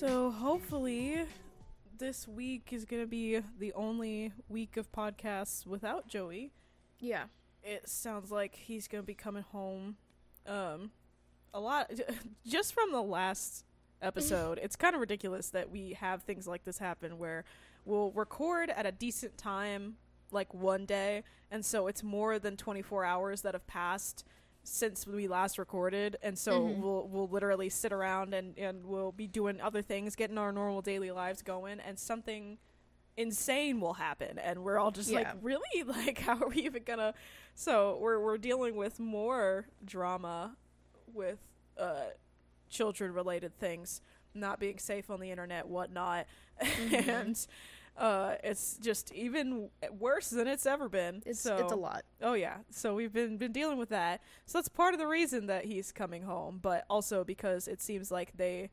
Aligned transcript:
So 0.00 0.30
hopefully 0.30 1.26
this 1.98 2.26
week 2.26 2.68
is 2.70 2.86
going 2.86 3.02
to 3.02 3.06
be 3.06 3.42
the 3.58 3.74
only 3.74 4.32
week 4.48 4.78
of 4.78 4.90
podcasts 4.90 5.66
without 5.66 6.08
Joey. 6.08 6.52
Yeah. 7.00 7.24
It 7.62 7.86
sounds 7.86 8.30
like 8.30 8.54
he's 8.54 8.88
going 8.88 9.02
to 9.02 9.06
be 9.06 9.12
coming 9.12 9.42
home 9.42 9.96
um 10.46 10.92
a 11.52 11.60
lot 11.60 11.90
just 12.46 12.72
from 12.72 12.92
the 12.92 13.02
last 13.02 13.66
episode. 14.00 14.58
it's 14.62 14.74
kind 14.74 14.94
of 14.94 15.02
ridiculous 15.02 15.50
that 15.50 15.70
we 15.70 15.92
have 15.92 16.22
things 16.22 16.46
like 16.46 16.64
this 16.64 16.78
happen 16.78 17.18
where 17.18 17.44
we'll 17.84 18.10
record 18.12 18.70
at 18.70 18.86
a 18.86 18.92
decent 18.92 19.36
time 19.36 19.96
like 20.30 20.54
one 20.54 20.86
day 20.86 21.24
and 21.50 21.62
so 21.62 21.88
it's 21.88 22.02
more 22.02 22.38
than 22.38 22.56
24 22.56 23.04
hours 23.04 23.42
that 23.42 23.52
have 23.52 23.66
passed 23.66 24.24
since 24.62 25.06
we 25.06 25.26
last 25.26 25.58
recorded 25.58 26.16
and 26.22 26.38
so 26.38 26.60
Mhm. 26.62 26.80
we'll 26.80 27.08
we'll 27.08 27.28
literally 27.28 27.68
sit 27.68 27.92
around 27.92 28.34
and 28.34 28.56
and 28.58 28.84
we'll 28.84 29.12
be 29.12 29.26
doing 29.26 29.60
other 29.60 29.82
things 29.82 30.14
getting 30.14 30.36
our 30.38 30.52
normal 30.52 30.82
daily 30.82 31.10
lives 31.10 31.42
going 31.42 31.80
and 31.80 31.98
something 31.98 32.58
insane 33.16 33.80
will 33.80 33.94
happen 33.94 34.38
and 34.38 34.62
we're 34.62 34.78
all 34.78 34.90
just 34.90 35.10
like 35.10 35.26
really 35.42 35.82
like 35.86 36.18
how 36.18 36.36
are 36.38 36.48
we 36.48 36.56
even 36.56 36.82
gonna 36.84 37.12
so 37.54 37.98
we're 38.00 38.20
we're 38.20 38.38
dealing 38.38 38.76
with 38.76 38.98
more 39.00 39.66
drama 39.84 40.56
with 41.12 41.38
uh 41.78 42.04
children 42.68 43.12
related 43.12 43.58
things 43.58 44.00
not 44.34 44.60
being 44.60 44.78
safe 44.78 45.10
on 45.10 45.20
the 45.20 45.30
internet 45.30 45.66
whatnot 45.66 46.26
Mhm. 46.60 47.08
and 47.08 47.46
uh 48.00 48.34
it's 48.42 48.78
just 48.78 49.12
even 49.12 49.68
worse 49.98 50.30
than 50.30 50.48
it's 50.48 50.64
ever 50.64 50.88
been 50.88 51.22
It's 51.26 51.38
so 51.38 51.58
it's 51.58 51.72
a 51.72 51.76
lot. 51.76 52.02
Oh 52.22 52.32
yeah. 52.32 52.56
So 52.70 52.94
we've 52.94 53.12
been 53.12 53.36
been 53.36 53.52
dealing 53.52 53.76
with 53.76 53.90
that. 53.90 54.22
So 54.46 54.58
that's 54.58 54.68
part 54.68 54.94
of 54.94 54.98
the 54.98 55.06
reason 55.06 55.46
that 55.46 55.66
he's 55.66 55.92
coming 55.92 56.22
home, 56.22 56.58
but 56.62 56.84
also 56.88 57.24
because 57.24 57.68
it 57.68 57.80
seems 57.82 58.10
like 58.10 58.36
they 58.36 58.70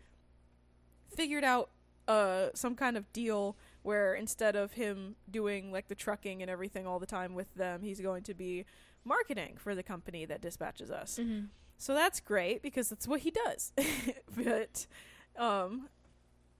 figured 1.14 1.44
out 1.44 1.70
uh 2.08 2.48
some 2.54 2.74
kind 2.74 2.96
of 2.96 3.12
deal 3.12 3.58
where 3.84 4.14
instead 4.14 4.56
of 4.56 4.74
him 4.74 5.16
doing 5.30 5.74
like 5.74 5.90
the 5.90 5.96
trucking 5.96 6.42
and 6.42 6.50
everything 6.50 6.88
all 6.88 7.00
the 7.00 7.06
time 7.06 7.36
with 7.36 7.54
them, 7.56 7.82
he's 7.82 8.00
going 8.00 8.24
to 8.24 8.34
be 8.34 8.66
marketing 9.04 9.56
for 9.58 9.76
the 9.76 9.84
company 9.84 10.26
that 10.26 10.42
dispatches 10.42 10.90
us. 10.90 11.20
Mm-hmm. 11.22 11.48
So 11.78 11.94
that's 11.94 12.22
great 12.22 12.62
because 12.62 12.90
that's 12.90 13.08
what 13.08 13.20
he 13.22 13.32
does. 13.32 13.74
but 14.38 14.88
um 15.38 15.90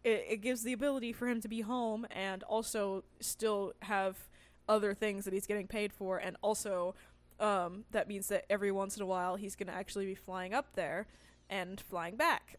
it, 0.04 0.26
it 0.30 0.38
gives 0.38 0.64
the 0.64 0.74
ability 0.74 1.14
for 1.14 1.28
him 1.28 1.42
to 1.42 1.48
be 1.48 1.62
home 1.62 2.06
and 2.12 2.44
also 2.44 3.04
still 3.20 3.74
have 3.84 4.18
other 4.70 4.94
things 4.94 5.26
that 5.26 5.34
he's 5.34 5.48
getting 5.48 5.68
paid 5.68 5.94
for 5.94 6.18
and 6.18 6.36
also 6.42 6.94
um 7.40 7.86
that 7.92 8.08
means 8.08 8.28
that 8.28 8.46
every 8.50 8.72
once 8.72 8.98
in 8.98 9.02
a 9.02 9.06
while 9.06 9.36
he's 9.36 9.56
going 9.56 9.68
to 9.68 9.74
actually 9.74 10.06
be 10.06 10.16
flying 10.16 10.54
up 10.54 10.74
there 10.76 11.08
and 11.50 11.80
flying 11.80 12.16
back. 12.16 12.58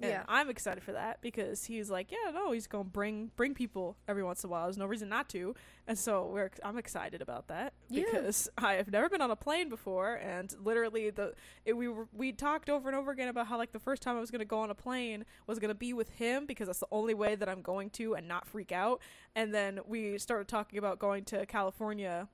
And 0.00 0.10
Yeah. 0.10 0.22
I'm 0.28 0.48
excited 0.48 0.82
for 0.82 0.92
that 0.92 1.20
because 1.20 1.64
he's 1.64 1.90
like, 1.90 2.10
yeah, 2.10 2.30
no, 2.32 2.52
he's 2.52 2.66
going 2.66 2.84
to 2.84 2.90
bring 2.90 3.30
bring 3.36 3.54
people 3.54 3.96
every 4.08 4.22
once 4.22 4.42
in 4.42 4.48
a 4.48 4.50
while. 4.50 4.64
There's 4.64 4.78
no 4.78 4.86
reason 4.86 5.08
not 5.08 5.28
to. 5.30 5.54
And 5.86 5.98
so 5.98 6.26
we're 6.32 6.50
I'm 6.64 6.78
excited 6.78 7.20
about 7.20 7.48
that 7.48 7.74
Yeah. 7.88 8.04
because 8.04 8.48
I 8.58 8.74
have 8.74 8.90
never 8.90 9.08
been 9.08 9.20
on 9.20 9.30
a 9.30 9.36
plane 9.36 9.68
before 9.68 10.14
and 10.14 10.54
literally 10.62 11.10
the 11.10 11.34
it, 11.64 11.74
we 11.74 11.88
were 11.88 12.08
we 12.12 12.32
talked 12.32 12.70
over 12.70 12.88
and 12.88 12.96
over 12.96 13.10
again 13.10 13.28
about 13.28 13.46
how 13.48 13.58
like 13.58 13.72
the 13.72 13.78
first 13.78 14.00
time 14.02 14.16
I 14.16 14.20
was 14.20 14.30
going 14.30 14.38
to 14.40 14.44
go 14.46 14.60
on 14.60 14.70
a 14.70 14.74
plane 14.74 15.24
was 15.46 15.58
going 15.58 15.68
to 15.70 15.74
be 15.74 15.92
with 15.92 16.08
him 16.10 16.46
because 16.46 16.66
that's 16.68 16.80
the 16.80 16.86
only 16.90 17.14
way 17.14 17.34
that 17.34 17.48
I'm 17.48 17.60
going 17.62 17.90
to 17.90 18.14
and 18.14 18.26
not 18.26 18.46
freak 18.46 18.72
out. 18.72 19.00
And 19.34 19.52
then 19.52 19.80
we 19.86 20.16
started 20.18 20.48
talking 20.48 20.78
about 20.78 20.98
going 20.98 21.24
to 21.26 21.44
California 21.46 22.28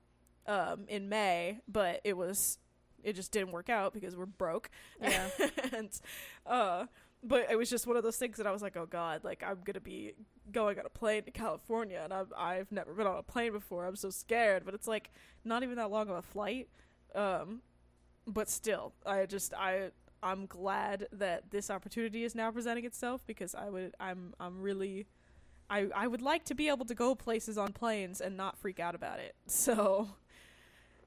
um 0.46 0.84
in 0.88 1.08
May, 1.08 1.58
but 1.66 2.00
it 2.04 2.16
was 2.16 2.58
it 3.02 3.14
just 3.14 3.30
didn't 3.30 3.52
work 3.52 3.68
out 3.70 3.92
because 3.92 4.16
we're 4.16 4.26
broke. 4.26 4.68
Yeah. 5.00 5.28
and 5.72 5.90
uh 6.44 6.86
but 7.22 7.46
it 7.50 7.56
was 7.56 7.68
just 7.70 7.86
one 7.86 7.96
of 7.96 8.02
those 8.02 8.16
things 8.16 8.36
that 8.36 8.46
I 8.46 8.52
was 8.52 8.62
like, 8.62 8.76
oh 8.76 8.86
god, 8.86 9.24
like 9.24 9.42
I'm 9.46 9.58
gonna 9.64 9.80
be 9.80 10.12
going 10.52 10.78
on 10.78 10.86
a 10.86 10.90
plane 10.90 11.24
to 11.24 11.30
California, 11.30 12.00
and 12.02 12.12
I've 12.12 12.32
I've 12.36 12.70
never 12.70 12.92
been 12.94 13.06
on 13.06 13.18
a 13.18 13.22
plane 13.22 13.52
before. 13.52 13.86
I'm 13.86 13.96
so 13.96 14.10
scared, 14.10 14.64
but 14.64 14.74
it's 14.74 14.88
like 14.88 15.10
not 15.44 15.62
even 15.62 15.76
that 15.76 15.90
long 15.90 16.08
of 16.08 16.16
a 16.16 16.22
flight. 16.22 16.68
Um, 17.14 17.62
but 18.26 18.48
still, 18.48 18.92
I 19.04 19.26
just 19.26 19.54
I 19.54 19.90
I'm 20.22 20.46
glad 20.46 21.06
that 21.12 21.50
this 21.50 21.70
opportunity 21.70 22.24
is 22.24 22.34
now 22.34 22.50
presenting 22.50 22.84
itself 22.84 23.24
because 23.26 23.54
I 23.54 23.68
would 23.68 23.94
I'm 24.00 24.34
I'm 24.40 24.60
really 24.60 25.06
I 25.70 25.88
I 25.94 26.06
would 26.06 26.22
like 26.22 26.44
to 26.46 26.54
be 26.54 26.68
able 26.68 26.84
to 26.86 26.94
go 26.94 27.14
places 27.14 27.58
on 27.58 27.72
planes 27.72 28.20
and 28.20 28.36
not 28.36 28.58
freak 28.58 28.80
out 28.80 28.94
about 28.94 29.18
it. 29.20 29.34
So, 29.46 30.10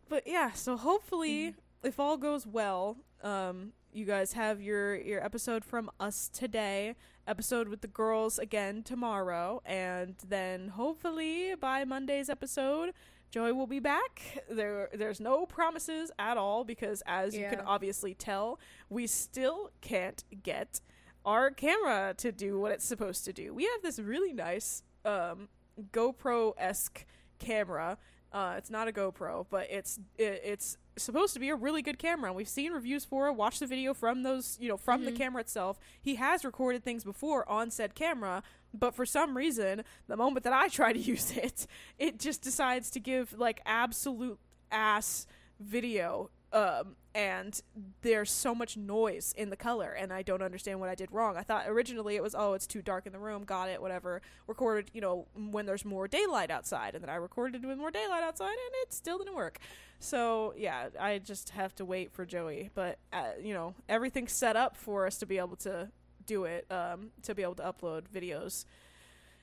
but 0.07 0.23
yeah, 0.25 0.51
so 0.51 0.75
hopefully, 0.75 1.55
if 1.83 1.99
all 1.99 2.17
goes 2.17 2.47
well, 2.47 2.97
um, 3.23 3.73
you 3.99 4.05
guys 4.05 4.33
have 4.33 4.61
your 4.61 4.95
your 4.95 5.23
episode 5.23 5.65
from 5.65 5.91
us 5.99 6.29
today, 6.29 6.95
episode 7.27 7.67
with 7.67 7.81
the 7.81 7.87
girls 7.87 8.39
again 8.39 8.81
tomorrow, 8.81 9.61
and 9.65 10.15
then 10.27 10.69
hopefully 10.69 11.53
by 11.59 11.83
Monday's 11.83 12.29
episode, 12.29 12.93
Joey 13.29 13.51
will 13.51 13.67
be 13.67 13.79
back. 13.79 14.43
There 14.49 14.89
there's 14.93 15.19
no 15.19 15.45
promises 15.45 16.11
at 16.17 16.37
all 16.37 16.63
because 16.63 17.03
as 17.05 17.35
you 17.35 17.41
can 17.49 17.59
obviously 17.65 18.13
tell, 18.13 18.59
we 18.89 19.05
still 19.05 19.69
can't 19.81 20.23
get 20.43 20.79
our 21.25 21.51
camera 21.51 22.15
to 22.17 22.31
do 22.31 22.57
what 22.57 22.71
it's 22.71 22.85
supposed 22.85 23.25
to 23.25 23.33
do. 23.33 23.53
We 23.53 23.63
have 23.65 23.81
this 23.83 23.99
really 23.99 24.31
nice 24.31 24.81
um 25.03 25.49
GoPro 25.91 26.53
esque 26.57 27.05
camera. 27.37 27.97
Uh, 28.31 28.55
it's 28.57 28.69
not 28.69 28.87
a 28.87 28.91
GoPro, 28.91 29.45
but 29.49 29.67
it's 29.69 29.99
it, 30.17 30.41
it's 30.45 30.77
supposed 30.99 31.33
to 31.33 31.39
be 31.39 31.49
a 31.49 31.55
really 31.55 31.81
good 31.81 31.97
camera. 31.99 32.29
And 32.29 32.35
we've 32.35 32.47
seen 32.49 32.71
reviews 32.71 33.05
for 33.05 33.27
it. 33.27 33.33
Watched 33.33 33.59
the 33.61 33.67
video 33.67 33.93
from 33.93 34.23
those, 34.23 34.57
you 34.61 34.67
know, 34.69 34.77
from 34.77 35.05
the 35.05 35.11
Mhm. 35.11 35.17
camera 35.17 35.41
itself. 35.41 35.79
He 36.01 36.15
has 36.15 36.43
recorded 36.45 36.83
things 36.83 37.03
before 37.03 37.47
on 37.49 37.71
said 37.71 37.95
camera, 37.95 38.43
but 38.73 38.93
for 38.95 39.05
some 39.05 39.35
reason, 39.37 39.83
the 40.07 40.17
moment 40.17 40.43
that 40.43 40.53
I 40.53 40.67
try 40.79 40.93
to 40.93 40.99
use 40.99 41.31
it, 41.35 41.65
it 41.97 42.19
just 42.19 42.41
decides 42.41 42.89
to 42.91 42.99
give 42.99 43.33
like 43.37 43.61
absolute 43.65 44.39
ass 44.71 45.25
video. 45.59 46.29
Um, 46.51 46.95
and 47.15 47.59
there's 48.01 48.31
so 48.31 48.53
much 48.53 48.77
noise 48.77 49.33
in 49.37 49.49
the 49.49 49.55
color, 49.55 49.91
and 49.91 50.13
I 50.13 50.21
don't 50.21 50.41
understand 50.41 50.79
what 50.79 50.89
I 50.89 50.95
did 50.95 51.11
wrong. 51.11 51.37
I 51.37 51.43
thought 51.43 51.65
originally 51.67 52.15
it 52.15 52.23
was, 52.23 52.35
oh, 52.37 52.53
it's 52.53 52.67
too 52.67 52.81
dark 52.81 53.05
in 53.05 53.13
the 53.13 53.19
room, 53.19 53.43
got 53.43 53.69
it, 53.69 53.81
whatever. 53.81 54.21
Recorded, 54.47 54.91
you 54.93 55.01
know, 55.01 55.27
when 55.49 55.65
there's 55.65 55.85
more 55.85 56.07
daylight 56.07 56.51
outside, 56.51 56.95
and 56.95 57.03
then 57.03 57.09
I 57.09 57.15
recorded 57.15 57.65
with 57.65 57.77
more 57.77 57.91
daylight 57.91 58.23
outside, 58.23 58.49
and 58.49 58.73
it 58.83 58.93
still 58.93 59.17
didn't 59.17 59.35
work. 59.35 59.59
So 59.99 60.53
yeah, 60.57 60.89
I 60.99 61.19
just 61.19 61.49
have 61.51 61.75
to 61.75 61.85
wait 61.85 62.11
for 62.11 62.25
Joey. 62.25 62.69
But 62.73 62.99
uh, 63.11 63.31
you 63.41 63.53
know, 63.53 63.75
everything's 63.87 64.31
set 64.31 64.55
up 64.55 64.77
for 64.77 65.05
us 65.05 65.17
to 65.17 65.25
be 65.25 65.37
able 65.37 65.57
to 65.57 65.89
do 66.25 66.45
it, 66.45 66.65
um, 66.71 67.09
to 67.23 67.33
be 67.33 67.41
able 67.41 67.55
to 67.55 67.63
upload 67.63 68.03
videos. 68.13 68.65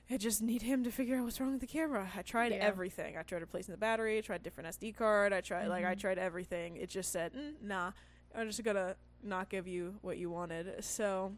I 0.09 0.17
just 0.17 0.41
need 0.41 0.61
him 0.61 0.83
to 0.85 0.91
figure 0.91 1.17
out 1.17 1.23
what's 1.25 1.39
wrong 1.41 1.51
with 1.51 1.61
the 1.61 1.67
camera. 1.67 2.09
I 2.15 2.21
tried 2.21 2.51
Yeah. 2.53 2.59
everything. 2.59 3.17
I 3.17 3.23
tried 3.23 3.41
replacing 3.41 3.73
the 3.73 3.77
battery. 3.77 4.17
I 4.17 4.21
tried 4.21 4.41
different 4.43 4.67
SD 4.69 4.93
card. 4.93 5.33
I 5.33 5.41
tried 5.41 5.67
like 5.67 5.83
I 5.83 5.95
Mhm. 5.95 5.99
tried 5.99 6.17
everything. 6.17 6.77
It 6.77 6.89
just 6.89 7.11
said, 7.11 7.33
mm, 7.33 7.61
"Nah, 7.61 7.91
I'm 8.33 8.47
just 8.47 8.63
gonna 8.63 8.95
not 9.21 9.49
give 9.49 9.67
you 9.67 9.99
what 10.01 10.17
you 10.17 10.29
wanted." 10.29 10.83
So 10.83 11.35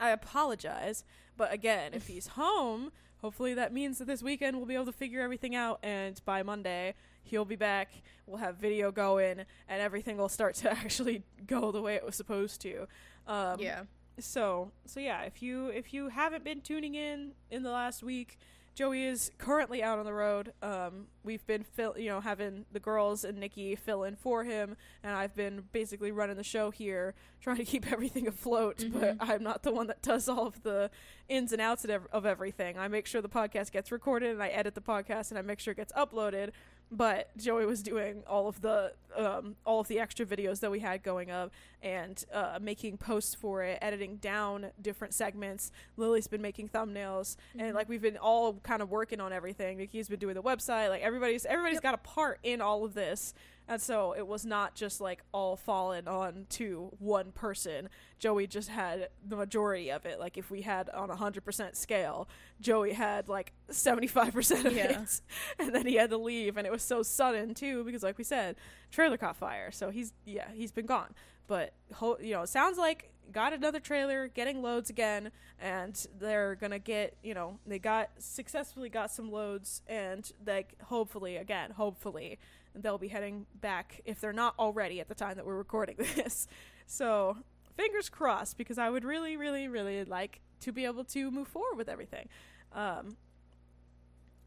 I 0.00 0.10
apologize. 0.10 1.04
But 1.36 1.52
again, 1.52 1.92
if 1.92 2.06
he's 2.06 2.26
home, 2.38 2.90
hopefully 3.18 3.52
that 3.54 3.72
means 3.72 3.98
that 3.98 4.06
this 4.06 4.22
weekend 4.22 4.56
we'll 4.56 4.66
be 4.66 4.74
able 4.74 4.86
to 4.86 4.92
figure 4.92 5.20
everything 5.20 5.54
out, 5.54 5.78
and 5.82 6.20
by 6.24 6.42
Monday 6.42 6.94
he'll 7.22 7.44
be 7.44 7.56
back. 7.56 7.90
We'll 8.26 8.38
have 8.38 8.56
video 8.56 8.90
going, 8.90 9.40
and 9.68 9.82
everything 9.82 10.16
will 10.16 10.28
start 10.30 10.54
to 10.56 10.70
actually 10.72 11.22
go 11.46 11.70
the 11.70 11.82
way 11.82 11.96
it 11.96 12.04
was 12.04 12.14
supposed 12.16 12.60
to. 12.62 12.88
Um, 13.26 13.60
yeah. 13.60 13.84
So 14.20 14.70
so 14.86 15.00
yeah, 15.00 15.22
if 15.22 15.42
you 15.42 15.68
if 15.68 15.92
you 15.94 16.08
haven't 16.08 16.44
been 16.44 16.60
tuning 16.60 16.94
in 16.94 17.32
in 17.50 17.62
the 17.62 17.70
last 17.70 18.02
week, 18.02 18.38
Joey 18.74 19.04
is 19.04 19.30
currently 19.38 19.82
out 19.82 19.98
on 19.98 20.04
the 20.04 20.12
road. 20.12 20.52
Um, 20.62 21.06
we've 21.24 21.44
been 21.46 21.64
fill, 21.64 21.94
you 21.98 22.06
know 22.10 22.20
having 22.20 22.64
the 22.72 22.80
girls 22.80 23.24
and 23.24 23.38
Nikki 23.38 23.74
fill 23.74 24.04
in 24.04 24.16
for 24.16 24.44
him, 24.44 24.76
and 25.02 25.14
I've 25.14 25.34
been 25.34 25.64
basically 25.72 26.12
running 26.12 26.36
the 26.36 26.44
show 26.44 26.70
here, 26.70 27.14
trying 27.40 27.56
to 27.56 27.64
keep 27.64 27.90
everything 27.90 28.26
afloat. 28.28 28.84
But 28.92 29.18
Mhm. 29.18 29.28
I'm 29.28 29.42
not 29.42 29.62
the 29.62 29.72
one 29.72 29.86
that 29.88 30.02
does 30.02 30.28
all 30.28 30.46
of 30.46 30.62
the 30.62 30.90
ins 31.28 31.52
and 31.52 31.60
outs 31.60 31.84
of 31.84 31.90
ev- 31.90 32.08
of 32.12 32.24
everything. 32.26 32.78
I 32.78 32.88
make 32.88 33.06
sure 33.06 33.20
the 33.20 33.28
podcast 33.28 33.72
gets 33.72 33.90
recorded, 33.92 34.30
and 34.30 34.42
I 34.42 34.48
edit 34.48 34.74
the 34.74 34.80
podcast, 34.80 35.30
and 35.30 35.38
I 35.38 35.42
make 35.42 35.60
sure 35.60 35.72
it 35.72 35.76
gets 35.76 35.92
uploaded. 35.92 36.50
But 36.90 37.36
Joey 37.36 37.66
was 37.66 37.82
doing 37.82 38.22
all 38.26 38.48
of 38.48 38.60
the 38.62 38.92
um, 39.16 39.56
all 39.66 39.80
of 39.80 39.88
the 39.88 39.98
extra 39.98 40.24
videos 40.24 40.60
that 40.60 40.70
we 40.70 40.78
had 40.78 41.02
going 41.02 41.30
up, 41.30 41.52
and 41.82 42.24
uh, 42.32 42.58
making 42.62 42.96
posts 42.98 43.34
for 43.34 43.62
it, 43.62 43.78
editing 43.82 44.16
down 44.16 44.66
different 44.80 45.12
segments. 45.12 45.70
Lily's 45.96 46.28
been 46.28 46.40
making 46.40 46.68
thumbnails, 46.68 47.36
and 47.58 47.72
Mhm. 47.72 47.74
like 47.74 47.88
we've 47.88 48.00
been 48.02 48.16
all 48.16 48.54
kind 48.62 48.80
of 48.80 48.90
working 48.90 49.20
on 49.20 49.32
everything. 49.32 49.76
Nikki's 49.78 50.08
been 50.08 50.18
doing 50.18 50.34
the 50.34 50.42
website. 50.42 50.88
Like 50.88 51.02
everybody's 51.02 51.44
everybody's 51.44 51.76
Yep. 51.76 51.82
got 51.82 51.94
a 51.94 51.98
part 51.98 52.38
in 52.42 52.60
all 52.62 52.84
of 52.84 52.94
this. 52.94 53.34
And 53.68 53.82
so 53.82 54.14
it 54.16 54.26
was 54.26 54.46
not 54.46 54.74
just 54.74 55.00
like 55.00 55.22
all 55.30 55.54
fallen 55.56 56.08
on 56.08 56.46
to 56.50 56.90
one 56.98 57.32
person. 57.32 57.90
Joey 58.18 58.46
just 58.46 58.70
had 58.70 59.10
the 59.26 59.36
majority 59.36 59.90
of 59.90 60.06
it. 60.06 60.18
Like 60.18 60.38
if 60.38 60.50
we 60.50 60.62
had 60.62 60.88
on 60.90 61.10
a 61.10 61.16
100% 61.16 61.76
scale, 61.76 62.28
Joey 62.60 62.94
had 62.94 63.28
like 63.28 63.52
75% 63.70 64.64
of 64.64 64.72
Yeah. 64.72 65.02
it. 65.02 65.20
And 65.58 65.74
then 65.74 65.86
he 65.86 65.96
had 65.96 66.10
to 66.10 66.16
leave 66.16 66.56
and 66.56 66.66
it 66.66 66.70
was 66.70 66.82
so 66.82 67.02
sudden 67.02 67.52
too 67.54 67.84
because 67.84 68.02
like 68.02 68.16
we 68.16 68.24
said, 68.24 68.56
trailer 68.90 69.18
caught 69.18 69.36
fire. 69.36 69.70
So 69.70 69.90
he's 69.90 70.14
yeah, 70.24 70.48
he's 70.54 70.72
been 70.72 70.86
gone. 70.86 71.14
But 71.46 71.72
ho- 71.94 72.18
you 72.20 72.32
know, 72.34 72.42
it 72.42 72.48
sounds 72.48 72.78
like 72.78 73.12
got 73.32 73.52
another 73.52 73.80
trailer, 73.80 74.28
getting 74.28 74.62
loads 74.62 74.88
again, 74.90 75.30
and 75.60 76.06
they're 76.18 76.54
gonna 76.54 76.78
get 76.78 77.16
you 77.22 77.34
know 77.34 77.58
they 77.66 77.78
got 77.78 78.10
successfully 78.18 78.88
got 78.88 79.10
some 79.10 79.30
loads, 79.30 79.82
and 79.86 80.30
like 80.46 80.74
hopefully 80.84 81.36
again, 81.36 81.70
hopefully 81.72 82.38
they'll 82.82 82.98
be 82.98 83.08
heading 83.08 83.46
back 83.60 84.00
if 84.04 84.20
they're 84.20 84.32
not 84.32 84.54
already 84.58 85.00
at 85.00 85.08
the 85.08 85.14
time 85.14 85.36
that 85.36 85.46
we're 85.46 85.56
recording 85.56 85.96
this. 86.16 86.46
So 86.86 87.38
fingers 87.76 88.08
crossed 88.08 88.58
because 88.58 88.78
I 88.78 88.90
would 88.90 89.04
really, 89.04 89.36
really, 89.36 89.68
really 89.68 90.04
like 90.04 90.40
to 90.60 90.72
be 90.72 90.84
able 90.84 91.04
to 91.04 91.30
move 91.30 91.48
forward 91.48 91.76
with 91.76 91.88
everything. 91.88 92.28
Um, 92.72 93.16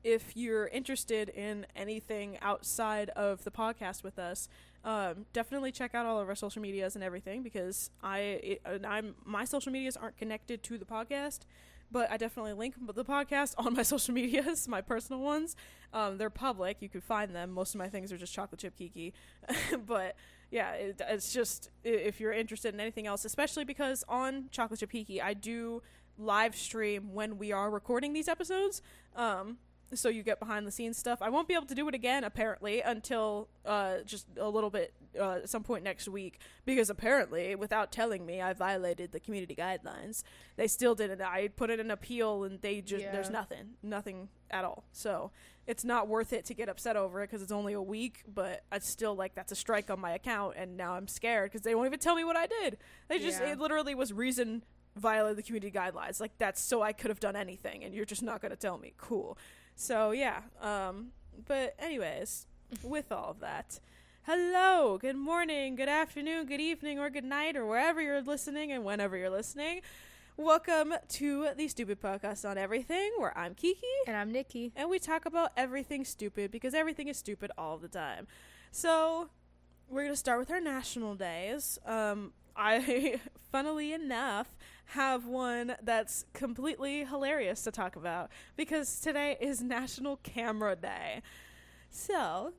if 0.04 0.36
you're 0.36 0.68
interested 0.68 1.30
in 1.30 1.66
anything 1.76 2.38
outside 2.42 3.10
of 3.10 3.44
the 3.44 3.52
podcast 3.52 4.04
with 4.04 4.18
us, 4.18 4.50
um, 4.84 5.26
definitely 5.32 5.72
check 5.72 5.94
out 5.94 6.06
all 6.06 6.20
of 6.20 6.28
our 6.28 6.36
social 6.36 6.62
medias 6.62 6.96
and 6.96 7.04
everything 7.04 7.44
because 7.44 7.92
I 8.02 8.20
it, 8.20 8.62
I'm 8.88 9.16
my 9.24 9.46
social 9.46 9.72
medias 9.72 9.96
aren't 9.96 10.18
connected 10.18 10.64
to 10.64 10.78
the 10.78 10.86
podcast, 10.86 11.42
but 11.92 12.10
I 12.12 12.18
definitely 12.18 12.54
link 12.54 12.76
the 12.80 13.06
podcast 13.06 13.56
on 13.58 13.74
my 13.74 13.84
social 13.84 14.14
medias, 14.14 14.68
my 14.68 14.82
personal 14.82 15.22
ones. 15.22 15.56
Um, 15.94 16.18
they're 16.18 16.30
public; 16.30 16.78
you 16.80 16.90
can 16.90 17.02
find 17.02 17.36
them. 17.36 17.52
Most 17.52 17.76
of 17.76 17.80
my 17.80 17.90
things 17.90 18.12
are 18.12 18.18
just 18.18 18.34
chocolate 18.34 18.60
chip 18.62 18.78
kiki, 18.78 19.14
but 19.86 20.16
yeah, 20.50 20.72
it, 20.74 21.02
it's 21.08 21.34
just 21.34 21.70
if 21.84 22.20
you're 22.20 22.34
interested 22.34 22.74
in 22.74 22.80
anything 22.80 23.08
else, 23.08 23.26
especially 23.26 23.64
because 23.64 24.04
on 24.08 24.46
chocolate 24.52 24.80
chip 24.80 24.92
kiki 24.92 25.22
I 25.22 25.34
do 25.34 25.82
live 26.18 26.56
stream 26.56 27.14
when 27.14 27.38
we 27.38 27.52
are 27.52 27.70
recording 27.70 28.14
these 28.14 28.28
episodes. 28.28 28.82
Um, 29.16 29.58
so 29.94 30.10
you 30.10 30.24
get 30.24 30.40
behind 30.40 30.66
the 30.66 30.72
scenes 30.72 30.98
stuff. 30.98 31.20
I 31.22 31.30
won't 31.30 31.48
be 31.48 31.54
able 31.54 31.66
to 31.68 31.76
do 31.76 31.88
it 31.88 31.96
again 31.96 32.24
apparently 32.24 32.82
until 32.82 33.50
uh, 33.66 33.98
just 34.06 34.26
a 34.38 34.50
little 34.50 34.70
bit 34.70 34.94
uh, 35.20 35.40
some 35.46 35.64
point 35.64 35.84
next 35.84 36.08
week 36.08 36.40
because 36.66 36.90
apparently 36.90 37.56
without 37.56 37.92
telling 37.92 38.26
me 38.26 38.42
I 38.42 38.54
violated 38.54 39.12
the 39.12 39.20
community 39.20 39.56
guidelines. 39.56 40.24
They 40.56 40.68
still 40.68 40.96
didn't. 40.96 41.22
I 41.22 41.50
put 41.50 41.70
in 41.70 41.80
an 41.80 41.92
appeal 41.92 42.44
and 42.44 42.62
they 42.62 42.82
just 42.82 43.06
there's 43.12 43.30
nothing, 43.30 43.72
nothing 43.84 44.30
at 44.50 44.64
all. 44.64 44.86
So 44.92 45.32
it's 45.68 45.84
not 45.84 46.08
worth 46.08 46.34
it 46.34 46.46
to 46.46 46.54
get 46.54 46.70
upset 46.70 46.96
over 46.96 47.22
it 47.22 47.28
because 47.28 47.42
it's 47.42 47.52
only 47.52 47.74
a 47.74 47.82
week. 47.82 48.24
But 48.34 48.64
I 48.72 48.80
still 48.80 49.16
like 49.16 49.36
that's 49.36 49.52
a 49.52 49.56
strike 49.56 49.90
on 49.90 50.00
my 50.00 50.12
account 50.14 50.56
and 50.58 50.78
now 50.78 50.94
I'm 50.94 51.08
scared 51.08 51.52
because 51.52 51.64
they 51.64 51.76
won't 51.76 51.88
even 51.88 52.00
tell 52.00 52.16
me 52.16 52.24
what 52.24 52.36
I 52.38 52.48
did. 52.48 52.78
They 53.10 53.20
just 53.20 53.42
Yeah. 53.42 53.52
it 53.52 53.60
literally 53.60 53.96
was 53.96 54.14
reason 54.14 54.64
violated 54.96 55.38
the 55.38 55.44
community 55.44 55.72
guidelines. 55.72 56.20
Like 56.20 56.38
that's 56.38 56.62
so 56.62 56.82
I 56.82 56.94
could 56.94 57.10
have 57.10 57.20
done 57.20 57.36
anything 57.36 57.84
and 57.84 57.94
you're 57.94 58.06
just 58.06 58.24
not 58.24 58.42
gonna 58.42 58.56
tell 58.56 58.78
me. 58.78 58.94
Cool. 58.98 59.38
So 59.76 60.12
yeah, 60.12 60.42
um, 60.62 61.08
but 61.48 61.76
anyways, 61.80 62.48
with 62.84 63.12
all 63.12 63.32
of 63.32 63.40
that, 63.40 63.80
hello, 64.24 64.98
good 65.00 65.16
morning, 65.16 65.76
good 65.76 65.90
afternoon, 65.90 66.46
good 66.46 66.62
evening, 66.62 67.00
or 67.00 67.10
good 67.10 67.24
night, 67.24 67.56
or 67.56 67.66
wherever 67.66 68.02
you're 68.02 68.22
listening 68.22 68.72
and 68.72 68.84
whenever 68.84 69.18
you're 69.18 69.30
listening. 69.30 69.82
Welcome 70.38 70.94
to 71.10 71.50
the 71.56 71.68
Stupid 71.68 72.02
Podcast 72.02 72.50
on 72.50 72.58
Everything, 72.58 73.12
where 73.18 73.38
I'm 73.38 73.54
Kiki, 73.54 73.82
And 74.08 74.16
I'm 74.16 74.32
Nikki. 74.32 74.72
and 74.76 74.90
we 74.90 74.98
talk 74.98 75.26
about 75.26 75.52
everything 75.58 76.06
stupid 76.06 76.52
because 76.52 76.74
everything 76.74 77.08
is 77.08 77.18
stupid 77.18 77.52
all 77.58 77.78
the 77.78 77.88
time. 77.90 78.28
So 78.72 79.30
we're 79.90 80.04
gonna 80.04 80.16
start 80.16 80.40
with 80.40 80.52
our 80.52 80.62
national 80.62 81.16
days. 81.16 81.80
Um, 81.86 82.34
I, 82.56 83.20
funnily 83.52 83.94
enough, 83.94 84.56
have 84.92 85.26
one 85.26 85.74
that's 85.84 86.26
completely 86.34 87.06
hilarious 87.06 87.64
to 87.64 87.72
talk 87.72 87.96
about 87.96 88.30
because 88.58 89.00
today 89.00 89.38
is 89.40 89.62
National 89.62 90.18
Camera 90.18 90.76
Day. 90.76 91.22
So, 91.90 92.52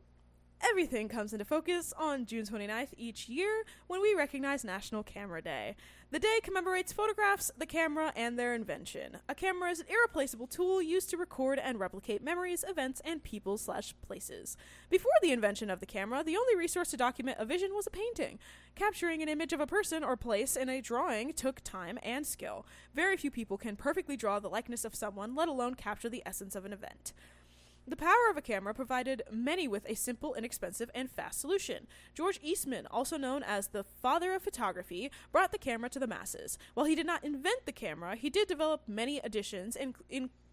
everything 0.62 1.10
comes 1.10 1.34
into 1.34 1.44
focus 1.44 1.92
on 1.98 2.24
June 2.24 2.46
29th 2.46 2.94
each 2.96 3.28
year 3.28 3.64
when 3.86 4.00
we 4.00 4.14
recognize 4.14 4.64
National 4.64 5.02
Camera 5.02 5.42
Day. 5.42 5.76
The 6.12 6.18
day 6.18 6.40
commemorates 6.42 6.92
photographs, 6.92 7.50
the 7.56 7.64
camera, 7.64 8.12
and 8.14 8.38
their 8.38 8.54
invention. 8.54 9.16
A 9.30 9.34
camera 9.34 9.70
is 9.70 9.80
an 9.80 9.86
irreplaceable 9.88 10.46
tool 10.46 10.82
used 10.82 11.08
to 11.08 11.16
record 11.16 11.58
and 11.58 11.80
replicate 11.80 12.22
memories, 12.22 12.66
events, 12.68 13.00
and 13.02 13.24
people 13.24 13.56
slash 13.56 13.94
places. 14.02 14.58
Before 14.90 15.10
the 15.22 15.32
invention 15.32 15.70
of 15.70 15.80
the 15.80 15.86
camera, 15.86 16.22
the 16.22 16.36
only 16.36 16.54
resource 16.54 16.90
to 16.90 16.98
document 16.98 17.38
a 17.40 17.46
vision 17.46 17.70
was 17.74 17.86
a 17.86 17.90
painting. 17.90 18.38
Capturing 18.74 19.22
an 19.22 19.30
image 19.30 19.54
of 19.54 19.60
a 19.60 19.66
person 19.66 20.04
or 20.04 20.18
place 20.18 20.54
in 20.54 20.68
a 20.68 20.82
drawing 20.82 21.32
took 21.32 21.62
time 21.62 21.98
and 22.02 22.26
skill. 22.26 22.66
Very 22.94 23.16
few 23.16 23.30
people 23.30 23.56
can 23.56 23.74
perfectly 23.74 24.14
draw 24.14 24.38
the 24.38 24.50
likeness 24.50 24.84
of 24.84 24.94
someone, 24.94 25.34
let 25.34 25.48
alone 25.48 25.76
capture 25.76 26.10
the 26.10 26.22
essence 26.26 26.54
of 26.54 26.66
an 26.66 26.74
event. 26.74 27.14
The 27.86 27.96
power 27.96 28.30
of 28.30 28.36
a 28.36 28.42
camera 28.42 28.72
provided 28.74 29.22
many 29.30 29.66
with 29.66 29.84
a 29.88 29.96
simple, 29.96 30.34
inexpensive, 30.34 30.90
and 30.94 31.10
fast 31.10 31.40
solution. 31.40 31.88
George 32.14 32.38
Eastman, 32.40 32.86
also 32.86 33.16
known 33.16 33.42
as 33.42 33.68
the 33.68 33.82
father 33.82 34.34
of 34.34 34.42
photography, 34.42 35.10
brought 35.32 35.50
the 35.50 35.58
camera 35.58 35.90
to 35.90 35.98
the 35.98 36.06
masses. 36.06 36.58
While 36.74 36.86
he 36.86 36.94
did 36.94 37.06
not 37.06 37.24
invent 37.24 37.66
the 37.66 37.72
camera, 37.72 38.14
he 38.14 38.30
did 38.30 38.46
develop 38.46 38.82
many 38.86 39.18
additions 39.18 39.74
in, 39.74 39.94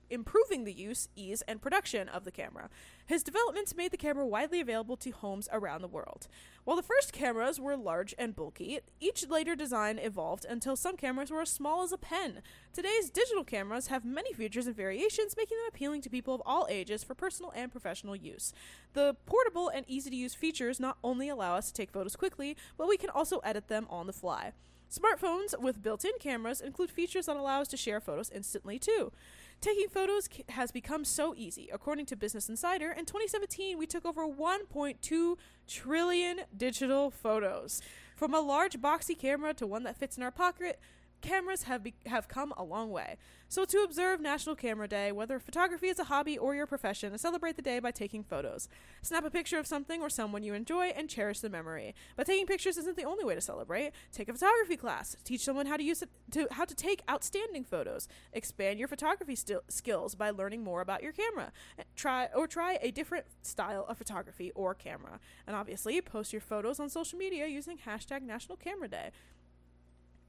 improving 0.09 0.63
the 0.63 0.73
use, 0.73 1.09
ease, 1.15 1.41
and 1.47 1.61
production 1.61 2.09
of 2.09 2.23
the 2.23 2.31
camera. 2.31 2.69
His 3.05 3.23
developments 3.23 3.75
made 3.75 3.91
the 3.91 3.97
camera 3.97 4.25
widely 4.25 4.59
available 4.59 4.97
to 4.97 5.09
homes 5.11 5.49
around 5.51 5.81
the 5.81 5.87
world. 5.87 6.27
While 6.63 6.77
the 6.77 6.83
first 6.83 7.11
cameras 7.11 7.59
were 7.59 7.75
large 7.75 8.13
and 8.17 8.35
bulky, 8.35 8.79
each 8.99 9.27
later 9.27 9.55
design 9.55 9.97
evolved 9.97 10.45
until 10.47 10.75
some 10.75 10.95
cameras 10.95 11.31
were 11.31 11.41
as 11.41 11.49
small 11.49 11.81
as 11.81 11.91
a 11.91 11.97
pen. 11.97 12.41
Today's 12.73 13.09
digital 13.09 13.43
cameras 13.43 13.87
have 13.87 14.05
many 14.05 14.33
features 14.33 14.67
and 14.67 14.75
variations, 14.75 15.35
making 15.35 15.57
them 15.57 15.67
appealing 15.69 16.01
to 16.01 16.09
people 16.09 16.35
of 16.35 16.43
all 16.45 16.67
ages 16.69 17.03
for 17.03 17.15
personal 17.15 17.51
and 17.55 17.71
professional 17.71 18.15
use. 18.15 18.53
The 18.93 19.15
portable 19.25 19.69
and 19.69 19.85
easy 19.87 20.09
to 20.09 20.15
use 20.15 20.35
features 20.35 20.79
not 20.79 20.97
only 21.03 21.29
allow 21.29 21.55
us 21.55 21.67
to 21.67 21.73
take 21.73 21.91
photos 21.91 22.15
quickly, 22.15 22.55
but 22.77 22.87
we 22.87 22.97
can 22.97 23.09
also 23.09 23.39
edit 23.39 23.67
them 23.67 23.87
on 23.89 24.07
the 24.07 24.13
fly. 24.13 24.51
Smartphones 24.91 25.59
with 25.59 25.83
built 25.83 26.03
in 26.03 26.13
cameras 26.19 26.61
include 26.61 26.89
features 26.89 27.27
that 27.27 27.37
allow 27.37 27.61
us 27.61 27.67
to 27.67 27.77
share 27.77 28.01
photos 28.01 28.31
instantly, 28.31 28.79
too. 28.79 29.11
Taking 29.61 29.89
photos 29.89 30.29
has 30.49 30.71
become 30.71 31.03
so 31.03 31.33
easy. 31.35 31.69
According 31.73 32.05
to 32.07 32.15
Business 32.15 32.47
Insider, 32.47 32.91
in 32.91 33.03
2017, 33.03 33.77
we 33.77 33.85
took 33.85 34.05
over 34.05 34.25
1.2 34.25 35.35
trillion 35.67 36.41
digital 36.55 37.11
photos. 37.11 37.81
From 38.15 38.33
a 38.33 38.39
large 38.39 38.79
boxy 38.79 39.19
camera 39.19 39.53
to 39.55 39.67
one 39.67 39.83
that 39.83 39.97
fits 39.97 40.15
in 40.15 40.23
our 40.23 40.31
pocket, 40.31 40.79
cameras 41.21 41.63
have 41.63 41.83
be- 41.83 41.95
have 42.05 42.27
come 42.27 42.53
a 42.57 42.63
long 42.63 42.91
way. 42.91 43.17
So 43.51 43.65
to 43.65 43.79
observe 43.79 44.21
National 44.21 44.55
Camera 44.55 44.87
Day, 44.87 45.11
whether 45.11 45.39
photography 45.39 45.87
is 45.87 45.97
a 45.97 46.03
hobby 46.03 46.37
or 46.37 46.53
your 46.53 46.67
profession, 46.67 47.17
celebrate 47.17 47.55
the 47.55 47.63
day 47.63 47.79
by 47.79 47.89
taking 47.89 48.23
photos. 48.23 48.69
Snap 49.01 49.25
a 49.25 49.31
picture 49.31 49.57
of 49.57 49.65
something 49.65 50.01
or 50.03 50.09
someone 50.09 50.43
you 50.43 50.53
enjoy 50.53 50.87
and 50.87 51.09
cherish 51.09 51.39
the 51.39 51.49
memory. 51.49 51.95
But 52.15 52.27
taking 52.27 52.45
pictures 52.45 52.77
isn't 52.77 52.95
the 52.95 53.05
only 53.05 53.25
way 53.25 53.33
to 53.33 53.41
celebrate. 53.41 53.91
Take 54.11 54.29
a 54.29 54.33
photography 54.33 54.77
class. 54.77 55.15
Teach 55.23 55.41
someone 55.41 55.65
how 55.65 55.77
to 55.77 55.83
use 55.83 56.03
it 56.03 56.09
to 56.31 56.47
how 56.51 56.65
to 56.65 56.75
take 56.75 57.01
outstanding 57.09 57.63
photos. 57.63 58.07
Expand 58.33 58.77
your 58.77 58.87
photography 58.87 59.35
sti- 59.35 59.55
skills 59.67 60.13
by 60.13 60.29
learning 60.29 60.63
more 60.63 60.81
about 60.81 61.01
your 61.01 61.11
camera. 61.11 61.51
Eh, 61.79 61.83
try 61.95 62.27
or 62.35 62.45
try 62.45 62.77
a 62.81 62.91
different 62.91 63.25
style 63.41 63.85
of 63.89 63.97
photography 63.97 64.51
or 64.53 64.75
camera. 64.75 65.19
And 65.47 65.55
obviously, 65.55 65.99
post 66.01 66.33
your 66.33 66.41
photos 66.41 66.79
on 66.79 66.89
social 66.89 67.17
media 67.17 67.47
using 67.47 67.79
hashtag 67.79 68.21
National 68.21 68.57
Camera 68.57 68.87
Day. 68.87 69.09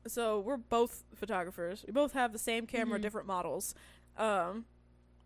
So 0.06 0.40
we're 0.40 0.56
both 0.56 1.04
photographers. 1.14 1.84
We 1.86 1.92
both 1.92 2.12
have 2.12 2.32
the 2.32 2.38
same 2.38 2.66
camera, 2.66 2.98
Mhm. 2.98 3.02
different 3.02 3.26
models. 3.26 3.74
Um, 4.16 4.64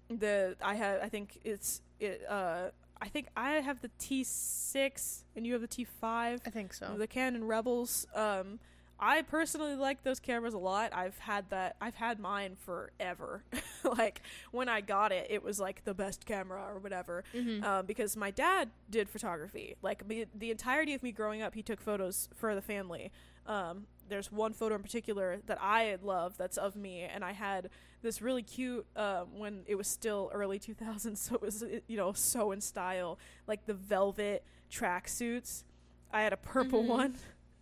the 0.08 0.56
I 0.60 0.74
have 0.74 1.02
I 1.02 1.08
think 1.08 1.40
it's 1.44 1.80
it 1.98 2.22
uh 2.28 2.70
I 3.00 3.08
think 3.08 3.28
I 3.36 3.52
have 3.52 3.80
the 3.80 3.90
T6 3.98 5.24
and 5.36 5.46
you 5.46 5.52
have 5.52 5.62
the 5.62 5.68
T5 5.68 6.40
I 6.46 6.50
think 6.50 6.72
so. 6.74 6.94
the 6.96 7.06
Canon 7.06 7.44
Rebels. 7.44 8.06
Um, 8.14 8.60
I 9.00 9.22
personally 9.22 9.74
like 9.74 10.04
those 10.04 10.20
cameras 10.20 10.54
a 10.54 10.58
lot. 10.58 10.94
I've 10.94 11.18
had 11.18 11.50
that. 11.50 11.76
I've 11.80 11.96
had 11.96 12.20
mine 12.20 12.54
forever. 12.56 13.42
like 13.98 14.22
when 14.52 14.68
I 14.68 14.80
got 14.80 15.10
it, 15.10 15.26
it 15.28 15.42
was 15.42 15.58
like 15.58 15.84
the 15.84 15.92
best 15.94 16.24
camera 16.26 16.64
or 16.72 16.78
whatever. 16.78 17.24
Mhm. 17.34 17.62
Um, 17.64 17.86
because 17.86 18.16
my 18.16 18.30
dad 18.30 18.70
did 18.88 19.08
photography. 19.10 19.76
Like 19.82 20.06
me, 20.06 20.26
the 20.34 20.50
entirety 20.52 20.94
of 20.94 21.02
me 21.02 21.10
growing 21.10 21.42
up, 21.42 21.54
he 21.54 21.62
took 21.62 21.80
photos 21.80 22.28
for 22.34 22.54
the 22.54 22.62
family. 22.62 23.10
Um, 23.46 23.86
there's 24.08 24.30
one 24.32 24.52
photo 24.52 24.74
in 24.74 24.82
particular 24.82 25.38
that 25.46 25.58
I 25.60 25.96
love 26.02 26.36
that's 26.36 26.56
of 26.56 26.76
me, 26.76 27.02
and 27.02 27.24
I 27.24 27.32
had 27.32 27.70
this 28.02 28.20
really 28.20 28.42
cute 28.42 28.86
um, 28.96 29.38
when 29.38 29.62
it 29.66 29.76
was 29.76 29.86
still 29.88 30.30
early 30.34 30.58
2000s, 30.58 31.16
so 31.18 31.34
it 31.36 31.42
was 31.42 31.62
uh, 31.62 31.80
you 31.86 31.96
know 31.96 32.12
so 32.12 32.52
in 32.52 32.60
style, 32.60 33.18
like 33.46 33.66
the 33.66 33.74
velvet 33.74 34.44
tracksuits. 34.70 35.64
I 36.12 36.22
had 36.22 36.32
a 36.32 36.36
purple 36.36 36.82
Mhm. 36.84 36.88
one, 36.88 37.14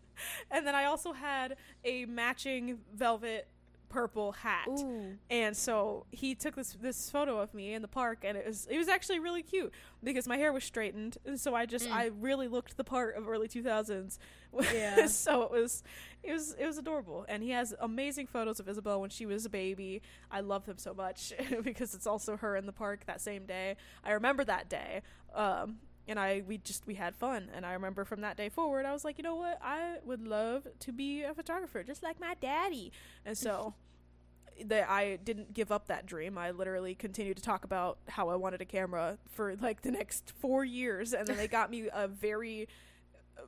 and 0.50 0.66
then 0.66 0.74
I 0.74 0.84
also 0.84 1.12
had 1.12 1.56
a 1.84 2.04
matching 2.06 2.80
velvet 2.92 3.48
purple 3.88 4.32
hat. 4.32 4.68
Ooh. 4.70 5.18
And 5.28 5.54
so 5.54 6.06
he 6.10 6.34
took 6.34 6.56
this 6.56 6.72
this 6.80 7.10
photo 7.10 7.38
of 7.38 7.52
me 7.54 7.74
in 7.74 7.82
the 7.82 7.88
park, 7.88 8.24
and 8.24 8.36
it 8.38 8.46
was 8.46 8.66
it 8.70 8.78
was 8.78 8.88
actually 8.88 9.20
really 9.20 9.42
cute 9.42 9.72
because 10.02 10.26
my 10.26 10.38
hair 10.38 10.52
was 10.52 10.64
straightened, 10.64 11.18
and 11.26 11.38
so 11.38 11.54
I 11.54 11.66
just 11.66 11.86
Mm. 11.86 11.92
I 11.92 12.06
really 12.06 12.48
looked 12.48 12.76
the 12.78 12.84
part 12.84 13.16
of 13.16 13.28
early 13.28 13.48
two 13.48 13.62
thousands. 13.62 14.18
Yeah. 14.74 15.06
so 15.06 15.42
it 15.44 15.50
was 15.50 15.82
it 16.22 16.32
was 16.32 16.54
it 16.58 16.66
was 16.66 16.78
adorable, 16.78 17.24
and 17.28 17.42
he 17.42 17.50
has 17.50 17.74
amazing 17.80 18.26
photos 18.26 18.60
of 18.60 18.68
Isabel 18.68 19.00
when 19.00 19.10
she 19.10 19.26
was 19.26 19.44
a 19.44 19.50
baby. 19.50 20.02
I 20.30 20.40
love 20.40 20.66
them 20.66 20.78
so 20.78 20.94
much 20.94 21.32
because 21.62 21.94
it's 21.94 22.06
also 22.06 22.36
her 22.36 22.56
in 22.56 22.66
the 22.66 22.72
park 22.72 23.06
that 23.06 23.20
same 23.20 23.46
day. 23.46 23.76
I 24.04 24.12
remember 24.12 24.44
that 24.44 24.68
day. 24.68 25.02
Um, 25.34 25.78
and 26.08 26.18
I 26.18 26.42
we 26.46 26.58
just 26.58 26.84
we 26.84 26.94
had 26.94 27.14
fun 27.14 27.48
and 27.54 27.64
I 27.64 27.74
remember 27.74 28.04
from 28.04 28.22
that 28.22 28.36
day 28.36 28.48
forward 28.48 28.84
I 28.84 28.92
was 28.92 29.04
like 29.04 29.18
you 29.18 29.22
know 29.22 29.36
what 29.36 29.60
I 29.62 29.98
would 30.04 30.26
love 30.26 30.66
to 30.80 30.92
be 30.92 31.22
a 31.22 31.32
photographer 31.32 31.84
just 31.84 32.02
like 32.02 32.18
my 32.18 32.34
daddy 32.40 32.90
and 33.24 33.38
so 33.38 33.74
that 34.66 34.88
I 34.88 35.18
didn't 35.22 35.54
give 35.54 35.72
up 35.72 35.86
that 35.88 36.06
dream. 36.06 36.38
I 36.38 36.50
literally 36.50 36.94
continued 36.94 37.36
to 37.36 37.42
talk 37.42 37.64
about 37.64 37.98
how 38.08 38.28
I 38.28 38.36
wanted 38.36 38.60
a 38.60 38.64
camera 38.64 39.18
for 39.30 39.56
like 39.56 39.82
the 39.82 39.90
next 39.90 40.32
four 40.40 40.64
years, 40.64 41.12
and 41.12 41.26
then 41.26 41.36
they 41.36 41.48
got 41.48 41.70
me 41.70 41.88
a 41.92 42.08
very 42.08 42.68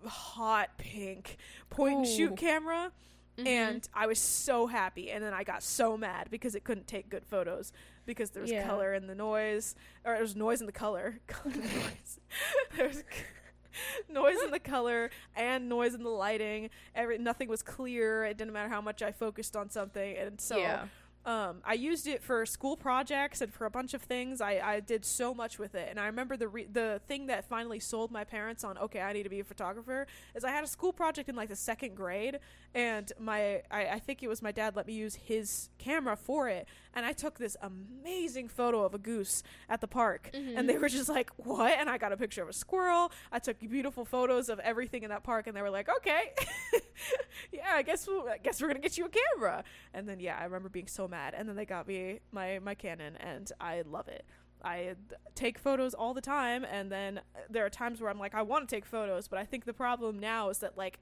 hot 0.07 0.77
pink 0.79 1.37
point 1.71 1.99
and 1.99 2.07
shoot 2.07 2.37
camera. 2.37 2.93
Mhm. 3.39 3.47
And 3.49 3.89
I 3.93 4.07
was 4.07 4.21
so 4.21 4.67
happy, 4.69 5.11
and 5.11 5.23
then 5.25 5.35
I 5.35 5.43
got 5.43 5.63
so 5.63 5.97
mad 5.97 6.29
because 6.31 6.55
it 6.55 6.63
couldn't 6.63 6.87
take 6.87 7.09
good 7.09 7.27
photos 7.27 7.73
because 8.07 8.31
there 8.31 8.43
was 8.43 8.51
Yeah. 8.51 8.65
color 8.67 8.95
in 8.95 9.09
the 9.09 9.15
noise, 9.15 9.75
or 10.05 10.13
there 10.13 10.23
was 10.23 10.37
noise 10.37 10.61
in 10.61 10.67
the 10.67 10.73
color, 10.73 11.19
color 11.27 11.55
noise. 11.57 12.21
there 12.77 12.87
was 12.87 13.03
noise 14.09 14.41
in 14.45 14.53
the 14.53 14.61
color 14.61 15.11
and 15.35 15.69
noise 15.69 15.95
in 15.95 16.05
the 16.05 16.11
lighting. 16.11 16.71
Every 16.95 17.19
nothing 17.19 17.49
was 17.49 17.61
clear. 17.63 18.25
It 18.25 18.37
didn't 18.37 18.53
matter 18.53 18.69
how 18.69 18.81
much 18.81 19.03
I 19.03 19.11
focused 19.11 19.57
on 19.57 19.69
something, 19.69 20.17
and 20.17 20.41
so 20.41 20.57
yeah. 20.59 20.87
Um, 21.27 21.63
I 21.65 21.73
used 21.75 22.07
it 22.07 22.23
for 22.23 22.45
school 22.45 22.77
projects 22.77 23.41
and 23.41 23.53
for 23.53 23.65
a 23.65 23.71
bunch 23.71 23.95
of 23.95 24.03
things. 24.03 24.43
I, 24.43 24.61
I 24.63 24.81
did 24.81 25.07
so 25.07 25.33
much 25.33 25.59
with 25.59 25.75
it, 25.75 25.89
and 25.89 25.99
I 25.99 26.07
remember 26.07 26.37
the 26.37 26.49
re- 26.49 26.69
the 26.71 27.01
thing 27.09 27.29
that 27.29 27.49
finally 27.49 27.81
sold 27.81 28.11
my 28.11 28.25
parents 28.25 28.63
on 28.63 28.77
okay, 28.77 29.01
I 29.01 29.13
need 29.15 29.23
to 29.23 29.31
be 29.31 29.41
a 29.41 29.45
photographer 29.45 30.07
is 30.35 30.45
I 30.45 30.51
had 30.51 30.65
a 30.65 30.67
school 30.67 30.93
project 30.93 31.31
in 31.31 31.35
like 31.35 31.49
the 31.49 31.57
second 31.57 31.95
grade, 31.95 32.41
and 32.75 33.11
my 33.19 33.63
I, 33.71 33.87
I 33.93 33.99
think 34.01 34.23
it 34.23 34.29
was 34.29 34.43
my 34.43 34.53
dad 34.53 34.77
let 34.77 34.87
me 34.87 34.93
use 34.93 35.15
his 35.15 35.71
camera 35.79 36.15
for 36.15 36.49
it, 36.51 36.69
and 36.93 37.07
I 37.07 37.13
took 37.13 37.39
this 37.39 37.57
amazing 37.63 38.49
photo 38.49 38.85
of 38.85 38.93
a 38.95 38.99
goose 38.99 39.43
at 39.71 39.81
the 39.81 39.89
park, 39.89 40.31
and 40.35 40.69
they 40.69 40.77
were 40.77 40.91
just 40.91 41.09
like 41.09 41.31
what? 41.39 41.79
And 41.79 41.89
I 41.89 41.97
got 41.97 42.13
a 42.13 42.19
picture 42.19 42.43
of 42.43 42.51
a 42.51 42.53
squirrel. 42.53 43.11
I 43.33 43.39
took 43.39 43.59
beautiful 43.61 44.05
photos 44.05 44.51
of 44.51 44.59
everything 44.59 45.05
in 45.05 45.09
that 45.09 45.23
park, 45.23 45.47
and 45.47 45.57
they 45.57 45.63
were 45.63 45.71
like 45.71 45.89
okay, 45.89 46.33
yeah, 47.53 47.73
I 47.73 47.83
guess 47.83 48.07
we'll, 48.07 48.29
I 48.29 48.37
guess 48.37 48.61
we're 48.61 48.69
gonna 48.69 48.81
get 48.81 48.99
you 48.99 49.07
a 49.07 49.09
camera. 49.09 49.65
And 49.95 50.07
then 50.07 50.21
yeah, 50.21 50.37
I 50.39 50.45
remember 50.45 50.69
being 50.69 50.87
so 50.87 51.09
mad. 51.15 51.35
And 51.37 51.49
then 51.49 51.57
they 51.57 51.65
got 51.65 51.87
me 51.87 52.21
my 52.33 52.59
my 52.59 52.75
Canon, 52.75 53.17
and 53.17 53.51
I 53.61 53.83
love 53.97 54.09
it. 54.09 54.25
I 54.63 54.95
take 55.35 55.59
photos 55.59 55.95
all 55.95 56.15
the 56.15 56.21
time, 56.23 56.65
and 56.65 56.91
then 56.91 57.21
there 57.51 57.65
are 57.67 57.71
times 57.71 58.01
where 58.01 58.11
I'm 58.11 58.19
like, 58.19 58.35
I 58.35 58.43
want 58.43 58.69
to 58.69 58.75
take 58.75 58.87
photos, 58.87 59.29
but 59.29 59.39
I 59.39 59.45
think 59.45 59.65
the 59.65 59.75
problem 59.75 60.19
now 60.19 60.49
is 60.49 60.59
that 60.59 60.77
like 60.77 60.99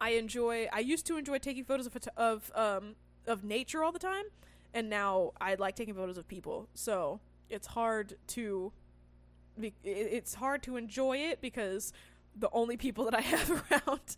I 0.00 0.10
enjoy. 0.10 0.68
I 0.72 0.80
used 0.80 1.06
to 1.06 1.16
enjoy 1.16 1.38
taking 1.38 1.64
photos 1.64 1.86
of 1.86 1.96
of 2.16 2.50
um 2.54 2.96
of 3.26 3.44
nature 3.44 3.82
all 3.84 3.92
the 3.92 4.06
time, 4.12 4.26
and 4.74 4.90
now 4.90 5.32
I 5.40 5.54
like 5.54 5.76
taking 5.76 5.94
photos 5.94 6.18
of 6.18 6.26
people. 6.28 6.68
So 6.74 7.20
it's 7.48 7.68
hard 7.68 8.16
to 8.28 8.72
it's 9.84 10.34
hard 10.34 10.62
to 10.64 10.76
enjoy 10.76 11.16
it 11.16 11.40
because 11.40 11.92
the 12.38 12.50
only 12.52 12.76
people 12.76 13.04
that 13.06 13.14
I 13.14 13.20
have 13.34 13.50
around 13.70 14.16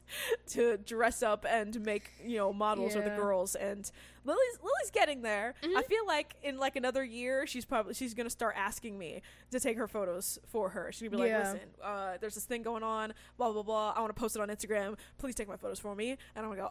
to 0.49 0.77
dress 0.79 1.23
up 1.23 1.47
and 1.49 1.81
make 1.85 2.11
you 2.25 2.37
know 2.37 2.53
models 2.53 2.97
are 2.97 3.03
the 3.03 3.11
girls 3.11 3.55
and 3.55 3.89
Lily's 4.25 4.59
Lily's 4.61 4.91
getting 4.93 5.23
there. 5.23 5.55
I 5.63 5.67
Mhm. 5.67 5.85
feel 5.87 6.07
like 6.07 6.35
in 6.43 6.59
like 6.59 6.75
another 6.77 7.05
year 7.05 7.47
she's 7.47 7.65
probably 7.65 7.95
she's 7.95 8.15
gonna 8.15 8.29
start 8.31 8.55
asking 8.59 8.99
me 8.99 9.23
to 9.53 9.61
take 9.61 9.77
her 9.79 9.87
photos 9.89 10.39
for 10.49 10.71
her. 10.71 10.91
She's 10.93 11.03
gonna 11.09 11.11
be 11.13 11.17
like, 11.17 11.29
Yeah. 11.31 11.53
listen, 11.53 11.69
uh, 11.83 12.19
there's 12.21 12.35
this 12.35 12.45
thing 12.45 12.63
going 12.63 12.83
on, 12.83 13.15
blah 13.37 13.53
blah 13.53 13.63
blah. 13.63 13.93
I 13.97 14.01
want 14.01 14.15
to 14.15 14.21
post 14.21 14.35
it 14.37 14.43
on 14.43 14.49
Instagram. 14.49 14.99
Please 15.19 15.35
take 15.35 15.49
my 15.49 15.57
photos 15.57 15.79
for 15.79 15.95
me. 15.95 16.11
And 16.11 16.19
I'm 16.45 16.51
gonna 16.51 16.57
go 16.57 16.71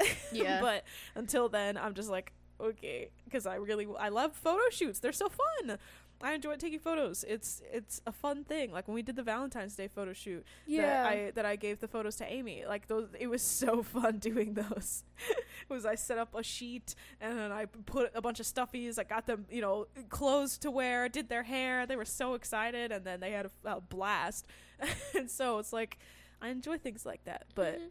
okay. 0.00 0.16
Yeah. 0.32 0.60
but 0.60 0.84
until 1.14 1.48
then, 1.48 1.76
I'm 1.76 1.94
just 1.94 2.08
like 2.08 2.32
okay 2.58 3.10
because 3.26 3.46
I 3.46 3.56
really 3.56 3.86
I 3.98 4.08
love 4.08 4.34
photo 4.34 4.62
shoots. 4.70 4.98
They're 4.98 5.12
so 5.12 5.28
fun. 5.28 5.78
I 6.22 6.32
enjoy 6.32 6.56
taking 6.56 6.78
photos. 6.78 7.24
It's 7.28 7.60
it's 7.72 8.00
a 8.06 8.12
fun 8.12 8.44
thing. 8.44 8.72
Like 8.72 8.88
when 8.88 8.94
we 8.94 9.02
did 9.02 9.16
the 9.16 9.22
Valentine's 9.22 9.76
Day 9.76 9.86
photo 9.88 10.12
shoot, 10.12 10.44
Yeah. 10.66 10.82
that 11.02 11.06
I 11.06 11.30
that 11.34 11.44
I 11.46 11.56
gave 11.56 11.80
the 11.80 11.88
photos 11.88 12.16
to 12.16 12.24
Amy. 12.32 12.64
Like 12.66 12.86
those, 12.88 13.08
it 13.18 13.26
was 13.28 13.42
so 13.42 13.82
fun 13.94 14.18
doing 14.18 14.54
those. 14.54 15.04
it 15.28 15.44
was 15.68 15.84
I 15.84 15.94
set 15.94 16.16
up 16.18 16.34
a 16.34 16.42
sheet 16.42 16.94
and 17.20 17.38
then 17.38 17.52
I 17.52 17.66
put 17.66 18.12
a 18.14 18.22
bunch 18.22 18.40
of 18.40 18.46
stuffies. 18.46 18.98
I 18.98 19.04
got 19.04 19.26
them, 19.26 19.44
you 19.50 19.60
know, 19.60 19.86
clothes 20.08 20.56
to 20.58 20.70
wear. 20.70 21.08
Did 21.08 21.28
their 21.28 21.42
hair. 21.42 21.86
They 21.86 21.96
were 21.96 22.04
so 22.06 22.34
excited, 22.34 22.92
and 22.92 23.04
then 23.04 23.20
they 23.20 23.32
had 23.32 23.46
a, 23.64 23.76
a 23.76 23.80
blast. 23.80 24.46
and 25.14 25.30
so 25.30 25.58
it's 25.58 25.72
like 25.72 25.98
I 26.40 26.48
enjoy 26.48 26.78
things 26.78 27.04
like 27.04 27.24
that. 27.24 27.44
But 27.54 27.78
Mhm. 27.78 27.88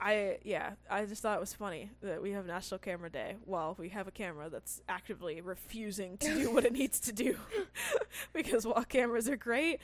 I 0.00 0.38
yeah, 0.44 0.72
I 0.88 1.04
just 1.04 1.22
thought 1.22 1.36
it 1.36 1.40
was 1.40 1.52
funny 1.52 1.90
that 2.02 2.22
we 2.22 2.30
have 2.32 2.46
National 2.46 2.78
Camera 2.78 3.10
Day 3.10 3.36
while 3.44 3.76
we 3.78 3.90
have 3.90 4.08
a 4.08 4.10
camera 4.10 4.48
that's 4.48 4.80
actively 4.88 5.40
refusing 5.40 6.16
to 6.18 6.34
do 6.34 6.50
what 6.50 6.64
it 6.64 6.72
needs 6.72 6.98
to 7.00 7.12
do. 7.12 7.36
because 8.32 8.66
while 8.66 8.84
cameras 8.84 9.28
are 9.28 9.36
great, 9.36 9.80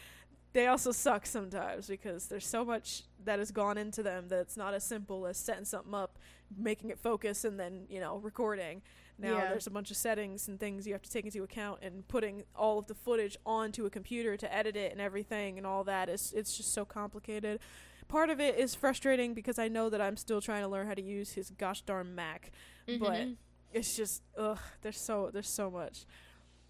they 0.55 0.69
also 0.69 0.91
suck 0.91 1.27
sometimes 1.27 1.87
because 1.87 2.27
there's 2.29 2.47
so 2.47 2.65
much 2.65 3.03
that 3.25 3.39
has 3.39 3.51
gone 3.51 3.77
into 3.77 4.03
them 4.03 4.29
that 4.29 4.41
it's 4.41 4.57
not 4.57 4.73
as 4.73 4.85
simple 4.85 5.27
as 5.27 5.37
setting 5.37 5.67
something 5.67 5.95
up, 5.95 6.19
making 6.57 6.89
it 6.89 6.99
focus 6.99 7.45
and 7.45 7.61
then, 7.61 7.85
you 7.91 8.01
know, 8.01 8.17
recording. 8.17 8.81
Now 9.19 9.37
Yeah. 9.37 9.49
there's 9.51 9.67
a 9.67 9.71
bunch 9.71 9.91
of 9.91 9.99
settings 9.99 10.49
and 10.49 10.59
things 10.59 10.87
you 10.87 10.95
have 10.95 11.03
to 11.03 11.11
take 11.11 11.27
into 11.27 11.43
account 11.43 11.81
and 11.83 12.09
putting 12.09 12.45
all 12.55 12.79
of 12.79 12.87
the 12.87 12.95
footage 12.95 13.37
onto 13.45 13.85
a 13.85 13.91
computer 13.91 14.37
to 14.39 14.55
edit 14.55 14.77
it 14.77 14.93
and 14.93 15.01
everything 15.01 15.59
and 15.59 15.67
all 15.67 15.85
that 15.85 16.09
is 16.09 16.33
it's 16.35 16.57
just 16.57 16.73
so 16.73 16.85
complicated 16.87 17.61
part 18.09 18.31
of 18.31 18.41
it 18.41 18.57
is 18.59 18.75
frustrating 18.75 19.35
because 19.35 19.59
I 19.59 19.69
know 19.69 19.89
that 19.91 20.01
I'm 20.01 20.17
still 20.17 20.41
trying 20.41 20.63
to 20.63 20.69
learn 20.69 20.87
how 20.87 20.95
to 20.95 21.03
use 21.03 21.33
his 21.33 21.51
gosh 21.51 21.83
darn 21.83 22.15
Mac. 22.15 22.51
But 22.87 22.97
Mhm. 22.99 23.37
it's 23.73 23.97
just 23.97 24.23
ugh, 24.37 24.59
there's 24.83 24.99
so 25.01 25.31
there's 25.33 25.49
so 25.49 25.71
much. 25.71 26.05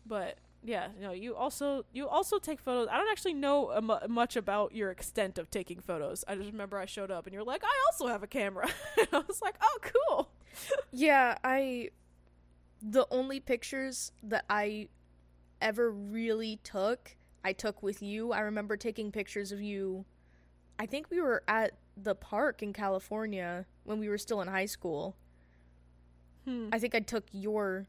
But 0.04 0.38
yeah, 0.64 0.88
you 0.96 1.02
know, 1.02 1.12
you 1.12 1.34
also 1.36 1.84
you 1.92 2.08
also 2.08 2.38
take 2.38 2.60
photos. 2.60 2.88
I 2.90 2.96
don't 2.96 3.10
actually 3.10 3.34
know 3.34 3.80
much 4.08 4.36
about 4.36 4.74
your 4.74 4.90
extent 4.90 5.38
of 5.38 5.50
taking 5.50 5.80
photos. 5.80 6.24
I 6.26 6.34
just 6.36 6.50
remember 6.50 6.78
I 6.78 6.86
showed 6.86 7.10
up 7.10 7.26
and 7.26 7.34
you're 7.34 7.44
like, 7.44 7.62
I 7.64 7.74
also 7.86 8.06
have 8.08 8.22
a 8.22 8.26
camera. 8.26 8.68
and 8.98 9.08
I 9.12 9.18
was 9.28 9.40
like, 9.42 9.56
oh, 9.60 9.78
cool. 9.82 10.30
Yeah, 10.90 11.36
I 11.44 11.90
the 12.80 13.06
only 13.10 13.40
pictures 13.40 14.10
that 14.22 14.44
I 14.48 14.88
ever 15.60 15.90
really 15.90 16.58
took, 16.62 17.16
I 17.44 17.52
took 17.52 17.82
with 17.82 18.02
you. 18.02 18.32
I 18.32 18.40
remember 18.40 18.76
taking 18.76 19.12
pictures 19.12 19.52
of 19.52 19.60
you. 19.60 20.04
I 20.78 20.86
think 20.86 21.10
we 21.10 21.20
were 21.20 21.42
at 21.48 21.72
the 21.96 22.14
park 22.14 22.62
in 22.62 22.72
California 22.72 23.66
when 23.84 23.98
we 23.98 24.08
were 24.08 24.18
still 24.18 24.40
in 24.40 24.48
high 24.48 24.66
school. 24.66 25.16
Hmm. 26.44 26.68
I 26.72 26.78
think 26.78 26.94
I 26.94 27.00
took 27.00 27.24
your 27.32 27.86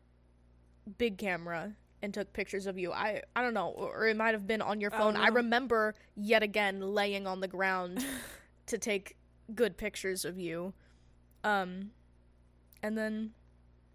big 0.97 1.17
camera 1.17 1.73
and 2.01 2.13
took 2.13 2.31
pictures 2.33 2.67
of 2.67 2.77
you. 2.77 2.93
I 2.93 3.21
I 3.35 3.41
don't 3.41 3.53
know, 3.53 3.69
or 3.69 4.07
it 4.07 4.15
might 4.15 4.33
have 4.33 4.47
been 4.47 4.61
on 4.61 4.79
your 4.79 4.91
phone. 4.91 5.15
don't 5.15 5.23
I 5.23 5.27
remember 5.27 5.95
yet 6.15 6.43
again 6.43 6.81
laying 6.81 7.27
on 7.27 7.39
the 7.41 7.47
ground 7.47 8.05
to 8.67 8.77
take 8.77 9.17
good 9.53 9.77
pictures 9.77 10.25
of 10.25 10.39
you. 10.39 10.73
Um 11.43 11.91
and 12.81 12.97
then 12.97 13.31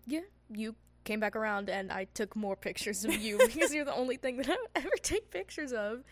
yeah, 0.07 0.21
you 0.51 0.75
came 1.05 1.21
back 1.21 1.37
around 1.37 1.69
and 1.69 1.93
I 1.93 2.05
took 2.05 2.37
more 2.37 2.57
pictures 2.57 3.05
of 3.05 3.15
you 3.15 3.39
because 3.47 3.75
you're 3.75 3.85
the 3.85 3.95
only 3.95 4.17
thing 4.17 4.37
that 4.39 4.49
I 4.49 4.57
ever 4.77 4.97
take 5.03 5.31
pictures 5.31 5.73
of. 5.73 6.03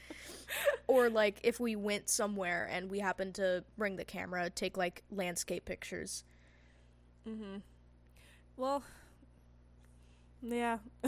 Or 0.86 1.08
like 1.08 1.40
if 1.42 1.60
we 1.60 1.76
went 1.76 2.08
somewhere 2.08 2.68
and 2.70 2.90
we 2.90 2.98
happened 2.98 3.36
to 3.36 3.64
bring 3.78 3.96
the 3.96 4.04
camera, 4.04 4.50
take 4.50 4.76
like 4.76 5.02
landscape 5.10 5.64
pictures. 5.64 6.24
Mm-hmm. 7.28 7.58
Well, 8.56 8.82
yeah. 10.42 10.78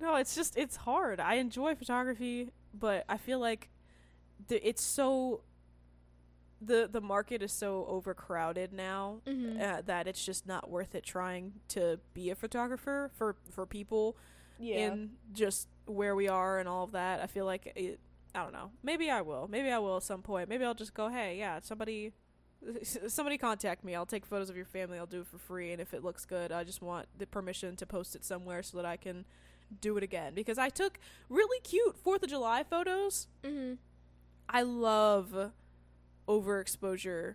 no, 0.00 0.16
it's 0.16 0.34
just 0.34 0.56
it's 0.56 0.76
hard. 0.76 1.20
I 1.20 1.34
enjoy 1.34 1.74
photography, 1.74 2.50
but 2.78 3.04
I 3.08 3.16
feel 3.16 3.38
like 3.38 3.70
the, 4.48 4.66
it's 4.66 4.82
so 4.82 5.40
the 6.66 6.88
the 6.90 7.00
market 7.00 7.42
is 7.42 7.52
so 7.52 7.84
overcrowded 7.86 8.72
now 8.72 9.20
Mhm. 9.26 9.60
uh, 9.60 9.82
that 9.82 10.06
it's 10.06 10.24
just 10.24 10.46
not 10.46 10.70
worth 10.70 10.94
it 10.94 11.04
trying 11.04 11.60
to 11.68 12.00
be 12.14 12.30
a 12.30 12.34
photographer 12.34 13.10
for 13.14 13.36
for 13.50 13.66
people 13.66 14.16
yeah. 14.58 14.76
in 14.92 15.16
just 15.32 15.68
where 15.86 16.14
we 16.14 16.28
are 16.28 16.58
and 16.58 16.68
all 16.68 16.84
of 16.84 16.92
that. 16.92 17.20
I 17.20 17.26
feel 17.26 17.44
like 17.44 17.72
it. 17.76 18.00
I 18.34 18.42
don't 18.42 18.52
know. 18.52 18.70
Maybe 18.82 19.10
I 19.10 19.20
will. 19.20 19.46
Maybe 19.48 19.70
I 19.70 19.78
will 19.78 19.96
at 19.98 20.02
some 20.02 20.22
point. 20.22 20.48
Maybe 20.48 20.64
I'll 20.64 20.74
just 20.74 20.92
go. 20.94 21.08
Hey, 21.08 21.38
yeah, 21.38 21.60
somebody, 21.62 22.12
somebody 22.82 23.38
contact 23.38 23.84
me. 23.84 23.94
I'll 23.94 24.06
take 24.06 24.26
photos 24.26 24.50
of 24.50 24.56
your 24.56 24.64
family. 24.64 24.98
I'll 24.98 25.06
do 25.06 25.20
it 25.20 25.26
for 25.28 25.38
free. 25.38 25.70
And 25.72 25.80
if 25.80 25.94
it 25.94 26.02
looks 26.02 26.24
good, 26.24 26.50
I 26.50 26.64
just 26.64 26.82
want 26.82 27.06
the 27.16 27.26
permission 27.26 27.76
to 27.76 27.86
post 27.86 28.16
it 28.16 28.24
somewhere 28.24 28.62
so 28.64 28.76
that 28.78 28.86
I 28.86 28.96
can 28.96 29.24
do 29.80 29.96
it 29.96 30.02
again. 30.02 30.34
Because 30.34 30.58
I 30.58 30.68
took 30.68 30.98
really 31.28 31.60
cute 31.60 31.96
Fourth 31.96 32.22
of 32.24 32.28
July 32.30 32.64
photos. 32.64 33.28
Mhm. 33.44 33.78
I 34.48 34.62
love 34.62 35.52
overexposure 36.28 37.34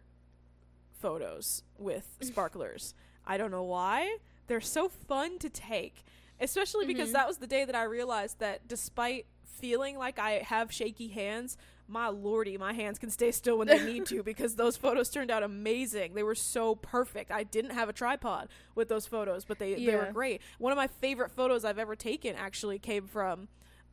photos 0.99 1.63
with 1.77 2.17
sparklers. 2.21 2.93
I 3.25 3.37
don't 3.37 3.51
know 3.51 3.63
why. 3.63 4.17
They're 4.47 4.61
so 4.61 4.89
fun 4.89 5.37
to 5.39 5.49
take, 5.49 6.03
especially 6.39 6.85
because 6.85 7.09
Mhm. 7.09 7.13
that 7.13 7.27
was 7.27 7.37
the 7.37 7.47
day 7.47 7.65
that 7.65 7.75
I 7.75 7.83
realized 7.83 8.39
that 8.39 8.67
despite 8.67 9.25
feeling 9.45 9.97
like 9.97 10.17
I 10.17 10.39
have 10.39 10.71
shaky 10.71 11.09
hands, 11.09 11.57
my 11.87 12.07
lordy, 12.07 12.57
my 12.57 12.73
hands 12.73 12.97
can 12.99 13.09
stay 13.09 13.31
still 13.31 13.57
when 13.57 13.67
they 13.67 13.83
need 13.83 14.05
to 14.07 14.23
because 14.23 14.55
those 14.55 14.77
photos 14.77 15.09
turned 15.09 15.29
out 15.31 15.43
amazing. 15.43 16.13
They 16.13 16.23
were 16.23 16.35
so 16.35 16.75
perfect. 16.75 17.29
I 17.31 17.43
didn't 17.43 17.71
have 17.71 17.89
a 17.89 17.93
tripod 17.93 18.49
with 18.75 18.89
those 18.89 19.05
photos, 19.05 19.43
but 19.45 19.59
they, 19.59 19.73
they 19.75 19.95
were 19.95 20.11
great. 20.11 20.41
One 20.59 20.71
of 20.71 20.77
my 20.77 20.87
favorite 20.87 21.31
photos 21.31 21.65
I've 21.65 21.79
ever 21.79 21.95
taken 21.95 22.35
actually 22.35 22.79
came 22.79 23.05
from 23.07 23.47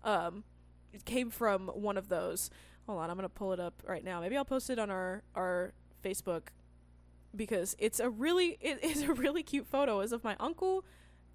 um 0.04 0.44
came 1.04 1.30
from 1.30 1.68
one 1.68 1.96
of 1.98 2.08
those. 2.08 2.48
Hold 2.86 3.00
on, 3.00 3.10
I'm 3.10 3.16
gonna 3.16 3.28
pull 3.28 3.52
it 3.52 3.60
up 3.60 3.82
right 3.86 4.04
now. 4.04 4.20
Maybe 4.20 4.36
I'll 4.36 4.44
post 4.44 4.70
it 4.70 4.78
on 4.78 4.90
our 4.90 5.22
our 5.34 5.72
Facebook 6.04 6.48
because 7.34 7.74
it's 7.78 8.00
a 8.00 8.08
really 8.08 8.56
it 8.60 8.82
is 8.82 9.02
a 9.02 9.12
really 9.12 9.42
cute 9.42 9.66
photo. 9.66 10.00
It's 10.00 10.12
of 10.12 10.24
my 10.24 10.36
uncle. 10.38 10.84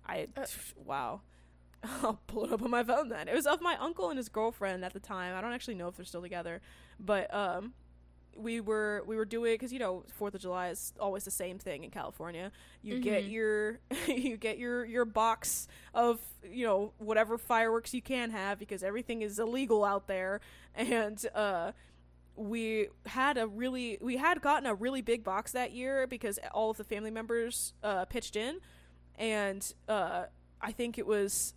I 0.05 0.27
Uh. 0.35 0.45
wow. 0.75 1.21
I'll 1.83 2.19
pull 2.27 2.45
it 2.45 2.53
up 2.53 2.61
on 2.61 2.69
my 2.69 2.83
phone 2.83 3.09
then. 3.09 3.27
It 3.27 3.35
was 3.35 3.47
of 3.47 3.61
my 3.61 3.75
uncle 3.77 4.09
and 4.09 4.17
his 4.17 4.29
girlfriend 4.29 4.85
at 4.85 4.93
the 4.93 4.99
time. 4.99 5.35
I 5.35 5.41
don't 5.41 5.51
actually 5.51 5.75
know 5.75 5.87
if 5.87 5.95
they're 5.95 6.05
still 6.05 6.21
together, 6.21 6.61
but 6.99 7.33
um 7.33 7.73
we 8.35 8.59
were 8.61 9.03
we 9.05 9.15
were 9.15 9.25
doing 9.25 9.53
because 9.53 9.73
you 9.73 9.79
know 9.79 10.03
Fourth 10.15 10.33
of 10.35 10.41
July 10.41 10.69
is 10.69 10.93
always 10.99 11.23
the 11.25 11.31
same 11.31 11.57
thing 11.59 11.83
in 11.83 11.89
California. 11.91 12.51
You 12.81 12.99
get 12.99 13.25
Mhm. 13.25 13.31
your 13.31 13.79
you 14.07 14.37
get 14.37 14.57
your 14.57 14.85
your 14.85 15.05
box 15.05 15.67
of 15.93 16.19
you 16.49 16.65
know 16.65 16.93
whatever 16.97 17.37
fireworks 17.37 17.93
you 17.93 18.01
can 18.01 18.31
have 18.31 18.57
because 18.59 18.83
everything 18.83 19.21
is 19.21 19.37
illegal 19.39 19.83
out 19.83 20.07
there, 20.07 20.39
and 20.75 21.23
uh, 21.35 21.71
we 22.35 22.87
had 23.05 23.37
a 23.37 23.47
really 23.47 23.97
we 24.01 24.17
had 24.17 24.41
gotten 24.41 24.65
a 24.65 24.73
really 24.73 25.01
big 25.01 25.23
box 25.23 25.51
that 25.51 25.71
year 25.73 26.07
because 26.07 26.39
all 26.53 26.69
of 26.71 26.77
the 26.77 26.83
family 26.83 27.11
members 27.11 27.73
uh, 27.83 28.05
pitched 28.05 28.35
in, 28.35 28.59
and 29.15 29.73
uh, 29.87 30.25
I 30.61 30.71
think 30.71 30.97
it 30.97 31.05
was. 31.05 31.53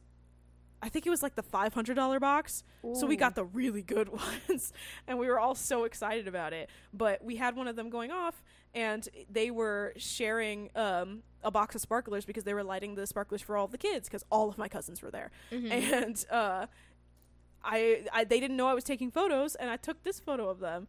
I 0.84 0.90
think 0.90 1.06
it 1.06 1.10
was 1.10 1.22
like 1.22 1.34
the 1.34 1.42
five 1.42 1.72
hundred 1.72 1.94
dollar 1.94 2.20
box, 2.20 2.62
so 2.94 3.06
we 3.06 3.16
got 3.16 3.34
the 3.34 3.44
really 3.44 3.80
good 3.80 4.08
ones, 4.48 4.70
and 5.08 5.18
we 5.18 5.26
were 5.28 5.40
all 5.40 5.54
so 5.54 5.84
excited 5.84 6.28
about 6.28 6.52
it. 6.52 6.68
But 6.92 7.24
we 7.24 7.36
had 7.36 7.56
one 7.56 7.68
of 7.68 7.74
them 7.74 7.88
going 7.88 8.10
off, 8.10 8.42
and 8.74 9.08
they 9.30 9.50
were 9.50 9.94
sharing 9.96 10.68
um, 10.76 11.22
a 11.42 11.50
box 11.50 11.74
of 11.74 11.80
sparklers 11.80 12.26
because 12.26 12.44
they 12.44 12.52
were 12.52 12.62
lighting 12.62 12.96
the 12.96 13.06
sparklers 13.06 13.40
for 13.40 13.56
all 13.56 13.66
the 13.66 13.78
kids 13.78 14.08
because 14.10 14.24
all 14.30 14.50
of 14.50 14.58
my 14.58 14.68
cousins 14.68 15.00
were 15.00 15.10
there, 15.10 15.30
Mhm. 15.50 15.70
and 15.70 16.26
uh, 16.30 16.66
I, 17.64 18.04
I 18.12 18.24
they 18.24 18.38
didn't 18.40 18.58
know 18.58 18.66
I 18.68 18.74
was 18.74 18.84
taking 18.84 19.10
photos, 19.10 19.54
and 19.54 19.70
I 19.70 19.76
took 19.78 20.02
this 20.02 20.20
photo 20.20 20.50
of 20.50 20.60
them, 20.60 20.86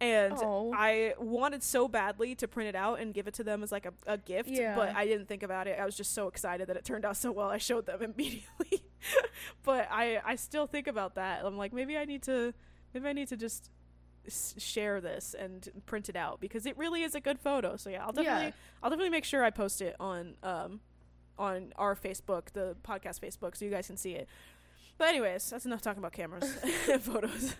and 0.00 0.34
Oh. 0.36 0.72
I 0.74 1.14
wanted 1.18 1.62
so 1.62 1.88
badly 1.88 2.34
to 2.36 2.46
print 2.48 2.68
it 2.68 2.74
out 2.76 3.00
and 3.00 3.12
give 3.12 3.26
it 3.26 3.34
to 3.34 3.44
them 3.44 3.62
as 3.62 3.72
like 3.72 3.86
a, 3.86 3.92
a 4.06 4.16
gift, 4.18 4.48
Yeah. 4.48 4.76
but 4.76 4.94
I 4.94 5.06
didn't 5.06 5.26
think 5.26 5.42
about 5.42 5.66
it. 5.66 5.78
I 5.78 5.84
was 5.84 5.96
just 5.96 6.14
so 6.14 6.28
excited 6.28 6.68
that 6.68 6.76
it 6.76 6.84
turned 6.84 7.04
out 7.04 7.16
so 7.16 7.32
well. 7.32 7.48
I 7.48 7.58
showed 7.58 7.86
them 7.86 8.00
immediately, 8.14 8.82
but 9.64 9.88
I 9.90 10.20
I 10.24 10.36
still 10.36 10.66
think 10.66 10.86
about 10.86 11.14
that. 11.16 11.44
I'm 11.44 11.56
like 11.56 11.72
maybe 11.72 11.96
I 11.96 12.04
need 12.04 12.22
to 12.24 12.52
maybe 12.94 13.08
I 13.08 13.12
need 13.12 13.28
to 13.28 13.36
just 13.36 13.70
s- 14.26 14.54
share 14.58 15.00
this 15.00 15.34
and 15.38 15.68
print 15.86 16.08
it 16.08 16.16
out 16.16 16.40
because 16.40 16.64
it 16.66 16.76
really 16.78 17.02
is 17.02 17.14
a 17.14 17.20
good 17.20 17.38
photo. 17.40 17.76
So 17.76 17.90
yeah, 17.90 18.04
I'll 18.04 18.12
definitely 18.12 18.46
Yeah. 18.46 18.52
I'll 18.82 18.90
definitely 18.90 19.10
make 19.10 19.24
sure 19.24 19.42
I 19.44 19.50
post 19.50 19.80
it 19.82 19.96
on 20.00 20.36
um 20.42 20.80
on 21.38 21.72
our 21.76 21.94
Facebook, 21.94 22.50
the 22.52 22.76
podcast 22.82 23.20
Facebook, 23.20 23.56
so 23.56 23.64
you 23.64 23.70
guys 23.70 23.86
can 23.86 23.96
see 23.96 24.12
it. 24.12 24.28
But 24.98 25.08
anyways, 25.08 25.48
that's 25.48 25.64
enough 25.64 25.80
talking 25.80 26.00
about 26.00 26.12
cameras 26.12 26.56
and 26.90 27.00
photos. 27.02 27.54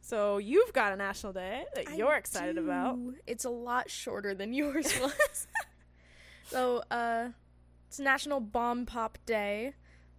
so 0.00 0.38
you've 0.38 0.72
got 0.72 0.92
a 0.92 0.96
national 0.96 1.32
day 1.32 1.64
that 1.74 1.88
I 1.90 1.94
you're 1.94 2.14
excited 2.14 2.58
about. 2.58 2.98
It's 3.26 3.44
a 3.44 3.50
lot 3.50 3.88
shorter 3.90 4.34
than 4.34 4.52
yours 4.52 4.92
was. 5.00 5.46
so, 6.46 6.82
uh, 6.90 7.28
it's 7.88 8.00
National 8.00 8.40
Bomb 8.40 8.86
Pop 8.86 9.18
Day. 9.24 9.74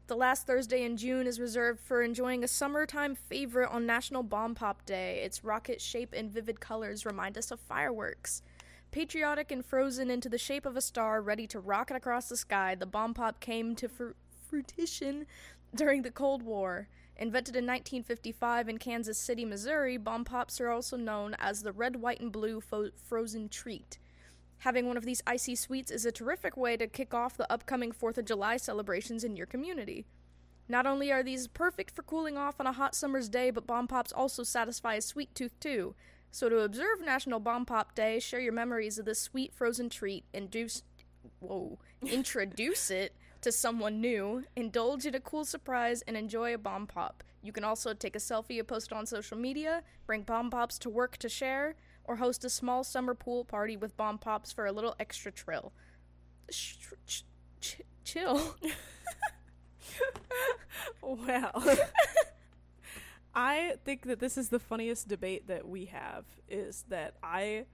The 0.07 0.15
last 0.15 0.45
Thursday 0.47 0.83
in 0.83 0.95
June 0.97 1.27
is 1.27 1.39
reserved 1.39 1.79
for 1.79 2.01
enjoying 2.01 2.43
a 2.43 2.47
summertime 2.47 3.15
favorite 3.15 3.69
on 3.71 3.85
National 3.85 4.21
Bomb 4.21 4.53
Pop 4.55 4.85
Day. 4.85 5.21
Its 5.23 5.43
rocket 5.43 5.81
shape 5.81 6.13
and 6.15 6.29
vivid 6.31 6.59
colors 6.59 7.05
remind 7.05 7.37
us 7.37 7.51
of 7.51 7.59
fireworks. 7.59 8.41
Patriotic 8.91 9.51
and 9.51 9.65
frozen 9.65 10.11
into 10.11 10.29
the 10.29 10.37
shape 10.37 10.65
of 10.65 10.77
a 10.77 10.81
star 10.81 11.21
ready 11.21 11.47
to 11.47 11.59
rocket 11.59 11.95
across 11.95 12.29
the 12.29 12.37
sky, 12.37 12.75
the 12.75 12.85
bomb 12.85 13.13
pop 13.13 13.39
came 13.39 13.75
to 13.75 13.87
fru- 13.89 14.13
fruition 14.47 15.25
during 15.75 16.01
the 16.01 16.11
Cold 16.11 16.43
War. 16.43 16.87
Invented 17.15 17.55
in 17.55 17.65
1955 17.65 18.69
in 18.69 18.77
Kansas 18.79 19.17
City, 19.17 19.45
Missouri, 19.45 19.97
bomb 19.97 20.25
pops 20.25 20.59
are 20.59 20.69
also 20.69 20.97
known 20.97 21.35
as 21.39 21.61
the 21.61 21.71
red, 21.71 21.97
white, 21.97 22.19
and 22.19 22.31
blue 22.31 22.59
fo- 22.59 22.89
frozen 22.95 23.49
treat. 23.49 23.99
Having 24.59 24.87
one 24.87 24.97
of 24.97 25.05
these 25.05 25.21
icy 25.27 25.55
sweets 25.55 25.91
is 25.91 26.05
a 26.05 26.11
terrific 26.11 26.57
way 26.57 26.75
to 26.77 26.87
kick 26.87 27.13
off 27.13 27.37
the 27.37 27.51
upcoming 27.51 27.91
4th 27.91 28.17
of 28.17 28.25
July 28.25 28.57
celebrations 28.57 29.23
in 29.23 29.35
your 29.35 29.45
community. 29.45 30.05
Not 30.67 30.87
only 30.87 31.11
are 31.11 31.21
these 31.21 31.47
perfect 31.47 31.91
for 31.91 32.01
cooling 32.01 32.37
off 32.37 32.59
on 32.59 32.67
a 32.67 32.71
hot 32.71 32.95
summer's 32.95 33.29
day, 33.29 33.51
but 33.51 33.67
bomb 33.67 33.87
pops 33.87 34.11
also 34.11 34.43
satisfy 34.43 34.95
a 34.95 35.01
sweet 35.01 35.35
tooth 35.35 35.59
too. 35.59 35.93
So 36.31 36.49
to 36.49 36.59
observe 36.59 37.01
National 37.01 37.39
Bomb 37.39 37.65
Pop 37.65 37.93
Day, 37.93 38.19
share 38.19 38.39
your 38.39 38.53
memories 38.53 38.97
of 38.97 39.05
this 39.05 39.19
sweet 39.19 39.53
frozen 39.53 39.89
treat, 39.89 40.23
induce, 40.33 40.81
whoa, 41.39 41.77
introduce 42.01 42.89
it 42.89 43.13
to 43.43 43.51
someone 43.51 44.01
new, 44.01 44.43
indulge 44.55 45.05
in 45.05 45.15
a 45.15 45.19
cool 45.19 45.45
surprise, 45.45 46.01
and 46.03 46.17
enjoy 46.17 46.53
a 46.53 46.57
bomb 46.57 46.87
pop. 46.87 47.23
You 47.41 47.51
can 47.51 47.63
also 47.63 47.93
take 47.93 48.15
a 48.15 48.19
selfie 48.19 48.59
and 48.59 48.67
post 48.67 48.91
it 48.91 48.95
on 48.95 49.05
social 49.05 49.37
media, 49.37 49.83
bring 50.05 50.23
bomb 50.23 50.49
pops 50.49 50.79
to 50.79 50.89
work 50.89 51.17
to 51.17 51.29
share, 51.29 51.75
or 52.05 52.17
host 52.17 52.43
a 52.45 52.49
small 52.49 52.83
summer 52.83 53.13
pool 53.13 53.45
party 53.45 53.77
with 53.77 53.95
bomb 53.97 54.17
pops 54.17 54.51
for 54.51 54.65
a 54.65 54.71
little 54.71 54.95
extra 54.99 55.31
trill. 55.31 55.73
Sh- 56.49 56.75
ch- 57.05 57.25
ch- 57.61 57.81
chill. 58.03 58.55
Well, 61.01 61.63
I 63.35 63.75
think 63.83 64.03
that 64.03 64.19
this 64.19 64.37
is 64.37 64.49
the 64.49 64.59
funniest 64.59 65.07
debate 65.07 65.47
that 65.47 65.67
we 65.67 65.85
have 65.85 66.25
is 66.47 66.85
that 66.89 67.15
I 67.21 67.65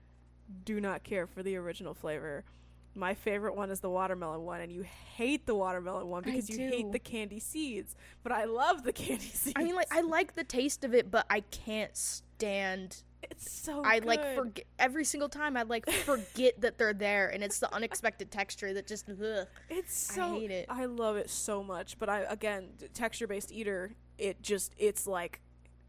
do 0.64 0.80
not 0.80 1.04
care 1.04 1.26
for 1.26 1.42
the 1.42 1.56
original 1.56 1.94
flavor. 1.94 2.44
My 2.94 3.14
favorite 3.14 3.54
one 3.54 3.70
is 3.70 3.80
the 3.80 3.90
watermelon 3.90 4.42
one, 4.42 4.60
and 4.60 4.72
you 4.72 4.82
hate 4.82 5.46
the 5.46 5.54
watermelon 5.54 6.08
one 6.08 6.22
because 6.22 6.50
you 6.50 6.58
hate 6.58 6.90
the 6.90 6.98
candy 6.98 7.38
seeds. 7.38 7.94
But 8.22 8.32
I 8.32 8.44
love 8.44 8.82
the 8.82 8.92
candy 8.92 9.26
seeds. 9.26 9.54
I 9.56 9.62
mean, 9.62 9.74
like, 9.76 9.86
I 9.92 10.00
like 10.00 10.34
the 10.34 10.44
taste 10.44 10.84
of 10.84 10.92
it, 10.94 11.10
but 11.10 11.24
I 11.30 11.40
can't 11.40 11.96
stand 11.96 13.02
it's 13.22 13.50
so. 13.52 13.82
I 13.84 13.98
like 13.98 14.34
forget 14.34 14.64
every 14.78 15.04
single 15.04 15.28
time. 15.28 15.56
I 15.56 15.62
like 15.62 15.88
forget 15.90 16.60
that 16.62 16.78
they're 16.78 16.94
there, 16.94 17.28
and 17.28 17.42
it's 17.44 17.58
the 17.58 17.72
unexpected 17.74 18.30
texture 18.30 18.72
that 18.74 18.86
just. 18.86 19.08
Ugh. 19.08 19.46
It's 19.68 20.10
I 20.10 20.14
so. 20.14 20.34
hate 20.34 20.50
it. 20.50 20.66
I 20.68 20.86
love 20.86 21.16
it 21.16 21.28
so 21.30 21.62
much. 21.62 21.98
But 21.98 22.08
I 22.08 22.20
again, 22.20 22.70
texture 22.94 23.26
based 23.26 23.52
eater. 23.52 23.92
It 24.18 24.42
just 24.42 24.72
it's 24.78 25.06
like 25.06 25.40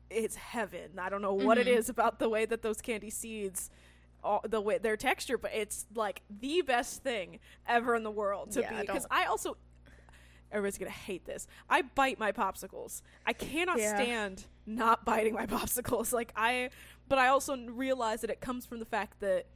it's 0.09 0.35
heaven. 0.35 0.99
I 0.99 1.09
don't 1.09 1.21
know 1.21 1.33
what 1.33 1.57
it 1.57 1.67
Mhm. 1.67 1.77
is 1.77 1.89
about 1.89 2.19
the 2.19 2.27
way 2.29 2.45
that 2.45 2.61
those 2.61 2.81
candy 2.81 3.09
seeds. 3.09 3.69
All, 4.23 4.41
the 4.47 4.61
way 4.61 4.77
their 4.77 4.97
texture, 4.97 5.37
but 5.37 5.51
it's 5.53 5.85
like 5.95 6.21
the 6.29 6.61
best 6.61 7.01
thing 7.03 7.39
ever 7.67 7.95
in 7.95 8.03
the 8.03 8.11
world 8.11 8.51
to 8.51 8.61
Yeah, 8.61 8.69
be. 8.75 8.81
Because 8.81 9.05
I 9.09 9.25
also, 9.25 9.57
everybody's 10.51 10.77
gonna 10.77 10.91
hate 10.91 11.25
this. 11.25 11.47
I 11.69 11.81
bite 11.81 12.19
my 12.19 12.31
popsicles. 12.31 13.01
I 13.25 13.33
cannot 13.33 13.79
Yeah. 13.79 13.95
stand 13.95 14.45
not 14.65 15.05
biting 15.05 15.33
my 15.33 15.45
popsicles. 15.57 16.13
Like 16.13 16.31
I, 16.35 16.69
but 17.07 17.17
I 17.17 17.27
also 17.29 17.57
realize 17.67 18.21
that 18.21 18.29
it 18.29 18.41
comes 18.41 18.65
from 18.65 18.79
the 18.79 18.85
fact 18.85 19.19
that 19.21 19.47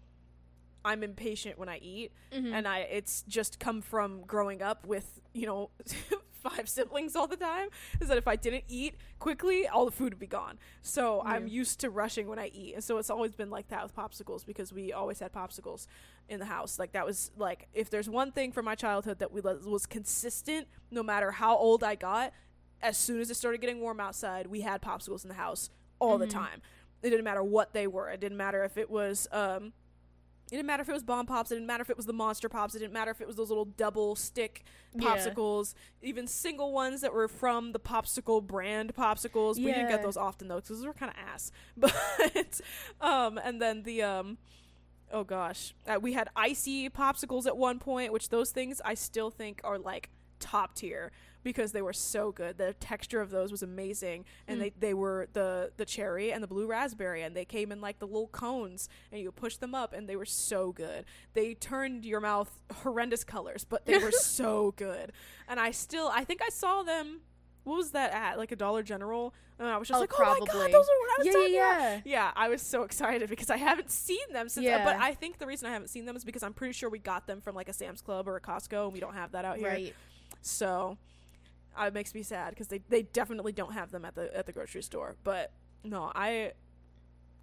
I'm 0.83 1.03
impatient 1.03 1.57
when 1.57 1.69
I 1.69 1.77
eat, 1.77 2.11
Mhm. 2.31 2.53
and 2.53 2.67
I 2.67 2.79
it's 2.79 3.23
just 3.23 3.59
come 3.59 3.81
from 3.81 4.21
growing 4.23 4.61
up 4.61 4.85
with 4.85 5.19
you 5.33 5.45
know 5.47 5.69
five 6.49 6.67
siblings 6.77 7.15
all 7.15 7.27
the 7.27 7.35
time. 7.37 7.69
Is 7.99 8.07
that 8.07 8.17
if 8.17 8.27
I 8.27 8.35
didn't 8.35 8.65
eat 8.67 8.95
quickly, 9.19 9.67
all 9.67 9.85
the 9.85 9.91
food 9.91 10.13
would 10.13 10.19
be 10.19 10.27
gone. 10.27 10.57
So 10.81 11.21
I'm 11.25 11.47
used 11.47 11.79
to 11.81 11.89
rushing 11.89 12.27
when 12.27 12.39
I 12.39 12.47
eat, 12.47 12.75
and 12.75 12.83
so 12.83 12.97
it's 12.97 13.09
always 13.09 13.35
been 13.35 13.49
like 13.49 13.67
that 13.69 13.83
with 13.83 13.95
popsicles 13.95 14.45
because 14.45 14.71
we 14.73 14.93
always 14.93 15.19
had 15.19 15.31
popsicles 15.33 15.87
in 16.29 16.39
the 16.39 16.45
house. 16.45 16.79
Like 16.79 16.91
that 16.93 17.05
was 17.05 17.31
like 17.37 17.67
if 17.73 17.89
there's 17.89 18.09
one 18.09 18.31
thing 18.31 18.51
from 18.51 18.65
my 18.65 18.75
childhood 18.75 19.19
that 19.19 19.31
we 19.31 19.41
was 19.41 19.85
consistent, 19.85 20.67
no 20.91 21.03
matter 21.03 21.31
how 21.31 21.55
old 21.57 21.83
I 21.83 21.95
got. 21.95 22.33
As 22.81 22.97
soon 22.97 23.19
as 23.21 23.31
it 23.31 23.35
started 23.35 23.61
getting 23.61 23.79
warm 23.79 23.99
outside, 23.99 24.47
we 24.47 24.61
had 24.61 24.81
popsicles 24.81 25.23
in 25.23 25.29
the 25.29 25.33
house 25.35 25.69
all 25.97 26.17
the 26.17 26.27
Mhm. 26.27 26.31
time. 26.31 26.61
It 27.01 27.09
didn't 27.09 27.23
matter 27.23 27.41
what 27.43 27.73
they 27.73 27.87
were. 27.87 28.09
It 28.09 28.19
didn't 28.19 28.37
matter 28.37 28.63
if 28.63 28.77
it 28.77 28.89
was 28.89 29.27
um 29.31 29.73
it 30.47 30.51
didn't 30.51 30.65
matter 30.67 30.81
if 30.81 30.89
it 30.89 30.93
was 30.93 31.03
bomb 31.03 31.25
pops. 31.25 31.51
It 31.51 31.55
didn't 31.55 31.67
matter 31.67 31.81
if 31.81 31.89
it 31.89 31.97
was 31.97 32.05
the 32.05 32.13
monster 32.13 32.47
pops. 32.49 32.75
It 32.75 32.79
didn't 32.79 32.93
matter 32.93 33.11
if 33.11 33.19
it 33.21 33.27
was 33.27 33.35
those 33.35 33.49
little 33.49 33.65
double 33.65 34.15
stick 34.15 34.63
Yeah. 34.93 35.15
popsicles. 35.15 35.73
Even 36.01 36.27
single 36.27 36.71
ones 36.71 37.01
that 37.01 37.13
were 37.13 37.27
from 37.27 37.71
the 37.71 37.79
popsicle 37.79 38.45
brand 38.45 38.93
popsicles. 38.95 39.57
We 39.57 39.73
didn't 39.73 39.89
get 39.89 40.01
those 40.03 40.17
often 40.17 40.47
though, 40.47 40.55
because 40.57 40.77
those 40.77 40.85
were 40.85 40.93
kind 40.93 41.11
of 41.11 41.17
ass. 41.33 41.51
But 41.77 42.61
um, 43.01 43.37
and 43.37 43.61
then 43.61 43.83
the 43.83 44.03
um, 44.03 44.37
oh 45.11 45.23
gosh, 45.23 45.73
uh, 45.87 45.99
we 46.01 46.13
had 46.13 46.29
icy 46.35 46.89
popsicles 46.89 47.45
at 47.45 47.57
one 47.57 47.79
point, 47.79 48.13
which 48.13 48.29
those 48.29 48.51
things 48.51 48.81
I 48.85 48.93
still 48.93 49.29
think 49.31 49.61
are 49.63 49.77
like 49.79 50.09
top 50.39 50.75
tier 50.75 51.11
because 51.43 51.71
they 51.73 51.81
were 51.81 51.93
so 51.93 52.31
good. 52.31 52.57
The 52.57 52.73
texture 52.73 53.21
of 53.21 53.29
those 53.29 53.51
was 53.51 53.61
amazing, 53.61 54.25
and 54.47 54.57
Mm. 54.57 54.61
they 54.61 54.69
they 54.87 54.93
were 54.93 55.27
the 55.33 55.71
the 55.77 55.85
cherry 55.85 56.31
and 56.33 56.41
the 56.41 56.47
blue 56.47 56.65
raspberry, 56.67 57.21
and 57.21 57.35
they 57.35 57.45
came 57.45 57.71
in 57.71 57.81
like 57.81 57.99
the 57.99 58.07
little 58.07 58.27
cones, 58.29 58.89
and 59.11 59.21
you 59.21 59.31
push 59.31 59.57
them 59.57 59.75
up, 59.75 59.93
and 59.93 60.09
they 60.09 60.15
were 60.15 60.25
so 60.25 60.71
good. 60.71 61.05
They 61.33 61.53
turned 61.53 62.03
your 62.05 62.19
mouth 62.19 62.59
horrendous 62.83 63.23
colors, 63.23 63.63
but 63.63 63.85
they 63.85 63.97
were 63.99 64.11
so 64.11 64.73
good. 64.75 65.11
And 65.47 65.59
I 65.59 65.71
still, 65.71 66.09
I 66.13 66.23
think 66.23 66.41
I 66.41 66.49
saw 66.49 66.83
them. 66.83 67.21
What 67.63 67.77
was 67.77 67.91
that 67.91 68.11
at? 68.13 68.37
Like 68.37 68.51
a 68.51 68.55
Dollar 68.55 68.83
General, 68.83 69.33
and 69.57 69.67
I 69.67 69.77
was 69.77 69.87
just 69.87 69.97
Oh, 69.97 70.01
like, 70.01 70.11
"Oh 70.19 70.23
my 70.39 70.45
god, 70.45 70.71
those 70.71 70.85
are 70.87 70.99
what 70.99 71.09
I 71.09 71.15
was 71.17 71.25
Yeah, 71.25 71.31
talking 71.33 71.53
yeah, 71.55 71.77
about." 71.77 72.05
yeah. 72.05 72.25
Yeah, 72.25 72.31
I 72.35 72.47
was 72.49 72.61
so 72.61 72.83
excited 72.83 73.27
because 73.27 73.49
I 73.49 73.57
haven't 73.57 73.89
seen 73.89 74.19
them 74.31 74.49
since. 74.49 74.63
Yeah. 74.65 74.83
But 74.83 74.97
I 74.97 75.15
think 75.15 75.39
the 75.39 75.47
reason 75.47 75.67
I 75.67 75.73
haven't 75.73 75.87
seen 75.87 76.05
them 76.05 76.15
is 76.15 76.23
because 76.23 76.43
I'm 76.43 76.53
pretty 76.53 76.73
sure 76.73 76.91
we 76.91 76.99
got 76.99 77.25
them 77.25 77.41
from 77.41 77.55
like 77.55 77.67
a 77.67 77.73
Sam's 77.73 78.01
Club 78.01 78.27
or 78.27 78.35
a 78.35 78.41
Costco, 78.41 78.83
and 78.85 78.93
we 78.93 78.99
don't 78.99 79.15
have 79.15 79.31
that 79.31 79.45
out 79.45 79.57
here. 79.57 79.91
So 80.45 80.97
uh, 81.79 81.85
it 81.85 81.93
makes 81.93 82.13
me 82.13 82.21
sad 82.23 82.51
because 82.51 82.67
they, 82.67 82.79
they 82.89 83.01
definitely 83.03 83.51
don't 83.51 83.73
have 83.73 83.91
them 83.91 84.05
at 84.05 84.15
the 84.15 84.35
at 84.37 84.45
the 84.45 84.51
grocery 84.51 84.83
store. 84.83 85.15
But 85.23 85.51
no, 85.83 86.11
I 86.15 86.53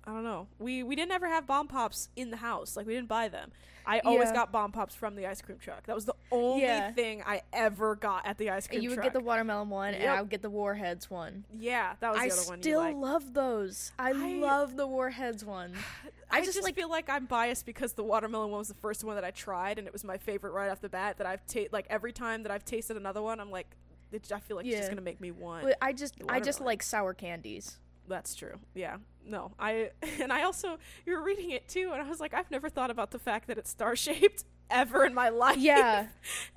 I 0.05 0.11
don't 0.13 0.25
know. 0.25 0.47
We 0.59 0.83
we 0.83 0.95
didn't 0.97 1.13
ever 1.13 1.29
have 1.29 1.47
bomb 1.47 1.69
pops 1.69 2.09
in 2.17 2.31
the 2.31 2.37
house. 2.39 2.77
Like 2.77 2.87
we 2.87 2.95
didn't 2.95 3.09
buy 3.09 3.29
them. 3.29 3.51
I 3.85 3.99
always 4.05 4.31
got 4.31 4.53
bomb 4.53 4.71
pops 4.71 4.95
from 4.95 5.17
the 5.17 5.27
ice 5.27 5.43
cream 5.43 5.59
truck. 5.59 5.87
That 5.87 5.97
was 5.97 6.05
the 6.05 6.15
only 6.31 6.63
Yeah. 6.63 6.93
thing 6.93 7.21
I 7.27 7.43
ever 7.53 7.97
got 7.97 8.25
at 8.25 8.39
the 8.39 8.51
ice 8.51 8.69
cream 8.69 8.77
And 8.77 8.85
you 8.85 8.91
would 8.91 8.95
truck. 8.97 9.07
get 9.07 9.13
the 9.13 9.19
watermelon 9.25 9.71
one, 9.71 9.95
and 9.95 10.09
I 10.09 10.21
would 10.21 10.31
get 10.31 10.41
the 10.41 10.51
warheads 10.51 11.11
one. 11.11 11.45
yeah, 11.59 11.95
that 11.99 12.13
was 12.13 12.21
the 12.21 12.25
I 12.25 12.29
other 12.31 12.43
one 12.49 12.59
you 12.59 12.63
still 12.63 13.01
love 13.01 13.35
those. 13.35 13.91
I, 13.99 14.11
I- 14.11 14.13
love 14.13 14.77
the 14.77 14.87
warheads 14.87 15.45
one. 15.45 15.73
I, 16.33 16.39
I 16.39 16.41
just, 16.41 16.55
just, 16.55 16.65
like- 16.65 16.75
feel 16.75 16.89
like 16.89 17.11
I'm 17.11 17.27
biased 17.27 17.67
because 17.67 17.93
the 17.93 18.03
watermelon 18.03 18.51
one 18.51 18.59
was 18.59 18.69
the 18.69 18.75
first 18.75 19.05
one 19.05 19.17
that 19.17 19.25
I 19.25 19.31
tried, 19.31 19.79
and 19.79 19.87
it 19.87 19.93
was 19.93 20.03
my 20.03 20.17
favorite 20.17 20.53
right 20.53 20.71
off 20.71 20.81
the 20.81 20.89
bat. 20.89 21.19
That 21.19 21.27
I've 21.27 21.47
ta- 21.47 21.69
like 21.73 21.87
every 21.91 22.13
time 22.13 22.43
that 22.45 22.53
I've 22.53 22.65
tasted 22.65 22.97
another 22.97 23.23
one, 23.23 23.39
I'm 23.39 23.51
like, 23.51 23.67
it, 24.11 24.31
I 24.33 24.41
feel 24.41 24.57
like 24.57 24.67
it's 24.67 24.77
just 24.77 24.91
gonna 24.91 25.03
make 25.03 25.21
me 25.21 25.31
want. 25.31 25.67
I 25.81 25.93
just 25.93 26.15
I 26.29 26.41
just 26.41 26.61
like 26.61 26.83
sour 26.83 27.15
candies. 27.15 27.79
That's 28.09 28.35
true. 28.35 28.59
Yeah. 28.75 28.97
No, 29.25 29.53
I 29.59 29.91
and 30.21 30.33
I 30.33 30.43
also 30.43 30.79
you 31.07 31.15
were 31.17 31.23
reading 31.23 31.51
it 31.51 31.69
too, 31.69 31.91
and 31.93 32.03
I 32.03 32.09
was 32.09 32.21
like, 32.21 32.35
I've 32.35 32.51
never 32.51 32.69
thought 32.69 32.91
about 32.91 33.11
the 33.11 33.19
fact 33.19 33.49
that 33.49 33.59
it's 33.59 33.71
star 33.71 33.97
shaped 33.97 34.45
ever 34.71 35.05
in 35.05 35.15
my 35.15 35.29
life. 35.29 35.59
Yeah. 35.59 36.03
it 36.03 36.09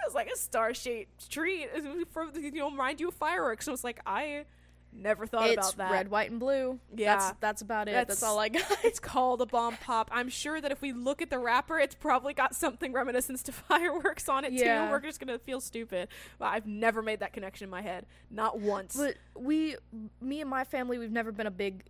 was 0.06 0.16
like 0.16 0.30
a 0.34 0.38
star 0.38 0.74
shaped 0.74 1.30
treat 1.30 1.70
from 2.12 2.32
you 2.36 2.52
know 2.52 2.72
remind 2.72 3.00
you 3.00 3.10
of 3.10 3.14
fireworks. 3.14 3.68
And 3.68 3.72
I 3.72 3.74
was 3.74 3.84
like, 3.84 4.00
I 4.06 4.46
never 4.95 5.27
thought 5.27 5.49
it's 5.49 5.73
about 5.73 5.89
that. 5.89 5.91
red, 5.91 6.10
white, 6.10 6.31
and 6.31 6.39
blue. 6.39 6.79
Yeah. 6.95 7.15
That's 7.17 7.34
that's 7.39 7.62
about 7.62 7.88
it. 7.88 7.91
That's- 7.91 8.08
That's, 8.19 8.23
all 8.23 8.39
I 8.39 8.49
got. 8.49 8.63
It's 8.84 8.99
called 8.99 9.41
a 9.41 9.45
bomb 9.45 9.75
pop. 9.77 10.10
I'm 10.13 10.29
sure 10.29 10.62
that 10.62 10.71
if 10.71 10.81
we 10.81 10.93
look 10.93 11.21
at 11.21 11.29
the 11.29 11.39
wrapper, 11.39 11.77
it's 11.79 11.95
probably 11.95 12.34
got 12.34 12.55
something 12.55 12.93
reminiscent 12.93 13.39
to 13.45 13.51
fireworks 13.69 14.29
on 14.29 14.45
it 14.45 14.53
Yeah. 14.53 14.86
too. 14.86 14.91
We're 14.91 14.99
just 15.01 15.19
gonna 15.19 15.39
feel 15.39 15.60
stupid. 15.62 16.08
But 16.39 16.45
I've 16.45 16.65
never 16.67 17.01
made 17.01 17.19
that 17.19 17.34
connection 17.34 17.65
in 17.65 17.69
my 17.69 17.81
head, 17.81 18.05
not 18.31 18.60
once. 18.60 18.95
But 18.95 19.15
we, 19.36 19.75
me 20.21 20.41
and 20.41 20.49
my 20.49 20.63
family, 20.63 20.97
we've 20.97 21.12
never 21.12 21.31
been 21.31 21.47
a 21.47 21.51
big 21.51 21.84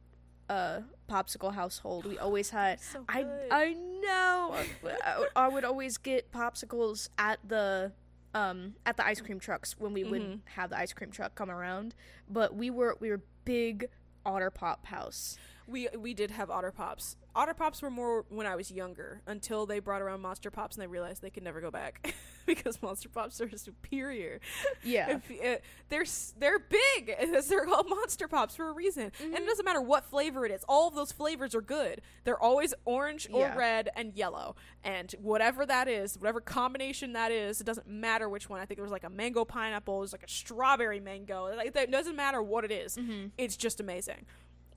uh 0.49 0.81
popsicle 1.09 1.53
household. 1.53 2.05
We 2.05 2.17
always 2.19 2.49
had. 2.51 2.79
So 2.91 3.03
I. 3.09 3.25
I 3.51 3.73
know. 3.73 4.55
I, 5.05 5.25
I 5.35 5.47
would 5.47 5.63
always 5.63 5.97
get 5.97 6.31
popsicles 6.31 7.09
at 7.17 7.39
the 7.47 7.91
um 8.35 8.75
at 8.85 8.97
the 8.97 9.05
ice 9.05 9.21
cream 9.21 9.39
trucks 9.39 9.79
when 9.79 9.93
we 9.93 10.03
Mhm. 10.03 10.09
would 10.11 10.41
have 10.55 10.69
the 10.69 10.77
ice 10.77 10.93
cream 10.93 11.09
truck 11.09 11.33
come 11.33 11.49
around. 11.49 11.95
But 12.29 12.53
we 12.55 12.69
were 12.69 12.95
we 12.99 13.09
were 13.09 13.21
big 13.45 13.89
Otter 14.25 14.51
Pop 14.51 14.85
house. 14.87 15.37
We 15.67 15.87
we 15.97 16.13
did 16.13 16.31
have 16.31 16.49
Otter 16.51 16.71
Pops. 16.71 17.17
Otter 17.35 17.53
Pops 17.53 17.81
were 17.81 17.89
more 17.89 18.25
when 18.29 18.45
I 18.47 18.55
was 18.55 18.71
younger 18.71 19.21
until 19.25 19.65
they 19.65 19.79
brought 19.79 20.01
around 20.01 20.21
Monster 20.21 20.51
Pops 20.51 20.75
and 20.75 20.83
they 20.83 20.87
realized 20.87 21.21
they 21.21 21.29
could 21.31 21.43
never 21.43 21.59
go 21.59 21.71
back 21.71 22.13
because 22.45 22.81
Monster 22.81 23.09
Pops 23.09 23.41
are 23.41 23.49
superior. 23.57 24.39
Yeah. 24.83 25.17
If, 25.29 25.31
uh, 25.31 25.59
they're 25.89 26.05
they're 26.39 26.59
big. 26.59 27.15
They're 27.49 27.65
called 27.65 27.89
Monster 27.89 28.27
Pops 28.27 28.55
for 28.55 28.69
a 28.69 28.73
reason, 28.73 29.03
and 29.03 29.11
Mm-hmm. 29.13 29.35
it 29.35 29.45
doesn't 29.45 29.65
matter 29.65 29.81
what 29.81 30.05
flavor 30.05 30.45
it 30.45 30.51
is. 30.51 30.63
All 30.67 30.87
of 30.87 30.95
those 30.95 31.11
flavors 31.11 31.53
are 31.55 31.61
good. 31.61 32.01
They're 32.23 32.39
always 32.41 32.73
orange 32.85 33.27
or 33.31 33.41
Yeah. 33.41 33.55
red 33.55 33.89
and 33.95 34.13
yellow, 34.13 34.55
and 34.83 35.13
whatever 35.21 35.65
that 35.65 35.87
is, 35.87 36.17
whatever 36.17 36.41
combination 36.41 37.13
that 37.13 37.31
is, 37.31 37.59
it 37.61 37.63
doesn't 37.65 37.87
matter 37.87 38.29
which 38.29 38.49
one. 38.49 38.59
I 38.59 38.65
think 38.65 38.77
there 38.77 38.83
was 38.83 38.91
like 38.91 39.03
a 39.03 39.09
mango 39.09 39.45
pineapple. 39.45 39.97
It 39.97 40.01
was 40.01 40.11
like 40.11 40.23
a 40.23 40.29
strawberry 40.29 40.99
mango. 40.99 41.55
Like, 41.55 41.75
it 41.75 41.91
doesn't 41.91 42.15
matter 42.15 42.41
what 42.41 42.63
it 42.65 42.71
is. 42.71 42.97
It's 43.37 43.57
just 43.57 43.79
amazing. 43.79 44.25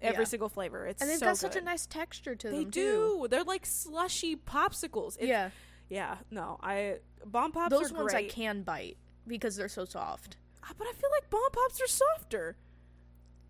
Every. 0.01 0.23
Yeah. 0.23 0.29
single 0.29 0.49
flavor. 0.49 0.87
It's 0.87 1.01
and 1.03 1.11
they've 1.11 1.19
so 1.19 1.27
got 1.27 1.39
such 1.39 1.57
a 1.57 1.61
nice 1.61 1.87
texture 1.87 2.35
to 2.37 2.49
They 2.49 2.55
them 2.55 2.65
They 2.65 2.71
do. 2.71 2.81
too. 3.23 3.27
They're 3.31 3.45
like 3.45 3.67
slushy 3.67 4.37
popsicles. 4.37 5.17
It's- 5.17 5.29
yeah. 5.29 5.51
Yeah. 5.89 6.19
No, 6.31 6.59
I 6.63 6.99
bomb 7.25 7.53
pops 7.53 7.71
Those 7.71 7.93
ones 7.93 8.15
I 8.15 8.25
can 8.29 8.63
bite 8.63 8.97
because 9.27 9.57
they're 9.57 9.69
so 9.69 9.85
soft. 9.85 10.37
Ah, 10.63 10.73
But 10.77 10.87
I 10.87 10.93
feel 10.93 11.11
like 11.11 11.29
bomb 11.31 11.51
pops 11.53 11.81
are 11.81 11.87
softer. 11.87 12.57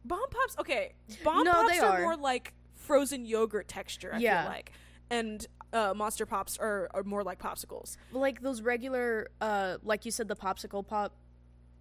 Bomb 0.04 0.30
pops, 0.30 0.56
okay. 0.58 0.94
Bomb 1.24 1.44
No, 1.44 1.52
pops 1.52 1.72
they 1.72 1.78
are, 1.80 1.98
are. 1.98 2.00
more 2.02 2.16
like 2.16 2.54
frozen 2.76 3.26
yogurt 3.26 3.68
texture. 3.68 4.14
I 4.14 4.18
Yeah. 4.18 4.42
feel 4.44 4.52
like, 4.52 4.72
and 5.10 5.46
uh, 5.72 5.92
monster 5.94 6.24
pops 6.24 6.56
are, 6.58 6.88
are 6.94 7.02
more 7.02 7.22
like 7.24 7.38
popsicles. 7.40 7.96
Like 8.12 8.40
those 8.40 8.62
regular 8.62 9.28
uh 9.40 9.76
like 9.82 10.06
you 10.06 10.10
said 10.10 10.28
the 10.28 10.36
popsicle 10.36 10.86
pop 10.86 11.12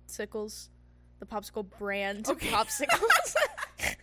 sickles. 0.08 0.70
The 1.20 1.26
popsicle 1.26 1.66
brand 1.80 2.28
Okay. 2.28 2.50
popsicles. 2.50 3.36
I 3.80 3.96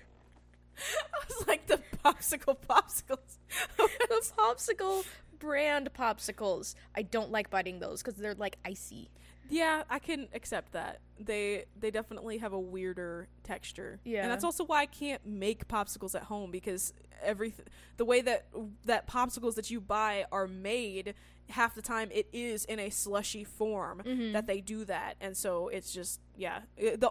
was 1.28 1.46
like 1.46 1.66
the 1.66 1.80
popsicle 2.04 2.56
popsicles. 2.68 3.38
the 3.76 4.32
popsicle 4.38 5.04
brand 5.38 5.90
popsicles. 5.92 6.74
I 6.94 7.02
don't 7.02 7.30
like 7.30 7.50
biting 7.50 7.80
those 7.80 8.02
because 8.02 8.18
they're 8.18 8.34
like 8.34 8.58
icy. 8.64 9.10
Yeah, 9.50 9.82
I 9.90 9.98
can 9.98 10.28
accept 10.34 10.72
that. 10.72 11.00
They 11.20 11.64
they 11.78 11.90
definitely 11.90 12.38
have 12.38 12.52
a 12.52 12.58
weirder 12.60 13.28
texture. 13.42 14.00
Yeah. 14.04 14.22
and 14.22 14.30
that's 14.32 14.44
also 14.44 14.64
why 14.64 14.80
I 14.80 14.86
can't 14.86 15.24
make 15.26 15.68
popsicles 15.68 16.14
at 16.14 16.24
home 16.24 16.50
because 16.50 16.92
every 17.22 17.54
the 17.96 18.04
way 18.04 18.20
that 18.22 18.46
that 18.84 19.06
popsicles 19.08 19.54
that 19.54 19.70
you 19.70 19.80
buy 19.80 20.24
are 20.32 20.46
made 20.46 21.14
half 21.50 21.74
the 21.74 21.82
time 21.82 22.08
it 22.10 22.26
is 22.32 22.64
in 22.64 22.78
a 22.80 22.88
slushy 22.90 23.44
form 23.44 24.02
Mm-hmm. 24.04 24.32
that 24.32 24.46
they 24.46 24.60
do 24.62 24.84
that 24.86 25.16
and 25.20 25.36
so 25.36 25.68
it's 25.68 25.92
just 25.92 26.18
yeah 26.36 26.60
the 26.76 27.10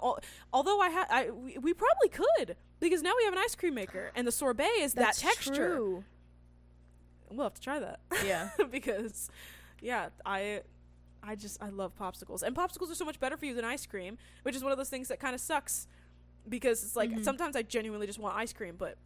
although 0.51 0.79
i 0.81 0.89
had 0.89 1.05
i 1.11 1.29
we, 1.29 1.55
we 1.59 1.71
probably 1.73 2.09
could 2.09 2.55
because 2.79 3.03
now 3.03 3.13
we 3.15 3.23
have 3.25 3.33
an 3.33 3.39
ice 3.39 3.53
cream 3.55 3.75
maker 3.75 4.11
and 4.15 4.25
the 4.25 4.31
sorbet 4.31 4.63
is 4.79 4.93
That's 4.95 5.21
that 5.21 5.27
texture 5.35 5.75
True. 5.75 6.03
we'll 7.29 7.43
have 7.45 7.53
to 7.53 7.61
try 7.61 7.79
that 7.79 7.99
Yeah. 8.25 8.49
because 8.71 9.29
yeah 9.81 10.09
i 10.25 10.61
i 11.25 11.35
just 11.35 11.61
i 11.63 11.69
love 11.69 11.91
popsicles 11.97 12.43
and 12.43 12.55
popsicles 12.55 12.91
are 12.91 12.95
so 12.95 13.05
much 13.05 13.19
better 13.19 13.37
for 13.37 13.45
you 13.45 13.53
than 13.55 13.65
ice 13.65 13.85
cream 13.85 14.17
which 14.43 14.55
is 14.55 14.63
one 14.63 14.71
of 14.71 14.77
those 14.77 14.89
things 14.89 15.07
that 15.07 15.19
kind 15.19 15.33
of 15.33 15.41
sucks 15.41 15.87
because 16.49 16.83
it's 16.83 16.95
like 16.95 17.09
Mhm. 17.11 17.23
sometimes 17.23 17.55
i 17.55 17.61
genuinely 17.61 18.05
just 18.07 18.19
want 18.19 18.35
ice 18.35 18.51
cream 18.53 18.75
but 18.77 18.97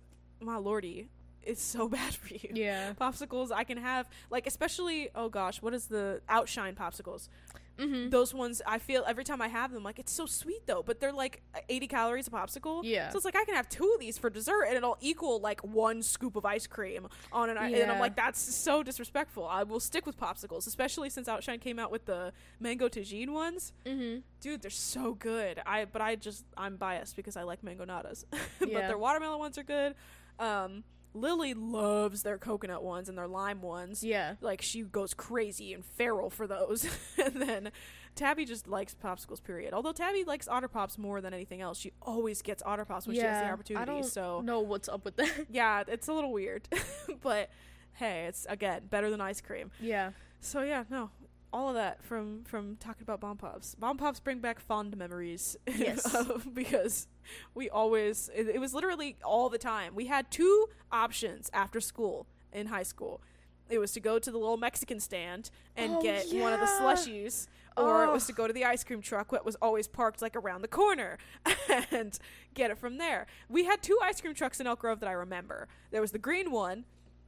my 0.42 0.58
lordy 0.58 1.08
it's 1.44 1.62
so 1.62 1.88
bad 1.98 2.14
for 2.16 2.34
you 2.34 2.50
Yeah. 2.54 2.94
popsicles 2.94 3.52
i 3.52 3.64
can 3.64 3.78
have 3.78 4.10
like 4.30 4.48
especially 4.48 5.10
oh 5.16 5.30
gosh 5.30 5.62
what 5.62 5.74
is 5.74 5.86
the 5.88 6.22
outshine 6.28 6.76
popsicles 6.76 7.30
Mm-hmm. 7.78 8.10
those 8.10 8.34
ones 8.34 8.62
i 8.66 8.80
feel 8.80 9.04
every 9.08 9.24
time 9.24 9.40
i 9.42 9.48
have 9.48 9.72
them 9.72 9.84
like 9.84 10.00
it's 10.00 10.12
so 10.12 10.26
sweet 10.26 10.66
though 10.66 10.82
but 10.84 11.00
they're 11.00 11.14
like 11.14 11.44
80 11.70 11.88
calories 11.88 12.28
a 12.28 12.32
popsicle 12.32 12.82
Yeah. 12.84 13.10
so 13.10 13.18
it's 13.18 13.26
like 13.26 13.36
i 13.36 13.46
can 13.46 13.54
have 13.56 13.70
two 13.70 13.92
of 13.94 14.00
these 14.00 14.18
for 14.18 14.30
dessert 14.32 14.64
and 14.68 14.76
it'll 14.76 14.98
equal 15.00 15.40
like 15.40 15.62
one 15.64 16.02
scoop 16.02 16.36
of 16.36 16.44
ice 16.46 16.66
cream 16.66 17.08
on 17.32 17.50
an 17.52 17.58
and 17.58 17.92
i'm 17.92 18.00
like 18.00 18.16
that's 18.16 18.40
so 18.40 18.82
disrespectful 18.82 19.46
i 19.46 19.62
will 19.62 19.80
stick 19.80 20.06
with 20.08 20.18
popsicles 20.18 20.66
especially 20.66 21.10
since 21.10 21.28
outshine 21.28 21.60
came 21.60 21.78
out 21.78 21.92
with 21.92 22.06
the 22.06 22.34
mango 22.60 22.88
Tajín 22.90 23.30
ones 23.30 23.74
Mm-hmm. 23.86 24.22
dude 24.42 24.62
they're 24.64 24.72
so 24.72 25.14
good 25.14 25.62
i 25.66 25.86
but 25.86 26.02
i 26.02 26.16
just 26.16 26.46
i'm 26.58 26.78
biased 26.78 27.16
because 27.16 27.38
i 27.38 27.44
like 27.44 27.62
mangonadas 27.64 28.26
but 28.60 28.70
Yeah. 28.72 28.88
their 28.88 28.98
watermelon 28.98 29.38
ones 29.40 29.58
are 29.60 29.64
good 29.64 29.94
um 30.40 30.84
lily 31.20 31.54
loves 31.54 32.24
their 32.24 32.38
coconut 32.38 32.84
ones 32.84 33.10
and 33.10 33.18
their 33.18 33.28
lime 33.28 33.62
ones 33.62 34.04
Yeah. 34.04 34.36
like 34.42 34.62
she 34.62 34.82
goes 34.84 35.14
crazy 35.14 35.74
and 35.74 35.84
feral 35.86 36.30
for 36.30 36.48
those 36.48 36.88
and 37.24 37.36
then 37.42 37.72
tabby 38.16 38.46
just 38.46 38.68
likes 38.68 38.96
popsicles 38.96 39.44
period 39.44 39.74
although 39.74 39.92
tabby 39.92 40.24
likes 40.24 40.48
otter 40.48 40.68
pops 40.68 40.98
more 40.98 41.22
than 41.22 41.34
anything 41.34 41.62
else 41.62 41.78
she 41.80 41.92
always 42.02 42.42
gets 42.42 42.64
otter 42.66 42.84
pops 42.86 43.06
when 43.08 43.16
she 43.16 43.22
has 43.22 43.42
the 43.44 43.50
opportunity 43.52 43.82
I 43.82 43.86
don't 43.86 44.04
so 44.06 44.42
know 44.42 44.60
what's 44.62 44.90
up 44.90 45.06
with 45.06 45.16
that. 45.18 45.32
yeah 45.50 45.84
it's 45.88 46.08
a 46.08 46.14
little 46.14 46.32
weird 46.32 46.68
but 47.22 47.50
hey 47.94 48.26
it's 48.28 48.46
again 48.50 48.84
better 48.90 49.10
than 49.10 49.22
ice 49.22 49.42
cream 49.42 49.72
yeah. 49.80 50.12
so 50.40 50.62
yeah 50.62 50.84
no 50.90 51.10
all 51.54 51.70
of 51.70 51.76
that 51.76 52.04
from 52.04 52.44
from 52.44 52.76
talking 52.78 53.04
about 53.04 53.20
bomb 53.20 53.38
pops. 53.38 53.76
Bomb 53.76 53.98
pops 53.98 54.20
bring 54.20 54.40
back 54.40 54.60
fond 54.60 54.96
memories. 54.98 55.56
Yes. 55.68 56.16
because 56.54 57.08
we 57.56 57.70
always 57.70 58.30
it, 58.36 58.48
it 58.48 58.60
was 58.60 58.74
literally 58.74 59.16
all 59.24 59.50
the 59.50 59.58
time. 59.58 59.96
We 59.96 60.06
had 60.08 60.30
two 60.32 60.68
options 60.92 61.50
after 61.54 61.80
school 61.80 62.28
in 62.52 62.68
high 62.68 62.84
school. 62.84 63.22
It 63.70 63.80
was 63.80 63.92
to 63.94 64.00
go 64.00 64.18
to 64.20 64.32
the 64.32 64.38
little 64.38 64.58
mexican 64.58 65.00
stand 65.00 65.50
and 65.76 65.96
Oh, 65.96 66.02
get 66.02 66.28
one 66.34 66.54
of 66.54 66.60
the 66.60 66.66
slushies 66.68 67.48
or 67.76 68.06
it 68.06 68.12
was 68.12 68.24
Oh. 68.24 68.28
to 68.28 68.34
go 68.34 68.48
to 68.48 68.54
the 68.54 68.66
ice 68.66 68.84
cream 68.84 69.02
truck 69.02 69.30
that 69.32 69.46
was 69.46 69.56
always 69.62 69.88
parked 69.88 70.22
like 70.22 70.36
around 70.36 70.62
the 70.62 70.68
corner 70.68 71.18
and 71.92 72.18
get 72.54 72.72
it 72.72 72.78
from 72.78 72.98
there. 72.98 73.28
We 73.50 73.66
had 73.66 73.82
two 73.84 74.00
ice 74.02 74.20
cream 74.22 74.34
trucks 74.34 74.60
in 74.60 74.68
elk 74.68 74.80
grove 74.80 75.00
that 75.02 75.10
i 75.10 75.14
remember. 75.14 75.68
There 75.92 76.02
was 76.02 76.12
the 76.12 76.18
green 76.20 76.50
one 76.52 76.86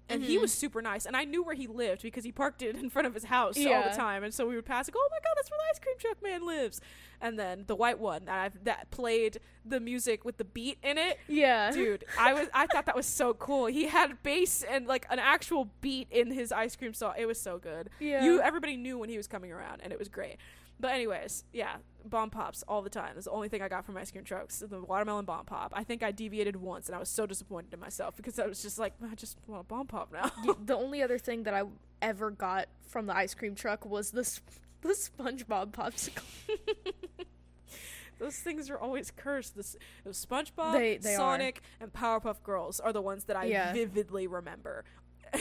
and 0.10 0.24
he 0.24 0.38
Mhm. 0.38 0.42
was 0.42 0.54
super 0.54 0.82
nice. 0.82 1.06
And 1.06 1.16
I 1.16 1.24
knew 1.24 1.44
where 1.44 1.56
he 1.56 1.68
lived 1.68 2.02
because 2.02 2.24
he 2.24 2.32
parked 2.32 2.62
it 2.62 2.76
in 2.76 2.90
front 2.90 3.08
of 3.08 3.14
his 3.14 3.26
house 3.26 3.56
all 3.58 3.84
the 3.84 3.96
time. 3.96 4.24
And 4.24 4.34
so 4.34 4.48
we 4.48 4.56
would 4.56 4.66
pass, 4.66 4.88
like, 4.88 4.96
oh 4.98 5.08
my 5.12 5.18
god, 5.18 5.34
that's 5.36 5.50
where 5.52 5.58
the 5.60 5.64
ice 5.72 5.80
cream 5.80 5.96
truck 6.00 6.22
man 6.24 6.46
lives. 6.46 6.82
And 7.22 7.38
then 7.38 7.66
the 7.68 7.76
white 7.76 8.00
one 8.00 8.26
that 8.26 8.38
I've, 8.40 8.64
that 8.64 8.92
played 8.92 9.40
the 9.66 9.80
music 9.80 10.24
with 10.26 10.38
the 10.38 10.46
beat 10.46 10.78
in 10.84 10.98
it. 10.98 11.20
Yeah. 11.28 11.72
Dude, 11.72 12.06
I 12.18 12.34
was 12.34 12.48
I 12.54 12.66
thought 12.68 12.86
that 12.86 12.96
was 12.96 13.06
so 13.06 13.34
cool. 13.34 13.66
He 13.68 13.88
had 13.88 14.24
bass 14.24 14.64
and 14.64 14.88
like 14.88 15.06
an 15.10 15.20
actual 15.20 15.70
beat 15.82 16.08
in 16.12 16.32
his 16.32 16.52
ice 16.52 16.76
cream 16.76 16.94
song. 16.94 17.14
It 17.18 17.26
was 17.26 17.40
so 17.40 17.58
good. 17.58 17.90
Yeah. 18.00 18.24
You 18.24 18.42
everybody 18.42 18.78
knew 18.78 18.98
when 18.98 19.10
he 19.10 19.18
was 19.18 19.28
coming 19.28 19.52
around 19.52 19.82
and 19.84 19.92
it 19.92 20.00
was 20.00 20.08
great. 20.10 20.38
But 20.80 20.92
anyways, 20.94 21.44
yeah, 21.52 21.76
bomb 22.06 22.30
pops 22.30 22.64
all 22.68 22.82
the 22.82 22.90
time. 22.90 23.12
That's 23.16 23.26
the 23.26 23.32
only 23.32 23.50
thing 23.50 23.62
I 23.62 23.68
got 23.68 23.86
from 23.86 23.98
ice 23.98 24.12
cream 24.12 24.24
trucks. 24.24 24.60
The 24.60 24.82
watermelon 24.82 25.26
bomb 25.26 25.46
pop. 25.46 25.74
I 25.76 25.84
think 25.84 26.02
I 26.04 26.12
deviated 26.12 26.56
once 26.56 26.88
and 26.88 26.96
I 26.96 27.00
was 27.00 27.10
so 27.10 27.26
disappointed 27.26 27.74
in 27.74 27.80
myself 27.80 28.16
because 28.16 28.40
I 28.40 28.46
was 28.48 28.62
just 28.62 28.80
like, 28.80 28.94
I 29.12 29.16
just 29.16 29.38
want 29.48 29.62
a 29.62 29.64
bomb 29.66 29.88
pop 29.88 30.12
now. 30.12 30.32
The 30.66 30.76
only 30.76 31.02
other 31.04 31.18
thing 31.18 31.44
that 31.44 31.54
I 31.54 31.64
ever 32.02 32.32
got 32.32 32.68
from 32.88 33.06
the 33.06 33.16
ice 33.16 33.34
cream 33.34 33.56
truck 33.56 33.86
was 33.86 34.12
this 34.12 34.42
the 34.82 34.90
SpongeBob 34.90 35.72
popsicle. 35.72 36.24
Those 38.20 38.36
things 38.38 38.70
are 38.70 38.78
always 38.78 39.12
cursed. 39.12 39.56
This 39.56 39.78
SpongeBob, 40.08 40.74
They- 40.74 40.98
they 40.98 41.14
are. 41.14 41.18
Sonic, 41.18 41.62
and 41.80 41.92
Powerpuff 41.94 42.44
Girls 42.44 42.80
are 42.82 42.92
the 42.92 43.02
ones 43.02 43.26
that 43.26 43.38
I 43.38 43.46
Yeah. 43.46 43.72
vividly 43.74 44.28
remember. 44.28 44.84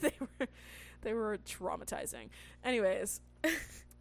they 0.00 0.12
were 0.20 0.46
they 1.02 1.12
were 1.12 1.36
traumatizing. 1.46 2.30
Anyways, 2.64 3.20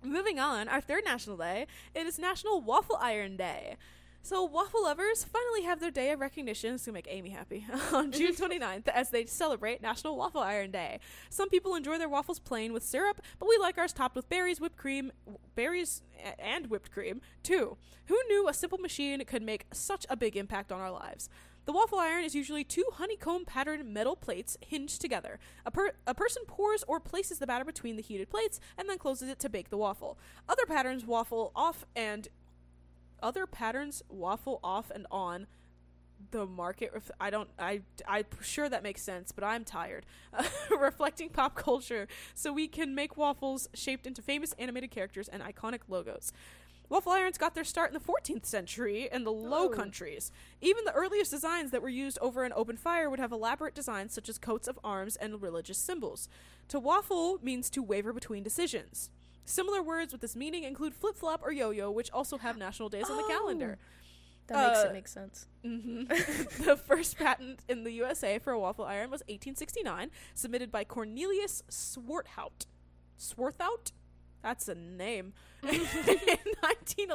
moving 0.04 0.40
on, 0.40 0.68
our 0.68 0.82
third 0.82 1.04
national 1.06 1.38
day, 1.38 1.68
it 1.94 2.06
is 2.06 2.20
National 2.20 2.62
Waffle 2.62 2.98
Iron 3.02 3.38
Day. 3.38 3.78
So 4.26 4.42
waffle 4.46 4.84
lovers 4.84 5.26
finally 5.26 5.64
have 5.64 5.82
their 5.82 5.92
day 5.92 6.12
of 6.12 6.22
recognition. 6.22 6.78
Gonna 6.78 6.94
make 6.94 7.08
Amy 7.10 7.32
happy 7.32 7.66
on 7.92 8.10
June 8.14 8.34
29th 8.34 8.88
as 8.88 9.10
they 9.10 9.26
celebrate 9.26 9.82
National 9.82 10.16
Waffle 10.16 10.42
Iron 10.42 10.72
Day. 10.72 11.02
Some 11.30 11.50
people 11.50 11.76
enjoy 11.76 11.98
their 11.98 12.08
waffles 12.08 12.40
plain 12.40 12.72
with 12.72 12.84
syrup, 12.84 13.22
but 13.38 13.50
we 13.50 13.58
like 13.58 13.78
ours 13.78 13.92
topped 13.92 14.16
with 14.16 14.30
berries, 14.30 14.62
whipped 14.62 14.78
cream, 14.78 15.12
berries 15.56 16.04
and 16.40 16.68
whipped 16.68 16.90
cream 16.90 17.20
too. 17.44 17.76
Who 18.06 18.18
knew 18.30 18.48
a 18.48 18.54
simple 18.54 18.78
machine 18.78 19.22
could 19.26 19.44
make 19.44 19.66
such 19.74 20.06
a 20.10 20.16
big 20.16 20.38
impact 20.38 20.72
on 20.72 20.80
our 20.80 20.92
lives? 20.92 21.28
The 21.66 21.72
waffle 21.72 22.00
iron 22.00 22.26
is 22.26 22.36
usually 22.36 22.64
two 22.64 22.86
honeycomb 22.94 23.46
patterned 23.46 23.92
metal 23.94 24.16
plates 24.16 24.58
hinged 24.62 25.00
together. 25.00 25.40
A, 25.66 25.72
per- 25.72 25.94
a 26.06 26.14
person 26.14 26.44
pours 26.46 26.84
or 26.88 27.00
places 27.00 27.40
the 27.40 27.48
batter 27.48 27.64
between 27.64 27.96
the 27.96 28.02
heated 28.02 28.30
plates 28.30 28.60
and 28.78 28.90
then 28.90 28.98
closes 28.98 29.30
it 29.30 29.40
to 29.40 29.50
bake 29.50 29.70
the 29.70 29.78
waffle. 29.78 30.18
Other 30.50 30.66
patterns 30.66 31.06
waffle 31.06 31.52
off 31.56 31.86
and 31.96 32.28
other 33.22 33.48
patterns 33.48 34.04
waffle 34.10 34.60
off 34.64 34.92
and 34.94 35.08
on 35.10 35.48
the 36.32 36.46
market 36.46 36.92
ref- 36.94 37.12
i 37.20 37.30
don't 37.30 37.50
i 37.60 37.82
i'm 38.08 38.24
sure 38.42 38.70
that 38.70 38.82
makes 38.82 39.02
sense 39.02 39.32
but 39.32 39.44
i'm 39.44 39.64
tired 39.66 40.06
reflecting 40.80 41.28
pop 41.28 41.54
culture 41.54 42.08
so 42.34 42.54
we 42.54 42.68
can 42.68 42.96
make 42.96 43.18
waffles 43.18 43.68
shaped 43.74 44.08
into 44.08 44.22
famous 44.22 44.54
animated 44.58 44.90
characters 44.90 45.28
and 45.28 45.44
iconic 45.44 45.80
logos 45.90 46.32
waffle 46.94 47.12
irons 47.12 47.38
got 47.38 47.56
their 47.56 47.64
start 47.64 47.90
in 47.90 47.94
the 47.94 48.00
14th 48.00 48.46
century 48.46 49.10
in 49.12 49.24
the 49.24 49.32
low 49.32 49.66
Oh. 49.66 49.70
countries 49.70 50.32
even 50.62 50.86
the 50.86 50.94
earliest 50.94 51.32
designs 51.32 51.72
that 51.72 51.82
were 51.82 51.90
used 51.90 52.18
over 52.22 52.44
an 52.44 52.54
open 52.56 52.78
fire 52.78 53.10
would 53.10 53.20
have 53.20 53.32
elaborate 53.32 53.74
designs 53.76 54.14
such 54.14 54.30
as 54.30 54.38
coats 54.38 54.68
of 54.68 54.80
arms 54.84 55.16
and 55.16 55.42
religious 55.42 55.78
symbols 55.78 56.30
to 56.68 56.80
waffle 56.80 57.40
means 57.42 57.70
to 57.72 57.82
waver 57.84 58.14
between 58.14 58.44
decisions 58.44 59.10
Similar 59.46 59.84
words 59.84 60.14
with 60.14 60.22
this 60.22 60.38
meaning 60.38 60.64
include 60.64 60.96
flip 60.96 61.18
flop 61.18 61.42
or 61.44 61.52
yo 61.52 61.70
yo, 61.72 61.92
which 61.92 62.10
also 62.12 62.38
have 62.38 62.58
national 62.58 62.88
days 62.88 63.10
on 63.10 63.18
the 63.18 63.24
calendar. 63.28 63.78
That 64.48 64.68
makes 64.70 64.80
Uh, 64.80 64.88
it 64.88 64.94
make 64.94 65.08
sense. 65.10 65.48
hmm 65.62 66.04
the 66.64 66.78
first 66.88 67.18
patent 67.18 67.60
in 67.68 67.84
the 67.84 67.92
USA 67.92 68.40
for 68.40 68.54
a 68.54 68.60
waffle 68.60 68.86
iron 68.86 69.12
was 69.12 69.20
1869, 69.28 70.12
submitted 70.34 70.72
by 70.72 70.86
Cornelius 70.86 71.62
Swarthout. 71.70 72.68
Swarthout? 73.20 73.92
That's 74.42 74.70
a 74.70 74.76
name. 74.76 75.34
in 75.64 75.74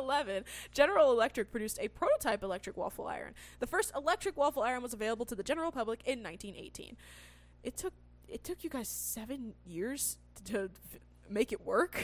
1911, 0.03 0.45
General 0.73 1.11
Electric 1.13 1.51
produced 1.51 1.79
a 1.81 1.89
prototype 1.89 2.43
electric 2.43 2.77
waffle 2.77 3.07
iron. 3.07 3.35
The 3.59 3.67
first 3.67 3.93
electric 3.95 4.37
waffle 4.37 4.63
iron 4.63 4.83
was 4.83 4.93
available 4.93 5.27
to 5.27 5.35
the 5.35 5.43
general 5.43 5.73
public 5.73 6.01
in 6.05 6.23
1918. 6.23 6.97
It 7.63 7.77
took 7.77 7.93
it 8.29 8.45
took 8.45 8.63
you 8.63 8.69
guys 8.71 8.89
seven 8.89 9.55
years 9.65 10.19
to 10.45 10.71
make 11.31 11.51
it 11.53 11.65
work. 11.65 12.01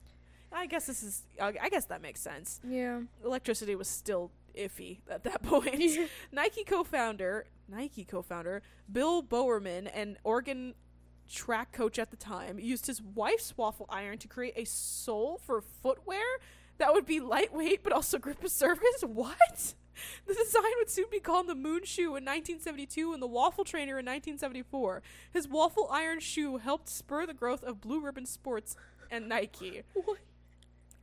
I 0.52 0.66
guess 0.66 0.86
this 0.86 1.02
is. 1.02 1.22
I 1.40 1.68
guess 1.68 1.86
that 1.86 2.02
makes 2.02 2.20
sense 2.20 2.60
Yeah. 2.68 3.02
electricity 3.24 3.76
was 3.76 3.86
still 3.88 4.32
iffy 4.58 4.98
at 5.08 5.22
that 5.24 5.42
point. 5.44 5.80
Nike 6.32 6.64
co-founder, 6.64 7.46
Nike 7.68 8.04
co-founder 8.04 8.62
Bill 8.90 9.22
Bowerman, 9.22 9.86
and 9.86 10.16
Oregon 10.24 10.74
track 11.32 11.70
coach 11.70 12.00
at 12.00 12.10
the 12.10 12.16
time, 12.16 12.58
used 12.58 12.86
his 12.88 13.00
wife's 13.00 13.56
waffle 13.56 13.86
iron 13.88 14.18
to 14.18 14.26
create 14.26 14.54
a 14.56 14.64
sole 14.64 15.38
for 15.46 15.60
footwear 15.60 16.24
that 16.80 16.92
would 16.92 17.06
be 17.06 17.20
lightweight 17.20 17.84
but 17.84 17.92
also 17.92 18.18
grip 18.18 18.42
of 18.42 18.50
surface. 18.50 19.02
What? 19.06 19.74
The 20.26 20.34
design 20.34 20.72
would 20.78 20.90
soon 20.90 21.06
be 21.10 21.20
called 21.20 21.46
the 21.46 21.54
Moon 21.54 21.84
Shoe 21.84 22.16
in 22.16 22.24
1972 22.24 23.12
and 23.12 23.22
the 23.22 23.26
Waffle 23.26 23.64
Trainer 23.64 23.98
in 23.98 24.06
1974. 24.06 25.02
His 25.30 25.46
waffle 25.46 25.88
iron 25.92 26.20
shoe 26.20 26.56
helped 26.56 26.88
spur 26.88 27.26
the 27.26 27.34
growth 27.34 27.62
of 27.62 27.80
Blue 27.80 28.00
Ribbon 28.00 28.26
Sports 28.26 28.76
and 29.10 29.28
Nike. 29.28 29.82
What? 29.92 30.18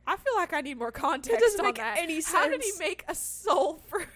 I 0.06 0.16
feel 0.16 0.34
like 0.36 0.52
I 0.52 0.62
need 0.62 0.78
more 0.78 0.90
context 0.90 1.30
It 1.30 1.40
doesn't 1.40 1.64
make 1.64 1.76
that. 1.76 1.98
any 1.98 2.20
How 2.22 2.48
did 2.48 2.62
he 2.62 2.72
make 2.78 3.04
a 3.06 3.14
sole 3.14 3.82
for 3.86 4.06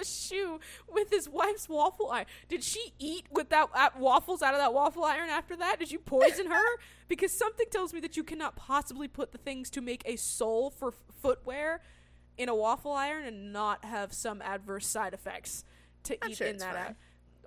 a 0.00 0.04
shoe 0.04 0.60
with 0.92 1.10
his 1.10 1.28
wife's 1.28 1.68
waffle 1.68 2.10
iron? 2.10 2.26
Did 2.48 2.62
she 2.64 2.92
eat 2.98 3.26
with 3.30 3.48
that 3.50 3.68
uh, 3.74 3.90
waffles 3.98 4.42
out 4.42 4.54
of 4.54 4.60
that 4.60 4.72
waffle 4.74 5.04
iron 5.04 5.28
after 5.28 5.56
that? 5.56 5.78
Did 5.78 5.90
you 5.90 5.98
poison 5.98 6.46
her? 6.50 6.64
because 7.08 7.32
something 7.32 7.66
tells 7.70 7.92
me 7.92 8.00
that 8.00 8.16
you 8.16 8.24
cannot 8.24 8.56
possibly 8.56 9.08
put 9.08 9.32
the 9.32 9.38
things 9.38 9.70
to 9.70 9.80
make 9.80 10.02
a 10.06 10.16
sole 10.16 10.70
for 10.70 10.88
f- 10.88 10.94
footwear 11.20 11.80
in 12.38 12.48
a 12.48 12.54
waffle 12.54 12.92
iron 12.92 13.24
and 13.24 13.52
not 13.52 13.84
have 13.84 14.12
some 14.12 14.42
adverse 14.42 14.86
side 14.86 15.14
effects 15.14 15.64
to 16.04 16.22
I'm 16.24 16.30
eat 16.30 16.36
sure 16.38 16.46
in 16.46 16.58
that. 16.58 16.74
fine. 16.74 16.84
out- 16.86 16.96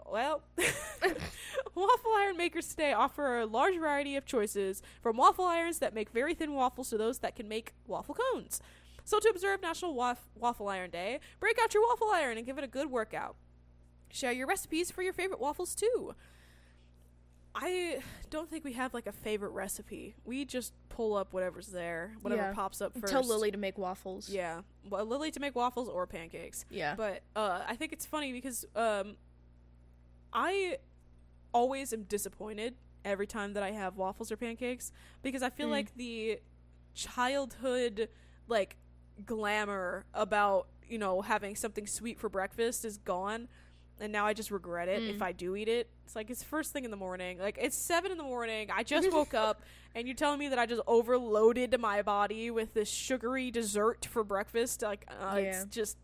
well, 0.10 0.42
waffle 1.76 2.12
iron 2.18 2.38
makers 2.38 2.70
today 2.70 2.94
offer 2.94 3.40
a 3.40 3.46
large 3.46 3.76
variety 3.78 4.16
of 4.16 4.26
choices 4.26 4.82
from 5.02 5.18
waffle 5.18 5.46
irons 5.46 5.80
that 5.80 5.94
make 5.94 6.10
very 6.12 6.34
thin 6.34 6.54
waffles 6.54 6.90
to 6.92 6.98
those 6.98 7.20
that 7.20 7.36
can 7.36 7.48
make 7.48 7.74
waffle 7.86 8.16
cones. 8.16 8.62
So, 9.08 9.20
to 9.22 9.30
observe 9.30 9.62
National 9.62 9.94
Waf- 9.94 10.28
Waffle 10.36 10.68
Iron 10.68 10.90
Day, 10.90 11.22
break 11.40 11.58
out 11.64 11.74
your 11.74 11.82
waffle 11.88 12.10
iron 12.14 12.36
and 12.38 12.46
give 12.46 12.58
it 12.58 12.66
a 12.66 12.68
good 12.68 12.92
workout. 12.92 13.38
Share 14.12 14.34
your 14.34 14.48
recipes 14.48 14.92
for 14.92 15.02
your 15.02 15.14
favorite 15.14 15.40
waffles 15.40 15.74
too. 15.74 16.14
I 17.56 18.00
don't 18.30 18.50
think 18.50 18.66
we 18.66 18.74
have 18.74 18.94
like 18.94 19.08
a 19.08 19.14
favorite 19.14 19.52
recipe. 19.52 20.16
We 20.26 20.44
just 20.44 20.74
pull 20.90 21.16
up 21.16 21.32
whatever's 21.32 21.68
there, 21.68 22.16
whatever 22.22 22.42
Yeah. 22.50 22.54
pops 22.54 22.82
up 22.82 22.94
first. 23.00 23.12
Tell 23.14 23.24
Lily 23.24 23.50
to 23.50 23.58
make 23.58 23.78
waffles. 23.78 24.28
Yeah, 24.30 24.62
well, 24.90 25.06
Lily 25.06 25.32
to 25.32 25.40
make 25.40 25.56
waffles 25.56 25.88
or 25.88 26.06
pancakes. 26.06 26.66
Yeah. 26.70 26.94
But 26.96 27.24
uh, 27.34 27.62
I 27.66 27.78
think 27.78 27.94
it's 27.94 28.06
funny 28.06 28.34
because 28.34 28.66
um, 28.76 29.16
I 30.34 30.80
always 31.54 31.94
am 31.94 32.04
disappointed 32.04 32.76
every 33.06 33.26
time 33.26 33.54
that 33.54 33.64
I 33.64 33.72
have 33.72 33.96
waffles 33.96 34.34
or 34.34 34.38
pancakes 34.38 34.92
because 35.24 35.42
I 35.42 35.50
feel 35.50 35.68
Mm. 35.70 35.72
like 35.72 35.96
the 35.96 36.40
childhood 36.94 38.10
like 38.50 38.76
glamour 39.26 40.06
about 40.14 40.68
you 40.88 40.98
know 40.98 41.22
having 41.22 41.56
something 41.56 41.86
sweet 41.88 42.20
for 42.20 42.30
breakfast 42.30 42.86
is 42.86 42.98
gone 42.98 43.48
and 44.00 44.12
now 44.12 44.28
I 44.28 44.34
just 44.34 44.52
regret 44.52 44.88
it 44.88 45.02
if 45.04 45.18
Mm. 45.18 45.22
I 45.24 45.32
do 45.32 45.56
eat 45.56 45.68
it. 45.68 45.90
It's 46.06 46.16
like 46.16 46.30
it's 46.30 46.44
first 46.44 46.72
thing 46.72 46.86
in 46.86 46.92
the 46.92 46.98
morning. 46.98 47.40
Like 47.40 47.58
it's 47.60 47.76
seven 47.76 48.12
in 48.12 48.18
the 48.18 48.24
morning. 48.24 48.70
I 48.72 48.84
just 48.84 49.12
woke 49.20 49.34
up, 49.34 49.64
and 49.96 50.08
you're 50.08 50.16
telling 50.16 50.38
me 50.38 50.50
that 50.50 50.60
I 50.60 50.68
just 50.68 50.84
overloaded 50.86 51.76
my 51.80 52.04
body 52.04 52.52
with 52.52 52.76
this 52.76 52.90
sugary 52.90 53.50
dessert 53.50 54.06
for 54.10 54.24
breakfast. 54.24 54.84
Like 54.84 55.08
uh, 55.20 55.38
it's 55.38 55.66
just, 55.66 55.98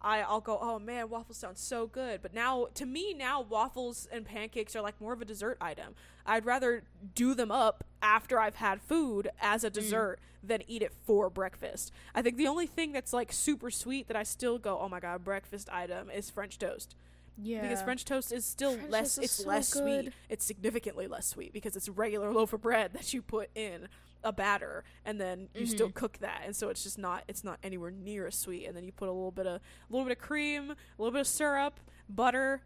I 0.00 0.20
I'll 0.20 0.40
go. 0.40 0.58
Oh 0.60 0.78
man, 0.78 1.08
waffles 1.10 1.38
sound 1.38 1.58
so 1.58 1.86
good. 1.86 2.22
But 2.22 2.34
now 2.34 2.68
to 2.74 2.86
me 2.86 3.14
now 3.14 3.40
waffles 3.40 4.08
and 4.10 4.24
pancakes 4.24 4.76
are 4.76 4.82
like 4.82 5.00
more 5.00 5.12
of 5.12 5.20
a 5.20 5.24
dessert 5.24 5.58
item. 5.60 5.94
I'd 6.24 6.44
rather 6.44 6.84
do 7.14 7.34
them 7.34 7.50
up 7.50 7.84
after 8.02 8.38
I've 8.38 8.56
had 8.56 8.80
food 8.80 9.30
as 9.40 9.64
a 9.64 9.70
mm. 9.70 9.74
dessert 9.74 10.20
than 10.42 10.62
eat 10.68 10.82
it 10.82 10.92
for 11.04 11.28
breakfast. 11.30 11.92
I 12.14 12.22
think 12.22 12.36
the 12.36 12.46
only 12.46 12.66
thing 12.66 12.92
that's 12.92 13.12
like 13.12 13.32
super 13.32 13.70
sweet 13.70 14.08
that 14.08 14.16
I 14.16 14.22
still 14.22 14.58
go, 14.58 14.78
oh 14.80 14.88
my 14.88 15.00
god, 15.00 15.24
breakfast 15.24 15.68
item 15.70 16.10
is 16.10 16.30
French 16.30 16.58
toast 16.58 16.94
Yeah. 17.36 17.62
because 17.62 17.82
French 17.82 18.04
toast 18.04 18.32
is 18.32 18.44
still 18.44 18.74
French 18.74 18.90
less. 18.90 19.18
is 19.18 19.24
It's 19.24 19.32
so 19.32 19.48
less 19.48 19.68
sweet. 19.68 20.12
It's 20.28 20.44
significantly 20.44 21.06
less 21.06 21.26
sweet 21.26 21.52
because 21.52 21.76
it's 21.76 21.88
a 21.88 21.92
regular 21.92 22.32
loaf 22.32 22.52
of 22.52 22.62
bread 22.62 22.92
that 22.92 23.12
you 23.12 23.22
put 23.22 23.50
in 23.54 23.88
a 24.24 24.32
batter 24.32 24.84
and 25.04 25.20
then 25.20 25.48
you 25.54 25.64
still 25.66 25.88
Mhm. 25.90 25.94
cook 25.94 26.18
that, 26.18 26.42
and 26.44 26.54
so 26.56 26.68
it's 26.68 26.82
just 26.82 26.98
not. 26.98 27.24
It's 27.28 27.44
not 27.44 27.58
anywhere 27.62 27.90
near 27.90 28.26
as 28.26 28.34
sweet. 28.34 28.66
And 28.66 28.76
then 28.76 28.84
you 28.84 28.92
put 28.92 29.08
a 29.08 29.12
little 29.12 29.30
bit 29.30 29.46
of 29.46 29.60
a 29.60 29.60
little 29.90 30.04
bit 30.06 30.16
of 30.16 30.22
cream, 30.22 30.70
a 30.72 30.76
little 30.98 31.12
bit 31.12 31.20
of 31.20 31.26
syrup, 31.26 31.78
butter, 32.08 32.62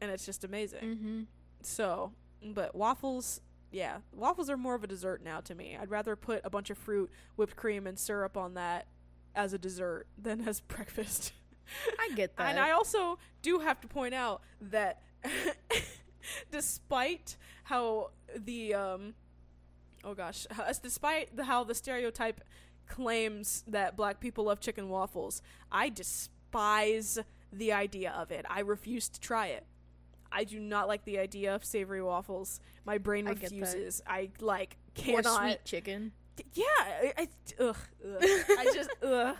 and 0.00 0.10
it's 0.10 0.26
just 0.26 0.42
amazing. 0.44 0.82
Mm-hmm. 0.82 1.22
So, 1.62 2.12
but 2.42 2.74
waffles. 2.74 3.40
Yeah, 3.70 3.98
waffles 4.12 4.48
are 4.48 4.56
more 4.56 4.74
of 4.74 4.82
a 4.82 4.86
dessert 4.86 5.22
now 5.22 5.40
to 5.42 5.54
me. 5.54 5.76
I'd 5.76 5.90
rather 5.90 6.16
put 6.16 6.40
a 6.42 6.48
bunch 6.50 6.70
of 6.70 6.78
fruit, 6.78 7.10
whipped 7.36 7.54
cream, 7.54 7.86
and 7.86 7.98
syrup 7.98 8.36
on 8.36 8.54
that 8.54 8.86
as 9.34 9.52
a 9.52 9.58
dessert 9.58 10.06
than 10.16 10.48
as 10.48 10.60
breakfast. 10.74 11.32
I 11.98 12.10
get 12.16 12.34
that. 12.36 12.48
And 12.48 12.58
I 12.58 12.70
also 12.70 13.18
do 13.42 13.58
have 13.58 13.78
to 13.82 13.88
point 13.88 14.14
out 14.14 14.40
that 14.60 15.02
despite 16.50 17.36
how 17.64 18.10
the 18.36 18.74
um 18.74 19.14
oh 20.08 20.14
gosh 20.14 20.46
as 20.66 20.78
despite 20.78 21.36
the, 21.36 21.44
how 21.44 21.62
the 21.64 21.74
stereotype 21.74 22.40
claims 22.88 23.62
that 23.68 23.96
black 23.96 24.18
people 24.18 24.44
love 24.44 24.60
chicken 24.60 24.88
waffles 24.88 25.42
i 25.70 25.88
despise 25.88 27.18
the 27.52 27.72
idea 27.72 28.10
of 28.16 28.30
it 28.30 28.44
i 28.48 28.60
refuse 28.60 29.08
to 29.08 29.20
try 29.20 29.48
it 29.48 29.66
i 30.32 30.42
do 30.44 30.58
not 30.58 30.88
like 30.88 31.04
the 31.04 31.18
idea 31.18 31.54
of 31.54 31.64
savory 31.64 32.02
waffles 32.02 32.60
my 32.84 32.96
brain 32.96 33.28
I 33.28 33.32
refuses 33.32 34.02
i 34.06 34.30
like 34.40 34.78
Or 34.98 35.20
cannot 35.20 35.40
sweet 35.42 35.64
chicken. 35.64 36.12
yeah, 36.54 36.64
I, 36.78 37.12
I 37.18 37.28
ugh, 37.60 37.76
ugh. 38.04 38.22
I 38.58 38.70
just 38.74 38.90
ugh. 39.02 39.36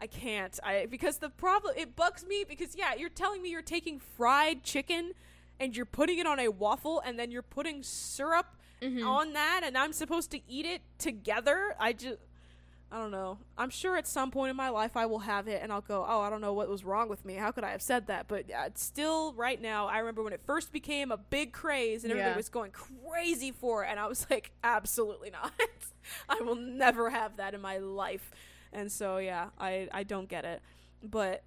I 0.00 0.06
can't. 0.06 0.58
I 0.62 0.86
because 0.90 1.18
the 1.18 1.30
problem 1.30 1.74
it 1.76 1.96
bugs 1.96 2.24
me 2.26 2.44
because 2.46 2.76
yeah, 2.76 2.94
you're 2.94 3.08
telling 3.08 3.40
me 3.40 3.50
you're 3.50 3.62
taking 3.62 3.98
fried 3.98 4.62
chicken 4.62 5.12
and 5.58 5.74
you're 5.74 5.86
putting 5.86 6.18
it 6.18 6.26
on 6.26 6.38
a 6.38 6.48
waffle 6.48 7.00
and 7.04 7.18
then 7.18 7.30
you're 7.30 7.42
putting 7.42 7.82
syrup 7.82 8.56
Mhm. 8.82 9.06
on 9.06 9.32
that 9.32 9.62
and 9.64 9.76
I'm 9.76 9.92
supposed 9.92 10.30
to 10.32 10.40
eat 10.48 10.66
it 10.66 10.82
together. 10.98 11.74
I 11.80 11.92
just 11.92 12.18
I 12.92 12.98
don't 12.98 13.10
know. 13.10 13.38
I'm 13.58 13.70
sure 13.70 13.96
at 13.96 14.06
some 14.06 14.30
point 14.30 14.50
in 14.50 14.56
my 14.56 14.68
life 14.68 14.96
I 14.96 15.06
will 15.06 15.18
have 15.18 15.48
it 15.48 15.60
and 15.60 15.72
I'll 15.72 15.80
go, 15.80 16.06
"Oh, 16.08 16.20
I 16.20 16.30
don't 16.30 16.40
know 16.40 16.52
what 16.52 16.68
was 16.68 16.84
wrong 16.84 17.08
with 17.08 17.24
me. 17.24 17.34
How 17.34 17.50
could 17.50 17.64
I 17.64 17.70
have 17.72 17.82
said 17.82 18.06
that?" 18.06 18.28
But 18.28 18.48
uh, 18.48 18.68
still 18.74 19.32
right 19.32 19.60
now, 19.60 19.88
I 19.88 19.98
remember 19.98 20.22
when 20.22 20.32
it 20.32 20.40
first 20.46 20.72
became 20.72 21.10
a 21.10 21.16
big 21.16 21.52
craze 21.52 22.04
and 22.04 22.12
everybody 22.12 22.30
Yeah. 22.30 22.36
was 22.36 22.48
going 22.48 22.70
crazy 22.70 23.50
for 23.50 23.82
it 23.84 23.88
and 23.90 23.98
I 23.98 24.06
was 24.06 24.24
like, 24.30 24.52
"Absolutely 24.62 25.30
not. 25.30 25.52
I 26.28 26.40
will 26.42 26.54
never 26.54 27.10
have 27.10 27.38
that 27.38 27.54
in 27.54 27.60
my 27.60 27.78
life." 27.78 28.30
And 28.72 28.90
so 28.92 29.16
yeah, 29.18 29.48
I 29.58 29.88
I 29.92 30.04
don't 30.04 30.28
get 30.28 30.44
it. 30.44 30.62
But 31.02 31.42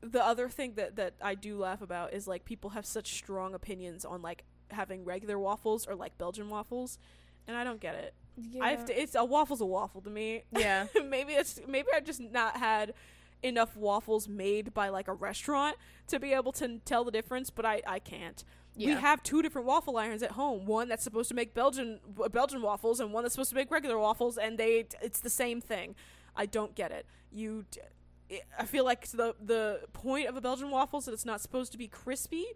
the 0.00 0.22
other 0.24 0.48
thing 0.48 0.74
that 0.74 0.96
that 0.96 1.14
I 1.22 1.34
do 1.34 1.56
laugh 1.58 1.80
about 1.80 2.12
is 2.12 2.28
like 2.28 2.44
people 2.44 2.70
have 2.70 2.86
such 2.86 3.14
strong 3.14 3.54
opinions 3.54 4.04
on 4.04 4.20
like 4.22 4.44
having 4.70 5.04
regular 5.04 5.38
waffles 5.38 5.86
or 5.86 5.94
like 5.94 6.16
Belgian 6.18 6.48
waffles, 6.48 6.98
and 7.46 7.56
I 7.56 7.64
don't 7.64 7.80
get 7.80 7.94
it. 7.94 8.14
I 8.60 8.70
have 8.70 8.84
to. 8.86 9.00
It's 9.00 9.14
a 9.14 9.24
waffle's 9.24 9.60
a 9.60 9.66
waffle 9.66 10.00
to 10.02 10.10
me. 10.10 10.44
Yeah. 10.56 10.86
maybe 11.08 11.32
it's 11.32 11.60
maybe 11.66 11.88
I 11.94 12.00
just 12.00 12.20
not 12.20 12.56
had 12.56 12.94
enough 13.42 13.76
waffles 13.76 14.28
made 14.28 14.74
by 14.74 14.88
like 14.88 15.08
a 15.08 15.12
restaurant 15.12 15.76
to 16.08 16.18
be 16.18 16.32
able 16.32 16.52
to 16.52 16.78
tell 16.84 17.04
the 17.04 17.10
difference, 17.10 17.50
but 17.50 17.64
I 17.66 17.82
I 17.86 17.98
can't. 17.98 18.44
We 18.76 18.92
have 19.00 19.24
two 19.24 19.42
different 19.42 19.66
waffle 19.66 19.96
irons 19.96 20.22
at 20.22 20.32
home. 20.32 20.64
One 20.64 20.88
that's 20.88 21.02
supposed 21.02 21.28
to 21.30 21.34
make 21.34 21.52
Belgian 21.52 21.98
Belgian 22.30 22.62
waffles, 22.62 23.00
and 23.00 23.12
one 23.12 23.24
that's 23.24 23.34
supposed 23.34 23.50
to 23.50 23.56
make 23.56 23.70
regular 23.72 23.98
waffles, 23.98 24.38
and 24.38 24.56
they 24.56 24.86
it's 25.02 25.20
the 25.20 25.30
same 25.30 25.60
thing. 25.60 25.96
I 26.36 26.46
don't 26.46 26.76
get 26.76 26.92
it. 26.92 27.04
You, 27.32 27.64
d- 27.70 28.38
I 28.56 28.64
feel 28.66 28.84
like 28.84 29.08
the 29.08 29.34
the 29.44 29.80
point 29.92 30.28
of 30.28 30.36
a 30.36 30.40
Belgian 30.40 30.70
waffle 30.70 31.00
is 31.00 31.06
that 31.06 31.12
it's 31.12 31.24
not 31.24 31.40
supposed 31.40 31.72
to 31.72 31.78
be 31.78 31.88
crispy, 31.88 32.46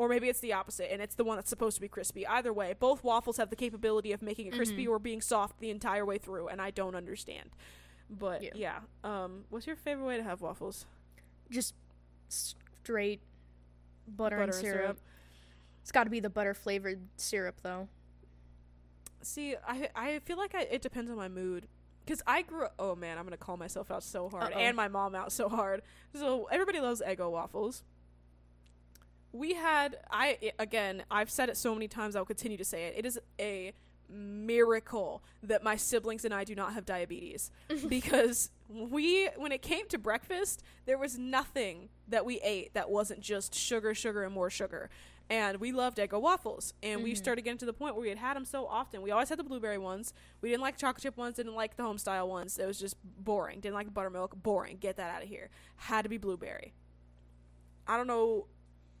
or 0.00 0.08
maybe 0.08 0.30
it's 0.30 0.40
the 0.40 0.54
opposite, 0.54 0.90
and 0.90 1.02
it's 1.02 1.14
the 1.14 1.24
one 1.24 1.36
that's 1.36 1.50
supposed 1.50 1.74
to 1.76 1.80
be 1.82 1.86
crispy. 1.88 2.26
Either 2.26 2.54
way, 2.54 2.74
both 2.80 3.04
waffles 3.04 3.36
have 3.36 3.50
the 3.50 3.56
capability 3.56 4.12
of 4.12 4.22
making 4.22 4.46
it 4.46 4.54
crispy 4.54 4.86
or 4.88 4.98
being 4.98 5.20
soft 5.20 5.60
the 5.60 5.68
entire 5.68 6.06
way 6.06 6.16
through, 6.16 6.48
and 6.48 6.58
I 6.62 6.70
don't 6.70 6.94
understand. 6.94 7.50
But 8.08 8.42
Yeah. 8.42 8.50
yeah, 8.54 8.78
um, 9.04 9.44
what's 9.50 9.66
your 9.66 9.76
favorite 9.76 10.06
way 10.06 10.16
to 10.16 10.22
have 10.22 10.40
waffles? 10.40 10.86
Just 11.50 11.74
straight 12.30 13.20
butter, 14.08 14.38
and 14.40 14.54
syrup. 14.54 14.98
It's 15.82 15.92
got 15.92 16.04
to 16.04 16.10
be 16.10 16.18
the 16.20 16.30
butter 16.30 16.54
flavored 16.54 17.00
syrup 17.18 17.56
though. 17.62 17.88
See, 19.20 19.54
I 19.68 19.90
I 19.94 20.18
feel 20.20 20.38
like 20.38 20.54
I, 20.54 20.62
it 20.62 20.80
depends 20.80 21.10
on 21.10 21.18
my 21.18 21.28
mood. 21.28 21.66
Cause 22.06 22.22
I 22.26 22.40
grew. 22.40 22.68
Oh 22.78 22.96
man, 22.96 23.18
I'm 23.18 23.24
gonna 23.24 23.36
call 23.36 23.58
myself 23.58 23.90
out 23.90 24.02
so 24.02 24.30
hard, 24.30 24.52
Uh-oh. 24.54 24.58
and 24.58 24.74
my 24.74 24.88
mom 24.88 25.14
out 25.14 25.30
so 25.30 25.48
hard. 25.50 25.82
So 26.14 26.46
everybody 26.50 26.80
loves 26.80 27.02
Eggo 27.06 27.30
waffles. 27.30 27.82
We 29.32 29.54
had 29.54 29.98
I 30.10 30.52
again. 30.58 31.04
I've 31.10 31.30
said 31.30 31.48
it 31.48 31.56
so 31.56 31.74
many 31.74 31.88
times. 31.88 32.16
I'll 32.16 32.24
continue 32.24 32.56
to 32.58 32.64
say 32.64 32.84
it. 32.84 32.94
It 32.98 33.06
is 33.06 33.18
a 33.38 33.72
miracle 34.08 35.22
that 35.42 35.62
my 35.62 35.76
siblings 35.76 36.24
and 36.24 36.34
I 36.34 36.42
do 36.44 36.54
not 36.54 36.72
have 36.74 36.84
diabetes. 36.84 37.50
Because 37.88 38.50
we 38.68 39.28
when 39.36 39.52
it 39.52 39.62
came 39.62 39.86
to 39.88 39.98
breakfast 39.98 40.62
there 40.86 40.98
was 40.98 41.18
nothing 41.18 41.88
that 42.08 42.24
we 42.24 42.40
ate 42.40 42.74
that 42.74 42.90
wasn't 42.90 43.20
just 43.20 43.54
sugar 43.54 43.94
sugar 43.94 44.24
and 44.24 44.34
more 44.34 44.50
sugar. 44.50 44.90
And 45.28 45.58
we 45.60 45.70
loved 45.70 45.98
Eggo 45.98 46.20
waffles. 46.20 46.74
And 46.82 47.04
we 47.04 47.12
Mhm. 47.12 47.16
started 47.18 47.42
getting 47.42 47.58
to 47.58 47.66
the 47.66 47.72
point 47.72 47.94
where 47.94 48.02
we 48.02 48.08
had 48.08 48.18
had 48.18 48.34
them 48.34 48.44
so 48.44 48.66
often. 48.66 49.00
We 49.00 49.12
always 49.12 49.28
had 49.28 49.38
the 49.38 49.44
blueberry 49.44 49.78
ones. 49.78 50.12
We 50.40 50.48
didn't 50.50 50.62
like 50.62 50.76
chocolate 50.76 51.02
chip 51.04 51.16
ones 51.16 51.36
didn't 51.36 51.54
like 51.54 51.76
the 51.76 51.84
home 51.84 51.98
style 51.98 52.28
ones. 52.28 52.58
It 52.58 52.66
was 52.66 52.80
just 52.80 52.96
boring. 53.04 53.60
Didn't 53.60 53.76
like 53.76 53.94
buttermilk. 53.94 54.42
Boring. 54.42 54.78
Get 54.78 54.96
that 54.96 55.08
out 55.14 55.22
of 55.22 55.28
here. 55.28 55.48
Had 55.76 56.02
to 56.02 56.08
be 56.08 56.18
blueberry. 56.18 56.74
I 57.86 57.96
don't 57.96 58.08
know 58.08 58.46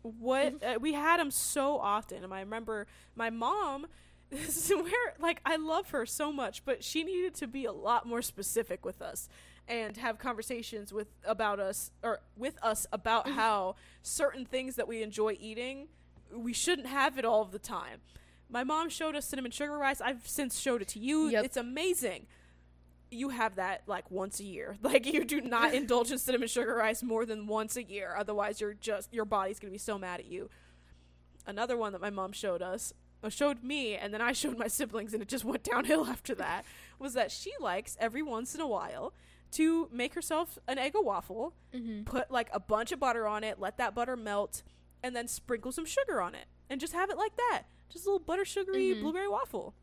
what 0.02 0.62
uh, 0.62 0.78
we 0.80 0.94
had 0.94 1.18
them 1.18 1.30
so 1.30 1.78
often 1.78 2.24
and 2.24 2.32
I 2.32 2.40
remember 2.40 2.86
my 3.14 3.30
mom 3.30 3.86
this 4.30 4.70
is 4.70 4.76
where 4.76 5.14
like 5.18 5.40
I 5.44 5.56
love 5.56 5.90
her 5.90 6.06
so 6.06 6.32
much 6.32 6.64
but 6.64 6.82
she 6.84 7.04
needed 7.04 7.34
to 7.36 7.46
be 7.46 7.64
a 7.64 7.72
lot 7.72 8.06
more 8.06 8.22
specific 8.22 8.84
with 8.84 9.02
us 9.02 9.28
and 9.68 9.96
have 9.98 10.18
conversations 10.18 10.92
with 10.92 11.08
about 11.24 11.60
us 11.60 11.90
or 12.02 12.20
with 12.36 12.58
us 12.62 12.86
about 12.92 13.28
how 13.30 13.76
certain 14.02 14.44
things 14.44 14.76
that 14.76 14.88
we 14.88 15.02
enjoy 15.02 15.36
eating 15.40 15.88
we 16.34 16.52
shouldn't 16.52 16.88
have 16.88 17.18
it 17.18 17.24
all 17.24 17.42
of 17.42 17.50
the 17.50 17.58
time. 17.58 18.00
My 18.48 18.64
mom 18.64 18.88
showed 18.88 19.14
us 19.14 19.26
cinnamon 19.26 19.52
sugar 19.52 19.76
rice. 19.76 20.00
I've 20.00 20.26
since 20.26 20.58
showed 20.58 20.82
it 20.82 20.88
to 20.88 20.98
you. 20.98 21.28
Yep. 21.28 21.44
It's 21.44 21.56
amazing. 21.56 22.26
You 23.10 23.30
have 23.30 23.56
that 23.56 23.82
like 23.86 24.10
once 24.10 24.38
a 24.40 24.44
year. 24.44 24.76
Like 24.82 25.04
you 25.06 25.24
do 25.24 25.40
not 25.40 25.74
indulge 25.80 26.10
in 26.12 26.18
cinnamon 26.18 26.48
sugar 26.48 26.74
rice 26.74 27.02
more 27.02 27.26
than 27.26 27.46
once 27.46 27.76
a 27.76 27.82
year. 27.82 28.14
Otherwise, 28.16 28.60
you're 28.60 28.74
just 28.74 29.12
your 29.12 29.24
body's 29.24 29.58
gonna 29.58 29.72
be 29.72 29.78
so 29.78 29.98
mad 29.98 30.20
at 30.20 30.26
you. 30.26 30.48
Another 31.46 31.76
one 31.76 31.92
that 31.92 32.00
my 32.00 32.10
mom 32.10 32.32
showed 32.32 32.62
us, 32.62 32.92
uh, 33.24 33.28
showed 33.28 33.64
me, 33.64 33.94
and 33.96 34.12
then 34.14 34.20
I 34.20 34.32
showed 34.40 34.58
my 34.58 34.68
siblings, 34.68 35.12
and 35.12 35.22
it 35.22 35.28
just 35.28 35.44
went 35.44 35.64
downhill 35.64 36.06
after 36.06 36.34
that. 36.36 36.64
Was 36.98 37.14
that 37.14 37.30
she 37.32 37.52
likes 37.60 37.96
every 38.00 38.22
once 38.22 38.54
in 38.54 38.60
a 38.60 38.66
while 38.68 39.12
to 39.52 39.88
make 39.92 40.14
herself 40.14 40.58
an 40.68 40.76
Eggo 40.76 41.02
waffle, 41.04 41.54
Mm-hmm. 41.74 42.02
put 42.04 42.30
like 42.30 42.48
a 42.52 42.60
bunch 42.60 42.92
of 42.92 43.00
butter 43.00 43.26
on 43.26 43.42
it, 43.42 43.58
let 43.58 43.76
that 43.78 43.94
butter 43.94 44.16
melt, 44.16 44.62
and 45.02 45.16
then 45.16 45.26
sprinkle 45.26 45.72
some 45.72 45.84
sugar 45.86 46.20
on 46.20 46.34
it, 46.36 46.44
and 46.68 46.80
just 46.80 46.92
have 46.92 47.10
it 47.10 47.16
like 47.16 47.36
that. 47.36 47.62
Just 47.88 48.06
a 48.06 48.08
little 48.10 48.24
butter 48.24 48.44
sugary 48.44 48.94
Mhm. 48.94 49.00
blueberry 49.00 49.28
waffle. 49.28 49.74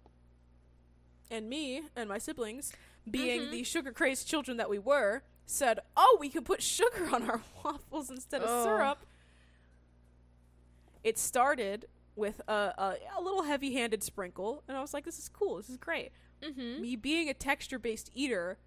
And 1.30 1.50
me 1.50 1.82
and 1.96 2.08
my 2.08 2.18
siblings, 2.20 2.72
being 3.10 3.42
Mhm. 3.42 3.52
the 3.52 3.64
sugar 3.64 3.92
crazed 3.92 4.28
children 4.28 4.58
that 4.58 4.70
we 4.70 4.80
were, 4.80 5.24
said, 5.46 5.80
"Oh, 5.96 6.18
we 6.20 6.30
can 6.30 6.44
put 6.44 6.62
sugar 6.62 7.10
on 7.14 7.30
our 7.30 7.42
waffles 7.64 8.10
instead 8.10 8.42
of 8.42 8.50
Oh. 8.50 8.64
syrup." 8.64 9.00
It 11.04 11.18
started 11.18 11.86
with 12.16 12.42
a, 12.48 12.52
a, 12.78 12.96
a 13.18 13.22
little 13.22 13.44
heavy 13.44 13.74
handed 13.74 14.04
sprinkle, 14.04 14.64
and 14.68 14.76
I 14.78 14.82
was 14.82 14.94
like, 14.94 15.06
"This 15.06 15.20
is 15.20 15.30
cool. 15.30 15.58
This 15.58 15.70
is 15.70 15.78
great." 15.78 16.12
Mm-hmm. 16.42 16.82
me 16.84 16.96
being 16.96 17.30
a 17.30 17.34
texture 17.34 17.80
based 17.80 18.12
eater, 18.14 18.60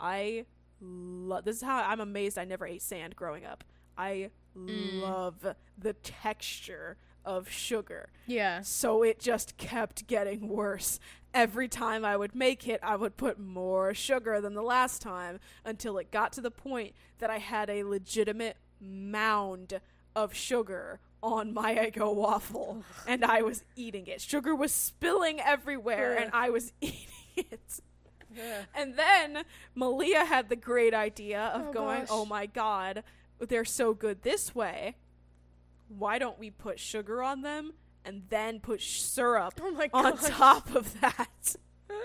I 0.00 0.46
love 0.80 1.44
this 1.44 1.56
is 1.56 1.62
how 1.62 1.82
I'm 1.82 2.00
amazed 2.00 2.38
I 2.38 2.44
never 2.46 2.66
ate 2.66 2.80
sand 2.80 3.16
growing 3.16 3.44
up. 3.44 3.64
I 3.98 4.30
Mm. 4.56 5.02
love 5.02 5.46
the 5.76 5.92
texture 5.92 6.96
of 7.26 7.48
sugar. 7.50 8.08
Yeah. 8.26 8.62
So 8.62 9.02
it 9.02 9.20
just 9.20 9.56
kept 9.58 10.06
getting 10.06 10.48
worse. 10.48 10.98
Every 11.38 11.68
time 11.68 12.04
I 12.04 12.16
would 12.16 12.34
make 12.34 12.66
it, 12.66 12.80
I 12.82 12.96
would 12.96 13.16
put 13.16 13.38
more 13.38 13.94
sugar 13.94 14.40
than 14.40 14.54
the 14.54 14.62
last 14.62 15.00
time 15.00 15.38
until 15.64 15.96
it 15.98 16.10
got 16.10 16.32
to 16.32 16.40
the 16.40 16.50
point 16.50 16.94
that 17.20 17.30
I 17.30 17.38
had 17.38 17.70
a 17.70 17.84
legitimate 17.84 18.56
mound 18.80 19.80
of 20.16 20.34
sugar 20.34 20.98
on 21.22 21.54
my 21.54 21.74
Eggo 21.92 22.12
waffle 22.12 22.82
and 23.06 23.24
I 23.24 23.42
was 23.42 23.62
eating 23.76 24.08
it. 24.08 24.20
Sugar 24.20 24.52
was 24.52 24.72
spilling 24.72 25.38
everywhere 25.40 26.16
and 26.16 26.32
I 26.32 26.50
was 26.50 26.72
eating 26.80 27.06
it. 27.36 27.80
And 28.74 28.96
then 28.96 29.44
Malia 29.76 30.24
had 30.24 30.48
the 30.48 30.56
great 30.56 30.92
idea 30.92 31.52
of 31.54 31.68
Oh, 31.68 31.72
going, 31.72 32.00
gosh. 32.00 32.08
"Oh 32.10 32.24
my 32.24 32.46
god, 32.46 33.04
they're 33.38 33.64
so 33.64 33.94
good 33.94 34.22
this 34.22 34.56
way. 34.56 34.96
Why 35.86 36.18
don't 36.18 36.38
we 36.40 36.50
put 36.50 36.80
sugar 36.80 37.22
on 37.22 37.42
them 37.42 37.74
and 38.04 38.22
then 38.28 38.60
put 38.60 38.80
syrup 38.80 39.60
Oh 39.62 39.88
on 39.92 40.16
top 40.18 40.74
of 40.74 41.00
that?" 41.00 41.56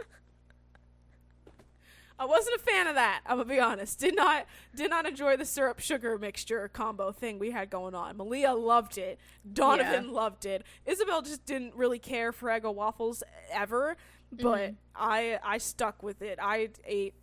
I 2.19 2.25
wasn't 2.25 2.55
a 2.57 2.59
fan 2.59 2.87
of 2.87 2.95
that. 2.95 3.21
I'm 3.25 3.37
gonna 3.37 3.49
be 3.49 3.59
honest. 3.59 3.99
Did 3.99 4.15
not 4.15 4.45
did 4.75 4.89
not 4.89 5.05
enjoy 5.07 5.35
the 5.35 5.45
syrup 5.45 5.79
sugar 5.79 6.17
mixture 6.17 6.67
combo 6.69 7.11
thing 7.11 7.39
we 7.39 7.51
had 7.51 7.69
going 7.69 7.95
on. 7.95 8.17
Malia 8.17 8.53
loved 8.53 8.97
it. 8.97 9.19
Donovan 9.51 10.11
loved 10.13 10.45
it. 10.45 10.63
Isabel 10.85 11.21
just 11.23 11.45
didn't 11.45 11.75
really 11.75 11.99
care 11.99 12.31
for 12.31 12.49
Eggo 12.49 12.73
waffles 12.73 13.23
ever, 13.51 13.97
but 14.31 14.59
Mhm. 14.71 14.75
I 14.95 15.39
I 15.43 15.57
stuck 15.57 16.03
with 16.03 16.21
it. 16.21 16.37
I 16.41 16.69
ate 16.85 17.15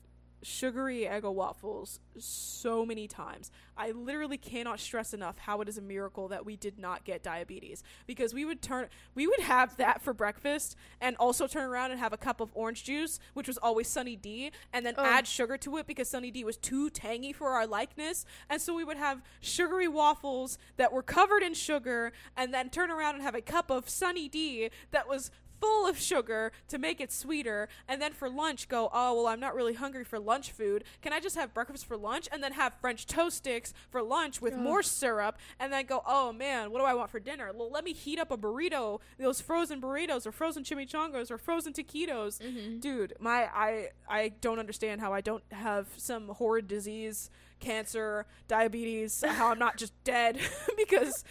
sugary 0.42 1.00
Eggo 1.10 1.32
waffles 1.32 2.00
so 2.18 2.84
many 2.86 3.06
times. 3.06 3.50
I 3.76 3.90
literally 3.92 4.36
cannot 4.38 4.80
stress 4.80 5.12
enough 5.14 5.38
how 5.38 5.60
it 5.60 5.68
is 5.68 5.78
a 5.78 5.82
miracle 5.82 6.28
that 6.28 6.44
we 6.44 6.56
did 6.56 6.78
not 6.78 7.04
get 7.04 7.22
diabetes 7.22 7.82
because 8.06 8.34
we 8.34 8.44
would 8.44 8.60
turn 8.62 8.88
we 9.14 9.26
would 9.26 9.40
have 9.40 9.76
that 9.78 10.02
for 10.02 10.12
breakfast 10.12 10.76
and 11.00 11.16
also 11.16 11.46
turn 11.46 11.68
around 11.68 11.90
and 11.90 12.00
have 12.00 12.12
a 12.12 12.16
cup 12.18 12.40
of 12.40 12.50
orange 12.54 12.84
juice, 12.84 13.18
which 13.34 13.48
was 13.48 13.58
always 13.58 13.88
Sunny 13.88 14.16
D, 14.16 14.50
and 14.72 14.84
then 14.84 14.94
Oh. 14.98 15.04
add 15.04 15.26
sugar 15.26 15.56
to 15.58 15.76
it 15.78 15.86
because 15.86 16.08
Sunny 16.08 16.30
D 16.30 16.44
was 16.44 16.56
too 16.56 16.90
tangy 16.90 17.32
for 17.32 17.50
our 17.50 17.66
likeness. 17.66 18.24
And 18.48 18.60
so 18.60 18.74
we 18.74 18.84
would 18.84 18.96
have 18.98 19.22
sugary 19.40 19.88
waffles 19.88 20.58
that 20.76 20.92
were 20.92 21.02
covered 21.02 21.42
in 21.42 21.54
sugar 21.54 22.12
and 22.36 22.52
then 22.52 22.70
turn 22.70 22.90
around 22.90 23.14
and 23.14 23.22
have 23.24 23.34
a 23.34 23.40
cup 23.42 23.70
of 23.70 23.88
Sunny 23.88 24.28
D 24.28 24.70
that 24.90 25.08
was 25.08 25.30
full 25.60 25.86
of 25.86 25.98
sugar 25.98 26.52
to 26.68 26.78
make 26.78 27.00
it 27.00 27.12
sweeter 27.12 27.68
and 27.86 28.00
then 28.00 28.12
for 28.12 28.28
lunch 28.30 28.68
go 28.68 28.88
oh 28.92 29.14
well 29.14 29.26
i'm 29.26 29.40
not 29.40 29.54
really 29.54 29.74
hungry 29.74 30.04
for 30.04 30.18
lunch 30.18 30.50
food 30.52 30.84
can 31.02 31.12
i 31.12 31.20
just 31.20 31.36
have 31.36 31.52
breakfast 31.52 31.84
for 31.86 31.96
lunch 31.96 32.28
and 32.32 32.42
then 32.42 32.52
have 32.52 32.72
french 32.80 33.06
toast 33.06 33.36
sticks 33.38 33.74
for 33.90 34.02
lunch 34.02 34.40
with 34.40 34.54
Ugh. 34.54 34.60
more 34.60 34.82
syrup 34.82 35.36
and 35.58 35.72
then 35.72 35.84
go 35.86 36.02
oh 36.06 36.32
man 36.32 36.70
what 36.70 36.78
do 36.78 36.84
i 36.84 36.94
want 36.94 37.10
for 37.10 37.20
dinner 37.20 37.50
well 37.54 37.70
let 37.70 37.84
me 37.84 37.92
heat 37.92 38.18
up 38.18 38.30
a 38.30 38.36
burrito 38.38 39.00
those 39.18 39.40
frozen 39.40 39.80
burritos 39.80 40.26
or 40.26 40.32
frozen 40.32 40.62
chimichangas 40.64 41.30
or 41.30 41.36
frozen 41.38 41.72
taquitos 41.72 42.40
Mhm. 42.40 42.80
dude 42.80 43.14
my 43.20 43.44
i 43.54 43.88
i 44.08 44.28
don't 44.40 44.58
understand 44.58 45.00
how 45.00 45.12
i 45.12 45.20
don't 45.20 45.44
have 45.52 45.88
some 45.96 46.28
horrid 46.28 46.66
disease 46.68 47.30
cancer 47.58 48.24
diabetes 48.48 49.22
how 49.26 49.48
i'm 49.50 49.58
not 49.58 49.76
just 49.76 49.92
dead 50.04 50.38
because 50.76 51.24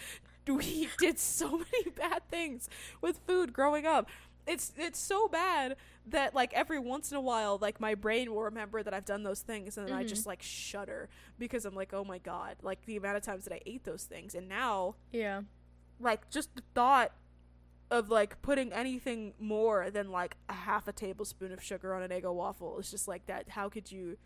we 0.48 0.88
did 0.98 1.18
so 1.18 1.50
many 1.72 1.90
bad 1.96 2.22
things 2.30 2.68
with 3.00 3.20
food 3.26 3.52
growing 3.52 3.86
up 3.86 4.08
it's 4.46 4.72
it's 4.76 4.98
so 4.98 5.28
bad 5.28 5.76
that 6.06 6.34
like 6.34 6.52
every 6.54 6.78
once 6.78 7.10
in 7.10 7.16
a 7.16 7.20
while 7.20 7.58
like 7.60 7.78
my 7.78 7.94
brain 7.94 8.32
will 8.32 8.42
remember 8.42 8.82
that 8.82 8.92
I've 8.94 9.04
done 9.04 9.22
those 9.22 9.40
things 9.42 9.76
and 9.76 9.86
then 9.86 9.94
I 9.94 10.02
Mhm. 10.02 10.08
just 10.08 10.26
like 10.26 10.42
shudder 10.42 11.08
because 11.38 11.64
I'm 11.66 11.74
like 11.74 11.92
oh 11.92 12.04
my 12.04 12.18
god 12.18 12.56
like 12.62 12.84
the 12.86 12.96
amount 12.96 13.16
of 13.18 13.22
times 13.22 13.44
that 13.44 13.52
I 13.54 13.60
ate 13.66 13.84
those 13.84 14.04
things 14.04 14.34
and 14.34 14.48
now 14.48 14.96
Yeah. 15.12 15.42
like 16.00 16.30
just 16.30 16.54
the 16.56 16.62
thought 16.74 17.12
of 17.90 18.08
like 18.08 18.40
putting 18.40 18.72
anything 18.72 19.34
more 19.38 19.90
than 19.90 20.10
like 20.10 20.36
a 20.48 20.52
half 20.54 20.88
a 20.88 20.92
tablespoon 20.92 21.52
of 21.52 21.62
sugar 21.62 21.92
on 21.94 22.02
an 22.02 22.10
Eggo 22.10 22.32
waffle 22.32 22.78
is 22.78 22.90
just 22.90 23.08
like 23.08 23.26
that. 23.26 23.48
How 23.50 23.68
could 23.68 23.90
you, 23.90 24.16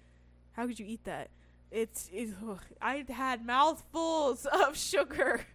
how 0.52 0.66
could 0.66 0.78
you 0.78 0.84
eat 0.86 1.04
that? 1.04 1.30
It's, 1.70 2.10
it's 2.12 2.32
ugh. 2.46 2.60
I 2.82 3.04
had 3.08 3.44
mouthfuls 3.46 4.44
of 4.52 4.76
sugar. 4.76 5.46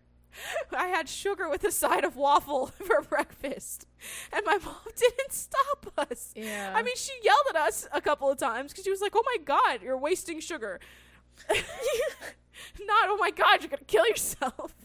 I 0.71 0.87
had 0.87 1.09
sugar 1.09 1.49
with 1.49 1.63
a 1.63 1.71
side 1.71 2.03
of 2.03 2.15
waffle 2.15 2.67
for 2.85 3.01
breakfast, 3.01 3.87
and 4.31 4.45
my 4.45 4.57
mom 4.57 4.75
didn't 4.95 5.31
stop 5.33 5.91
us. 5.97 6.31
Yeah. 6.35 6.73
I 6.75 6.81
mean, 6.83 6.95
she 6.95 7.11
yelled 7.23 7.45
at 7.49 7.55
us 7.55 7.87
a 7.91 7.99
couple 8.01 8.29
of 8.29 8.37
times 8.37 8.71
because 8.71 8.83
she 8.85 8.91
was 8.91 9.01
like, 9.01 9.13
"Oh 9.15 9.23
my 9.25 9.37
god, 9.43 9.81
you're 9.81 9.97
wasting 9.97 10.39
sugar." 10.39 10.79
Not, 11.49 13.05
"Oh 13.09 13.17
my 13.19 13.31
god, 13.31 13.61
you're 13.61 13.69
gonna 13.69 13.83
kill 13.87 14.05
yourself." 14.07 14.75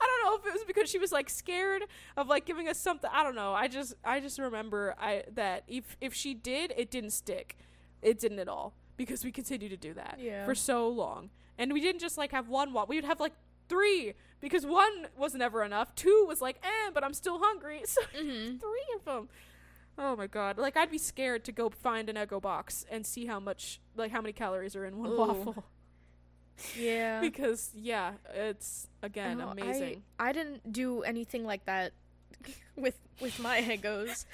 I 0.00 0.04
don't 0.06 0.24
know 0.24 0.38
if 0.40 0.46
it 0.46 0.52
was 0.58 0.64
because 0.66 0.90
she 0.90 0.98
was 0.98 1.12
like 1.12 1.28
scared 1.30 1.82
of 2.16 2.28
like 2.28 2.44
giving 2.44 2.68
us 2.68 2.78
something. 2.78 3.10
I 3.12 3.22
don't 3.22 3.34
know. 3.34 3.52
I 3.52 3.68
just 3.68 3.94
I 4.04 4.20
just 4.20 4.38
remember 4.38 4.94
I 4.98 5.24
that 5.34 5.64
if 5.68 5.96
if 6.00 6.14
she 6.14 6.34
did, 6.34 6.72
it 6.76 6.90
didn't 6.90 7.10
stick. 7.10 7.56
It 8.02 8.18
didn't 8.18 8.38
at 8.38 8.48
all 8.48 8.74
because 8.96 9.24
we 9.24 9.32
continued 9.32 9.70
to 9.70 9.76
do 9.76 9.94
that 9.94 10.18
Yeah. 10.20 10.44
for 10.44 10.54
so 10.54 10.88
long. 10.88 11.30
And 11.58 11.72
we 11.72 11.80
didn't 11.80 12.00
just 12.00 12.18
like 12.18 12.32
have 12.32 12.48
one 12.48 12.72
waffle. 12.72 12.88
We 12.88 12.96
would 12.96 13.04
have 13.04 13.20
like 13.20 13.32
three 13.68 14.14
because 14.40 14.64
one 14.66 15.08
was 15.16 15.34
never 15.34 15.62
enough. 15.64 15.94
Two 15.94 16.24
was 16.28 16.40
like, 16.40 16.56
"Eh, 16.62 16.90
but 16.94 17.02
I'm 17.04 17.14
still 17.14 17.38
hungry." 17.42 17.82
So 17.86 18.00
Mhm. 18.14 18.60
three 18.60 18.86
of 18.96 19.04
them. 19.04 19.28
Oh 19.98 20.14
my 20.14 20.26
god! 20.26 20.58
Like 20.58 20.76
I'd 20.76 20.90
be 20.90 20.98
scared 20.98 21.44
to 21.44 21.52
go 21.52 21.70
find 21.70 22.08
an 22.10 22.16
Eggo 22.16 22.40
box 22.40 22.84
and 22.90 23.06
see 23.06 23.26
how 23.26 23.40
much, 23.40 23.80
like 23.96 24.12
how 24.12 24.20
many 24.20 24.32
calories 24.34 24.76
are 24.76 24.84
in 24.84 24.98
one 24.98 25.10
Ooh. 25.10 25.16
waffle. 25.18 25.64
Yeah. 26.78 27.20
because 27.20 27.70
yeah, 27.74 28.12
it's 28.34 28.88
again 29.02 29.40
I- 29.42 29.52
amazing. 29.52 30.02
I, 30.18 30.32
didn't 30.32 30.72
do 30.72 31.02
anything 31.02 31.44
like 31.44 31.66
that 31.66 31.92
with 32.76 32.98
with 33.20 33.38
my 33.40 33.60
Eggos. 33.60 34.24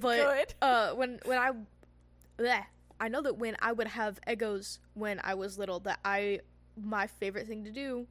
But 0.00 0.16
Good. 0.18 0.54
uh 0.60 0.92
when 0.94 1.20
when 1.24 1.38
I 1.38 1.52
bleh, 2.38 2.64
I 3.00 3.08
know 3.08 3.22
that 3.22 3.38
when 3.38 3.56
I 3.60 3.72
would 3.72 3.88
have 3.88 4.18
Eggos 4.26 4.78
when 4.94 5.20
I 5.22 5.34
was 5.34 5.56
little 5.58 5.78
that 5.80 6.00
I 6.04 6.40
my 6.76 7.06
favorite 7.06 7.46
thing 7.46 7.64
to 7.64 7.70
do 7.70 8.06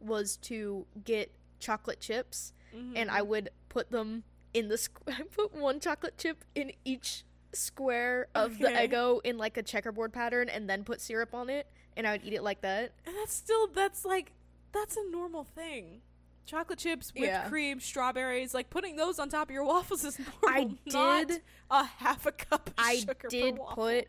was 0.00 0.36
to 0.38 0.86
get 1.04 1.30
chocolate 1.58 2.00
chips 2.00 2.52
and 2.94 3.10
I 3.10 3.20
would 3.22 3.50
put 3.68 3.90
them 3.90 4.22
in 4.54 4.68
the 4.68 4.76
squ- 4.76 4.90
I 5.08 5.22
put 5.22 5.54
one 5.54 5.80
chocolate 5.80 6.16
chip 6.18 6.44
in 6.54 6.72
each 6.84 7.24
square 7.52 8.28
of 8.34 8.58
the 8.58 8.68
Okay. 8.68 8.86
Eggo 8.88 9.20
in 9.24 9.36
like 9.38 9.56
a 9.56 9.62
checkerboard 9.62 10.12
pattern 10.12 10.48
and 10.48 10.70
then 10.70 10.84
put 10.84 11.00
syrup 11.00 11.34
on 11.34 11.50
it 11.50 11.66
and 11.96 12.06
I 12.06 12.12
would 12.12 12.24
eat 12.24 12.32
it 12.32 12.42
like 12.44 12.60
that. 12.62 12.92
And 13.04 13.16
that's 13.16 13.34
still 13.34 13.66
that's 13.66 14.04
like 14.04 14.32
that's 14.72 14.96
a 14.96 15.10
normal 15.10 15.42
thing. 15.44 16.00
Chocolate 16.46 16.78
chips, 16.78 17.12
whipped 17.12 17.26
Yeah. 17.26 17.48
cream, 17.48 17.80
strawberries, 17.80 18.54
like 18.54 18.70
putting 18.70 18.94
those 18.96 19.18
on 19.18 19.28
top 19.28 19.48
of 19.48 19.52
your 19.54 19.64
waffles 19.64 20.04
is 20.04 20.18
normal. 20.42 20.76
I 20.88 21.24
did 21.24 21.42
a 21.70 21.84
half 21.84 22.24
a 22.26 22.32
cup 22.32 22.68
of 22.68 22.74
I 22.78 23.04
did 23.28 23.58
put 23.74 24.06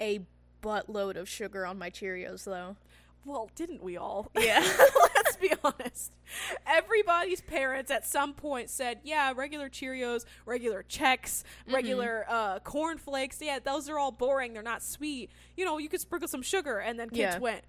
a 0.00 0.20
buttload 0.62 1.16
of 1.16 1.28
sugar 1.28 1.64
on 1.64 1.78
my 1.78 1.90
Cheerios 1.90 2.44
though. 2.44 2.76
Well, 3.26 3.50
didn't 3.56 3.82
we 3.82 3.96
all? 3.96 4.30
Yeah. 4.38 4.60
Let's 5.16 5.36
be 5.36 5.52
honest. 5.64 6.12
Everybody's 6.66 7.40
parents 7.40 7.90
at 7.90 8.06
some 8.06 8.32
point 8.32 8.70
said, 8.70 9.00
"Yeah, 9.02 9.32
regular 9.36 9.68
Cheerios, 9.68 10.24
regular 10.46 10.84
Chex, 10.88 11.42
Mm-hmm. 11.66 11.74
regular 11.74 12.24
uh, 12.28 12.58
corn 12.60 12.98
flakes. 12.98 13.38
Yeah, 13.42 13.58
those 13.58 13.88
are 13.88 13.98
all 13.98 14.12
boring. 14.12 14.52
They're 14.52 14.62
not 14.62 14.82
sweet. 14.82 15.30
You 15.56 15.64
know, 15.64 15.78
you 15.78 15.88
could 15.88 16.00
sprinkle 16.00 16.28
some 16.28 16.42
sugar." 16.42 16.78
And 16.78 16.98
then 16.98 17.08
kids 17.10 17.34
Yeah. 17.34 17.38
went, 17.38 17.62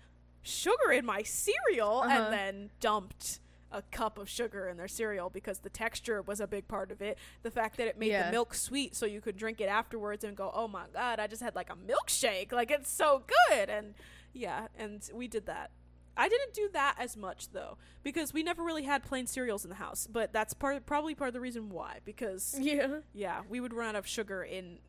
"Sugar 0.44 0.92
in 0.92 1.06
my 1.06 1.24
cereal," 1.24 2.02
Uh-huh. 2.02 2.10
and 2.26 2.34
then 2.34 2.70
dumped 2.80 3.40
a 3.72 3.82
cup 3.92 4.18
of 4.18 4.30
sugar 4.30 4.70
in 4.70 4.78
their 4.78 4.88
cereal 4.88 5.30
because 5.30 5.60
the 5.60 5.70
texture 5.70 6.22
was 6.22 6.40
a 6.40 6.48
big 6.48 6.68
part 6.70 6.90
of 6.90 7.02
it. 7.02 7.18
The 7.44 7.52
fact 7.52 7.76
that 7.78 7.88
it 7.88 7.98
made 7.98 8.12
Yeah. 8.12 8.28
the 8.28 8.32
milk 8.32 8.54
sweet, 8.54 8.96
so 8.96 9.06
you 9.06 9.20
could 9.20 9.36
drink 9.36 9.60
it 9.60 9.66
afterwards 9.66 10.24
and 10.24 10.38
go, 10.38 10.52
"Oh 10.54 10.68
my 10.70 10.86
god, 10.94 11.20
I 11.20 11.28
just 11.28 11.42
had 11.42 11.54
like 11.56 11.70
a 11.70 11.76
milkshake. 11.76 12.52
Like 12.54 12.72
it's 12.72 12.90
so 12.90 13.24
good." 13.50 13.70
And 13.70 13.94
yeah, 14.34 14.68
and 14.78 15.02
we 15.14 15.28
did 15.28 15.46
that. 15.48 15.72
I 16.20 16.30
didn't 16.30 16.54
do 16.54 16.68
that 16.74 16.96
as 16.98 17.16
much 17.16 17.50
though 17.52 17.78
because 18.02 18.34
we 18.34 18.42
never 18.42 18.64
really 18.64 18.84
had 18.84 19.04
plain 19.04 19.28
cereals 19.28 19.64
in 19.64 19.70
the 19.70 19.76
house. 19.76 20.08
But 20.12 20.34
that's 20.34 20.54
part 20.56 20.84
probably 20.88 21.14
part 21.14 21.28
of 21.28 21.34
the 21.36 21.40
reason 21.40 21.70
why 21.70 22.00
because 22.06 22.56
Yeah. 22.60 23.00
yeah, 23.14 23.42
we 23.48 23.60
would 23.60 23.74
run 23.74 23.90
out 23.90 23.96
of 23.96 24.08
sugar 24.08 24.42
in 24.44 24.80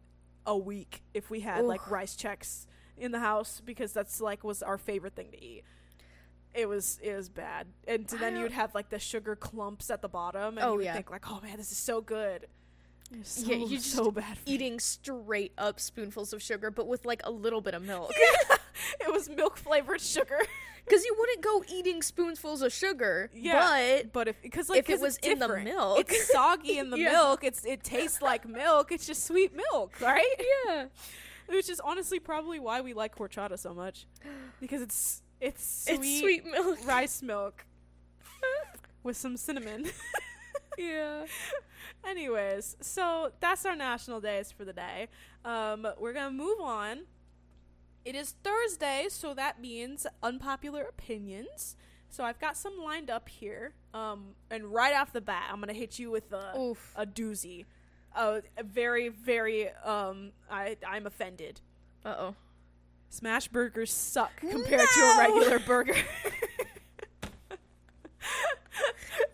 a 0.47 0.57
week 0.57 1.03
if 1.13 1.29
we 1.29 1.41
had 1.41 1.65
like 1.67 1.91
Rice 1.91 2.17
Chex 2.17 2.67
in 2.97 3.13
the 3.13 3.19
house 3.19 3.61
because 3.65 3.93
that's 3.93 4.21
like 4.23 4.43
was 4.43 4.63
our 4.63 4.79
favorite 4.79 5.15
thing 5.15 5.31
to 5.33 5.45
eat. 5.45 5.65
It 6.55 6.67
was 6.67 6.99
it 7.03 7.15
was 7.15 7.29
bad, 7.29 7.67
and 7.87 8.07
then 8.07 8.37
you'd 8.39 8.53
have 8.53 8.75
like 8.75 8.89
the 8.89 8.99
sugar 8.99 9.37
clumps 9.37 9.91
at 9.91 10.01
the 10.01 10.09
bottom, 10.09 10.57
and 10.57 10.67
Oh, 10.67 10.73
you 10.73 10.77
would 10.79 10.85
yeah. 10.87 10.95
think 10.95 11.11
like, 11.11 11.31
"Oh 11.31 11.41
man, 11.43 11.59
this 11.59 11.71
is 11.71 11.77
so 11.77 12.01
good." 12.01 12.47
So, 13.23 13.47
Yeah, 13.47 13.57
you 13.57 13.69
just 13.77 13.93
so 13.93 14.11
bad. 14.11 14.39
Eating 14.47 14.81
straight 14.81 15.53
up 15.59 15.79
spoonfuls 15.79 16.33
of 16.33 16.43
sugar 16.43 16.71
but 16.71 16.87
with 16.87 17.05
like 17.05 17.21
a 17.25 17.31
little 17.31 17.61
bit 17.61 17.75
of 17.75 17.83
milk. 17.83 18.13
it 19.01 19.13
was 19.13 19.29
milk 19.29 19.57
flavored 19.57 20.01
sugar. 20.01 20.39
Cuz 20.89 21.05
you 21.05 21.15
wouldn't 21.19 21.43
go 21.43 21.63
eating 21.69 22.01
spoonfuls 22.03 22.63
of 22.63 22.73
sugar. 22.73 23.31
Yeah, 23.35 24.01
But 24.05 24.13
but 24.13 24.29
if 24.29 24.41
because 24.41 24.69
like 24.71 24.79
if 24.79 24.91
it 24.91 25.01
was 25.01 25.19
in 25.19 25.39
the 25.39 25.49
milk. 25.59 26.01
it's 26.01 26.33
soggy 26.33 26.79
in 26.79 26.89
the 26.91 26.99
Yeah. 27.05 27.13
milk. 27.13 27.45
It's 27.45 27.65
it 27.67 27.85
tastes 27.85 28.23
like 28.23 28.47
milk. 28.49 28.91
It's 28.91 29.07
just 29.07 29.25
sweet 29.27 29.55
milk, 29.55 30.01
right? 30.01 30.35
yeah. 30.67 30.87
Which 31.47 31.69
is 31.69 31.81
honestly 31.81 32.19
probably 32.19 32.59
why 32.59 32.81
we 32.81 32.95
like 32.95 33.17
horchata 33.17 33.59
so 33.59 33.75
much, 33.75 34.07
because 34.61 34.81
it's 34.83 35.23
it's 35.41 35.85
sweet, 35.85 35.95
It's 36.01 36.21
sweet 36.21 36.45
milk. 36.47 36.79
rice 36.87 37.23
milk 37.23 37.65
with 39.03 39.17
some 39.17 39.37
cinnamon. 39.37 39.91
yeah. 40.79 41.27
Anyways, 42.05 42.77
so 42.81 43.33
that's 43.41 43.65
our 43.67 43.77
national 43.77 44.21
days 44.21 44.53
for 44.53 44.65
the 44.65 44.73
day. 44.73 45.09
Um, 45.45 45.87
we're 45.99 46.13
gonna 46.13 46.31
move 46.31 46.61
on. 46.61 47.01
It 48.09 48.15
is 48.15 48.37
Thursday, 48.43 49.09
so 49.11 49.35
that 49.35 49.61
means 49.61 50.07
unpopular 50.23 50.83
opinions. 50.85 51.77
So 52.09 52.25
I've 52.25 52.41
got 52.41 52.57
some 52.57 52.79
lined 52.79 53.11
up 53.11 53.29
here. 53.29 53.75
Um, 53.93 54.29
and 54.51 54.65
right 54.65 54.95
off 54.95 55.13
the 55.13 55.21
bat, 55.21 55.51
I'm 55.53 55.61
gonna 55.61 55.75
hit 55.75 55.99
you 55.99 56.11
with 56.11 56.33
a 56.33 56.59
Oof. 56.59 56.95
a 56.97 57.05
doozy. 57.05 57.67
Uh, 58.17 58.41
a 58.57 58.63
very, 58.63 59.11
very. 59.11 59.69
Um, 59.85 60.33
I 60.51 60.79
I'm 60.87 61.07
offended. 61.07 61.61
Uh-oh. 62.03 62.35
Smash 63.11 63.49
burgers 63.49 63.93
suck 63.93 64.35
compared 64.41 64.89
to 64.89 65.01
a 65.01 65.19
regular 65.19 65.59
burger. 65.59 65.97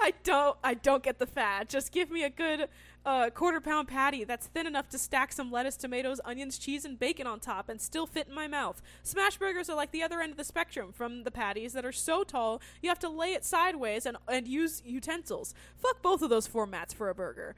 I 0.01 0.14
don't 0.25 0.59
I 0.64 0.75
don't 0.75 1.05
get 1.05 1.20
the 1.20 1.27
fat. 1.27 1.68
Just 1.68 1.93
give 1.93 2.11
me 2.11 2.25
a 2.25 2.31
good 2.31 2.68
uh, 3.07 3.31
quarter 3.31 3.61
pound 3.61 3.89
patty 3.89 4.25
that's 4.25 4.47
thin 4.47 4.67
enough 4.67 4.89
to 4.89 4.99
stack 4.99 5.33
some 5.33 5.51
lettuce, 5.53 5.77
tomatoes, 5.77 6.21
onions, 6.25 6.59
cheese, 6.59 6.85
and 6.85 6.99
bacon 6.99 7.27
on 7.27 7.39
top 7.39 7.69
and 7.69 7.81
still 7.81 8.07
fit 8.07 8.29
in 8.29 8.35
my 8.35 8.47
mouth. 8.47 8.81
Smash 9.03 9.37
burgers 9.37 9.69
are 9.69 9.77
like 9.77 9.91
the 9.91 10.03
other 10.03 10.21
end 10.21 10.33
of 10.33 10.39
the 10.39 10.45
spectrum 10.45 10.93
from 10.93 11.25
the 11.25 11.31
patties 11.31 11.75
that 11.75 11.85
are 11.85 11.93
so 11.93 12.25
tall 12.25 12.63
you 12.81 12.89
have 12.89 12.99
to 12.99 13.09
lay 13.09 13.33
it 13.33 13.45
sideways 13.45 14.07
and, 14.07 14.17
and 14.29 14.49
use 14.49 14.83
utensils. 14.85 15.55
Fuck 15.77 16.03
both 16.03 16.23
of 16.23 16.31
those 16.31 16.49
formats 16.49 16.95
for 16.95 17.11
a 17.11 17.15
burger. 17.15 17.55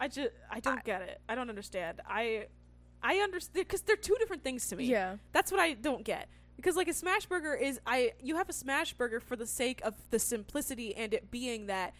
I 0.00 0.08
just 0.08 0.30
I 0.50 0.60
don't 0.60 0.84
get 0.84 1.02
it. 1.02 1.20
I 1.28 1.34
don't 1.34 1.48
understand. 1.48 2.00
I 2.08 2.46
I 3.02 3.16
understand 3.16 3.66
because 3.66 3.82
they're 3.82 3.96
two 3.96 4.16
different 4.18 4.42
things 4.42 4.66
to 4.68 4.76
me. 4.76 4.86
Yeah. 4.86 5.16
That's 5.32 5.52
what 5.52 5.60
I 5.60 5.74
don't 5.74 6.04
get. 6.04 6.28
Because 6.56 6.76
like 6.76 6.88
a 6.88 6.94
smash 6.94 7.26
burger 7.26 7.54
is 7.54 7.78
I 7.86 8.12
you 8.20 8.36
have 8.36 8.48
a 8.48 8.52
smash 8.52 8.94
burger 8.94 9.20
for 9.20 9.36
the 9.36 9.46
sake 9.46 9.80
of 9.84 9.94
the 10.10 10.18
simplicity 10.18 10.94
and 10.96 11.12
it 11.12 11.30
being 11.30 11.66
that 11.66 11.92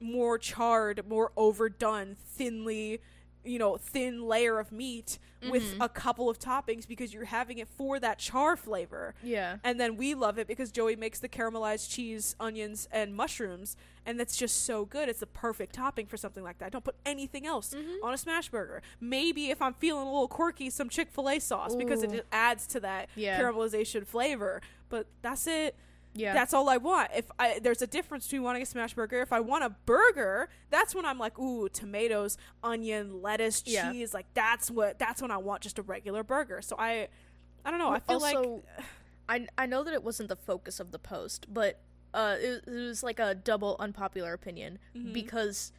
more 0.00 0.38
charred, 0.38 1.08
more 1.08 1.32
overdone, 1.36 2.16
thinly, 2.20 3.00
you 3.44 3.58
know, 3.58 3.76
thin 3.76 4.22
layer 4.26 4.58
of 4.58 4.72
meat 4.72 5.18
with 5.50 5.74
Mhm. 5.78 5.84
a 5.84 5.88
couple 5.88 6.28
of 6.28 6.38
toppings 6.38 6.88
because 6.88 7.14
you're 7.14 7.26
having 7.26 7.58
it 7.58 7.68
for 7.68 8.00
that 8.00 8.18
char 8.18 8.56
flavor. 8.56 9.14
Yeah. 9.22 9.58
And 9.62 9.78
then 9.78 9.96
we 9.96 10.14
love 10.14 10.38
it 10.38 10.48
because 10.48 10.72
Joey 10.72 10.96
makes 10.96 11.20
the 11.20 11.28
caramelized 11.28 11.88
cheese, 11.90 12.34
onions, 12.40 12.88
and 12.90 13.14
mushrooms, 13.14 13.76
and 14.04 14.18
that's 14.18 14.36
just 14.36 14.64
so 14.64 14.84
good. 14.84 15.08
It's 15.08 15.20
the 15.20 15.26
perfect 15.26 15.74
topping 15.74 16.06
for 16.06 16.16
something 16.16 16.42
like 16.42 16.58
that. 16.58 16.72
Don't 16.72 16.84
put 16.84 16.96
anything 17.06 17.46
else 17.46 17.72
Mhm. 17.74 18.02
on 18.02 18.12
a 18.12 18.18
smash 18.18 18.48
burger. 18.48 18.82
Maybe 19.00 19.50
if 19.50 19.62
I'm 19.62 19.74
feeling 19.74 20.02
a 20.08 20.10
little 20.10 20.26
quirky, 20.26 20.68
some 20.68 20.88
Chick 20.88 21.12
Fil 21.12 21.28
A 21.28 21.38
sauce 21.38 21.76
because 21.76 22.02
it 22.02 22.26
adds 22.32 22.66
to 22.68 22.80
that 22.80 23.08
Yeah. 23.14 23.40
caramelization 23.40 24.04
flavor. 24.04 24.60
But 24.88 25.06
that's 25.22 25.46
it. 25.46 25.76
Yeah. 26.16 26.32
That's 26.34 26.52
all 26.54 26.68
I 26.68 26.76
want. 26.78 27.10
If 27.14 27.26
I, 27.38 27.58
there's 27.60 27.82
a 27.82 27.86
difference 27.86 28.26
between 28.26 28.42
wanting 28.42 28.62
a 28.62 28.66
smash 28.66 28.94
burger. 28.94 29.20
If 29.20 29.32
I 29.32 29.40
want 29.40 29.64
a 29.64 29.70
burger, 29.70 30.48
that's 30.70 30.94
when 30.94 31.04
I'm 31.04 31.18
like, 31.18 31.38
ooh, 31.38 31.68
tomatoes, 31.68 32.38
onion, 32.64 33.22
lettuce, 33.22 33.62
Yeah. 33.66 33.92
cheese. 33.92 34.14
Like 34.14 34.26
that's 34.34 34.70
what. 34.70 34.98
That's 34.98 35.20
when 35.22 35.30
I 35.30 35.36
want 35.36 35.62
just 35.62 35.78
a 35.78 35.82
regular 35.82 36.22
burger. 36.24 36.62
So 36.62 36.76
I, 36.78 37.08
I 37.64 37.70
don't 37.70 37.78
know. 37.78 37.88
I 37.88 38.00
Well, 38.08 38.20
feel 38.20 38.20
like 38.20 38.62
I 39.28 39.46
I 39.58 39.66
know 39.66 39.82
that 39.84 39.92
it 39.94 40.02
wasn't 40.04 40.28
the 40.28 40.36
focus 40.36 40.80
of 40.80 40.92
the 40.92 40.98
post, 40.98 41.46
but 41.52 41.80
uh, 42.14 42.36
it, 42.38 42.64
it 42.66 42.70
was 42.70 43.02
like 43.02 43.18
a 43.18 43.34
double 43.34 43.76
unpopular 43.78 44.32
opinion 44.32 44.78
Mhm. 44.96 45.12
because 45.12 45.72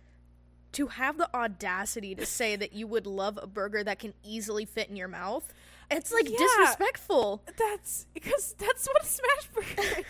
to 0.74 0.88
have 0.88 1.18
the 1.18 1.34
audacity 1.34 2.14
to 2.14 2.26
say 2.26 2.56
that 2.58 2.74
you 2.74 2.86
would 2.86 3.08
love 3.08 3.40
a 3.42 3.48
burger 3.48 3.84
that 3.84 3.98
can 4.00 4.14
easily 4.24 4.66
fit 4.66 4.90
in 4.90 4.96
your 4.98 5.08
mouth, 5.08 5.52
it's 5.90 6.12
like 6.12 6.30
Yeah. 6.30 6.38
disrespectful. 6.38 7.42
That's 7.58 8.06
because 8.14 8.54
that's 8.60 8.86
what 8.86 9.02
a 9.02 9.06
smash 9.06 9.48
burger. 9.76 10.04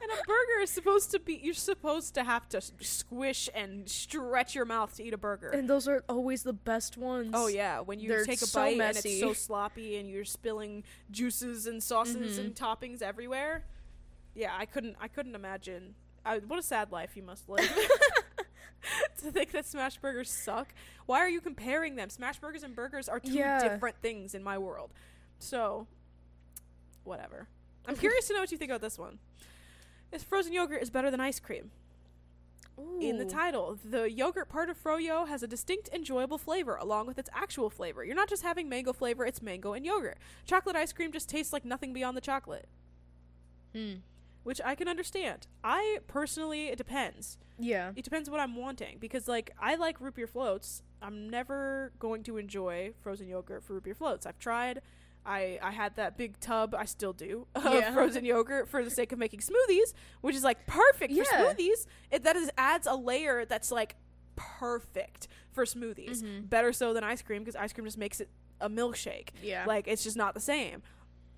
And 0.00 0.10
a 0.10 0.22
burger 0.26 0.60
is 0.62 0.70
supposed 0.70 1.10
to 1.12 1.18
be. 1.18 1.40
You're 1.42 1.54
supposed 1.54 2.14
to 2.14 2.24
have 2.24 2.48
to 2.50 2.60
squish 2.80 3.48
and 3.54 3.88
stretch 3.88 4.54
your 4.54 4.64
mouth 4.64 4.94
to 4.96 5.04
eat 5.04 5.14
a 5.14 5.18
burger. 5.18 5.48
And 5.50 5.68
those 5.68 5.88
are 5.88 6.04
always 6.08 6.42
the 6.42 6.52
best 6.52 6.96
ones. 6.96 7.30
Oh 7.34 7.46
yeah, 7.48 7.80
when 7.80 7.98
you 8.00 8.08
They're 8.08 8.24
take 8.24 8.42
a 8.42 8.46
so 8.46 8.60
bite 8.60 8.80
and 8.80 8.96
it's 8.96 9.20
so 9.20 9.32
sloppy 9.32 9.96
and 9.98 10.08
you're 10.10 10.24
spilling 10.24 10.84
juices 11.10 11.66
and 11.66 11.82
sauces 11.82 12.38
Mhm. 12.38 12.44
and 12.44 12.54
toppings 12.54 13.02
everywhere. 13.02 13.64
Yeah, 14.34 14.54
I 14.56 14.66
couldn't. 14.66 14.96
I 15.00 15.08
couldn't 15.08 15.34
imagine. 15.34 15.94
I, 16.24 16.38
what 16.38 16.58
a 16.58 16.62
sad 16.62 16.92
life 16.92 17.16
you 17.16 17.22
must 17.22 17.48
live. 17.48 17.70
to 19.18 19.32
think 19.32 19.50
that 19.52 19.66
smash 19.66 19.96
burgers 19.98 20.30
suck. 20.30 20.72
Why 21.06 21.18
are 21.20 21.28
you 21.28 21.40
comparing 21.40 21.96
them? 21.96 22.10
Smash 22.10 22.38
burgers 22.38 22.62
and 22.62 22.74
burgers 22.76 23.08
are 23.08 23.18
two 23.18 23.32
Yeah. 23.32 23.60
different 23.68 23.96
things 24.02 24.34
in 24.34 24.42
my 24.44 24.58
world. 24.58 24.92
So, 25.38 25.86
whatever. 27.04 27.48
I'm 27.86 27.96
curious 27.96 28.26
to 28.28 28.34
know 28.34 28.40
what 28.40 28.50
you 28.52 28.58
think 28.58 28.70
about 28.70 28.80
this 28.80 28.98
one. 28.98 29.18
This 30.16 30.24
frozen 30.24 30.54
yogurt 30.54 30.80
is 30.80 30.88
better 30.88 31.10
than 31.10 31.20
ice 31.20 31.38
cream 31.38 31.72
in 33.02 33.18
the 33.18 33.26
title. 33.26 33.78
The 33.84 34.10
yogurt 34.10 34.48
part 34.48 34.70
of 34.70 34.82
Froyo 34.82 35.28
has 35.28 35.42
a 35.42 35.46
distinct, 35.46 35.90
enjoyable 35.92 36.38
flavor 36.38 36.74
along 36.76 37.06
with 37.06 37.18
its 37.18 37.28
actual 37.34 37.68
flavor. 37.68 38.02
You're 38.02 38.16
not 38.16 38.30
just 38.30 38.42
having 38.42 38.66
mango 38.66 38.94
flavor, 38.94 39.26
it's 39.26 39.42
mango 39.42 39.74
and 39.74 39.84
yogurt. 39.84 40.16
Chocolate 40.46 40.74
ice 40.74 40.94
cream 40.94 41.12
just 41.12 41.28
tastes 41.28 41.52
like 41.52 41.66
nothing 41.66 41.92
beyond 41.92 42.16
the 42.16 42.22
chocolate, 42.22 42.66
Hmm. 43.74 43.96
which 44.42 44.58
I 44.64 44.74
can 44.74 44.88
understand. 44.88 45.48
I 45.62 45.98
personally, 46.06 46.68
it 46.68 46.78
depends. 46.78 47.36
Yeah. 47.58 47.92
It 47.94 48.02
depends 48.02 48.30
what 48.30 48.40
I'm 48.40 48.56
wanting 48.56 48.96
because, 48.98 49.28
like, 49.28 49.50
I 49.60 49.74
like 49.74 50.00
root 50.00 50.14
beer 50.14 50.26
floats. 50.26 50.82
I'm 51.02 51.28
never 51.28 51.92
going 51.98 52.22
to 52.22 52.38
enjoy 52.38 52.94
frozen 53.02 53.28
yogurt 53.28 53.64
for 53.64 53.74
root 53.74 53.84
beer 53.84 53.94
floats. 53.94 54.24
I've 54.24 54.38
tried. 54.38 54.80
I, 55.26 55.58
I 55.62 55.72
had 55.72 55.96
that 55.96 56.16
big 56.16 56.38
tub, 56.40 56.74
I 56.74 56.84
still 56.84 57.12
do, 57.12 57.46
of 57.54 57.64
Yeah. 57.64 57.90
frozen 57.94 58.24
yogurt 58.24 58.68
for 58.68 58.84
the 58.84 58.90
sake 58.90 59.12
of 59.12 59.18
making 59.18 59.40
smoothies, 59.40 59.92
which 60.20 60.36
is 60.36 60.44
like 60.44 60.66
perfect 60.66 61.12
for 61.14 61.24
smoothies. 61.24 61.86
It 62.10 62.22
that 62.24 62.36
is 62.36 62.50
adds 62.56 62.86
a 62.86 62.94
layer 62.94 63.44
that's 63.44 63.70
like 63.72 63.96
perfect 64.36 65.28
for 65.52 65.64
smoothies. 65.64 66.22
Mhm. 66.22 66.48
Better 66.48 66.72
so 66.72 66.92
than 66.94 67.02
ice 67.04 67.22
cream 67.22 67.42
because 67.42 67.56
ice 67.56 67.72
cream 67.72 67.84
just 67.86 67.98
makes 67.98 68.20
it 68.20 68.28
a 68.60 68.68
milkshake. 68.70 69.28
Yeah. 69.42 69.64
Like 69.66 69.88
it's 69.88 70.04
just 70.04 70.16
not 70.16 70.34
the 70.34 70.40
same. 70.40 70.82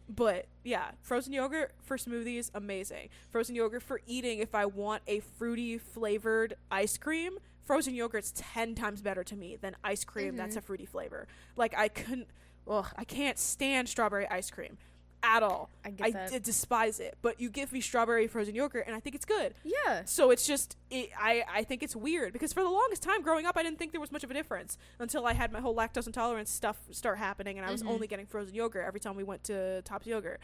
But 0.09 0.47
yeah, 0.65 0.93
frozen 1.03 1.33
yogurt 1.33 1.73
for 1.83 1.97
smoothies, 1.99 2.51
amazing. 2.55 3.11
Frozen 3.31 3.55
yogurt 3.55 3.83
for 3.83 4.01
eating 4.07 4.39
if 4.39 4.55
I 4.55 4.65
want 4.67 5.03
a 5.07 5.21
fruity 5.21 5.77
flavored 5.79 6.55
ice 6.71 6.97
cream. 6.97 7.39
Frozen 7.63 7.95
yogurt's 7.95 8.33
10 8.35 8.75
times 8.75 9.03
better 9.03 9.23
to 9.25 9.37
me 9.37 9.57
than 9.57 9.77
ice 9.85 10.05
cream 10.05 10.37
that's 10.37 10.55
Mhm. 10.55 10.59
a 10.59 10.63
fruity 10.63 10.87
flavor. 10.87 11.27
Like 11.57 11.75
I 11.77 11.89
couldn't 11.89 12.29
ugh, 12.69 12.87
I 12.97 13.05
can't 13.05 13.39
stand 13.39 13.89
strawberry 13.89 14.27
ice 14.29 14.51
cream 14.51 14.77
at 15.23 15.43
all. 15.43 15.69
I 15.85 15.91
get 15.91 16.07
I 16.07 16.11
that. 16.13 16.31
d- 16.31 16.39
despise 16.39 17.01
it. 17.01 17.19
But 17.23 17.41
you 17.41 17.51
give 17.51 17.73
me 17.73 17.81
strawberry 17.81 18.29
frozen 18.29 18.55
yogurt 18.55 18.85
and 18.87 18.95
I 18.95 19.01
think 19.01 19.17
it's 19.17 19.25
good. 19.25 19.55
yeah. 19.65 20.03
So 20.05 20.31
it's 20.31 20.47
just 20.47 20.77
it, 20.91 21.11
I 21.19 21.45
I 21.51 21.65
think 21.65 21.83
it's 21.83 21.97
weird 21.97 22.33
because 22.33 22.53
for 22.53 22.63
the 22.63 22.69
longest 22.71 23.03
time 23.03 23.23
growing 23.23 23.45
up 23.45 23.57
I 23.57 23.63
didn't 23.65 23.79
think 23.79 23.91
there 23.93 24.01
was 24.01 24.13
much 24.13 24.23
of 24.23 24.31
a 24.31 24.35
difference 24.35 24.79
until 25.01 25.27
I 25.27 25.33
had 25.33 25.51
my 25.53 25.61
whole 25.61 25.75
lactose 25.75 26.07
intolerance 26.07 26.51
stuff 26.51 26.77
start 26.93 27.19
happening 27.19 27.59
and 27.59 27.67
I 27.67 27.73
was 27.73 27.83
Mhm. 27.83 27.89
only 27.91 28.07
getting 28.07 28.27
frozen 28.27 28.55
yogurt 28.55 28.85
every 28.87 29.01
time 29.01 29.17
we 29.17 29.25
went 29.25 29.43
to 29.45 29.83
Tops 29.83 30.07
Yogurt. 30.07 30.41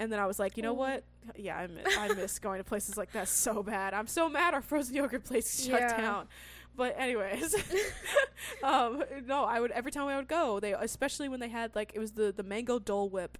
And 0.00 0.12
then 0.12 0.20
I 0.20 0.26
was 0.26 0.38
like, 0.38 0.56
you 0.56 0.62
know 0.62 0.70
Oh. 0.70 0.74
what? 0.74 1.02
Yeah, 1.36 1.56
I 1.58 1.66
miss, 1.66 1.96
I 1.98 2.08
miss 2.14 2.38
going 2.40 2.58
to 2.58 2.64
places 2.64 2.96
like 2.96 3.10
that 3.12 3.26
so 3.28 3.62
bad. 3.64 3.94
I'm 3.94 4.06
so 4.06 4.28
mad 4.28 4.54
our 4.54 4.62
frozen 4.62 4.94
yogurt 4.94 5.24
place 5.24 5.64
shut 5.64 5.80
Yeah. 5.80 5.96
down. 6.00 6.28
But 6.78 6.94
anyways, 6.96 7.54
um, 8.62 9.02
no, 9.26 9.42
I 9.42 9.60
would 9.60 9.72
every 9.72 9.90
time 9.90 10.06
I 10.06 10.16
would 10.16 10.28
go, 10.28 10.60
they 10.60 10.72
especially 10.72 11.28
when 11.28 11.40
they 11.40 11.48
had 11.48 11.74
like 11.74 11.90
it 11.92 11.98
was 11.98 12.12
the 12.12 12.32
the 12.32 12.44
mango 12.44 12.78
Dole 12.78 13.10
Whip. 13.10 13.36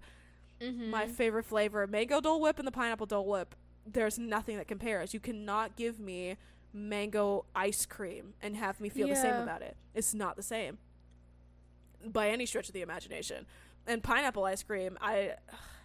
Mm-hmm. 0.61 0.89
my 0.89 1.07
favorite 1.07 1.45
flavor 1.45 1.87
mango 1.87 2.19
dole 2.19 2.41
whip 2.41 2.59
and 2.59 2.67
the 2.67 2.71
pineapple 2.71 3.05
dole 3.05 3.25
whip. 3.25 3.55
There's 3.87 4.19
nothing 4.19 4.57
that 4.57 4.67
compares. 4.67 5.13
You 5.13 5.21
cannot 5.21 5.77
give 5.77 6.01
me 6.01 6.35
mango 6.73 7.45
ice 7.55 7.85
cream 7.85 8.33
and 8.41 8.57
have 8.57 8.81
me 8.81 8.89
feel 8.89 9.07
the 9.07 9.15
same 9.15 9.35
about 9.35 9.61
it. 9.61 9.77
It's 9.95 10.13
not 10.13 10.35
the 10.35 10.43
same. 10.43 10.77
By 12.05 12.27
any 12.27 12.45
stretch 12.45 12.67
of 12.67 12.73
the 12.73 12.81
imagination. 12.81 13.45
And 13.87 14.03
pineapple 14.03 14.43
ice 14.43 14.61
cream 14.61 14.97
i 14.99 15.35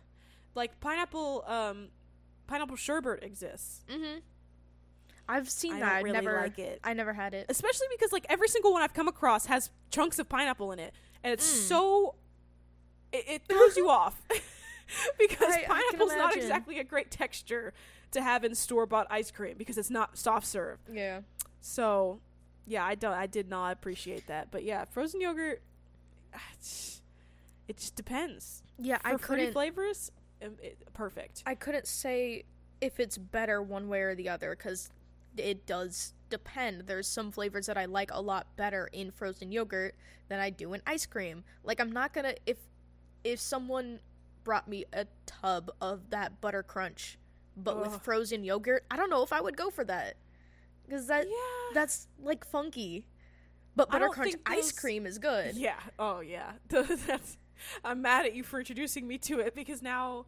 like 0.56 0.80
pineapple 0.80 1.44
um 1.46 1.90
pineapple 2.48 2.74
sherbet 2.74 3.22
exists. 3.22 3.84
Mm-hmm. 3.88 4.18
I've 5.28 5.48
seen 5.48 5.74
i 5.74 5.80
that. 5.80 5.92
I've 5.96 6.04
really 6.04 6.12
never. 6.14 6.36
like 6.40 6.58
it 6.58 6.80
I 6.84 6.92
never 6.92 7.12
had 7.12 7.34
it. 7.34 7.46
especially 7.48 7.86
because 7.96 8.12
like 8.12 8.26
every 8.28 8.48
single 8.48 8.72
one 8.72 8.82
i've 8.82 8.94
come 8.94 9.08
across 9.08 9.46
has 9.46 9.70
chunks 9.90 10.18
of 10.18 10.28
pineapple 10.28 10.72
in 10.72 10.78
it 10.78 10.92
and 11.22 11.32
it's 11.32 11.46
Mm. 11.50 11.68
so 11.68 12.14
it, 13.12 13.24
it 13.28 13.42
throws 13.48 13.76
you 13.76 13.88
off 13.88 14.20
because 15.18 15.52
I- 15.54 15.64
I 15.68 15.82
pineapple's 15.90 16.14
not 16.16 16.36
exactly 16.36 16.78
a 16.78 16.84
great 16.84 17.10
texture 17.10 17.72
to 18.12 18.22
have 18.22 18.44
in 18.44 18.54
store 18.54 18.86
bought 18.86 19.06
ice 19.10 19.30
cream 19.30 19.54
because 19.56 19.78
it's 19.78 19.90
not 19.90 20.16
soft 20.18 20.46
serve 20.46 20.78
Yeah. 20.92 21.20
so 21.60 22.20
yeah 22.66 22.84
i 22.84 22.94
don't 22.94 23.14
i 23.14 23.26
did 23.26 23.48
not 23.48 23.72
appreciate 23.72 24.26
that 24.28 24.50
but 24.50 24.62
yeah 24.64 24.84
frozen 24.84 25.20
yogurt 25.20 25.62
it 27.68 27.76
just 27.76 27.96
depends 27.96 28.62
Yeah. 28.78 28.98
for 28.98 29.08
I 29.08 29.14
couldn't. 29.16 29.52
flavors 29.52 30.10
um, 30.44 30.56
it, 30.62 30.76
perfect 30.92 31.42
I 31.46 31.54
couldn't 31.54 31.86
say 31.86 32.44
if 32.80 33.00
it's 33.00 33.16
better 33.16 33.62
one 33.62 33.88
way 33.88 34.00
or 34.02 34.14
the 34.14 34.28
other 34.28 34.50
because 34.56 34.90
it 35.36 35.66
does 35.66 36.14
depend. 36.30 36.82
There's 36.86 37.08
some 37.08 37.30
flavors 37.30 37.66
that 37.66 37.76
I 37.76 37.84
like 37.84 38.10
a 38.12 38.20
lot 38.20 38.56
better 38.56 38.88
in 38.92 39.10
frozen 39.10 39.52
yogurt 39.52 39.94
than 40.28 40.40
I 40.40 40.50
do 40.50 40.72
in 40.74 40.82
ice 40.86 41.06
cream. 41.06 41.44
Like 41.62 41.80
I'm 41.80 41.92
not 41.92 42.12
gonna 42.12 42.34
if 42.46 42.58
if 43.22 43.40
someone 43.40 44.00
brought 44.42 44.68
me 44.68 44.84
a 44.92 45.06
tub 45.26 45.70
of 45.80 46.10
that 46.10 46.40
butter 46.40 46.62
crunch 46.62 47.18
but 47.56 47.80
with 47.80 48.02
frozen 48.02 48.42
yogurt, 48.42 48.84
I 48.90 48.96
don't 48.96 49.10
know 49.10 49.22
if 49.22 49.32
I 49.32 49.40
would 49.40 49.56
go 49.56 49.70
for 49.70 49.84
that. 49.84 50.16
Cuz 50.90 51.06
that 51.06 51.26
yeah 51.26 51.72
that's 51.72 52.08
like 52.20 52.44
funky. 52.44 53.06
But 53.76 53.90
butter 53.90 54.08
crunch 54.08 54.34
ice 54.46 54.70
those- 54.70 54.72
cream 54.72 55.06
is 55.06 55.18
good. 55.18 55.56
Yeah. 55.56 55.80
Oh 55.98 56.20
yeah. 56.20 56.52
That's. 56.68 57.38
I'm 57.84 58.02
mad 58.02 58.26
at 58.26 58.34
you 58.34 58.42
for 58.42 58.58
introducing 58.58 59.06
me 59.06 59.18
to 59.18 59.38
it 59.40 59.54
because 59.54 59.82
now, 59.82 60.26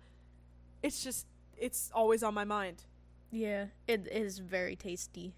it's 0.82 1.02
just 1.02 1.26
it's 1.57 1.90
always 1.94 2.22
on 2.22 2.34
my 2.34 2.44
mind. 2.44 2.84
Yeah, 3.30 3.66
it 3.86 4.06
is 4.10 4.38
very 4.38 4.76
tasty. 4.76 5.34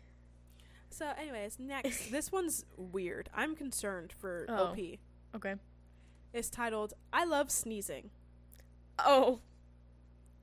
So, 0.91 1.11
anyways, 1.19 1.59
next 1.59 2.11
this 2.11 2.31
one's 2.33 2.65
weird. 2.77 3.29
I'm 3.35 3.55
concerned 3.57 4.13
for 4.19 4.47
Oh. 4.49 4.67
OP. 4.69 4.79
Okay. 5.35 5.55
It's 6.33 6.51
titled 6.51 6.95
"I 7.13 7.25
Love 7.25 7.51
Sneezing." 7.51 8.11
Oh. 8.99 9.41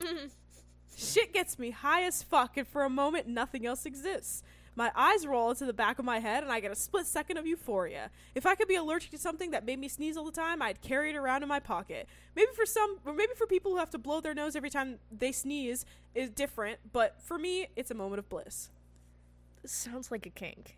Shit 0.97 1.33
gets 1.33 1.59
me 1.59 1.71
high 1.71 2.03
as 2.03 2.23
fuck, 2.23 2.55
and 2.57 2.67
for 2.67 2.83
a 2.83 2.89
moment, 2.89 3.27
nothing 3.27 3.65
else 3.65 3.85
exists. 3.85 4.43
My 4.76 4.91
eyes 4.95 5.26
roll 5.26 5.49
into 5.51 5.65
the 5.65 5.73
back 5.73 5.99
of 5.99 6.05
my 6.05 6.19
head, 6.19 6.43
and 6.43 6.51
I 6.51 6.59
get 6.59 6.71
a 6.71 6.76
split 6.76 7.05
second 7.05 7.38
of 7.38 7.47
euphoria. 7.47 8.11
If 8.34 8.45
I 8.45 8.55
could 8.55 8.67
be 8.67 8.76
allergic 8.76 9.11
to 9.11 9.17
something 9.17 9.51
that 9.51 9.65
made 9.65 9.80
me 9.80 9.88
sneeze 9.88 10.17
all 10.17 10.26
the 10.26 10.32
time, 10.32 10.61
I'd 10.61 10.82
carry 10.82 11.11
it 11.11 11.15
around 11.15 11.43
in 11.43 11.49
my 11.49 11.59
pocket. 11.59 12.07
Maybe 12.36 12.51
for 12.53 12.65
some, 12.65 12.99
or 13.05 13.13
maybe 13.13 13.34
for 13.36 13.47
people 13.47 13.71
who 13.71 13.78
have 13.78 13.89
to 13.91 13.97
blow 13.97 14.19
their 14.19 14.34
nose 14.34 14.55
every 14.55 14.69
time 14.69 14.99
they 15.11 15.32
sneeze, 15.32 15.86
is 16.13 16.30
different. 16.30 16.80
But 16.91 17.21
for 17.21 17.38
me, 17.38 17.67
it's 17.76 17.89
a 17.89 17.95
moment 17.95 18.19
of 18.19 18.30
bliss. 18.30 18.69
Sounds 19.65 20.11
like 20.11 20.26
a 20.26 20.30
kink. 20.30 20.78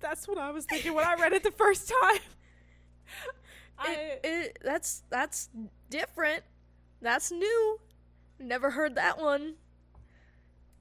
That's 0.00 0.28
what 0.28 0.38
I 0.38 0.50
was 0.50 0.64
thinking 0.64 0.94
when 0.94 1.06
I 1.06 1.14
read 1.14 1.32
it 1.32 1.42
the 1.42 1.50
first 1.50 1.88
time. 2.02 2.20
I 3.78 3.92
It, 3.92 4.20
it, 4.24 4.58
that's 4.62 5.02
that's 5.10 5.48
different. 5.90 6.42
That's 7.00 7.30
new. 7.30 7.80
Never 8.38 8.70
heard 8.70 8.94
that 8.96 9.20
one. 9.20 9.54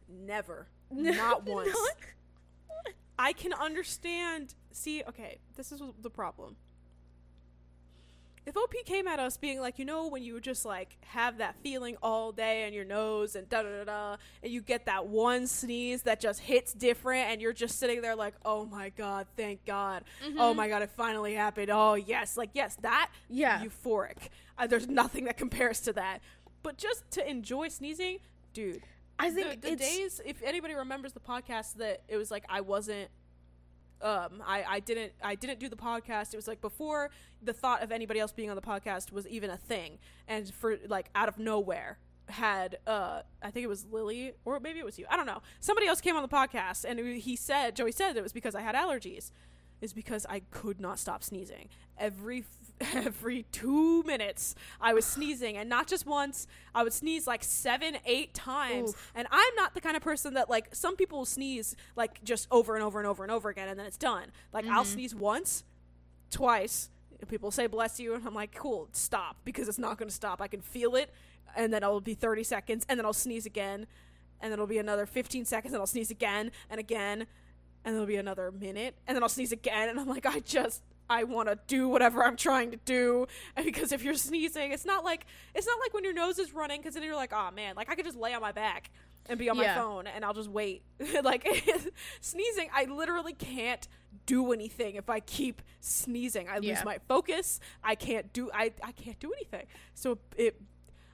never, 0.10 0.68
not 0.92 1.44
once. 1.46 1.70
Not- 1.70 2.94
I 3.20 3.34
can 3.34 3.54
understand. 3.54 4.54
See, 4.72 5.04
okay, 5.10 5.40
this 5.56 5.72
is 5.72 5.82
the 6.02 6.10
problem. 6.10 6.56
If 8.46 8.56
OP 8.56 8.74
came 8.86 9.10
at 9.10 9.20
us 9.20 9.36
being 9.36 9.60
like, 9.60 9.78
you 9.78 9.84
know, 9.84 10.08
when 10.08 10.24
you 10.24 10.40
just 10.40 10.64
like 10.64 10.96
have 11.08 11.40
that 11.40 11.56
feeling 11.64 11.98
all 12.02 12.32
day 12.32 12.66
in 12.66 12.74
your 12.74 12.86
nose 12.86 13.36
and 13.36 13.50
da 13.50 13.62
da 13.62 13.70
da 13.80 13.84
da, 13.84 14.16
and 14.42 14.50
you 14.54 14.62
get 14.62 14.86
that 14.86 15.08
one 15.08 15.48
sneeze 15.48 16.04
that 16.04 16.22
just 16.22 16.40
hits 16.40 16.72
different, 16.74 17.30
and 17.30 17.42
you're 17.42 17.52
just 17.52 17.78
sitting 17.78 18.02
there 18.02 18.16
like, 18.16 18.36
oh 18.46 18.66
my 18.66 18.88
god, 18.90 19.28
thank 19.36 19.66
God, 19.66 20.06
oh 20.38 20.54
my 20.54 20.70
god, 20.70 20.82
it 20.82 20.92
finally 20.92 21.34
happened. 21.34 21.70
Oh 21.70 21.96
yes, 21.96 22.38
like 22.38 22.52
yes, 22.54 22.78
that 22.84 23.10
Yeah. 23.30 23.62
euphoric. 23.62 24.30
Uh, 24.58 24.66
there's 24.66 24.88
nothing 24.88 25.26
that 25.26 25.36
compares 25.38 25.82
to 25.82 25.92
that. 25.94 26.20
But 26.64 26.78
just 26.78 27.10
to 27.12 27.30
enjoy 27.30 27.68
sneezing, 27.68 28.20
dude, 28.54 28.82
I 29.20 29.30
the, 29.30 29.36
think 29.36 29.62
the 29.62 29.72
it's 29.72 29.82
days 29.82 30.22
if 30.26 30.42
anybody 30.44 30.74
remembers 30.76 31.14
the 31.14 31.20
podcast 31.20 31.76
that 31.76 32.04
it 32.08 32.18
was 32.18 32.30
like 32.30 32.46
i 32.50 32.62
wasn't 32.62 33.10
um 34.02 34.44
i 34.46 34.64
i 34.68 34.80
didn't 34.80 35.14
i 35.24 35.36
didn't 35.36 35.60
do 35.60 35.70
the 35.70 35.76
podcast. 35.76 36.34
It 36.34 36.38
was 36.38 36.48
like 36.48 36.62
before 36.62 37.10
the 37.42 37.54
thought 37.54 37.82
of 37.82 37.92
anybody 37.92 38.20
else 38.20 38.32
being 38.32 38.50
on 38.50 38.56
the 38.56 38.62
podcast 38.62 39.12
was 39.12 39.28
even 39.28 39.50
a 39.50 39.58
thing. 39.58 39.98
And 40.28 40.54
for 40.54 40.78
like 40.88 41.10
out 41.16 41.30
of 41.30 41.38
nowhere 41.40 42.00
had 42.30 42.78
uh 42.86 43.22
i 43.42 43.50
think 43.50 43.64
it 43.64 43.68
was 43.68 43.86
lily 43.90 44.34
or 44.44 44.60
maybe 44.60 44.80
it 44.80 44.86
was 44.86 45.00
you. 45.00 45.06
I 45.10 45.18
don't 45.18 45.26
know. 45.26 45.42
Somebody 45.60 45.88
else 45.88 46.02
came 46.02 46.16
on 46.16 46.22
the 46.22 46.28
podcast 46.28 46.86
and 46.86 47.00
he 47.00 47.36
said 47.36 47.76
joey 47.76 47.92
said 47.92 48.18
it 48.18 48.24
was 48.24 48.34
because 48.34 48.54
i 48.54 48.62
had 48.62 48.76
allergies 48.76 49.32
is 49.82 49.94
because 49.94 50.26
I 50.30 50.42
could 50.52 50.80
not 50.80 51.00
stop 51.00 51.24
sneezing. 51.24 51.70
Every 51.98 52.46
every 52.94 53.44
2 53.52 54.04
minutes 54.04 54.54
I 54.80 54.94
was 54.94 55.06
sneezing 55.16 55.58
and 55.58 55.70
not 55.70 55.88
just 55.88 56.06
once. 56.06 56.48
I 56.76 56.84
would 56.84 56.94
sneeze 56.94 57.28
like 57.28 57.44
7 57.44 57.98
8 58.06 58.34
times. 58.34 58.90
Oof. 58.90 59.12
And 59.16 59.28
I'm 59.32 59.56
not 59.56 59.74
the 59.74 59.82
kind 59.82 59.96
of 59.98 60.04
person 60.04 60.34
that 60.36 60.50
like 60.50 60.74
some 60.76 60.96
people 60.96 61.26
sneeze 61.26 61.76
like 61.96 62.24
just 62.24 62.48
over 62.52 62.76
and 62.76 62.84
over 62.84 63.00
and 63.00 63.08
over 63.08 63.24
and 63.24 63.32
over 63.32 63.50
again 63.50 63.68
and 63.68 63.80
then 63.80 63.86
it's 63.86 63.98
done. 63.98 64.26
Like 64.54 64.66
I'll 64.66 64.84
mm-hmm. 64.84 64.94
sneeze 64.94 65.16
once, 65.16 65.64
twice. 66.30 66.90
and 67.20 67.30
People 67.30 67.52
say 67.52 67.68
bless 67.68 68.00
you 68.00 68.14
and 68.14 68.28
I'm 68.28 68.36
like 68.36 68.54
cool, 68.56 68.90
stop 68.92 69.38
because 69.44 69.68
it's 69.68 69.80
not 69.80 69.98
going 69.98 70.10
to 70.10 70.16
stop. 70.16 70.42
I 70.42 70.48
can 70.48 70.62
feel 70.62 70.96
it 70.96 71.12
and 71.56 71.74
then 71.74 71.84
it'll 71.84 72.02
be 72.02 72.14
30 72.14 72.44
seconds 72.44 72.86
and 72.88 73.00
then 73.00 73.06
I'll 73.06 73.14
sneeze 73.14 73.46
again 73.46 73.88
and 74.40 74.52
then 74.52 74.54
it'll 74.54 74.68
be 74.68 74.78
another 74.78 75.06
15 75.06 75.46
seconds 75.46 75.74
and 75.74 75.82
I'll 75.82 75.88
sneeze 75.88 76.12
again 76.12 76.52
and 76.70 76.80
again 76.80 77.28
and 77.88 77.96
there'll 77.96 78.06
be 78.06 78.18
another 78.18 78.52
minute 78.52 78.96
and 79.08 79.16
then 79.16 79.24
I'll 79.24 79.30
sneeze 79.30 79.54
again 79.54 79.88
and 79.88 79.98
I'm 79.98 80.10
like 80.10 80.26
I 80.26 80.42
just 80.42 80.84
I 81.10 81.24
want 81.24 81.48
to 81.48 81.58
do 81.68 81.88
whatever 81.88 82.22
I'm 82.22 82.36
trying 82.36 82.72
to 82.72 82.78
do. 82.84 83.28
And 83.56 83.66
because 83.66 83.94
if 83.94 84.04
you're 84.04 84.14
sneezing 84.14 84.74
it's 84.74 84.84
not 84.84 85.06
like 85.06 85.26
it's 85.56 85.66
not 85.66 85.80
like 85.80 85.94
when 85.94 86.04
your 86.04 86.14
nose 86.14 86.38
is 86.38 86.54
running 86.54 86.84
cuz 86.84 86.96
then 86.96 87.04
you're 87.04 87.16
like 87.16 87.32
oh 87.34 87.50
man 87.56 87.76
like 87.78 87.90
I 87.90 87.96
could 87.96 88.04
just 88.04 88.18
lay 88.18 88.34
on 88.34 88.42
my 88.42 88.52
back 88.52 88.92
and 89.30 89.40
be 89.40 89.50
on 89.50 89.56
my 89.56 89.74
phone 89.74 90.06
and 90.06 90.26
I'll 90.26 90.34
just 90.34 90.50
wait. 90.50 90.84
Like 91.24 91.48
sneezing 92.22 92.70
I 92.76 92.84
literally 92.86 93.34
can't 93.34 93.88
do 94.26 94.52
anything 94.52 94.96
if 94.96 95.10
I 95.10 95.22
keep 95.22 95.62
sneezing. 95.80 96.50
I 96.50 96.58
lose 96.58 96.66
Yeah. 96.66 96.84
my 96.84 97.00
focus. 97.08 97.62
I 97.86 97.96
can't 97.96 98.34
do 98.34 98.52
I 98.54 98.74
I 98.84 98.92
can't 98.92 99.20
do 99.22 99.32
anything. 99.32 99.68
So 99.94 100.20
it 100.36 100.62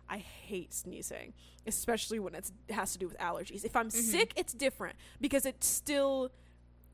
I 0.10 0.18
hate 0.18 0.74
sneezing, 0.74 1.34
especially 1.68 2.20
when 2.20 2.36
it 2.36 2.52
has 2.72 2.94
to 2.94 3.00
do 3.00 3.08
with 3.08 3.18
allergies. 3.20 3.64
If 3.64 3.76
I'm 3.76 3.90
mm-hmm. 3.90 4.00
sick, 4.00 4.34
it's 4.36 4.54
different 4.54 4.96
because 5.22 5.46
it's 5.46 5.68
still 5.68 6.32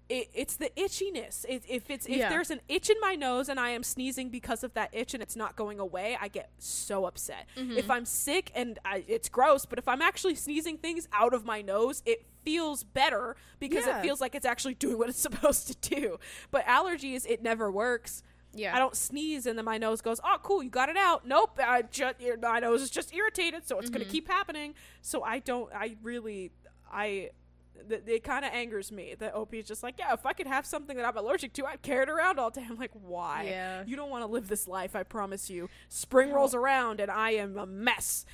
it, 0.10 0.30
it's 0.34 0.56
the 0.56 0.72
itchiness. 0.76 1.46
It, 1.48 1.64
if 1.68 1.90
it's 1.90 2.06
if 2.08 2.18
Yeah. 2.18 2.30
there's 2.30 2.50
an 2.50 2.62
itch 2.68 2.90
in 2.90 2.98
my 3.00 3.16
nose 3.16 3.48
and 3.48 3.60
I 3.60 3.70
am 3.70 3.84
sneezing 3.84 4.30
because 4.30 4.64
of 4.64 4.74
that 4.74 4.90
itch 4.92 5.14
and 5.14 5.22
it's 5.22 5.36
not 5.36 5.56
going 5.56 5.80
away, 5.80 6.18
I 6.20 6.28
get 6.28 6.50
so 6.58 7.06
upset. 7.06 7.48
Mm-hmm. 7.56 7.78
If 7.78 7.92
I'm 7.92 8.06
sick 8.06 8.52
and 8.56 8.80
I, 8.84 9.04
it's 9.08 9.30
gross, 9.30 9.66
but 9.66 9.78
if 9.78 9.88
I'm 9.88 10.02
actually 10.02 10.36
sneezing 10.36 10.78
things 10.78 11.08
out 11.14 11.34
of 11.34 11.46
my 11.46 11.62
nose, 11.62 12.02
it 12.06 12.26
feels 12.44 12.84
better 12.84 13.36
because 13.60 13.86
Yeah. 13.86 14.00
it 14.00 14.02
feels 14.02 14.20
like 14.20 14.34
it's 14.34 14.46
actually 14.46 14.74
doing 14.74 14.98
what 14.98 15.10
it's 15.10 15.20
supposed 15.30 15.68
to 15.68 15.90
do. 15.96 16.18
But 16.50 16.66
allergies, 16.66 17.26
it 17.28 17.44
never 17.44 17.72
works. 17.72 18.24
Yeah. 18.54 18.76
I 18.76 18.80
don't 18.80 18.96
sneeze 18.96 19.46
and 19.46 19.60
then 19.60 19.66
my 19.66 19.78
nose 19.78 20.02
goes, 20.02 20.20
"Oh, 20.24 20.38
cool, 20.42 20.64
you 20.64 20.72
got 20.72 20.90
it 20.90 20.98
out." 20.98 21.28
Nope, 21.28 21.60
I 21.64 21.84
just 21.84 22.16
my 22.42 22.60
nose 22.60 22.82
is 22.82 22.90
just 22.90 23.14
irritated, 23.14 23.68
so 23.68 23.78
it's 23.78 23.92
going 23.92 24.00
to 24.00 24.06
mm-hmm. 24.06 24.12
keep 24.12 24.28
happening. 24.28 24.74
So 25.04 25.24
I 25.24 25.38
don't 25.38 25.72
I 25.72 25.98
really 26.02 26.52
I 26.92 27.30
th- 27.88 28.04
it 28.08 28.24
kind 28.24 28.44
of 28.44 28.52
angers 28.54 28.92
me 28.92 29.16
that 29.20 29.36
OP 29.36 29.54
is 29.54 29.68
just 29.68 29.84
like, 29.84 29.96
"Yeah, 30.00 30.14
if 30.14 30.26
I 30.26 30.34
could 30.34 30.48
have 30.48 30.66
something 30.66 30.98
that 30.98 31.06
I'm 31.06 31.16
allergic 31.18 31.54
to, 31.54 31.66
I'd 31.66 31.82
carry 31.82 32.04
it 32.04 32.10
around 32.10 32.40
all 32.40 32.50
day." 32.50 32.66
I'm 32.70 32.78
like, 32.78 32.92
"Why? 32.94 33.44
Yeah. 33.50 33.84
You 33.86 33.96
don't 33.96 34.10
want 34.10 34.24
to 34.24 34.28
live 34.28 34.48
this 34.48 34.68
life, 34.68 34.96
I 34.96 35.04
promise 35.04 35.50
you." 35.50 35.70
Spring 35.90 36.32
rolls 36.32 36.54
around 36.56 37.00
and 37.00 37.10
I 37.12 37.32
am 37.32 37.58
a 37.58 37.66
mess. 37.66 38.26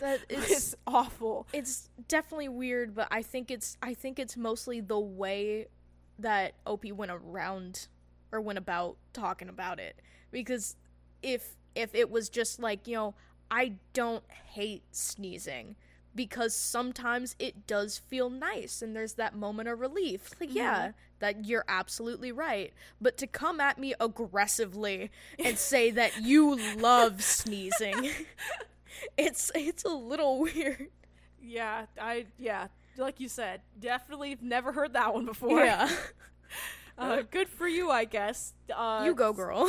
That 0.00 0.20
it's, 0.28 0.44
it's- 0.50 0.74
awful. 0.86 1.46
it's 1.52 1.88
definitely 2.08 2.48
weird, 2.48 2.94
but 2.94 3.08
I 3.10 3.22
think 3.22 3.50
it's 3.50 3.76
I 3.82 3.94
think 3.94 4.18
it's 4.18 4.36
mostly 4.36 4.80
the 4.80 4.98
way 5.00 5.66
that 6.18 6.54
OP 6.66 6.84
went 6.92 7.10
around 7.10 7.88
or 8.30 8.40
went 8.40 8.58
about 8.58 8.96
talking 9.12 9.48
about 9.48 9.78
it. 9.80 10.00
Because 10.30 10.76
if 11.22 11.56
if 11.74 11.94
it 11.94 12.10
was 12.10 12.28
just 12.28 12.60
like, 12.60 12.86
you 12.86 12.94
know, 12.94 13.14
I 13.50 13.74
don't 13.92 14.24
hate 14.52 14.82
sneezing 14.92 15.76
because 16.14 16.54
sometimes 16.54 17.34
it 17.38 17.66
does 17.66 17.98
feel 17.98 18.30
nice 18.30 18.82
and 18.82 18.94
there's 18.94 19.14
that 19.14 19.34
moment 19.34 19.68
of 19.68 19.80
relief. 19.80 20.30
Like, 20.40 20.54
yeah, 20.54 20.92
that 21.20 21.44
you're 21.44 21.64
absolutely 21.68 22.32
right. 22.32 22.72
But 23.00 23.16
to 23.18 23.26
come 23.26 23.60
at 23.60 23.78
me 23.78 23.94
aggressively 24.00 25.10
and 25.38 25.58
say 25.58 25.90
that 25.92 26.22
you 26.22 26.56
love 26.76 27.22
sneezing, 27.22 28.10
it's 29.16 29.50
it's 29.54 29.84
a 29.84 29.88
little 29.88 30.38
weird. 30.40 30.88
Yeah, 31.42 31.86
I 32.00 32.26
yeah, 32.38 32.68
like 32.96 33.20
you 33.20 33.28
said, 33.28 33.60
definitely 33.78 34.36
never 34.40 34.72
heard 34.72 34.92
that 34.94 35.12
one 35.14 35.24
before. 35.26 35.64
Yeah. 35.64 35.88
Uh, 36.96 37.22
good 37.28 37.48
for 37.48 37.66
you, 37.66 37.90
I 37.90 38.04
guess. 38.04 38.54
Uh, 38.72 39.02
You 39.04 39.16
go, 39.16 39.32
girl. 39.32 39.68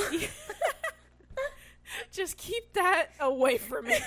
Just 2.12 2.38
keep 2.38 2.74
that 2.74 3.08
away 3.20 3.58
from 3.58 3.86
me. 3.88 3.98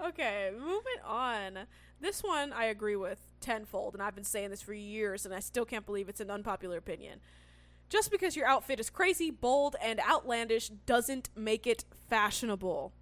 Okay, 0.00 0.50
moving 0.56 1.02
on. 1.04 1.60
This 2.00 2.22
one 2.22 2.52
I 2.52 2.66
agree 2.66 2.96
with 2.96 3.18
tenfold, 3.40 3.94
and 3.94 4.02
I've 4.02 4.14
been 4.14 4.24
saying 4.24 4.50
this 4.50 4.62
for 4.62 4.74
years, 4.74 5.24
and 5.24 5.34
I 5.34 5.40
still 5.40 5.64
can't 5.64 5.86
believe 5.86 6.08
it's 6.08 6.20
an 6.20 6.30
unpopular 6.30 6.76
opinion. 6.76 7.20
Just 7.88 8.10
because 8.10 8.36
your 8.36 8.46
outfit 8.46 8.80
is 8.80 8.90
crazy, 8.90 9.30
bold, 9.30 9.76
and 9.82 10.00
outlandish 10.00 10.68
doesn't 10.68 11.30
make 11.36 11.66
it 11.66 11.84
fashionable. 12.08 12.92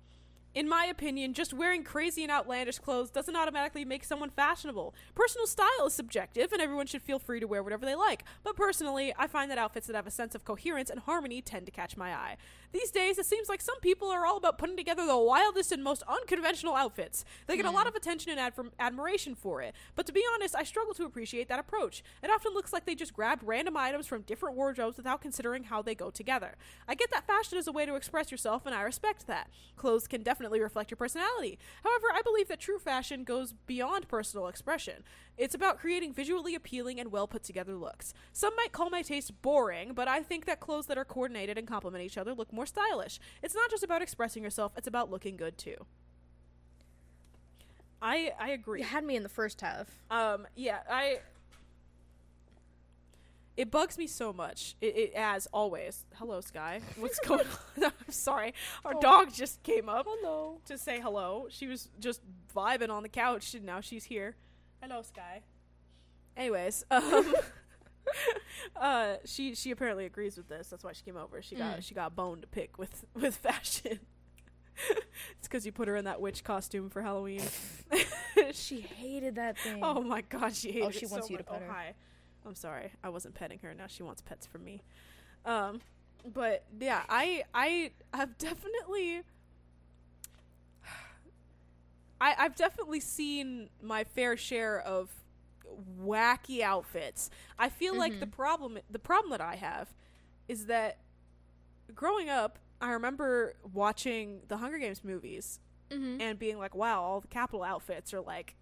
In 0.55 0.69
my 0.69 0.85
opinion, 0.85 1.33
just 1.33 1.55
wearing 1.55 1.83
crazy 1.83 2.23
and 2.23 2.31
outlandish 2.31 2.79
clothes 2.79 3.11
doesn't 3.11 3.37
automatically 3.37 3.87
make 3.87 4.05
someone 4.05 4.29
fashionable. 4.29 4.95
Personal 5.15 5.47
style 5.47 5.87
is 5.87 5.95
subjective, 5.95 6.53
and 6.53 6.61
everyone 6.61 6.87
should 6.87 7.01
feel 7.01 7.19
free 7.19 7.41
to 7.41 7.47
wear 7.47 7.63
whatever 7.63 7.87
they 7.87 7.95
like. 7.95 8.25
But 8.45 8.55
personally, 8.55 9.15
I 9.19 9.29
find 9.29 9.51
that 9.51 9.57
outfits 9.57 9.87
that 9.87 9.97
have 9.97 10.07
a 10.07 10.11
sense 10.11 10.35
of 10.35 10.45
coherence 10.45 10.91
and 10.91 11.01
harmony 11.01 11.41
tend 11.41 11.65
to 11.67 11.73
catch 11.73 11.97
my 11.97 12.13
eye. 12.13 12.37
These 12.73 12.91
days, 12.91 13.19
it 13.19 13.27
seems 13.27 13.49
like 13.49 13.61
some 13.61 13.79
people 13.81 14.09
are 14.09 14.25
all 14.25 14.39
about 14.39 14.57
putting 14.57 14.77
together 14.77 15.07
the 15.07 15.17
wildest 15.17 15.73
and 15.73 15.85
most 15.85 16.03
unconventional 16.09 16.75
outfits. 16.75 17.25
They 17.47 17.57
get 17.57 17.67
a 17.67 17.71
lot 17.71 17.85
mm. 17.85 17.91
of 17.91 17.95
attention 17.95 18.37
and 18.37 18.55
adm- 18.55 18.71
admiration 18.79 19.35
for 19.35 19.61
it. 19.61 19.75
But 19.95 20.07
to 20.07 20.13
be 20.13 20.25
honest, 20.35 20.57
I 20.57 20.65
struggle 20.65 20.95
to 20.95 21.05
appreciate 21.05 21.49
that 21.49 21.59
approach. 21.59 22.03
It 22.23 22.31
often 22.31 22.55
looks 22.55 22.73
like 22.73 22.87
they 22.87 22.95
just 22.95 23.13
grabbed 23.13 23.43
random 23.45 23.77
items 23.77 24.07
from 24.07 24.23
different 24.23 24.57
wardrobes 24.57 24.97
without 24.97 25.21
considering 25.21 25.65
how 25.65 25.83
they 25.83 25.95
go 25.95 26.11
together. 26.11 26.57
I 26.89 26.95
get 26.95 27.11
that 27.11 27.27
fashion 27.27 27.59
is 27.59 27.67
a 27.67 27.73
way 27.73 27.85
to 27.85 27.95
express 27.95 28.31
yourself, 28.31 28.65
and 28.65 28.75
I 28.75 28.83
respect 28.83 29.27
that. 29.27 29.51
Clothes 29.77 30.09
can 30.09 30.23
definitely 30.23 30.61
reflect 30.61 30.91
your 30.91 30.97
personality. 30.97 31.59
However, 31.85 32.07
I 32.15 32.23
believe 32.23 32.49
that 32.49 32.61
true 32.61 32.79
fashion 32.79 33.25
goes 33.25 33.53
beyond 33.67 34.09
personal 34.09 34.49
expression. 34.49 35.05
It's 35.39 35.55
about 35.55 35.79
creating 35.79 36.13
visually 36.13 36.55
appealing 36.55 37.01
and 37.01 37.11
well 37.11 37.27
put 37.27 37.43
together 37.43 37.75
looks. 37.75 38.13
Some 38.33 38.55
might 38.57 38.73
call 38.73 38.91
my 38.91 39.03
taste 39.03 39.41
boring, 39.43 39.93
but 39.95 40.07
I 40.07 40.23
think 40.23 40.45
that 40.45 40.61
clothes 40.61 40.87
that 40.87 40.99
are 40.99 41.05
coordinated 41.05 41.57
and 41.59 41.67
complement 41.67 42.05
each 42.05 42.19
other 42.19 42.35
look 42.35 42.53
more 42.53 42.67
stylish. 42.67 43.19
It's 43.43 43.55
not 43.55 43.71
just 43.71 43.83
about 43.83 44.03
expressing 44.03 44.43
yourself, 44.43 44.73
it's 44.77 44.87
about 44.87 45.11
looking 45.11 45.37
good 45.37 45.57
too. 45.59 45.87
I 48.01 48.33
I 48.39 48.51
agree. 48.51 48.81
You 48.81 48.87
had 48.87 49.05
me 49.05 49.17
in 49.17 49.23
the 49.23 49.29
first 49.29 49.61
half. 49.61 49.89
Um, 50.11 50.47
yeah, 50.57 50.81
I. 50.91 51.21
It 53.57 53.71
bugs 53.71 53.99
me 53.99 54.07
so 54.07 54.33
much. 54.33 54.77
It, 54.81 54.97
it 54.97 55.13
as 55.15 55.47
always. 55.53 56.07
Hello, 56.15 56.41
Sky. 56.41 56.81
What's 56.97 57.19
going 57.27 57.47
on? 57.77 57.85
I'm 58.07 58.13
sorry. 58.13 58.55
Our 58.85 58.95
Oh. 58.97 59.01
dog 59.01 59.33
just 59.33 59.63
came 59.63 59.89
up 59.89 60.07
Hello. 60.09 60.59
to 60.67 60.79
say 60.79 61.01
hello. 61.01 61.47
She 61.51 61.67
was 61.67 61.89
just 62.01 62.23
vibing 62.55 62.91
on 62.91 63.03
the 63.03 63.09
couch, 63.11 63.55
and 63.55 63.65
now 63.65 63.81
she's 63.81 64.05
here. 64.05 64.37
Hello, 64.83 65.01
Sky. 65.03 65.43
Anyways, 66.37 66.85
um, 66.91 67.35
uh, 68.77 69.15
she 69.25 69.55
she 69.55 69.71
apparently 69.71 70.05
agrees 70.07 70.37
with 70.37 70.49
this. 70.49 70.69
That's 70.69 70.83
why 70.85 70.93
she 70.93 71.03
came 71.05 71.17
over. 71.17 71.41
She 71.43 71.55
got 71.57 71.79
Mm. 71.79 71.83
she 71.83 71.95
got 71.95 72.17
bone 72.17 72.41
to 72.41 72.47
pick 72.47 72.79
with 72.79 73.05
with 73.15 73.37
fashion. 73.37 74.01
it's 75.39 75.47
because 75.49 75.65
you 75.67 75.73
put 75.73 75.87
her 75.89 75.97
in 75.97 76.07
that 76.07 76.21
witch 76.21 76.43
costume 76.45 76.89
for 76.91 77.03
Halloween. 77.03 77.43
She 78.53 78.81
hated 78.81 79.37
that 79.37 79.59
thing. 79.59 79.81
Oh 79.83 80.03
my 80.03 80.23
god, 80.23 80.55
she 80.55 80.73
hated 80.73 80.87
Oh, 80.87 80.91
she 80.91 81.05
it 81.07 81.11
wants 81.11 81.27
so 81.29 81.31
you 81.33 81.39
to 81.39 81.45
much. 81.45 81.53
pet 81.53 81.63
oh, 81.63 81.67
her. 81.67 81.73
hi. 81.73 81.95
I'm 82.45 82.55
sorry. 82.55 82.91
I 83.05 83.09
wasn't 83.11 83.35
petting 83.35 83.61
her. 83.63 83.73
Now 83.75 83.87
she 83.87 84.03
wants 84.03 84.21
pets 84.21 84.47
from 84.47 84.65
me. 84.65 84.83
Um 85.45 85.81
but 86.33 86.65
yeah, 86.81 87.03
I 87.09 87.45
I 87.55 87.93
have 88.15 88.37
definitely 88.39 89.23
I 92.23 92.35
I've 92.39 92.55
definitely 92.55 93.01
seen 93.01 93.69
my 93.83 94.05
fair 94.05 94.37
share 94.37 94.81
of 94.81 95.11
wacky 96.01 96.61
outfits. 96.61 97.31
I 97.59 97.69
feel 97.69 97.97
like 97.99 98.21
the 98.21 98.27
Mhm. 98.27 98.31
problem 98.33 98.79
the 98.91 98.99
problem 98.99 99.31
that 99.33 99.41
I 99.41 99.57
have 99.57 99.93
is 100.49 100.67
that 100.67 100.99
growing 101.95 102.29
up, 102.29 102.59
I 102.81 102.91
remember 102.93 103.55
watching 103.73 104.43
the 104.49 104.57
Hunger 104.59 104.79
Games 104.79 105.03
movies 105.05 105.61
Mm-hmm. 105.91 106.21
and 106.21 106.39
being 106.39 106.59
like, 106.59 106.75
"Wow, 106.75 107.03
all 107.03 107.21
the 107.21 107.29
Capitol 107.29 107.63
outfits 107.63 108.15
are 108.15 108.21
like 108.21 108.55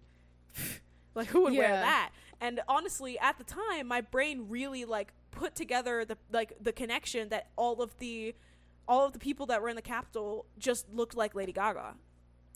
like 1.15 1.27
who 1.27 1.41
would 1.43 1.55
wear 1.55 1.69
that?" 1.81 2.11
And 2.39 2.61
honestly, 2.67 3.19
at 3.19 3.37
the 3.37 3.43
time, 3.43 3.87
my 3.87 4.01
brain 4.01 4.47
really 4.49 4.85
like 4.85 5.13
put 5.31 5.55
together 5.55 6.03
the 6.05 6.17
like 6.31 6.53
the 6.59 6.73
connection 6.73 7.29
that 7.29 7.49
all 7.55 7.81
of 7.81 7.97
the 7.99 8.35
all 8.87 9.05
of 9.05 9.13
the 9.13 9.19
people 9.19 9.45
that 9.47 9.61
were 9.61 9.69
in 9.69 9.75
the 9.75 9.81
Capitol 9.81 10.45
just 10.57 10.89
looked 10.91 11.15
like 11.15 11.35
Lady 11.35 11.53
Gaga. 11.53 11.95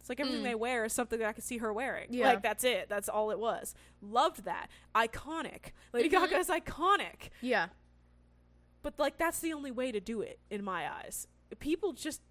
It's 0.06 0.10
like 0.10 0.20
everything 0.20 0.42
Mm. 0.42 0.44
they 0.44 0.54
wear 0.54 0.86
is 0.86 0.94
something 0.94 1.18
that 1.18 1.28
I 1.28 1.34
could 1.34 1.44
see 1.44 1.58
her 1.58 1.74
wearing. 1.74 2.14
Yeah. 2.14 2.28
Like 2.28 2.44
that's 2.44 2.64
it. 2.64 2.90
That's 2.90 3.10
all 3.10 3.32
it 3.32 3.40
was. 3.40 3.74
Loved 4.04 4.44
that. 4.46 4.68
Iconic. 4.94 5.72
Lady 5.94 6.10
Mhm. 6.10 6.12
Gaga 6.30 6.38
is 6.38 6.48
iconic. 6.48 7.32
Yeah. 7.42 7.70
But 8.84 9.00
like 9.00 9.18
that's 9.18 9.40
the 9.40 9.52
only 9.52 9.72
way 9.72 9.92
to 9.92 10.00
do 10.00 10.22
it 10.22 10.38
in 10.52 10.64
my 10.64 10.88
eyes. 10.88 11.28
People 11.58 11.94
just 11.94 12.22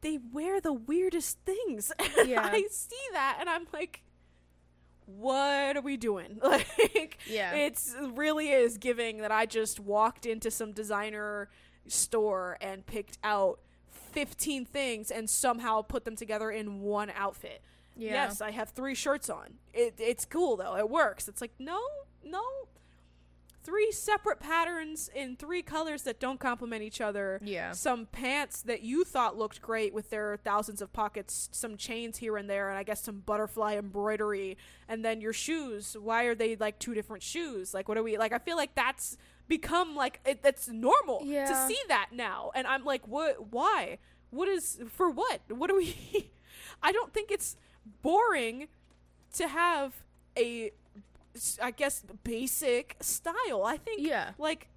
they 0.00 0.18
wear 0.32 0.58
the 0.58 0.72
weirdest 0.72 1.38
things. 1.44 1.92
Yeah. 2.24 2.48
I 2.50 2.66
see 2.70 2.96
that 3.12 3.36
and 3.40 3.50
I'm 3.50 3.66
like 3.70 4.02
what 5.04 5.76
are 5.76 5.82
we 5.82 5.98
doing? 5.98 6.38
Like 6.42 7.18
Yeah. 7.26 7.52
it's 7.56 7.94
really 8.00 8.48
is 8.52 8.78
giving 8.78 9.18
that 9.18 9.30
I 9.32 9.44
just 9.44 9.78
walked 9.80 10.24
into 10.24 10.50
some 10.50 10.72
designer 10.72 11.50
store 11.88 12.56
and 12.62 12.86
picked 12.86 13.18
out 13.22 13.60
15 14.08 14.64
things 14.64 15.10
and 15.10 15.28
somehow 15.30 15.82
put 15.82 16.04
them 16.04 16.16
together 16.16 16.50
in 16.50 16.80
one 16.80 17.10
outfit. 17.14 17.60
yeah. 17.96 18.12
Yes, 18.12 18.40
I 18.40 18.50
have 18.52 18.70
three 18.70 18.94
shirts 18.94 19.28
on. 19.30 19.54
It, 19.72 19.94
it's 19.98 20.24
cool 20.24 20.56
though. 20.56 20.76
It 20.76 20.88
works. 20.90 21.28
It's 21.28 21.40
like 21.40 21.52
no, 21.58 21.80
no. 22.24 22.42
Three 23.64 23.92
separate 23.92 24.40
patterns 24.40 25.10
in 25.14 25.36
three 25.36 25.60
colors 25.60 26.02
that 26.04 26.18
don't 26.18 26.40
complement 26.40 26.82
each 26.82 27.02
other. 27.02 27.38
Yeah. 27.44 27.72
Some 27.72 28.06
pants 28.06 28.62
that 28.62 28.80
you 28.82 29.04
thought 29.04 29.36
looked 29.36 29.60
great 29.60 29.92
with 29.92 30.08
their 30.08 30.38
thousands 30.38 30.80
of 30.80 30.90
pockets, 30.94 31.50
some 31.52 31.76
chains 31.76 32.16
here 32.16 32.38
and 32.38 32.48
there, 32.48 32.70
and 32.70 32.78
I 32.78 32.82
guess 32.82 33.02
some 33.02 33.18
butterfly 33.26 33.76
embroidery. 33.76 34.56
And 34.88 35.04
then 35.04 35.20
your 35.20 35.34
shoes. 35.34 35.96
Why 36.00 36.24
are 36.24 36.34
they 36.34 36.56
like 36.56 36.78
two 36.78 36.94
different 36.94 37.22
shoes? 37.22 37.74
Like, 37.74 37.88
what 37.88 37.98
are 37.98 38.02
we 38.02 38.16
like? 38.16 38.32
I 38.32 38.38
feel 38.38 38.56
like 38.56 38.74
that's 38.74 39.18
become 39.48 39.96
like 39.96 40.20
it, 40.24 40.40
it's 40.44 40.68
normal 40.68 41.20
to 41.20 41.66
see 41.66 41.78
that 41.88 42.10
now. 42.12 42.50
And 42.54 42.66
I'm 42.66 42.84
like, 42.84 43.06
what? 43.08 43.52
Why? 43.52 43.98
What 44.30 44.48
is 44.48 44.80
for 44.88 45.10
what? 45.10 45.40
What 45.48 45.68
do 45.70 45.76
we? 45.76 46.30
I 46.82 46.92
don't 46.92 47.12
think 47.12 47.30
it's 47.30 47.56
boring 48.02 48.68
to 49.34 49.48
have 49.48 49.94
a 50.36 50.72
i 51.62 51.70
guess 51.70 52.04
basic 52.24 52.96
style. 53.00 53.62
I 53.64 53.76
think 53.76 54.00
Yeah. 54.02 54.32
like 54.38 54.68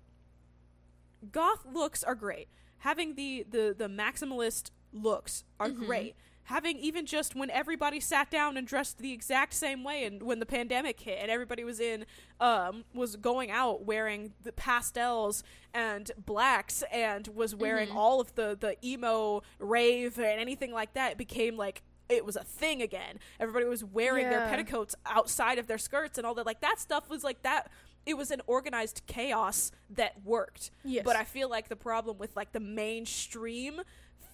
goth 1.32 1.66
looks 1.72 2.04
are 2.04 2.16
great. 2.16 2.48
Having 2.80 3.16
the 3.16 3.46
the 3.50 3.76
the 3.78 3.88
maximalist 3.88 4.72
looks 4.94 5.44
are 5.60 5.70
Mhm. 5.70 5.86
great. 5.86 6.16
Having 6.46 6.80
even 6.80 7.06
just 7.06 7.36
when 7.36 7.50
everybody 7.50 8.00
sat 8.00 8.30
down 8.30 8.58
and 8.58 8.68
dressed 8.68 8.98
the 8.98 9.12
exact 9.14 9.54
same 9.54 9.84
way 9.84 10.04
and 10.06 10.22
when 10.24 10.40
the 10.40 10.46
pandemic 10.46 11.00
hit 11.00 11.20
and 11.22 11.30
everybody 11.32 11.64
was 11.64 11.80
in 11.80 12.06
um 12.40 12.84
was 12.94 13.16
going 13.16 13.52
out 13.52 13.86
wearing 13.86 14.34
the 14.44 14.52
pastels 14.52 15.44
and 15.74 16.12
blacks 16.18 16.84
and 16.92 17.28
was 17.30 17.56
wearing 17.56 17.90
Mhm. 17.90 17.96
all 17.96 18.20
of 18.20 18.36
the 18.36 18.58
the 18.60 18.76
emo 18.86 19.44
rave 19.60 20.18
and 20.18 20.40
anything 20.42 20.72
like 20.74 20.94
that 20.94 21.14
it 21.14 21.18
became 21.18 21.56
like 21.58 21.84
it 22.10 22.26
was 22.26 22.36
a 22.36 22.44
thing 22.44 22.82
again. 22.82 23.20
Everybody 23.40 23.64
was 23.66 23.86
wearing 23.86 24.30
their 24.30 24.46
petticoats 24.50 24.96
outside 25.06 25.58
of 25.58 25.68
their 25.68 25.78
skirts 25.78 26.18
and 26.18 26.28
all 26.28 26.34
that. 26.36 26.46
Like 26.46 26.60
that 26.60 26.78
stuff 26.78 27.10
was 27.10 27.24
like 27.24 27.42
that. 27.44 27.72
It 28.06 28.16
was 28.18 28.32
an 28.32 28.42
organized 28.48 29.04
chaos 29.08 29.72
that 29.92 30.22
worked. 30.26 30.72
Yes. 30.84 31.06
But 31.06 31.16
I 31.16 31.24
feel 31.24 31.50
like 31.50 31.70
the 31.70 31.78
problem 31.78 32.18
with 32.18 32.36
like 32.36 32.52
the 32.52 32.60
mainstream 32.60 33.80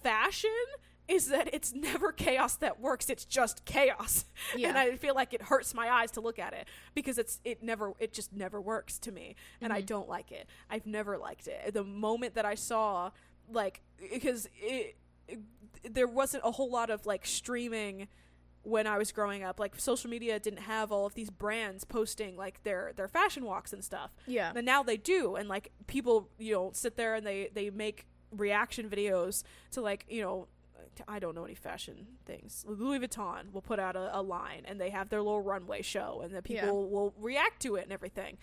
fashion 0.02 0.50
is 1.08 1.28
that 1.28 1.52
it's 1.54 1.72
never 1.72 2.12
chaos 2.12 2.56
that 2.56 2.80
works. 2.80 3.08
It's 3.10 3.24
just 3.24 3.64
chaos. 3.64 4.24
Yeah. 4.56 4.68
And 4.68 4.78
I 4.78 4.96
feel 4.96 5.14
like 5.14 5.34
it 5.34 5.42
hurts 5.42 5.74
my 5.74 5.90
eyes 5.90 6.10
to 6.12 6.20
look 6.20 6.38
at 6.38 6.52
it 6.54 6.66
because 6.94 7.18
it's 7.18 7.40
it 7.44 7.62
never 7.62 7.92
it 7.98 8.12
just 8.12 8.32
never 8.32 8.60
works 8.60 8.98
to 9.00 9.12
me 9.12 9.34
and 9.60 9.72
I 9.72 9.82
Mhm. 9.82 9.86
don't 9.86 10.08
like 10.08 10.32
it. 10.32 10.48
I've 10.70 10.86
never 10.86 11.18
liked 11.18 11.46
it. 11.48 11.74
The 11.74 11.84
moment 11.84 12.34
that 12.34 12.44
I 12.46 12.54
saw 12.54 13.10
like 13.50 13.82
because 14.10 14.48
it, 14.60 14.96
it 15.26 15.40
there 15.82 16.06
wasn't 16.06 16.42
a 16.44 16.50
whole 16.52 16.70
lot 16.70 16.88
of 16.90 17.04
like 17.06 17.26
streaming 17.26 18.08
when 18.62 18.86
I 18.86 18.98
was 18.98 19.12
growing 19.12 19.42
up. 19.44 19.58
Like 19.60 19.78
social 19.78 20.10
media 20.10 20.38
didn't 20.40 20.60
have 20.62 20.90
all 20.92 21.06
of 21.06 21.14
these 21.14 21.30
brands 21.30 21.84
posting 21.84 22.36
like 22.36 22.62
their 22.64 22.92
their 22.96 23.08
fashion 23.08 23.44
walks 23.44 23.72
and 23.72 23.82
stuff. 23.84 24.14
yeah. 24.26 24.52
And 24.54 24.64
now 24.66 24.82
they 24.82 24.96
do, 24.96 25.36
and 25.36 25.48
like 25.48 25.70
people, 25.86 26.28
you 26.38 26.54
know, 26.54 26.70
sit 26.72 26.96
there 26.96 27.14
and 27.14 27.26
they 27.26 27.48
they 27.52 27.70
make 27.70 28.06
reaction 28.30 28.88
videos 28.88 29.42
to 29.72 29.80
like 29.80 30.04
you 30.08 30.22
know. 30.22 30.48
I 31.06 31.18
don't 31.18 31.34
know 31.34 31.44
any 31.44 31.54
fashion 31.54 32.06
things. 32.26 32.64
Louis 32.68 32.98
Vuitton 33.00 33.52
will 33.52 33.62
put 33.62 33.78
out 33.78 33.96
a, 33.96 34.18
a 34.18 34.22
line, 34.22 34.62
and 34.64 34.80
they 34.80 34.90
have 34.90 35.08
their 35.08 35.20
little 35.22 35.40
runway 35.42 35.82
show, 35.82 36.20
and 36.24 36.34
the 36.34 36.42
people 36.42 36.66
Yeah. 36.66 36.92
will 36.94 37.14
react 37.18 37.60
to 37.62 37.76
it 37.76 37.84
and 37.84 37.92
everything. 37.92 38.38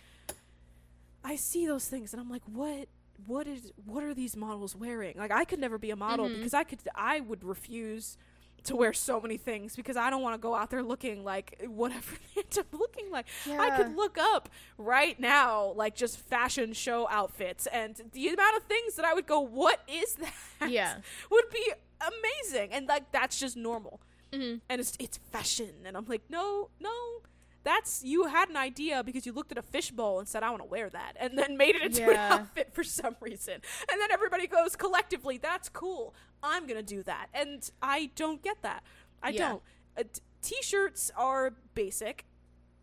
I 1.23 1.36
see 1.36 1.65
those 1.65 1.88
things, 1.88 2.13
and 2.13 2.21
I'm 2.21 2.29
like, 2.29 2.43
what? 2.45 2.88
What 3.27 3.47
is? 3.47 3.71
What 3.86 4.03
are 4.03 4.13
these 4.13 4.36
models 4.36 4.75
wearing? 4.75 5.15
Like, 5.17 5.31
I 5.31 5.45
could 5.45 5.59
never 5.59 5.77
be 5.77 5.89
a 5.89 5.95
model 5.95 6.27
Mhm. 6.29 6.36
because 6.38 6.53
I 6.53 6.63
could. 6.63 6.79
I 6.93 7.21
would 7.21 7.43
refuse 7.43 8.17
to 8.65 8.75
wear 8.75 8.91
so 8.93 9.21
many 9.21 9.38
things 9.38 9.75
because 9.75 9.95
I 9.95 10.09
don't 10.09 10.23
want 10.23 10.33
to 10.33 10.39
go 10.39 10.55
out 10.55 10.71
there 10.71 10.81
looking 10.83 11.23
like 11.23 11.63
whatever 11.67 12.15
they 12.36 12.41
end 12.41 12.57
up 12.57 12.73
looking 12.73 13.09
like. 13.11 13.27
I 13.47 13.77
could 13.77 13.95
look 13.95 14.17
up 14.17 14.49
right 14.77 15.17
now, 15.19 15.71
like 15.75 15.95
just 15.95 16.17
fashion 16.19 16.73
show 16.73 17.07
outfits, 17.09 17.67
and 17.67 17.95
the 18.11 18.27
amount 18.29 18.57
of 18.57 18.63
things 18.63 18.95
that 18.95 19.05
I 19.05 19.13
would 19.13 19.27
go, 19.27 19.39
"What 19.39 19.79
is 19.88 20.15
that?" 20.15 20.69
Yeah. 20.69 20.97
would 21.31 21.49
be 21.51 21.71
amazing, 22.01 22.71
and 22.71 22.87
like 22.87 23.11
that's 23.11 23.39
just 23.39 23.55
normal, 23.57 24.01
Mhm. 24.31 24.61
and 24.69 24.81
it's 24.81 24.95
it's 24.99 25.17
fashion, 25.31 25.85
and 25.85 25.95
I'm 25.97 26.05
like, 26.05 26.29
no, 26.29 26.69
no. 26.79 27.21
That's 27.63 28.03
you 28.03 28.25
had 28.27 28.49
an 28.49 28.57
idea 28.57 29.03
because 29.03 29.25
you 29.25 29.31
looked 29.31 29.51
at 29.51 29.57
a 29.57 29.63
fishbowl 29.63 30.19
and 30.19 30.27
said, 30.27 30.43
"I 30.43 30.51
want 30.51 30.61
to 30.61 30.67
wear 30.69 30.87
that," 30.91 31.13
and 31.19 31.35
then 31.35 31.57
made 31.57 31.75
it 31.75 31.81
into 31.81 32.03
an 32.03 32.11
Yeah. 32.11 32.33
outfit 32.35 32.71
for 32.75 32.83
some 32.83 33.15
reason. 33.19 33.55
And 33.91 33.99
then 33.99 34.11
everybody 34.11 34.45
goes 34.45 34.75
collectively, 34.75 35.39
"That's 35.39 35.67
cool. 35.69 36.13
I'm 36.43 36.67
gonna 36.67 36.83
do 36.83 37.01
that," 37.03 37.29
and 37.33 37.67
I 37.81 38.11
don't 38.15 38.43
get 38.43 38.61
that. 38.61 38.83
I 39.23 39.29
Yeah. 39.29 39.49
don't. 39.49 39.63
Uh, 39.97 40.03
t- 40.03 40.21
t-shirts 40.43 41.09
are 41.15 41.55
basic. 41.73 42.25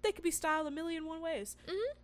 They 0.02 0.10
could 0.10 0.24
be 0.24 0.32
styled 0.32 0.66
a 0.66 0.70
million 0.72 1.06
one 1.06 1.20
ways. 1.20 1.56
Mhm. 1.68 1.94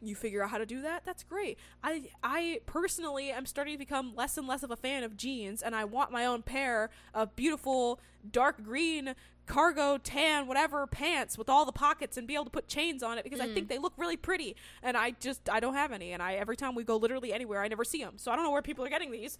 You 0.00 0.14
figure 0.14 0.42
out 0.44 0.50
how 0.50 0.58
to 0.58 0.66
do 0.66 0.80
that. 0.82 1.02
That's 1.04 1.24
great. 1.24 1.58
I 1.82 2.10
I 2.22 2.60
personally 2.66 3.30
am 3.30 3.46
starting 3.46 3.74
to 3.74 3.78
become 3.78 4.14
less 4.14 4.38
and 4.38 4.46
less 4.46 4.62
of 4.62 4.70
a 4.70 4.76
fan 4.76 5.02
of 5.02 5.16
jeans, 5.16 5.62
and 5.62 5.74
I 5.74 5.84
want 5.84 6.12
my 6.12 6.24
own 6.24 6.42
pair 6.42 6.90
of 7.14 7.34
beautiful 7.36 8.00
dark 8.30 8.62
green 8.62 9.14
cargo 9.46 9.96
tan 9.96 10.46
whatever 10.46 10.86
pants 10.86 11.38
with 11.38 11.48
all 11.48 11.64
the 11.64 11.72
pockets 11.72 12.18
and 12.18 12.26
be 12.26 12.34
able 12.34 12.44
to 12.44 12.50
put 12.50 12.68
chains 12.68 13.02
on 13.02 13.16
it 13.16 13.24
because 13.24 13.40
I 13.40 13.46
Mm. 13.48 13.54
think 13.54 13.68
they 13.70 13.78
look 13.78 13.94
really 13.96 14.16
pretty 14.18 14.54
and 14.82 14.94
I 14.94 15.12
just 15.12 15.48
I 15.48 15.58
don't 15.58 15.72
have 15.72 15.90
any 15.90 16.12
and 16.12 16.22
I 16.22 16.34
every 16.34 16.54
time 16.54 16.74
we 16.74 16.84
go 16.84 16.98
literally 16.98 17.32
anywhere 17.32 17.62
I 17.62 17.68
never 17.68 17.82
see 17.82 18.04
them 18.04 18.18
so 18.18 18.30
I 18.30 18.36
don't 18.36 18.44
know 18.44 18.50
where 18.50 18.60
people 18.60 18.84
are 18.84 18.90
getting 18.90 19.10
these 19.10 19.38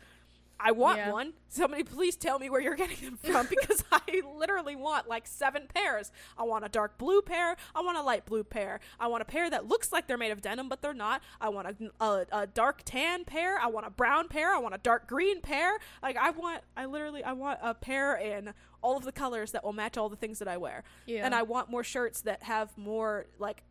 I 0.60 0.72
want 0.72 0.98
Yeah. 0.98 1.12
one. 1.12 1.34
Somebody 1.48 1.84
please 1.84 2.16
tell 2.16 2.38
me 2.38 2.50
where 2.50 2.60
you're 2.60 2.74
getting 2.74 2.96
them 3.04 3.16
from 3.16 3.46
because 3.50 3.84
I 3.92 4.22
literally 4.36 4.74
want 4.76 5.08
like 5.08 5.26
seven 5.26 5.66
pairs. 5.72 6.10
I 6.36 6.42
want 6.42 6.64
a 6.64 6.68
dark 6.68 6.98
blue 6.98 7.22
pair. 7.22 7.56
I 7.74 7.80
want 7.82 7.96
a 7.96 8.02
light 8.02 8.26
blue 8.26 8.42
pair. 8.44 8.80
I 8.98 9.06
want 9.06 9.22
a 9.22 9.24
pair 9.24 9.48
that 9.50 9.66
looks 9.66 9.92
like 9.92 10.06
they're 10.08 10.18
made 10.18 10.32
of 10.32 10.42
denim 10.42 10.68
but 10.68 10.82
they're 10.82 10.92
not. 10.94 11.22
I 11.40 11.48
want 11.48 11.68
a, 11.68 12.04
a, 12.04 12.26
a 12.32 12.46
dark 12.46 12.82
tan 12.84 13.24
pair. 13.24 13.58
I 13.58 13.68
want 13.68 13.86
a 13.86 13.90
brown 13.90 14.28
pair. 14.28 14.52
I 14.54 14.58
want 14.58 14.74
a 14.74 14.78
dark 14.78 15.06
green 15.06 15.40
pair. 15.40 15.78
Like 16.02 16.16
I 16.16 16.30
want 16.30 16.62
I 16.76 16.86
literally 16.86 17.22
I 17.22 17.32
want 17.34 17.60
a 17.62 17.72
pair 17.74 18.16
in 18.16 18.52
all 18.82 18.96
of 18.96 19.04
the 19.04 19.12
colors 19.12 19.52
that 19.52 19.62
will 19.64 19.72
match 19.72 19.96
all 19.96 20.08
the 20.08 20.16
things 20.16 20.38
that 20.40 20.48
I 20.48 20.56
wear. 20.56 20.82
Yeah. 21.06 21.24
and 21.24 21.34
I 21.34 21.42
want 21.42 21.70
more 21.70 21.84
shirts 21.84 22.20
that 22.22 22.42
have 22.44 22.76
more 22.76 23.26
like 23.38 23.62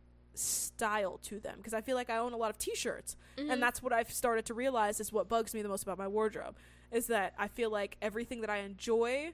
style 0.42 1.18
to 1.24 1.40
them 1.40 1.54
because 1.58 1.74
I 1.74 1.80
feel 1.80 1.96
like 1.96 2.10
I 2.10 2.16
own 2.18 2.32
a 2.32 2.36
lot 2.36 2.50
of 2.50 2.58
t-shirts. 2.58 3.16
Mhm. 3.36 3.50
and 3.52 3.62
that's 3.62 3.82
what 3.82 3.92
I've 3.92 4.12
started 4.12 4.44
to 4.46 4.54
realize 4.54 5.00
is 5.00 5.12
what 5.12 5.28
bugs 5.28 5.52
me 5.54 5.62
the 5.62 5.68
most 5.68 5.82
about 5.82 5.98
my 5.98 6.08
wardrobe 6.08 6.56
is 6.90 7.08
that 7.08 7.34
I 7.38 7.48
feel 7.48 7.70
like 7.70 7.96
everything 8.00 8.40
that 8.40 8.50
I 8.50 8.58
enjoy 8.58 9.32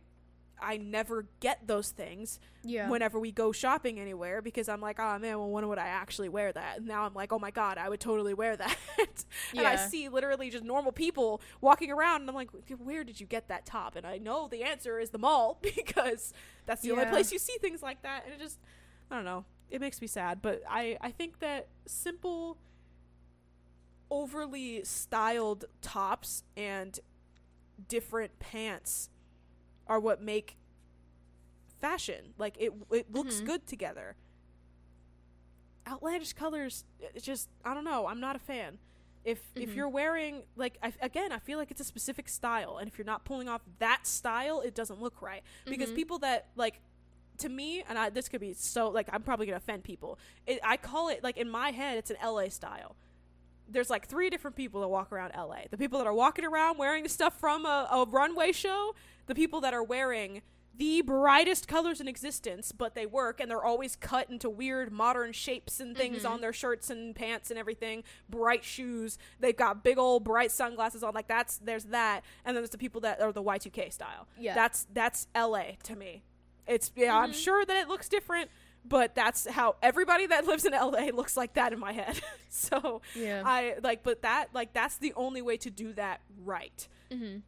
I 0.60 0.76
never 0.76 1.26
get 1.40 1.66
those 1.66 1.90
things 1.90 2.38
yeah. 2.62 2.88
whenever 2.88 3.18
we 3.18 3.32
go 3.32 3.52
shopping 3.52 3.98
anywhere 3.98 4.40
because 4.40 4.68
I'm 4.68 4.80
like, 4.80 4.98
oh 4.98 5.18
man, 5.18 5.38
well, 5.38 5.50
when 5.50 5.68
would 5.68 5.78
I 5.78 5.88
actually 5.88 6.28
wear 6.28 6.52
that? 6.52 6.78
And 6.78 6.86
now 6.86 7.04
I'm 7.04 7.14
like, 7.14 7.32
oh 7.32 7.38
my 7.38 7.50
god, 7.50 7.78
I 7.78 7.88
would 7.88 8.00
totally 8.00 8.34
wear 8.34 8.56
that. 8.56 8.76
and 9.56 9.66
I 9.66 9.76
see 9.76 10.08
literally 10.08 10.50
just 10.50 10.64
normal 10.64 10.92
people 10.92 11.40
walking 11.60 11.90
around, 11.90 12.22
and 12.22 12.30
I'm 12.30 12.36
like, 12.36 12.50
where 12.78 13.04
did 13.04 13.20
you 13.20 13.26
get 13.26 13.48
that 13.48 13.66
top? 13.66 13.96
And 13.96 14.06
I 14.06 14.18
know 14.18 14.48
the 14.48 14.62
answer 14.62 14.98
is 14.98 15.10
the 15.10 15.18
mall 15.18 15.58
because 15.62 16.32
that's 16.66 16.82
the 16.82 16.92
only 16.92 17.06
place 17.06 17.32
you 17.32 17.38
see 17.38 17.56
things 17.60 17.82
like 17.82 18.02
that. 18.02 18.24
And 18.24 18.34
it 18.34 18.40
just, 18.40 18.58
I 19.10 19.16
don't 19.16 19.24
know, 19.24 19.44
it 19.70 19.80
makes 19.80 20.00
me 20.00 20.06
sad. 20.06 20.40
But 20.40 20.62
I, 20.68 20.96
I 21.00 21.10
think 21.10 21.40
that 21.40 21.68
simple, 21.86 22.58
overly 24.10 24.84
styled 24.84 25.64
tops 25.82 26.44
and 26.56 26.98
different 27.88 28.38
pants 28.38 29.10
are 29.86 30.00
what 30.00 30.20
make 30.22 30.56
fashion. 31.80 32.34
Like 32.38 32.56
it 32.58 32.72
it 32.90 33.12
looks 33.12 33.40
Mhm. 33.40 33.46
good 33.46 33.66
together. 33.66 34.16
Outlandish 35.86 36.32
colors 36.32 36.84
it's 37.00 37.24
just 37.24 37.48
I 37.64 37.74
don't 37.74 37.84
know, 37.84 38.06
I'm 38.06 38.20
not 38.20 38.36
a 38.36 38.38
fan. 38.38 38.78
If 39.24 39.40
if 39.54 39.70
Mhm. 39.70 39.76
you're 39.76 39.88
wearing 39.88 40.44
like 40.56 40.78
I, 40.82 40.92
again, 41.00 41.30
I 41.32 41.38
feel 41.38 41.58
like 41.58 41.70
it's 41.70 41.80
a 41.80 41.84
specific 41.84 42.28
style 42.28 42.78
and 42.78 42.88
if 42.88 42.96
you're 42.98 43.04
not 43.04 43.24
pulling 43.24 43.48
off 43.48 43.62
that 43.78 44.06
style, 44.06 44.60
it 44.60 44.74
doesn't 44.74 45.00
look 45.00 45.20
right. 45.20 45.42
Because 45.66 45.90
Mhm. 45.90 45.94
people 45.96 46.18
that 46.20 46.48
like 46.56 46.80
to 47.38 47.48
me, 47.48 47.82
and 47.88 47.98
I, 47.98 48.10
this 48.10 48.28
could 48.28 48.40
be 48.40 48.52
so 48.54 48.88
like 48.88 49.08
I'm 49.12 49.22
probably 49.22 49.44
gonna 49.46 49.56
offend 49.58 49.82
people. 49.84 50.18
It, 50.46 50.60
I 50.62 50.76
call 50.78 51.08
it 51.08 51.22
like 51.22 51.36
in 51.36 51.50
my 51.50 51.70
head, 51.72 51.98
it's 51.98 52.10
an 52.10 52.16
LA 52.22 52.48
style. 52.48 52.96
There's 53.68 53.90
like 53.90 54.06
three 54.06 54.30
different 54.30 54.56
people 54.56 54.80
that 54.82 54.88
walk 54.88 55.12
around 55.12 55.32
LA. 55.36 55.62
The 55.70 55.78
people 55.78 55.98
that 55.98 56.06
are 56.06 56.14
walking 56.14 56.44
around 56.44 56.78
wearing 56.78 57.02
the 57.02 57.08
stuff 57.08 57.38
from 57.38 57.64
a, 57.64 57.88
a 57.90 58.04
runway 58.06 58.52
show. 58.52 58.94
The 59.26 59.34
people 59.34 59.60
that 59.62 59.72
are 59.74 59.82
wearing 59.82 60.42
the 60.76 61.02
brightest 61.02 61.68
colors 61.68 62.00
in 62.00 62.08
existence, 62.08 62.72
but 62.72 62.96
they 62.96 63.06
work 63.06 63.38
and 63.40 63.48
they're 63.48 63.62
always 63.64 63.94
cut 63.94 64.28
into 64.28 64.50
weird 64.50 64.90
modern 64.92 65.32
shapes 65.32 65.78
and 65.78 65.96
things 65.96 66.24
Mhm. 66.24 66.30
on 66.30 66.40
their 66.40 66.52
shirts 66.52 66.90
and 66.90 67.14
pants 67.14 67.48
and 67.48 67.58
everything. 67.58 68.02
Bright 68.28 68.64
shoes. 68.64 69.16
They've 69.38 69.56
got 69.56 69.84
big 69.84 69.98
old 69.98 70.24
bright 70.24 70.50
sunglasses 70.50 71.04
on. 71.04 71.14
Like 71.14 71.28
that's 71.28 71.58
there's 71.58 71.84
that. 71.86 72.22
And 72.44 72.56
then 72.56 72.62
there's 72.62 72.70
the 72.70 72.78
people 72.78 73.00
that 73.02 73.20
are 73.20 73.32
the 73.32 73.42
Y2K 73.42 73.92
style. 73.92 74.26
Yeah. 74.36 74.54
That's 74.54 74.86
that's 74.92 75.28
LA 75.34 75.76
to 75.84 75.94
me. 75.96 76.24
It's 76.66 76.90
yeah, 76.96 77.16
I'm 77.16 77.30
Mhm. 77.30 77.34
sure 77.44 77.64
that 77.64 77.76
it 77.76 77.88
looks 77.88 78.08
different, 78.08 78.50
but 78.84 79.14
that's 79.14 79.48
how 79.48 79.76
everybody 79.82 80.26
that 80.26 80.46
lives 80.46 80.64
in 80.64 80.72
LA 80.72 81.06
looks 81.14 81.36
like 81.36 81.54
that 81.54 81.72
in 81.72 81.78
my 81.78 81.92
head. 81.92 82.20
so 82.48 83.02
Yeah. 83.14 83.42
I 83.44 83.76
like 83.82 84.02
but 84.02 84.22
that 84.22 84.48
like 84.52 84.72
that's 84.72 84.98
the 84.98 85.12
only 85.16 85.42
way 85.42 85.56
to 85.58 85.70
do 85.70 85.92
that 85.94 86.20
right. 86.44 86.86
mm-hmm. 87.10 87.38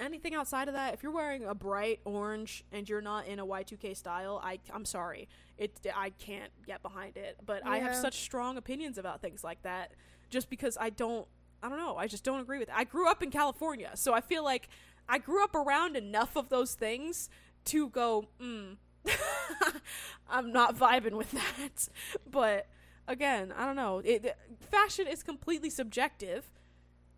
Anything 0.00 0.34
outside 0.34 0.66
of 0.66 0.74
that, 0.74 0.92
if 0.92 1.04
you're 1.04 1.12
wearing 1.12 1.44
a 1.44 1.54
bright 1.54 2.00
orange 2.04 2.64
and 2.72 2.88
you're 2.88 3.00
not 3.00 3.28
in 3.28 3.38
a 3.38 3.46
Y2K 3.46 3.96
style, 3.96 4.40
I 4.42 4.58
I'm 4.72 4.84
sorry. 4.84 5.28
It 5.56 5.78
I 5.94 6.10
can't 6.10 6.50
get 6.66 6.82
behind 6.82 7.16
it. 7.16 7.36
But 7.44 7.64
I 7.64 7.78
have 7.78 7.94
such 7.94 8.20
strong 8.20 8.56
opinions 8.56 8.98
about 8.98 9.22
things 9.22 9.44
like 9.44 9.62
that 9.62 9.92
just 10.30 10.50
because 10.50 10.76
I 10.80 10.90
don't 10.90 11.26
I 11.62 11.68
don't 11.68 11.78
know. 11.78 11.96
I 11.96 12.08
just 12.08 12.24
don't 12.24 12.40
agree 12.40 12.58
with 12.58 12.68
it. 12.68 12.74
I 12.76 12.84
grew 12.84 13.08
up 13.08 13.22
in 13.22 13.30
California, 13.30 13.92
so 13.94 14.12
I 14.12 14.20
feel 14.20 14.44
like 14.44 14.68
I 15.08 15.18
grew 15.18 15.42
up 15.42 15.54
around 15.54 15.96
enough 15.96 16.36
of 16.36 16.48
those 16.48 16.74
things 16.74 17.30
to 17.66 17.88
go, 17.88 18.28
mm, 18.40 18.76
I'm 20.28 20.52
not 20.52 20.76
vibing 20.76 21.12
with 21.12 21.30
that. 21.32 21.88
But 22.30 22.66
again, 23.06 23.52
I 23.56 23.64
don't 23.66 23.76
know. 23.76 24.00
It, 24.04 24.36
fashion 24.70 25.06
is 25.06 25.22
completely 25.22 25.70
subjective, 25.70 26.50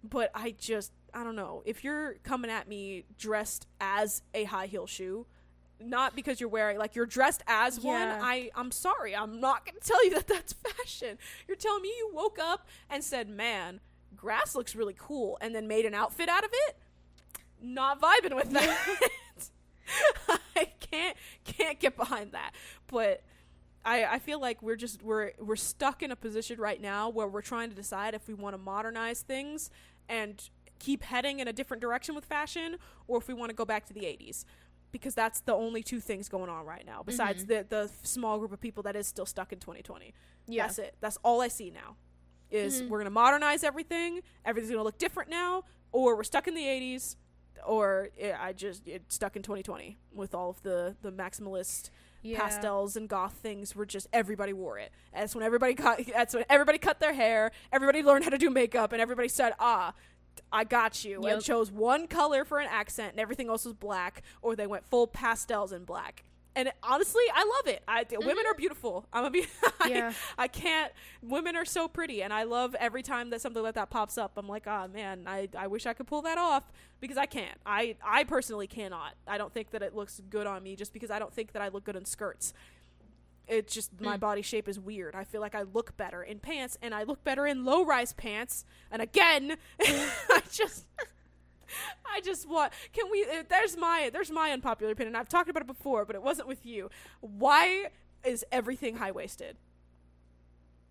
but 0.03 0.31
I 0.35 0.55
just, 0.59 0.93
I 1.15 1.25
don't 1.25 1.37
know. 1.37 1.63
If 1.65 1.85
you're 1.85 2.15
coming 2.23 2.51
at 2.51 2.69
me 2.69 3.05
dressed 3.19 3.67
as 3.81 4.23
a 4.35 4.45
high 4.45 4.67
heel 4.67 4.87
shoe, 4.87 5.27
not 5.81 6.17
because 6.17 6.41
you're 6.41 6.49
wearing 6.49 6.79
like 6.79 6.95
you're 6.95 7.05
dressed 7.05 7.43
as 7.47 7.79
one 7.81 8.09
i 8.23 8.51
i'm 8.55 8.71
sorry 8.71 9.15
i'm 9.15 9.41
not 9.41 9.67
gonna 9.67 9.79
tell 9.81 10.03
you 10.05 10.11
that 10.15 10.27
that's 10.27 10.55
fashion 10.55 11.19
you're 11.47 11.57
telling 11.57 11.83
me 11.83 11.89
you 11.99 12.11
woke 12.15 12.39
up 12.41 12.67
and 12.89 13.05
said 13.05 13.29
man 13.29 13.79
grass 14.17 14.55
looks 14.55 14.75
really 14.75 14.95
cool 14.99 15.37
and 15.41 15.55
then 15.55 15.69
made 15.69 15.85
an 15.85 15.93
outfit 15.93 16.29
out 16.29 16.45
of 16.45 16.51
it 16.51 16.77
not 17.61 18.01
vibing 18.01 18.35
with 18.35 18.51
that 18.53 18.79
i 20.57 20.67
can't 20.81 21.17
can't 21.45 21.79
get 21.81 21.97
behind 21.97 22.33
that 22.33 22.53
but 22.87 23.23
I, 23.85 24.05
I 24.15 24.19
feel 24.19 24.41
like 24.41 24.63
we're 24.63 24.75
just 24.77 25.03
we're 25.03 25.31
we're 25.39 25.55
stuck 25.55 26.03
in 26.03 26.11
a 26.11 26.17
position 26.17 26.59
right 26.61 26.81
now 26.81 27.09
where 27.09 27.29
we're 27.29 27.41
trying 27.43 27.71
to 27.71 27.77
decide 27.77 28.15
if 28.15 28.27
we 28.27 28.35
want 28.35 28.55
to 28.55 28.59
modernize 28.59 29.21
things 29.23 29.71
and 30.09 30.43
keep 30.81 31.05
heading 31.05 31.39
in 31.39 31.47
a 31.47 31.53
different 31.53 31.81
direction 31.81 32.15
with 32.17 32.25
fashion 32.25 32.79
or 33.07 33.19
if 33.19 33.29
we 33.29 33.35
want 33.35 33.51
to 33.51 33.55
go 33.55 33.65
back 33.65 33.87
to 33.87 33.93
the 33.95 34.01
80s 34.01 34.45
because 34.91 35.15
that's 35.15 35.41
the 35.41 35.55
only 35.55 35.83
two 35.85 36.01
things 36.01 36.29
going 36.29 36.51
on 36.51 36.67
right 36.67 36.85
now 36.85 37.03
besides 37.05 37.45
Mhm. 37.45 37.49
the 37.49 37.67
the 37.69 37.91
small 38.03 38.39
group 38.41 38.53
of 38.53 38.61
people 38.61 38.83
that 38.83 38.97
is 38.97 39.07
still 39.07 39.27
stuck 39.27 39.53
in 39.53 39.61
2020 39.61 40.13
Yeah. 40.49 40.63
that's 40.67 40.79
it 40.81 40.97
that's 41.01 41.17
all 41.23 41.41
i 41.41 41.47
see 41.49 41.71
now 41.71 41.95
is 42.51 42.83
Mhm. 42.83 42.89
we're 42.89 42.99
going 42.99 43.05
to 43.05 43.11
modernize 43.11 43.63
everything 43.63 44.21
everything's 44.45 44.71
going 44.71 44.81
to 44.81 44.85
look 44.85 44.99
different 44.99 45.31
now 45.31 45.63
or 45.93 46.17
we're 46.17 46.25
stuck 46.25 46.49
in 46.49 46.55
the 46.55 46.65
80s 46.65 47.17
or 47.65 48.09
it, 48.17 48.35
i 48.41 48.53
just 48.53 48.87
it's 48.89 49.15
stuck 49.15 49.37
in 49.37 49.43
2020 49.43 49.97
with 50.13 50.35
all 50.35 50.51
of 50.51 50.63
the 50.63 50.97
the 51.03 51.13
maximalist 51.13 51.91
yeah. 52.27 52.41
pastels 52.41 52.97
and 52.97 53.09
goth 53.09 53.35
things 53.35 53.75
were 53.75 53.87
just 53.87 54.07
everybody 54.13 54.53
wore 54.53 54.79
it. 54.79 54.93
That's 55.13 55.35
when 55.35 55.45
everybody 55.45 55.75
cut. 55.75 56.01
That's 56.13 56.35
when 56.35 56.45
everybody 56.49 56.79
cut 56.79 57.01
their 57.01 57.15
hair. 57.15 57.53
Everybody 57.73 58.03
learned 58.03 58.25
how 58.25 58.31
to 58.31 58.39
do 58.39 58.51
makeup, 58.51 58.93
and 58.93 59.01
everybody 59.01 59.29
said, 59.29 59.55
"Ah, 59.59 59.95
I 60.53 60.65
got 60.65 61.05
you," 61.05 61.25
and 61.25 61.43
chose 61.43 61.71
one 61.71 62.07
color 62.07 62.45
for 62.45 62.59
an 62.59 62.69
accent, 62.71 63.13
and 63.13 63.21
everything 63.21 63.49
else 63.49 63.65
was 63.65 63.75
black, 63.75 64.23
or 64.43 64.57
they 64.57 64.67
went 64.67 64.87
full 64.87 65.07
pastels 65.07 65.73
and 65.73 65.87
black. 65.87 66.25
And 66.57 66.73
honestly, 66.83 67.23
I 67.35 67.45
love 67.45 67.75
it. 67.75 67.83
I 67.87 68.05
women 68.13 68.45
are 68.47 68.55
beautiful. 68.55 69.07
I'm 69.13 69.25
a 69.27 69.31
be. 69.31 69.47
I, 69.81 69.89
Yeah. 69.89 70.13
I 70.39 70.49
can't. 70.49 70.91
Women 71.23 71.55
are 71.55 71.67
so 71.67 71.87
pretty, 71.87 72.23
and 72.23 72.33
I 72.33 72.45
love 72.45 72.75
every 72.81 73.03
time 73.03 73.29
that 73.31 73.43
something 73.43 73.63
like 73.63 73.75
that 73.75 73.91
pops 73.91 74.17
up. 74.17 74.33
I'm 74.37 74.49
like, 74.49 74.67
oh 74.67 74.89
man, 74.89 75.25
I, 75.27 75.49
I 75.57 75.67
wish 75.67 75.85
I 75.87 75.93
could 75.93 76.07
pull 76.07 76.23
that 76.23 76.39
off 76.39 76.65
because 76.99 77.19
I 77.19 77.27
can't. 77.27 77.59
I 77.67 77.97
I 78.03 78.25
personally 78.25 78.67
cannot. 78.67 79.15
I 79.29 79.37
don't 79.37 79.53
think 79.53 79.71
that 79.73 79.83
it 79.83 79.95
looks 79.95 80.21
good 80.31 80.47
on 80.47 80.63
me 80.63 80.77
just 80.77 80.93
because 80.95 81.11
I 81.11 81.19
don't 81.19 81.33
think 81.33 81.53
that 81.53 81.61
I 81.61 81.69
look 81.69 81.85
good 81.85 81.95
in 81.97 82.07
skirts. 82.07 82.55
It's 83.49 83.73
just 83.73 84.01
my 84.01 84.17
Mm. 84.17 84.21
body 84.21 84.43
shape 84.43 84.67
is 84.67 84.81
weird. 84.81 85.15
I 85.15 85.23
feel 85.25 85.41
like 85.41 85.55
I 85.55 85.63
look 85.63 85.97
better 85.97 86.23
in 86.23 86.41
pants, 86.41 86.77
and 86.83 86.93
I 86.95 87.05
look 87.05 87.23
better 87.23 87.47
in 87.47 87.65
low 87.65 87.85
rise 87.85 88.13
pants. 88.13 88.65
And 88.91 89.01
again, 89.03 89.57
I 89.81 90.43
just. 90.51 90.87
I 92.13 92.21
just 92.21 92.49
want. 92.49 92.73
Can 92.93 93.11
we? 93.11 93.25
uh, 93.25 93.43
There's 93.49 93.77
my. 93.77 94.11
There's 94.13 94.31
my 94.31 94.51
unpopular 94.53 94.93
opinion. 94.93 95.17
I've 95.17 95.29
talked 95.29 95.49
about 95.51 95.63
it 95.63 95.67
before, 95.67 96.05
but 96.05 96.17
it 96.17 96.23
wasn't 96.23 96.49
with 96.49 96.65
you. 96.67 96.91
Why 97.21 97.89
is 98.25 98.45
everything 98.53 98.97
high 98.97 99.11
waisted? 99.13 99.57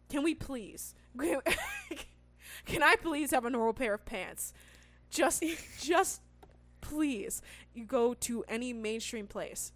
Can 0.09 0.23
we 0.23 0.35
please? 0.35 0.93
Can 2.65 2.81
I 2.83 2.95
please 2.95 3.31
have 3.31 3.45
a 3.45 3.49
normal 3.49 3.73
pair 3.73 3.93
of 3.93 4.05
pants? 4.05 4.53
Just, 5.09 5.43
just 5.79 6.21
please. 6.81 7.41
You 7.73 7.85
go 7.85 8.13
to 8.15 8.43
any 8.47 8.73
mainstream 8.73 9.27
place. 9.27 9.71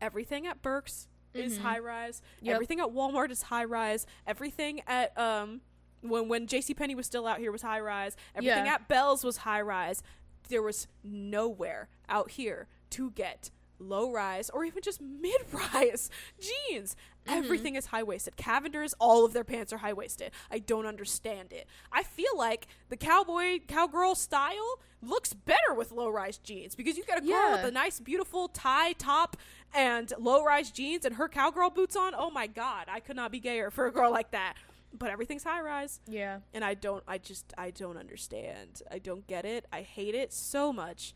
Everything 0.00 0.46
at 0.46 0.62
Burke's 0.62 1.08
is 1.34 1.58
Mhm. 1.58 1.62
high 1.62 1.78
rise. 1.78 2.22
Yep. 2.42 2.54
Everything 2.54 2.80
at 2.80 2.86
Walmart 2.88 3.30
is 3.30 3.42
high 3.42 3.64
rise. 3.64 4.06
Everything 4.26 4.80
at 4.86 5.16
um 5.18 5.60
when 6.08 6.28
when 6.28 6.46
J.C. 6.46 6.74
Penney 6.74 6.94
was 6.94 7.06
still 7.06 7.26
out 7.26 7.38
here 7.38 7.52
was 7.52 7.62
high 7.62 7.80
rise. 7.80 8.16
Everything 8.34 8.66
Yeah. 8.66 8.74
at 8.74 8.88
Bealls 8.88 9.24
was 9.24 9.38
high 9.38 9.60
rise. 9.60 10.02
There 10.48 10.62
was 10.62 10.86
nowhere 11.02 11.88
out 12.08 12.32
here 12.32 12.68
to 12.90 13.10
get 13.10 13.50
low 13.78 14.10
rise 14.10 14.48
or 14.50 14.64
even 14.64 14.82
just 14.82 15.00
mid 15.20 15.36
rise 15.52 16.08
jeans. 16.40 16.96
Mm-hmm. 17.26 17.38
Everything 17.44 17.74
is 17.74 17.86
high 17.86 18.04
waisted. 18.04 18.36
Cavenders, 18.36 18.94
all 19.00 19.24
of 19.24 19.32
their 19.32 19.42
pants 19.44 19.72
are 19.72 19.78
high 19.78 19.92
waisted. 19.92 20.30
I 20.50 20.60
don't 20.60 20.86
understand 20.86 21.52
it. 21.52 21.66
I 21.92 22.04
feel 22.04 22.30
like 22.36 22.68
the 22.88 22.96
cowboy 22.96 23.58
cowgirl 23.66 24.14
style 24.14 24.78
looks 25.02 25.32
better 25.34 25.74
with 25.76 25.90
low 25.92 26.08
rise 26.08 26.38
jeans 26.38 26.74
because 26.76 26.96
you 26.96 27.04
got 27.04 27.18
a 27.18 27.20
girl 27.20 27.30
Yeah. 27.30 27.56
with 27.56 27.64
a 27.64 27.70
nice, 27.72 27.98
beautiful 28.00 28.48
tie 28.48 28.92
top 28.92 29.36
and 29.74 30.12
low 30.18 30.42
rise 30.44 30.70
jeans 30.70 31.04
and 31.04 31.16
her 31.16 31.28
cowgirl 31.28 31.70
boots 31.70 31.96
on. 31.96 32.14
Oh 32.16 32.30
my 32.30 32.46
god, 32.46 32.86
I 32.88 33.00
could 33.00 33.16
not 33.16 33.32
be 33.32 33.40
gayer 33.40 33.70
for 33.72 33.86
a 33.86 33.92
girl 33.92 34.10
like 34.12 34.30
that. 34.30 34.54
But 34.98 35.10
everything's 35.10 35.44
high 35.44 35.60
rise 35.60 36.00
Yeah. 36.06 36.38
and 36.54 36.64
I 36.64 36.74
don't 36.74 37.02
I 37.06 37.18
just 37.18 37.52
I 37.58 37.70
don't 37.70 37.96
understand. 37.96 38.82
I 38.90 38.98
don't 38.98 39.26
get 39.26 39.44
it. 39.44 39.66
I 39.72 39.82
hate 39.82 40.14
it 40.14 40.32
so 40.32 40.72
much. 40.72 41.14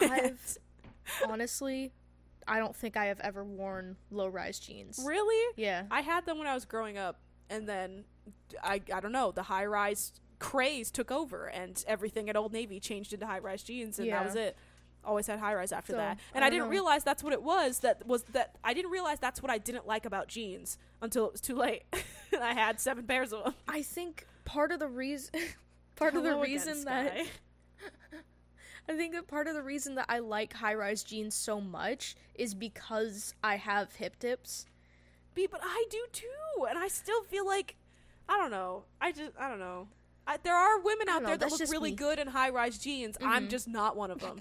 I've 0.00 0.58
honestly, 1.28 1.92
I 2.46 2.58
don't 2.58 2.74
think 2.76 2.96
I 2.96 3.06
have 3.06 3.20
ever 3.20 3.44
worn 3.44 3.96
low 4.10 4.28
rise 4.28 4.58
jeans. 4.58 5.00
really? 5.04 5.54
Yeah. 5.56 5.84
I 5.90 6.00
had 6.02 6.26
them 6.26 6.38
when 6.38 6.46
I 6.46 6.54
was 6.54 6.64
growing 6.64 6.98
up 6.98 7.20
and 7.50 7.68
then 7.68 8.04
I 8.62 8.80
I 8.92 9.00
don't 9.00 9.12
know, 9.12 9.32
the 9.32 9.44
high 9.44 9.66
rise 9.66 10.12
craze 10.38 10.90
took 10.90 11.10
over 11.10 11.46
and 11.46 11.82
everything 11.88 12.30
at 12.30 12.36
Old 12.36 12.52
Navy 12.52 12.78
changed 12.78 13.12
into 13.12 13.26
high 13.26 13.40
rise 13.40 13.62
jeans 13.62 13.98
and 13.98 14.06
Yeah. 14.06 14.18
that 14.18 14.26
was 14.26 14.34
it. 14.36 14.56
Always 15.04 15.26
had 15.26 15.38
high 15.38 15.54
rise 15.54 15.72
after 15.72 15.92
So, 15.92 15.96
that. 15.98 16.18
And 16.34 16.44
I, 16.44 16.48
don't 16.48 16.58
didn't 16.58 16.66
know. 16.66 16.70
realize 16.72 17.02
that's 17.04 17.22
what 17.24 17.32
it 17.32 17.42
was 17.42 17.78
that 17.80 18.06
was 18.06 18.24
that 18.32 18.56
I 18.62 18.74
didn't 18.74 18.90
realize 18.90 19.18
that's 19.18 19.40
what 19.40 19.50
I 19.50 19.56
didn't 19.58 19.86
like 19.86 20.04
about 20.04 20.28
jeans 20.28 20.76
until 21.00 21.24
it 21.26 21.32
was 21.32 21.40
too 21.40 21.54
late. 21.56 21.82
and 22.32 22.42
I 22.44 22.52
had 22.52 22.78
seven 22.80 23.04
pairs 23.06 23.32
of 23.32 23.44
them. 23.44 23.54
I 23.66 23.82
think 23.82 24.26
part 24.44 24.70
of 24.72 24.80
the 24.80 24.88
reason 24.88 25.30
part 25.96 26.14
of 26.14 26.22
the 26.24 26.30
Hello 26.30 26.42
reason 26.42 26.84
that 26.84 27.16
I 28.88 28.96
think 28.96 29.12
that 29.14 29.28
part 29.28 29.46
of 29.46 29.54
the 29.54 29.62
reason 29.62 29.96
that 29.96 30.06
I 30.08 30.18
like 30.20 30.54
high 30.54 30.74
rise 30.74 31.02
jeans 31.02 31.34
so 31.34 31.60
much 31.60 32.14
is 32.34 32.54
because 32.54 33.34
I 33.44 33.56
have 33.56 33.94
hip 33.94 34.18
dips. 34.18 34.64
Be, 35.34 35.46
but 35.46 35.60
I 35.62 35.84
do 35.90 36.02
too, 36.10 36.64
and 36.68 36.78
I 36.78 36.88
still 36.88 37.22
feel 37.22 37.46
like 37.46 37.76
I 38.28 38.38
don't 38.38 38.50
know. 38.50 38.84
I 39.00 39.12
just 39.12 39.32
I 39.38 39.48
don't 39.48 39.58
know. 39.58 39.88
I, 40.26 40.36
there 40.42 40.56
are 40.56 40.80
women 40.80 41.08
out 41.08 41.20
don't 41.20 41.22
know, 41.22 41.28
there 41.36 41.48
that 41.48 41.50
look 41.60 41.70
really 41.70 41.90
me. 41.90 41.96
good 41.96 42.18
in 42.18 42.28
high 42.28 42.50
rise 42.50 42.78
jeans. 42.78 43.16
I'm 43.22 43.46
Mhm. 43.46 43.50
just 43.50 43.68
not 43.68 43.96
one 43.96 44.10
of 44.10 44.20
them. 44.20 44.40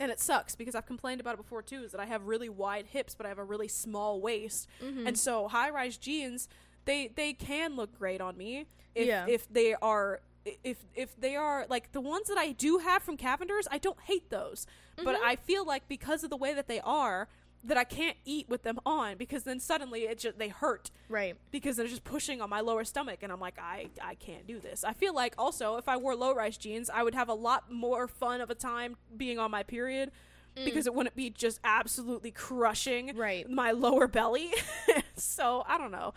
And 0.00 0.12
it 0.12 0.20
sucks 0.20 0.54
because 0.54 0.74
I've 0.74 0.86
complained 0.86 1.20
about 1.20 1.34
it 1.34 1.38
before 1.38 1.62
too. 1.62 1.82
Is 1.82 1.92
that 1.92 2.00
I 2.00 2.06
have 2.06 2.24
really 2.26 2.48
wide 2.48 2.86
hips, 2.86 3.14
but 3.14 3.26
I 3.26 3.28
have 3.30 3.38
a 3.38 3.44
really 3.44 3.68
small 3.68 4.20
waist, 4.20 4.68
Mm-hmm. 4.82 5.06
and 5.06 5.18
so 5.18 5.48
high 5.48 5.70
rise 5.70 5.96
jeans 5.96 6.48
they 6.84 7.08
they 7.14 7.32
can 7.34 7.76
look 7.76 7.98
great 7.98 8.20
on 8.20 8.36
me 8.36 8.64
if 8.94 9.06
Yeah. 9.06 9.26
if 9.28 9.52
they 9.52 9.74
are 9.74 10.20
if 10.64 10.78
if 10.94 11.14
they 11.20 11.36
are 11.36 11.66
like 11.68 11.92
the 11.92 12.00
ones 12.00 12.28
that 12.28 12.38
I 12.38 12.52
do 12.52 12.78
have 12.78 13.02
from 13.02 13.16
Cavender's, 13.16 13.68
I 13.70 13.78
don't 13.78 14.00
hate 14.02 14.30
those. 14.30 14.66
But 14.96 15.16
Mhm. 15.16 15.22
I 15.24 15.36
feel 15.36 15.64
like 15.66 15.86
because 15.88 16.24
of 16.24 16.30
the 16.30 16.36
way 16.36 16.54
that 16.54 16.66
they 16.68 16.80
are 16.80 17.28
that 17.64 17.76
I 17.76 17.84
can't 17.84 18.16
eat 18.24 18.48
with 18.48 18.62
them 18.62 18.78
on 18.86 19.16
because 19.16 19.42
then 19.42 19.58
suddenly 19.60 20.02
it 20.02 20.18
just 20.18 20.38
they 20.38 20.48
hurt 20.48 20.90
Right. 21.08 21.36
because 21.50 21.76
they're 21.76 21.88
just 21.88 22.04
pushing 22.04 22.40
on 22.40 22.48
my 22.48 22.60
lower 22.60 22.84
stomach 22.84 23.18
and 23.22 23.32
I'm 23.32 23.40
like 23.40 23.58
I 23.60 23.88
I 24.02 24.14
can't 24.14 24.46
do 24.46 24.60
this. 24.60 24.84
I 24.84 24.92
feel 24.92 25.14
like 25.14 25.34
also 25.36 25.76
if 25.76 25.88
I 25.88 25.96
wore 25.96 26.14
low 26.14 26.34
rise 26.34 26.56
jeans, 26.56 26.88
I 26.88 27.02
would 27.02 27.14
have 27.14 27.28
a 27.28 27.34
lot 27.34 27.70
more 27.70 28.06
fun 28.06 28.40
of 28.40 28.50
a 28.50 28.54
time 28.54 28.96
being 29.16 29.38
on 29.38 29.50
my 29.50 29.62
period 29.64 30.12
mm. 30.56 30.64
because 30.64 30.86
it 30.86 30.94
wouldn't 30.94 31.16
be 31.16 31.30
just 31.30 31.58
absolutely 31.64 32.30
crushing 32.30 33.16
Right. 33.16 33.48
my 33.50 33.72
lower 33.72 34.06
belly. 34.06 34.52
so, 35.16 35.64
I 35.66 35.78
don't 35.78 35.90
know. 35.90 36.14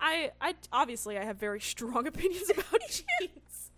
I 0.00 0.32
I 0.40 0.54
obviously 0.72 1.18
I 1.18 1.24
have 1.24 1.36
very 1.38 1.60
strong 1.60 2.06
opinions 2.12 2.50
about 2.50 2.80
jeans. 2.90 3.70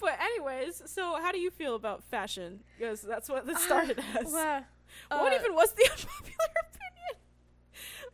but 0.00 0.18
anyways, 0.20 0.82
so 0.86 1.20
how 1.20 1.30
do 1.30 1.38
you 1.38 1.50
feel 1.50 1.74
about 1.74 2.02
fashion? 2.04 2.60
Because 2.78 3.02
that's 3.02 3.28
what 3.28 3.46
this 3.46 3.58
ah, 3.58 3.64
started 3.66 4.00
as. 4.18 4.32
Well, 4.32 4.64
what 5.08 5.32
uh, 5.32 5.36
even 5.36 5.54
was 5.54 5.72
the 5.72 5.82
unpopular 5.90 6.54
opinion? 6.60 6.88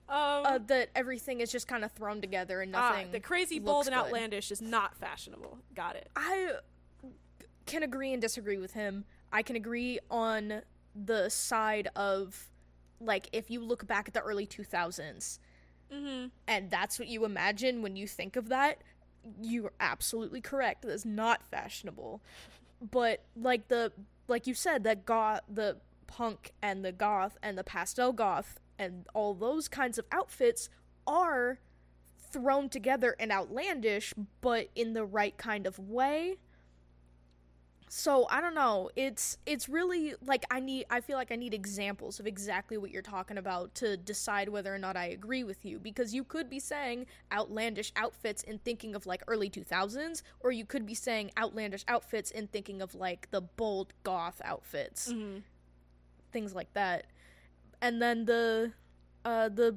Um, 0.09 0.47
uh, 0.47 0.59
that 0.66 0.91
everything 0.95 1.41
is 1.41 1.51
just 1.51 1.66
kind 1.66 1.85
of 1.85 1.93
thrown 1.93 2.20
together 2.20 2.61
and 2.61 2.74
ah, 2.76 2.91
nothing. 2.91 3.12
the 3.12 3.20
crazy, 3.20 3.59
bold, 3.59 3.87
and 3.87 3.95
good. 3.95 4.01
outlandish 4.01 4.51
is 4.51 4.61
not 4.61 4.95
fashionable. 4.97 5.59
Got 5.74 5.97
it. 5.97 6.11
I 6.14 6.53
can 7.66 7.82
agree 7.82 8.12
and 8.12 8.20
disagree 8.20 8.59
with 8.59 8.74
him. 8.74 9.05
I 9.32 9.43
can 9.43 9.57
agree 9.57 9.99
on 10.11 10.62
the 10.95 11.28
side 11.28 11.89
of 11.97 12.51
like 13.01 13.28
if 13.32 13.51
you 13.51 13.61
look 13.61 13.87
back 13.87 14.07
at 14.09 14.14
the 14.14 14.20
early 14.20 14.47
2000s 14.47 15.39
Mm-hmm. 15.93 16.26
and 16.49 16.70
that's 16.70 16.99
what 16.99 17.09
you 17.09 17.24
imagine 17.24 17.82
when 17.82 17.95
you 17.95 18.09
think 18.09 18.37
of 18.37 18.49
that, 18.49 18.78
you're 19.41 19.72
absolutely 19.78 20.41
correct. 20.41 20.82
That's 20.82 21.05
not 21.05 21.43
fashionable. 21.47 22.20
But 22.91 23.22
like 23.37 23.68
the 23.68 23.93
like 24.26 24.47
you 24.47 24.55
said 24.55 24.82
that 24.85 25.05
got 25.05 25.45
the 25.49 25.76
punk 26.05 26.52
and 26.62 26.84
the 26.84 26.92
goth 26.92 27.36
and 27.42 27.59
the 27.59 27.64
pastel 27.64 28.12
goth 28.12 28.61
and 28.78 29.07
all 29.14 29.34
those 29.34 29.68
kinds 29.68 29.98
of 29.98 30.05
outfits 30.12 30.68
are 31.07 31.59
thrown 32.30 32.68
together 32.68 33.14
and 33.18 33.30
outlandish 33.30 34.12
but 34.40 34.68
in 34.74 34.92
the 34.92 35.05
right 35.05 35.36
kind 35.36 35.66
of 35.66 35.78
way. 35.78 36.36
So 37.96 38.26
I 38.28 38.40
don't 38.40 38.57
know. 38.57 38.90
It's 38.96 39.38
it's 39.46 39.68
really 39.68 40.14
like 40.20 40.44
I 40.50 40.59
need 40.59 40.86
I 40.90 41.00
feel 41.00 41.16
like 41.16 41.30
I 41.30 41.36
need 41.36 41.55
examples 41.55 42.18
of 42.18 42.26
exactly 42.26 42.76
what 42.76 42.90
you're 42.90 43.02
talking 43.02 43.38
about 43.38 43.72
to 43.76 43.96
decide 43.96 44.48
whether 44.48 44.74
or 44.74 44.78
not 44.78 44.96
I 44.96 45.07
agree 45.07 45.44
with 45.44 45.64
you 45.64 45.78
because 45.78 46.12
you 46.12 46.24
could 46.24 46.50
be 46.50 46.59
saying 46.59 47.07
outlandish 47.32 47.92
outfits 47.94 48.42
and 48.42 48.62
thinking 48.64 48.96
of 48.96 49.07
like 49.07 49.22
early 49.28 49.48
2000s 49.48 50.22
or 50.40 50.50
you 50.50 50.64
could 50.64 50.84
be 50.84 50.94
saying 50.94 51.30
outlandish 51.38 51.84
outfits 51.86 52.32
and 52.32 52.50
thinking 52.50 52.82
of 52.82 52.96
like 52.96 53.30
the 53.30 53.42
bold 53.42 53.92
goth 54.02 54.42
outfits. 54.44 55.12
Mm-hmm. 55.12 55.38
Things 56.35 56.55
like 56.55 56.70
that. 56.74 57.07
And 57.80 58.03
then 58.03 58.24
the 58.26 58.72
uh 59.24 59.49
the 59.49 59.76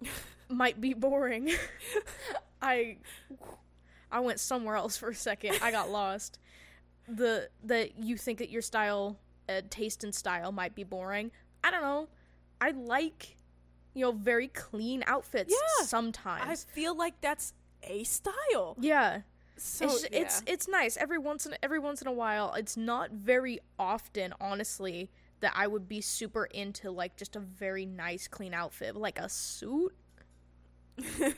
might 0.48 0.80
be 0.80 0.94
boring. 0.94 1.50
I 2.62 2.98
I 4.12 4.20
went 4.20 4.40
somewhere 4.40 4.76
else 4.76 4.96
for 4.96 5.08
a 5.08 5.14
second. 5.14 5.58
I 5.62 5.70
got 5.70 5.90
lost. 6.00 6.38
The 7.08 7.48
that 7.64 7.98
you 7.98 8.16
think 8.16 8.38
that 8.40 8.50
your 8.50 8.62
style, 8.62 9.16
uh, 9.48 9.62
taste 9.70 10.04
and 10.04 10.14
style 10.14 10.52
might 10.52 10.74
be 10.74 10.84
boring. 10.84 11.30
I 11.64 11.70
don't 11.70 11.82
know. 11.82 12.08
I 12.60 12.70
like, 12.72 13.36
you 13.94 14.04
know, 14.04 14.12
very 14.12 14.48
clean 14.48 15.02
outfits 15.06 15.52
Yeah. 15.52 15.84
I 16.42 16.56
feel 16.56 16.94
like 16.96 17.20
that's 17.20 17.54
a 17.82 18.04
style. 18.04 18.76
yeah, 18.80 19.20
So 19.56 19.86
it's 19.86 20.02
yeah. 20.10 20.20
it's 20.20 20.42
it's 20.46 20.68
nice 20.68 20.96
every 20.96 21.18
once 21.18 21.46
in 21.46 21.54
every 21.62 21.78
once 21.78 22.02
in 22.02 22.08
a 22.08 22.12
while. 22.12 22.52
It's 22.54 22.76
not 22.76 23.10
very 23.12 23.60
often, 23.78 24.34
honestly, 24.40 25.10
that 25.40 25.52
I 25.56 25.66
would 25.66 25.88
be 25.88 26.00
super 26.00 26.44
into 26.44 26.90
like 26.90 27.16
just 27.16 27.36
a 27.36 27.40
very 27.40 27.86
nice 27.86 28.28
clean 28.28 28.54
outfit, 28.54 28.96
like 28.96 29.18
a 29.18 29.28
suit. 29.28 29.94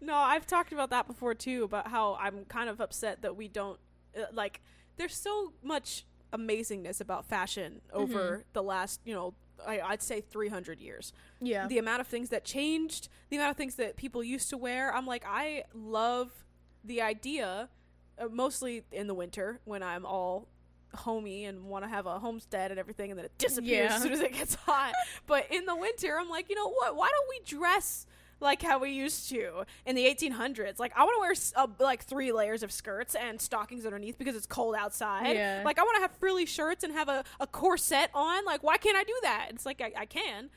No, 0.00 0.16
I've 0.16 0.46
talked 0.46 0.72
about 0.72 0.90
that 0.90 1.06
before 1.06 1.34
too, 1.34 1.64
about 1.64 1.88
how 1.88 2.16
I'm 2.18 2.44
kind 2.46 2.68
of 2.68 2.80
upset 2.80 3.22
that 3.22 3.36
we 3.36 3.48
don't 3.48 3.78
uh, 4.16 4.24
like. 4.32 4.60
There's 4.96 5.14
so 5.14 5.52
much 5.62 6.06
amazingness 6.32 7.00
about 7.00 7.26
fashion 7.26 7.80
over 7.92 8.44
the 8.52 8.62
last, 8.62 9.00
you 9.04 9.14
know, 9.14 9.34
I, 9.66 9.80
I'd 9.80 10.02
say 10.02 10.20
300 10.20 10.80
years. 10.80 11.12
Yeah, 11.40 11.66
The 11.66 11.78
amount 11.78 12.00
of 12.00 12.06
things 12.06 12.28
that 12.30 12.44
changed, 12.44 13.08
the 13.28 13.36
amount 13.36 13.50
of 13.52 13.56
things 13.56 13.74
that 13.76 13.96
people 13.96 14.22
used 14.22 14.50
to 14.50 14.58
wear. 14.58 14.94
I'm 14.94 15.06
like, 15.06 15.24
I 15.26 15.64
love 15.74 16.30
the 16.84 17.02
idea, 17.02 17.68
uh, 18.18 18.26
mostly 18.30 18.84
in 18.92 19.06
the 19.06 19.14
winter 19.14 19.60
when 19.64 19.82
I'm 19.82 20.04
all 20.06 20.48
homey 20.94 21.44
and 21.44 21.64
want 21.66 21.84
to 21.84 21.88
have 21.88 22.06
a 22.06 22.18
homestead 22.18 22.70
and 22.70 22.80
everything, 22.80 23.10
and 23.10 23.18
then 23.18 23.24
it 23.26 23.38
disappears 23.38 23.90
Yeah. 23.90 23.96
as 23.96 24.02
soon 24.02 24.12
as 24.12 24.20
it 24.20 24.32
gets 24.32 24.54
hot. 24.56 24.92
but 25.26 25.46
in 25.50 25.64
the 25.66 25.76
winter, 25.76 26.18
I'm 26.18 26.28
like, 26.28 26.48
you 26.48 26.56
know 26.56 26.68
what? 26.70 26.96
Why 26.96 27.08
don't 27.08 27.28
we 27.28 27.40
dress? 27.44 28.06
Like 28.40 28.62
how 28.62 28.78
we 28.78 28.90
used 28.90 29.28
to 29.30 29.64
in 29.84 29.96
the 29.96 30.04
1800s. 30.06 30.78
Like 30.78 30.92
I 30.96 31.04
want 31.04 31.16
to 31.16 31.20
wear 31.20 31.64
uh, 31.64 31.68
like 31.78 32.04
three 32.04 32.32
layers 32.32 32.62
of 32.62 32.72
skirts 32.72 33.14
and 33.14 33.40
stockings 33.40 33.84
underneath 33.84 34.18
because 34.18 34.34
it's 34.34 34.46
cold 34.46 34.74
outside. 34.74 35.36
Yeah. 35.36 35.62
Like 35.64 35.78
I 35.78 35.82
want 35.82 35.96
to 35.96 36.02
have 36.02 36.12
frilly 36.12 36.46
shirts 36.46 36.82
and 36.82 36.92
have 36.92 37.08
a, 37.08 37.24
a 37.38 37.46
corset 37.46 38.10
on. 38.14 38.44
Like 38.44 38.62
why 38.62 38.76
can't 38.78 38.96
I 38.96 39.04
do 39.04 39.14
that? 39.22 39.48
It's 39.50 39.66
like 39.66 39.80
I, 39.80 39.92
I 39.96 40.06
can. 40.06 40.50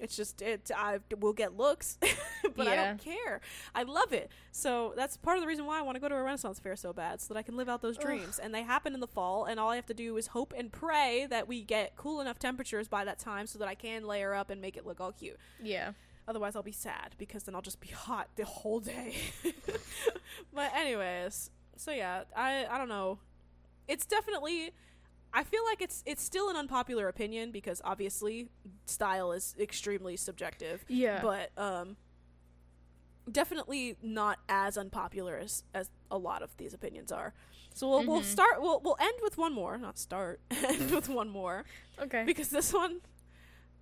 It's 0.00 0.16
just 0.16 0.42
it. 0.42 0.68
I 0.76 0.98
will 1.16 1.32
get 1.32 1.56
looks, 1.56 1.96
but 2.56 2.66
I 2.66 2.74
don't 2.74 2.98
care. 2.98 3.40
I 3.72 3.84
love 3.84 4.12
it. 4.12 4.30
So 4.50 4.94
that's 4.96 5.16
part 5.16 5.36
of 5.36 5.42
the 5.42 5.46
reason 5.46 5.64
why 5.64 5.78
I 5.78 5.82
want 5.82 5.94
to 5.94 6.00
go 6.00 6.08
to 6.08 6.16
a 6.16 6.22
Renaissance 6.24 6.58
fair 6.58 6.74
so 6.74 6.92
bad, 6.92 7.20
so 7.20 7.32
that 7.32 7.38
I 7.38 7.42
can 7.42 7.56
live 7.56 7.68
out 7.68 7.82
those 7.82 7.96
dreams. 7.96 8.40
And 8.40 8.52
they 8.52 8.64
happen 8.64 8.94
in 8.94 9.00
the 9.00 9.06
fall, 9.06 9.44
and 9.44 9.60
all 9.60 9.70
I 9.70 9.76
have 9.76 9.86
to 9.86 9.94
do 9.94 10.16
is 10.16 10.26
hope 10.28 10.52
and 10.58 10.72
pray 10.72 11.28
that 11.30 11.46
we 11.46 11.62
get 11.62 11.94
cool 11.94 12.20
enough 12.20 12.40
temperatures 12.40 12.88
by 12.88 13.04
that 13.04 13.20
time, 13.20 13.46
so 13.46 13.60
that 13.60 13.68
I 13.68 13.76
can 13.76 14.04
layer 14.04 14.34
up 14.34 14.50
and 14.50 14.60
make 14.60 14.76
it 14.76 14.84
look 14.84 15.00
all 15.00 15.12
cute. 15.12 15.38
yeah. 15.62 15.92
Otherwise, 16.28 16.54
I'll 16.56 16.62
be 16.62 16.72
sad 16.72 17.14
because 17.18 17.42
then 17.44 17.54
I'll 17.54 17.62
just 17.62 17.80
be 17.80 17.88
hot 17.88 18.28
the 18.36 18.44
whole 18.44 18.78
day. 18.80 19.16
but 20.54 20.72
anyways, 20.74 21.50
so 21.76 21.90
yeah, 21.90 22.22
I 22.36 22.66
I 22.70 22.78
don't 22.78 22.88
know. 22.88 23.18
It's 23.88 24.06
definitely. 24.06 24.70
I 25.34 25.44
feel 25.44 25.64
like 25.64 25.80
it's 25.82 26.02
it's 26.06 26.22
still 26.22 26.48
an 26.50 26.56
unpopular 26.56 27.08
opinion 27.08 27.50
because 27.52 27.80
obviously 27.84 28.48
style 28.86 29.32
is 29.32 29.56
extremely 29.58 30.16
subjective. 30.16 30.84
Yeah. 30.88 31.20
But 31.22 31.50
um, 31.56 31.96
definitely 33.30 33.96
not 34.02 34.38
as 34.48 34.76
unpopular 34.76 35.36
as 35.38 35.64
as 35.74 35.90
a 36.10 36.18
lot 36.18 36.42
of 36.42 36.56
these 36.56 36.74
opinions 36.74 37.10
are. 37.12 37.32
So 37.74 37.88
we'll 37.88 38.04
we'll 38.06 38.20
Mhm. 38.20 38.24
start. 38.24 38.60
We'll 38.60 38.80
we'll 38.80 38.96
end 39.00 39.14
with 39.22 39.38
one 39.38 39.52
more. 39.54 39.78
Not 39.78 39.98
start. 39.98 40.40
end 40.50 40.90
with 40.90 41.08
one 41.08 41.30
more 41.30 41.64
Okay. 41.98 42.24
because 42.24 42.50
this 42.50 42.72
one, 42.72 43.00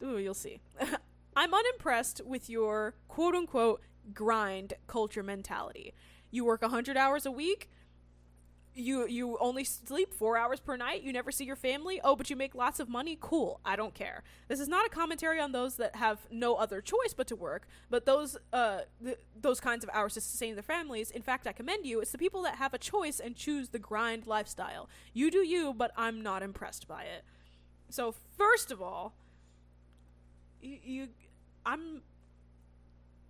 ooh, 0.02 0.18
you'll 0.18 0.34
see. 0.34 0.60
I'm 1.40 1.54
unimpressed 1.54 2.20
with 2.26 2.50
your 2.50 2.92
quote 3.08 3.34
unquote 3.34 3.80
grind 4.12 4.74
culture 4.86 5.22
mentality. 5.22 5.94
You 6.30 6.44
work 6.44 6.60
100 6.60 6.98
hours 6.98 7.24
a 7.24 7.30
week. 7.30 7.70
You 8.74 9.06
you 9.06 9.38
only 9.40 9.64
sleep 9.64 10.12
4 10.12 10.36
hours 10.36 10.60
per 10.60 10.76
night. 10.76 11.02
You 11.02 11.14
never 11.14 11.32
see 11.32 11.46
your 11.46 11.56
family. 11.56 11.98
Oh, 12.04 12.14
but 12.14 12.28
you 12.28 12.36
make 12.36 12.54
lots 12.54 12.78
of 12.78 12.90
money. 12.90 13.16
Cool. 13.18 13.58
I 13.64 13.74
don't 13.74 13.94
care. 13.94 14.22
This 14.48 14.60
is 14.60 14.68
not 14.68 14.84
a 14.84 14.90
commentary 14.90 15.40
on 15.40 15.52
those 15.52 15.76
that 15.76 15.96
have 15.96 16.18
no 16.30 16.56
other 16.56 16.82
choice 16.82 17.14
but 17.16 17.26
to 17.28 17.36
work, 17.36 17.66
but 17.88 18.04
those 18.04 18.36
uh 18.52 18.80
th- 19.02 19.16
those 19.34 19.60
kinds 19.60 19.82
of 19.82 19.88
hours 19.94 20.12
to 20.14 20.20
sustain 20.20 20.56
their 20.56 20.62
families. 20.62 21.10
In 21.10 21.22
fact, 21.22 21.46
I 21.46 21.52
commend 21.52 21.86
you. 21.86 22.00
It's 22.00 22.12
the 22.12 22.18
people 22.18 22.42
that 22.42 22.56
have 22.56 22.74
a 22.74 22.78
choice 22.78 23.18
and 23.18 23.34
choose 23.34 23.70
the 23.70 23.78
grind 23.78 24.26
lifestyle. 24.26 24.90
You 25.14 25.30
do 25.30 25.38
you, 25.38 25.72
but 25.72 25.90
I'm 25.96 26.20
not 26.20 26.42
impressed 26.42 26.86
by 26.86 27.04
it. 27.04 27.24
So, 27.88 28.14
first 28.36 28.70
of 28.70 28.82
all, 28.82 29.14
you, 30.60 30.78
you 30.84 31.08
I'm 31.64 32.02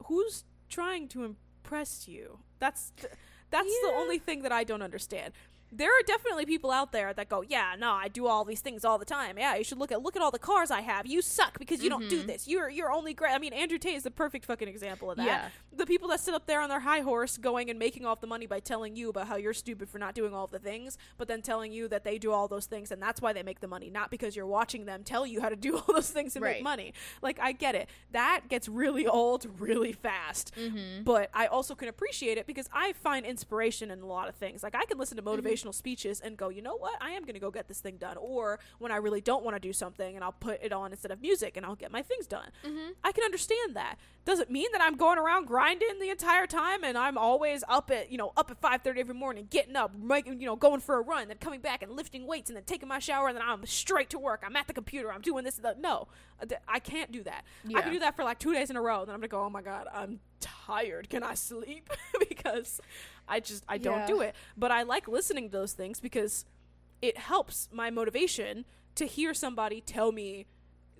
who's 0.07 0.45
trying 0.68 1.09
to 1.09 1.24
impress 1.24 2.09
you? 2.09 2.39
That's 2.59 2.93
th- 2.97 3.12
that's 3.51 3.81
the 3.83 3.93
only 3.97 4.18
thing 4.18 4.43
that 4.43 4.53
I 4.53 4.64
don't 4.64 4.83
understand. 4.83 5.35
There 5.72 5.88
are 5.90 6.02
definitely 6.06 6.46
people 6.46 6.70
out 6.70 6.92
there 6.92 7.12
that 7.14 7.28
go, 7.28 7.42
"Yeah, 7.42 7.76
no, 7.78 7.92
I 7.92 8.08
do 8.08 8.26
all 8.26 8.44
these 8.44 8.60
things 8.60 8.84
all 8.84 8.98
the 8.98 9.04
time. 9.04 9.38
Yeah, 9.38 9.54
you 9.56 9.64
should 9.64 9.78
look 9.78 9.92
at 9.92 10.02
look 10.02 10.16
at 10.16 10.22
all 10.22 10.30
the 10.30 10.38
cars 10.38 10.70
I 10.70 10.80
have. 10.80 11.06
You 11.06 11.22
suck 11.22 11.58
because 11.58 11.82
you 11.82 11.88
don't 11.90 12.08
do 12.08 12.22
Mhm. 12.22 12.26
this. 12.26 12.48
You're 12.48 12.68
you're 12.68 12.90
only 12.92 13.14
great." 13.14 13.32
I 13.32 13.38
mean, 13.38 13.52
Andrew 13.52 13.78
Tate 13.78 13.94
is 13.94 14.02
the 14.02 14.10
perfect 14.10 14.44
fucking 14.46 14.68
example 14.68 15.10
of 15.10 15.16
that. 15.18 15.26
Yeah. 15.26 15.48
The 15.72 15.86
people 15.86 16.08
that 16.08 16.20
sit 16.20 16.34
up 16.34 16.46
there 16.46 16.60
on 16.60 16.68
their 16.68 16.80
high 16.80 17.00
horse 17.00 17.36
going 17.36 17.70
and 17.70 17.78
making 17.78 18.04
off 18.04 18.20
the 18.20 18.26
money 18.26 18.46
by 18.46 18.58
telling 18.60 18.96
you 18.96 19.08
about 19.10 19.28
how 19.28 19.36
you're 19.36 19.54
stupid 19.54 19.88
for 19.88 19.98
not 19.98 20.14
doing 20.14 20.34
all 20.34 20.46
the 20.46 20.58
things, 20.58 20.98
but 21.16 21.28
then 21.28 21.40
telling 21.42 21.72
you 21.72 21.86
that 21.88 22.02
they 22.04 22.18
do 22.18 22.32
all 22.32 22.48
those 22.48 22.66
things 22.66 22.90
and 22.90 23.00
that's 23.00 23.20
why 23.22 23.32
they 23.32 23.42
make 23.42 23.60
the 23.60 23.68
money, 23.68 23.90
not 23.90 24.10
because 24.10 24.34
you're 24.34 24.46
watching 24.46 24.84
them 24.86 25.04
tell 25.04 25.24
you 25.26 25.40
how 25.40 25.48
to 25.48 25.56
do 25.56 25.76
all 25.78 25.94
those 25.94 26.10
things 26.10 26.34
to 26.34 26.40
make 26.40 26.62
money. 26.62 26.92
Like 27.22 27.38
I 27.40 27.52
get 27.52 27.74
it. 27.74 27.88
That 28.10 28.48
gets 28.48 28.68
really 28.68 29.06
old 29.06 29.46
really 29.60 29.92
fast. 29.92 30.52
Mm-hmm. 30.56 31.04
But 31.04 31.30
I 31.32 31.46
also 31.46 31.74
can 31.76 31.88
appreciate 31.88 32.38
it 32.38 32.46
because 32.46 32.68
I 32.72 32.92
find 32.92 33.24
inspiration 33.24 33.90
in 33.90 34.00
a 34.00 34.06
lot 34.06 34.28
of 34.28 34.34
things. 34.34 34.62
Like 34.64 34.74
I 34.74 34.84
can 34.84 34.98
listen 34.98 35.16
to 35.16 35.22
motivational 35.22 35.59
motivational 35.61 35.74
speeches 35.74 36.20
and 36.20 36.36
go, 36.36 36.48
you 36.48 36.62
know 36.62 36.76
what, 36.76 36.94
I 37.00 37.11
am 37.11 37.22
going 37.22 37.34
to 37.34 37.40
go 37.40 37.50
get 37.50 37.68
this 37.68 37.80
thing 37.80 37.96
done. 37.96 38.16
Or 38.16 38.58
when 38.78 38.92
I 38.92 38.96
really 38.96 39.20
don't 39.20 39.44
want 39.44 39.56
to 39.56 39.61
do 39.61 39.72
something 39.72 40.14
and 40.14 40.24
I'll 40.24 40.32
put 40.32 40.62
it 40.62 40.72
on 40.72 40.92
instead 40.92 41.11
of 41.11 41.20
music 41.20 41.56
and 41.56 41.64
I'll 41.64 41.76
get 41.76 41.90
my 41.92 42.02
things 42.02 42.26
done. 42.26 42.48
Mm-hmm. 42.64 42.92
I 43.04 43.12
can 43.12 43.24
understand 43.24 43.76
that. 43.76 43.96
Doesn't 44.24 44.50
mean 44.50 44.70
that 44.72 44.82
I'm 44.82 44.96
going 44.96 45.18
around 45.18 45.46
grinding 45.46 45.98
the 45.98 46.11
entire 46.11 46.46
time 46.46 46.84
and 46.84 46.96
I'm 46.98 47.16
always 47.16 47.64
up 47.68 47.90
at 47.90 48.12
you 48.12 48.18
know 48.18 48.32
up 48.36 48.50
at 48.50 48.61
five 48.61 48.82
thirty 48.82 49.00
every 49.00 49.14
morning, 49.14 49.46
getting 49.50 49.76
up, 49.76 49.94
making 49.94 50.40
you 50.40 50.46
know 50.46 50.56
going 50.56 50.80
for 50.80 50.96
a 50.98 51.00
run, 51.00 51.28
then 51.28 51.38
coming 51.38 51.61
back 51.61 51.82
and 51.82 51.92
lifting 51.92 52.26
weights 52.26 52.50
and 52.50 52.56
then 52.56 52.64
taking 52.64 52.88
my 52.88 52.98
shower 52.98 53.28
and 53.28 53.36
then 53.36 53.42
I'm 53.46 53.64
straight 53.64 54.11
to 54.11 54.18
work. 54.18 54.42
I'm 54.46 54.56
at 54.56 54.66
the 54.66 54.74
computer. 54.74 55.11
I'm 55.12 55.22
doing 55.22 55.44
this. 55.44 55.56
And 55.56 55.64
that. 55.64 55.80
No, 55.80 56.08
Uh, 56.40 56.46
I 56.68 56.80
can't 56.80 57.11
do 57.11 57.22
that. 57.24 57.44
I 57.74 57.80
can 57.82 57.92
do 57.92 57.98
that 58.00 58.14
for 58.14 58.22
like 58.24 58.38
two 58.38 58.52
days 58.52 58.68
in 58.70 58.76
a 58.76 58.82
row. 58.82 59.00
And 59.00 59.08
then 59.08 59.14
I'm 59.14 59.20
gonna 59.20 59.28
go. 59.28 59.42
Oh 59.44 59.50
my 59.50 59.62
god, 59.62 59.86
I'm 59.92 60.20
tired. 60.38 61.08
Can 61.08 61.22
I 61.22 61.34
sleep? 61.34 61.88
because 62.28 62.80
I 63.31 63.41
just 63.41 63.64
I 63.68 63.78
don't 63.78 64.01
Yeah. 64.01 64.07
do 64.07 64.20
it. 64.20 64.35
But 64.57 64.70
I 64.72 64.83
like 64.83 65.09
listening 65.09 65.49
to 65.51 65.53
those 65.53 65.72
things 65.72 66.01
because 66.01 66.45
it 67.01 67.16
helps 67.16 67.68
my 67.72 67.89
motivation 67.91 68.64
to 68.97 69.07
hear 69.07 69.33
somebody 69.33 69.81
tell 69.81 70.12
me 70.12 70.47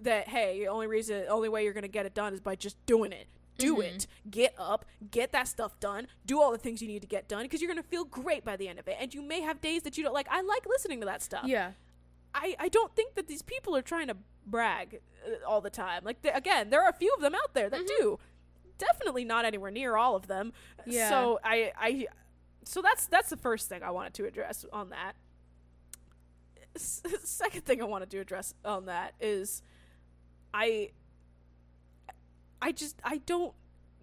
that 0.01 0.28
hey, 0.28 0.61
the 0.61 0.68
only 0.68 0.87
reason, 0.87 1.26
only 1.28 1.49
way 1.49 1.64
you're 1.64 1.74
gonna 1.74 1.89
get 1.89 2.07
it 2.07 2.14
done 2.14 2.33
is 2.33 2.41
by 2.41 2.55
just 2.57 2.76
doing 2.87 3.12
it. 3.12 3.26
Do 3.59 3.76
Mhm. 3.76 3.83
it. 3.85 4.07
Get 4.31 4.55
up. 4.57 4.87
Get 5.11 5.33
that 5.33 5.47
stuff 5.49 5.78
done. 5.81 6.07
Do 6.24 6.41
all 6.41 6.51
the 6.53 6.57
things 6.59 6.81
you 6.81 6.89
need 6.89 7.03
to 7.03 7.09
get 7.09 7.28
done 7.28 7.43
because 7.43 7.61
you're 7.61 7.68
gonna 7.68 7.83
feel 7.83 8.05
great 8.05 8.43
by 8.45 8.57
the 8.57 8.68
end 8.68 8.78
of 8.78 8.89
it. 8.89 8.97
And 8.99 9.12
you 9.12 9.20
may 9.20 9.41
have 9.43 9.61
days 9.61 9.83
that 9.83 9.99
you 9.99 10.05
don't 10.05 10.14
like. 10.14 10.28
I 10.31 10.41
like 10.41 10.64
listening 10.66 11.01
to 11.01 11.07
that 11.07 11.20
stuff. 11.20 11.45
Yeah. 11.47 11.72
I, 12.35 12.55
I 12.59 12.68
don't 12.68 12.95
think 12.97 13.16
that 13.16 13.26
these 13.26 13.43
people 13.43 13.76
are 13.76 13.83
trying 13.83 14.07
to 14.07 14.16
brag 14.47 15.01
uh, 15.26 15.45
all 15.47 15.61
the 15.61 15.68
time. 15.68 16.05
Like 16.05 16.22
th- 16.22 16.35
again, 16.35 16.70
there 16.70 16.81
are 16.83 16.89
a 16.89 16.95
few 16.95 17.12
of 17.14 17.20
them 17.20 17.35
out 17.35 17.53
there 17.53 17.68
that 17.68 17.83
Mhm. 17.83 17.87
do. 17.99 18.18
Definitely 18.78 19.24
not 19.26 19.45
anywhere 19.45 19.70
near 19.70 19.97
all 19.97 20.16
of 20.16 20.26
them. 20.28 20.55
Yeah. 20.87 21.11
So 21.11 21.39
I 21.45 21.72
I 21.76 22.07
so 22.64 22.82
that's 22.82 23.06
that's 23.06 23.30
the 23.30 23.36
first 23.36 23.68
thing 23.68 23.82
I 23.82 23.90
wanted 23.90 24.14
to 24.14 24.26
address 24.26 24.64
on 24.72 24.90
that. 24.90 25.14
S- 26.76 27.02
second 27.24 27.64
thing 27.64 27.80
I 27.82 27.84
wanted 27.84 28.11
to 28.11 28.18
address 28.18 28.54
on 28.64 28.86
that 28.86 29.14
is 29.20 29.62
I 30.54 30.90
I 32.62 32.72
just 32.72 33.00
I 33.04 33.18
don't 33.18 33.54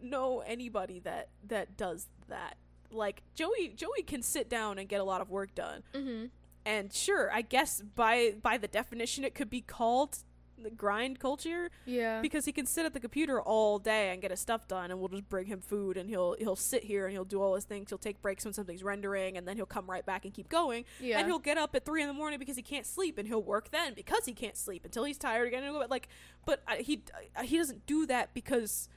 know 0.02 0.42
anybody 0.46 1.00
that 1.02 1.30
that 1.48 1.78
does 1.78 2.08
that. 2.30 2.56
Like 2.92 3.22
Joey 3.36 3.74
Joey 3.76 4.02
can 4.06 4.22
sit 4.22 4.50
down 4.50 4.80
and 4.80 4.88
get 4.88 5.02
a 5.02 5.04
lot 5.04 5.22
of 5.22 5.30
work 5.30 5.54
done 5.56 5.84
Mm-hmm. 5.94 6.26
and 6.66 6.94
sure 6.94 7.30
i 7.34 7.42
guess 7.42 7.82
by 7.96 8.36
by 8.42 8.58
the 8.58 8.68
definition 8.68 9.24
it 9.26 9.36
could 9.36 9.50
be 9.50 9.60
called 9.62 10.20
the 10.62 10.70
grind 10.72 11.20
culture 11.20 11.70
Yeah. 11.86 12.22
because 12.22 12.46
he 12.46 12.52
can 12.52 12.66
sit 12.66 12.86
at 12.86 12.94
the 12.94 13.00
computer 13.00 13.40
all 13.42 13.78
day 13.80 14.10
and 14.12 14.22
get 14.22 14.32
his 14.32 14.40
stuff 14.40 14.68
done 14.68 14.90
and 14.92 15.00
we'll 15.00 15.10
just 15.10 15.30
bring 15.30 15.46
him 15.46 15.62
food 15.62 15.98
and 15.98 16.10
he'll 16.10 16.36
he'll 16.40 16.56
sit 16.56 16.84
here 16.86 17.06
and 17.06 17.14
he'll 17.14 17.26
do 17.26 17.42
all 17.42 17.54
his 17.56 17.64
things 17.64 17.90
he'll 17.90 17.98
take 17.98 18.22
breaks 18.22 18.44
when 18.44 18.54
something's 18.54 18.84
rendering 18.84 19.38
and 19.38 19.48
then 19.48 19.56
he'll 19.56 19.66
come 19.68 19.88
right 19.90 20.06
back 20.06 20.26
and 20.26 20.34
keep 20.34 20.50
going 20.50 20.84
yeah. 21.00 21.20
and 21.20 21.28
he'll 21.28 21.38
get 21.40 21.58
up 21.58 21.76
at 21.76 21.86
three 21.86 22.02
in 22.02 22.08
the 22.08 22.14
morning 22.14 22.40
because 22.40 22.56
he 22.56 22.62
can't 22.64 22.86
sleep 22.86 23.18
and 23.18 23.28
he'll 23.28 23.42
work 23.44 23.70
then 23.72 23.94
because 23.94 24.26
he 24.26 24.34
can't 24.34 24.58
sleep 24.58 24.84
until 24.84 25.04
he's 25.04 25.18
tired 25.18 25.48
again 25.48 25.64
and 25.64 25.74
go 25.74 25.86
like 25.90 26.08
but 26.46 26.64
uh, 26.68 26.76
he 26.80 27.04
uh, 27.36 27.44
he 27.44 27.58
doesn't 27.58 27.86
do 27.86 28.06
that 28.08 28.34
because 28.34 28.90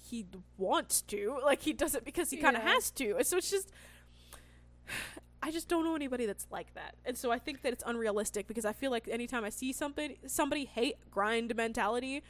he 0.00 0.26
wants 0.58 1.00
to 1.00 1.38
like 1.44 1.62
he 1.62 1.72
does 1.72 1.94
it 1.94 2.04
because 2.04 2.30
he 2.30 2.36
kind 2.38 2.56
of 2.56 2.62
Yeah. 2.64 2.72
has 2.72 2.90
to 2.92 3.16
and 3.16 3.26
so 3.26 3.36
it's 3.38 3.50
just 3.50 3.70
I 5.46 5.50
just 5.50 5.68
don't 5.68 5.84
know 5.84 5.94
anybody 5.94 6.24
that's 6.24 6.46
like 6.50 6.72
that. 6.74 6.94
And 7.04 7.18
so 7.18 7.30
I 7.30 7.38
think 7.38 7.60
that 7.62 7.72
it's 7.74 7.84
unrealistic 7.86 8.46
because 8.48 8.64
I 8.64 8.72
feel 8.72 8.90
like 8.90 9.06
anytime 9.08 9.44
I 9.44 9.50
see 9.50 9.72
somebody 9.74 10.18
somebody 10.26 10.64
hate 10.64 10.96
grind 11.10 11.54
mentality 11.54 12.22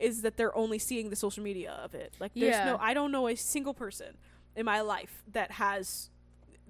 is 0.00 0.22
that 0.22 0.36
they're 0.36 0.56
only 0.56 0.78
seeing 0.78 1.10
the 1.10 1.16
social 1.16 1.44
media 1.44 1.70
of 1.72 1.94
it. 1.94 2.12
Like 2.18 2.32
there's 2.34 2.56
Yeah. 2.56 2.64
no 2.64 2.76
I 2.80 2.92
don't 2.92 3.12
know 3.12 3.28
a 3.28 3.36
single 3.36 3.72
person 3.72 4.16
in 4.56 4.64
my 4.66 4.80
life 4.80 5.22
that 5.32 5.52
has 5.52 6.10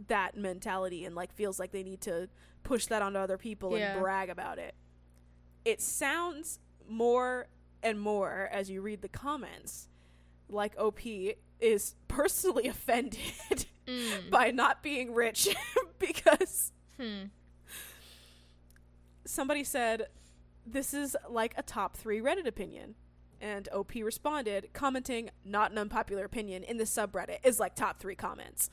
that 0.09 0.37
mentality 0.37 1.07
and 1.07 1.15
like 1.15 1.33
feels 1.33 1.59
like 1.59 1.73
they 1.73 1.83
need 1.83 2.03
to 2.03 2.29
push 2.63 2.85
that 2.87 3.01
onto 3.01 3.19
other 3.19 3.39
people 3.39 3.79
Yeah. 3.79 3.93
and 3.93 4.01
brag 4.03 4.29
about 4.29 4.59
it. 4.59 4.75
It 5.65 5.81
sounds 5.81 6.59
more 6.87 7.47
and 7.83 7.99
more 7.99 8.51
as 8.53 8.69
you 8.69 8.83
read 8.83 9.01
the 9.01 9.09
comments 9.09 9.89
like 10.51 10.75
OP 10.79 11.01
is 11.61 11.95
personally 12.09 12.67
offended 12.75 13.67
Mm. 13.87 14.31
by 14.31 14.51
not 14.53 14.83
being 14.85 15.13
rich 15.15 15.49
because 15.99 16.71
Hmm. 16.97 17.25
somebody 19.25 19.65
said 19.65 20.07
this 20.67 20.95
is 20.95 21.17
like 21.29 21.55
a 21.57 21.63
top 21.63 21.97
3 21.97 22.21
Reddit 22.21 22.47
opinion. 22.47 22.95
And 23.41 23.69
OP 23.73 23.95
responded, 24.05 24.69
commenting, 24.75 25.31
"Not 25.47 25.73
an 25.73 25.79
unpopular 25.79 26.27
opinion 26.27 26.63
in 26.63 26.77
the 26.77 26.85
subreddit 26.85 27.39
is 27.43 27.59
like 27.59 27.75
top 27.75 27.99
three 27.99 28.15
comments." 28.15 28.69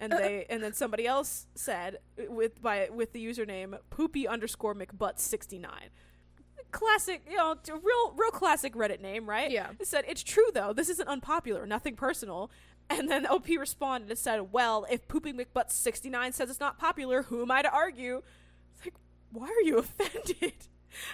And 0.00 0.10
they, 0.10 0.46
and 0.50 0.62
then 0.62 0.72
somebody 0.72 1.06
else 1.06 1.46
said, 1.54 1.98
with 2.16 2.62
by 2.62 2.88
with 2.90 3.12
the 3.12 3.22
username 3.24 3.78
poopy 3.90 4.26
underscore 4.26 4.74
McButt 4.74 5.18
sixty 5.18 5.58
nine, 5.58 5.90
classic, 6.72 7.22
you 7.28 7.36
know, 7.36 7.56
real 7.68 8.12
real 8.16 8.30
classic 8.30 8.74
Reddit 8.74 9.00
name, 9.00 9.28
right? 9.28 9.50
Yeah. 9.50 9.70
It 9.78 9.86
said, 9.86 10.04
"It's 10.08 10.22
true 10.22 10.48
though. 10.52 10.72
This 10.72 10.88
isn't 10.88 11.08
unpopular. 11.08 11.66
Nothing 11.66 11.96
personal." 11.96 12.50
And 12.88 13.08
then 13.08 13.24
OP 13.26 13.48
responded 13.48 14.10
and 14.10 14.18
said, 14.18 14.52
"Well, 14.52 14.86
if 14.90 15.06
Poopy 15.08 15.32
McButt 15.32 15.70
sixty 15.70 16.10
nine 16.10 16.32
says 16.32 16.50
it's 16.50 16.60
not 16.60 16.78
popular, 16.78 17.22
who 17.24 17.42
am 17.42 17.50
I 17.50 17.62
to 17.62 17.70
argue?" 17.72 18.22
It's 18.76 18.86
like, 18.86 18.94
why 19.32 19.46
are 19.46 19.62
you 19.66 19.78
offended? 19.78 20.54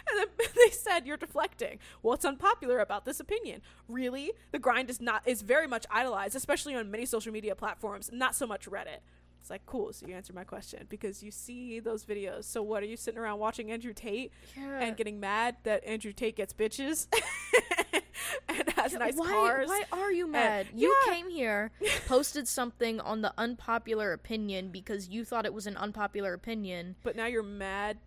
And 0.08 0.18
then 0.18 0.26
they 0.38 0.70
said 0.70 1.06
you're 1.06 1.16
deflecting. 1.16 1.78
What's 2.02 2.24
unpopular 2.24 2.78
about 2.78 3.04
this 3.04 3.20
opinion? 3.20 3.62
Really? 3.88 4.32
The 4.52 4.58
grind 4.58 4.90
is 4.90 5.00
not 5.00 5.26
is 5.26 5.42
very 5.42 5.66
much 5.66 5.86
idolized, 5.90 6.34
especially 6.34 6.74
on 6.74 6.90
many 6.90 7.06
social 7.06 7.32
media 7.32 7.54
platforms, 7.54 8.10
not 8.12 8.34
so 8.34 8.46
much 8.46 8.66
Reddit. 8.66 9.00
It's 9.46 9.50
like 9.52 9.64
cool, 9.64 9.92
so 9.92 10.08
you 10.08 10.14
answered 10.16 10.34
my 10.34 10.42
question 10.42 10.86
because 10.88 11.22
you 11.22 11.30
see 11.30 11.78
those 11.78 12.04
videos. 12.04 12.46
So 12.46 12.64
what 12.64 12.82
are 12.82 12.86
you 12.86 12.96
sitting 12.96 13.20
around 13.20 13.38
watching 13.38 13.70
Andrew 13.70 13.92
Tate 13.92 14.32
Yeah. 14.56 14.80
and 14.80 14.96
getting 14.96 15.20
mad 15.20 15.54
that 15.62 15.84
Andrew 15.84 16.10
Tate 16.12 16.34
gets 16.34 16.52
bitches 16.52 17.06
and 18.48 18.68
has 18.70 18.90
Yeah, 18.94 18.98
nice 18.98 19.14
why, 19.14 19.28
cars? 19.28 19.68
Why 19.68 19.84
are 19.92 20.10
you 20.10 20.26
mad? 20.26 20.66
you 20.74 20.92
yeah. 21.06 21.12
came 21.14 21.30
here, 21.30 21.70
posted 22.08 22.48
something 22.48 22.98
on 22.98 23.20
the 23.20 23.32
unpopular 23.38 24.12
opinion 24.12 24.70
because 24.70 25.10
you 25.10 25.24
thought 25.24 25.46
it 25.46 25.54
was 25.54 25.68
an 25.68 25.76
unpopular 25.76 26.32
opinion 26.34 26.96
But 27.04 27.14
now 27.14 27.26
you're 27.26 27.44
mad. 27.44 27.98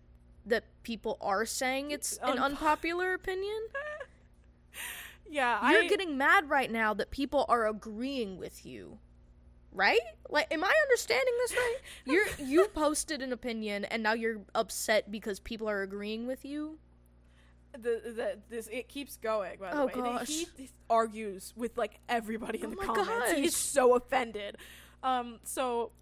that 0.44 0.64
people 0.82 1.16
are 1.22 1.46
saying 1.46 1.90
it's 1.90 2.18
an 2.22 2.38
unpopular 2.38 3.14
opinion. 3.14 3.60
Yeah, 5.26 5.70
You're 5.70 5.84
I 5.84 5.86
getting 5.86 6.18
mad 6.18 6.50
right 6.50 6.70
now 6.70 6.92
that 6.92 7.10
people 7.10 7.46
are 7.48 7.66
agreeing 7.66 8.36
with 8.36 8.66
you. 8.66 8.98
Right? 9.72 10.00
Like 10.28 10.52
am 10.52 10.64
I 10.64 10.74
understanding 10.82 11.34
this 11.38 11.52
right? 11.52 11.76
You're 12.04 12.26
you 12.46 12.66
posted 12.68 13.22
an 13.22 13.32
opinion 13.32 13.84
and 13.84 14.02
now 14.02 14.14
you're 14.14 14.40
upset 14.54 15.10
because 15.10 15.40
people 15.40 15.68
are 15.68 15.82
agreeing 15.82 16.26
with 16.26 16.44
you? 16.44 16.78
the, 17.72 17.78
the 18.04 18.38
this 18.48 18.68
it 18.68 18.88
keeps 18.88 19.16
going. 19.16 19.58
By 19.60 19.70
the 19.70 19.80
Oh, 19.80 19.86
way, 19.86 19.92
gosh. 19.94 20.28
He, 20.28 20.70
argues 20.88 21.54
with 21.56 21.78
like 21.78 22.00
everybody 22.08 22.60
in 22.60 22.66
Oh 22.66 22.70
the 22.70 22.76
comments. 22.76 23.32
He's 23.32 23.56
so 23.56 23.94
offended. 23.94 24.56
Um, 25.04 25.38
so 25.44 25.92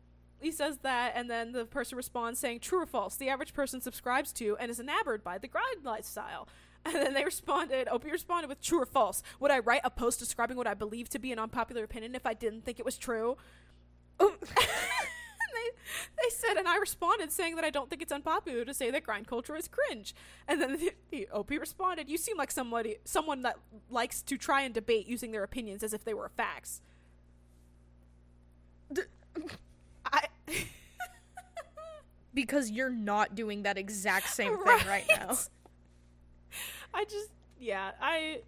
he 0.40 0.50
says 0.50 0.78
that, 0.78 1.12
and 1.14 1.28
then 1.30 1.52
the 1.52 1.66
person 1.66 1.96
responds 1.96 2.38
saying, 2.40 2.60
"True 2.60 2.82
or 2.82 2.86
false? 2.86 3.16
The 3.16 3.28
average 3.28 3.52
person 3.52 3.80
subscribes 3.80 4.32
to 4.34 4.56
and 4.56 4.70
is 4.70 4.80
enamored 4.80 5.22
by 5.22 5.36
the 5.38 5.48
grind 5.48 5.84
lifestyle." 5.84 6.48
And 6.84 6.94
then 6.94 7.12
they 7.12 7.24
responded, 7.24 7.86
OP 7.88 8.04
responded 8.04 8.48
with 8.48 8.62
true 8.62 8.80
or 8.80 8.86
false. 8.86 9.22
Would 9.40 9.50
I 9.50 9.58
write 9.58 9.82
a 9.84 9.90
post 9.90 10.18
describing 10.18 10.56
what 10.56 10.66
I 10.66 10.72
believe 10.72 11.10
to 11.10 11.18
be 11.18 11.32
an 11.32 11.38
unpopular 11.38 11.84
opinion 11.84 12.14
if 12.14 12.24
I 12.24 12.32
didn't 12.32 12.64
think 12.64 12.78
it 12.78 12.84
was 12.86 12.96
true? 12.96 13.36
and 14.20 14.30
they, 14.30 15.70
they 16.16 16.30
said, 16.30 16.56
and 16.56 16.66
I 16.66 16.76
responded 16.76 17.30
saying 17.30 17.56
that 17.56 17.64
I 17.64 17.70
don't 17.70 17.90
think 17.90 18.02
it's 18.02 18.12
unpopular 18.12 18.64
to 18.64 18.74
say 18.74 18.90
that 18.90 19.04
grind 19.04 19.26
culture 19.26 19.54
is 19.54 19.68
cringe. 19.68 20.14
And 20.46 20.60
then 20.60 20.72
the, 20.78 20.92
the 21.10 21.28
OP 21.28 21.50
responded, 21.50 22.08
"You 22.08 22.18
seem 22.18 22.36
like 22.36 22.50
somebody, 22.50 22.96
someone 23.04 23.42
that 23.42 23.58
likes 23.90 24.22
to 24.22 24.36
try 24.36 24.62
and 24.62 24.74
debate 24.74 25.06
using 25.06 25.30
their 25.30 25.44
opinions 25.44 25.82
as 25.82 25.92
if 25.92 26.04
they 26.04 26.14
were 26.14 26.28
facts." 26.28 26.80
I 30.04 30.24
Because 32.34 32.70
you're 32.70 32.90
not 32.90 33.34
doing 33.34 33.62
that 33.62 33.78
exact 33.78 34.28
same 34.28 34.56
thing 34.56 34.86
right, 34.86 35.04
now. 35.08 35.36
I 36.94 37.04
just, 37.04 37.30
yeah, 37.58 37.92
I, 38.00 38.40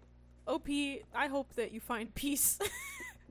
OP, 0.47 0.67
I 1.15 1.27
hope 1.27 1.53
that 1.55 1.71
you 1.71 1.79
find 1.79 2.13
peace. 2.13 2.59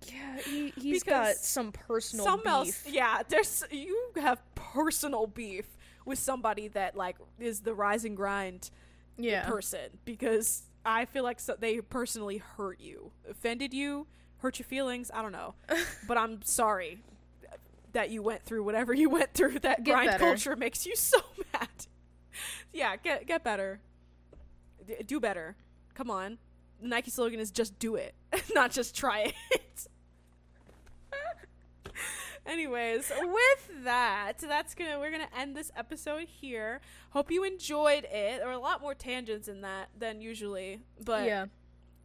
Yeah, 0.08 0.38
he, 0.38 0.72
he's 0.76 1.02
got 1.02 1.36
some 1.36 1.72
personal 1.72 2.24
Some 2.24 2.40
beef. 2.40 2.46
else, 2.46 2.82
yeah. 2.86 3.22
There's 3.28 3.62
you 3.70 4.12
have 4.16 4.40
personal 4.54 5.26
beef 5.26 5.66
with 6.04 6.18
somebody 6.18 6.68
that 6.68 6.96
like 6.96 7.16
is 7.38 7.60
the 7.60 7.74
rise 7.74 8.04
and 8.04 8.16
grind 8.16 8.70
yeah. 9.18 9.44
person 9.46 9.98
because 10.04 10.62
I 10.84 11.04
feel 11.04 11.22
like 11.22 11.38
so, 11.38 11.54
they 11.58 11.80
personally 11.80 12.38
hurt 12.38 12.80
you, 12.80 13.12
offended 13.28 13.74
you, 13.74 14.06
hurt 14.38 14.58
your 14.58 14.64
feelings. 14.64 15.10
I 15.12 15.22
don't 15.22 15.32
know, 15.32 15.54
but 16.08 16.16
I'm 16.16 16.40
sorry 16.42 17.00
that 17.92 18.10
you 18.10 18.22
went 18.22 18.42
through 18.42 18.64
whatever 18.64 18.94
you 18.94 19.10
went 19.10 19.34
through. 19.34 19.58
That 19.58 19.84
Get 19.84 19.92
grind 19.92 20.10
better. 20.12 20.24
culture 20.24 20.56
makes 20.56 20.86
you 20.86 20.96
so 20.96 21.18
mad. 21.52 21.68
yeah, 22.72 22.96
get 22.96 23.26
get 23.26 23.44
better. 23.44 23.80
D- 24.86 24.96
do 25.06 25.20
better. 25.20 25.56
Come 25.94 26.10
on. 26.10 26.38
The 26.80 26.88
Nike 26.88 27.10
slogan 27.10 27.40
is 27.40 27.50
just 27.50 27.78
do 27.78 27.96
it, 27.96 28.14
not 28.54 28.70
just 28.70 28.96
try 28.96 29.34
it. 29.50 29.86
Anyways, 32.46 33.12
with 33.20 33.84
that, 33.84 34.38
that's 34.40 34.74
gonna 34.74 34.98
we're 34.98 35.10
gonna 35.10 35.28
end 35.38 35.54
this 35.54 35.70
episode 35.76 36.26
here. 36.26 36.80
Hope 37.10 37.30
you 37.30 37.44
enjoyed 37.44 38.04
it. 38.04 38.38
There 38.38 38.46
were 38.46 38.52
a 38.52 38.58
lot 38.58 38.80
more 38.80 38.94
tangents 38.94 39.46
in 39.46 39.60
that 39.60 39.90
than 39.98 40.22
usually, 40.22 40.80
but 41.04 41.26
yeah. 41.26 41.46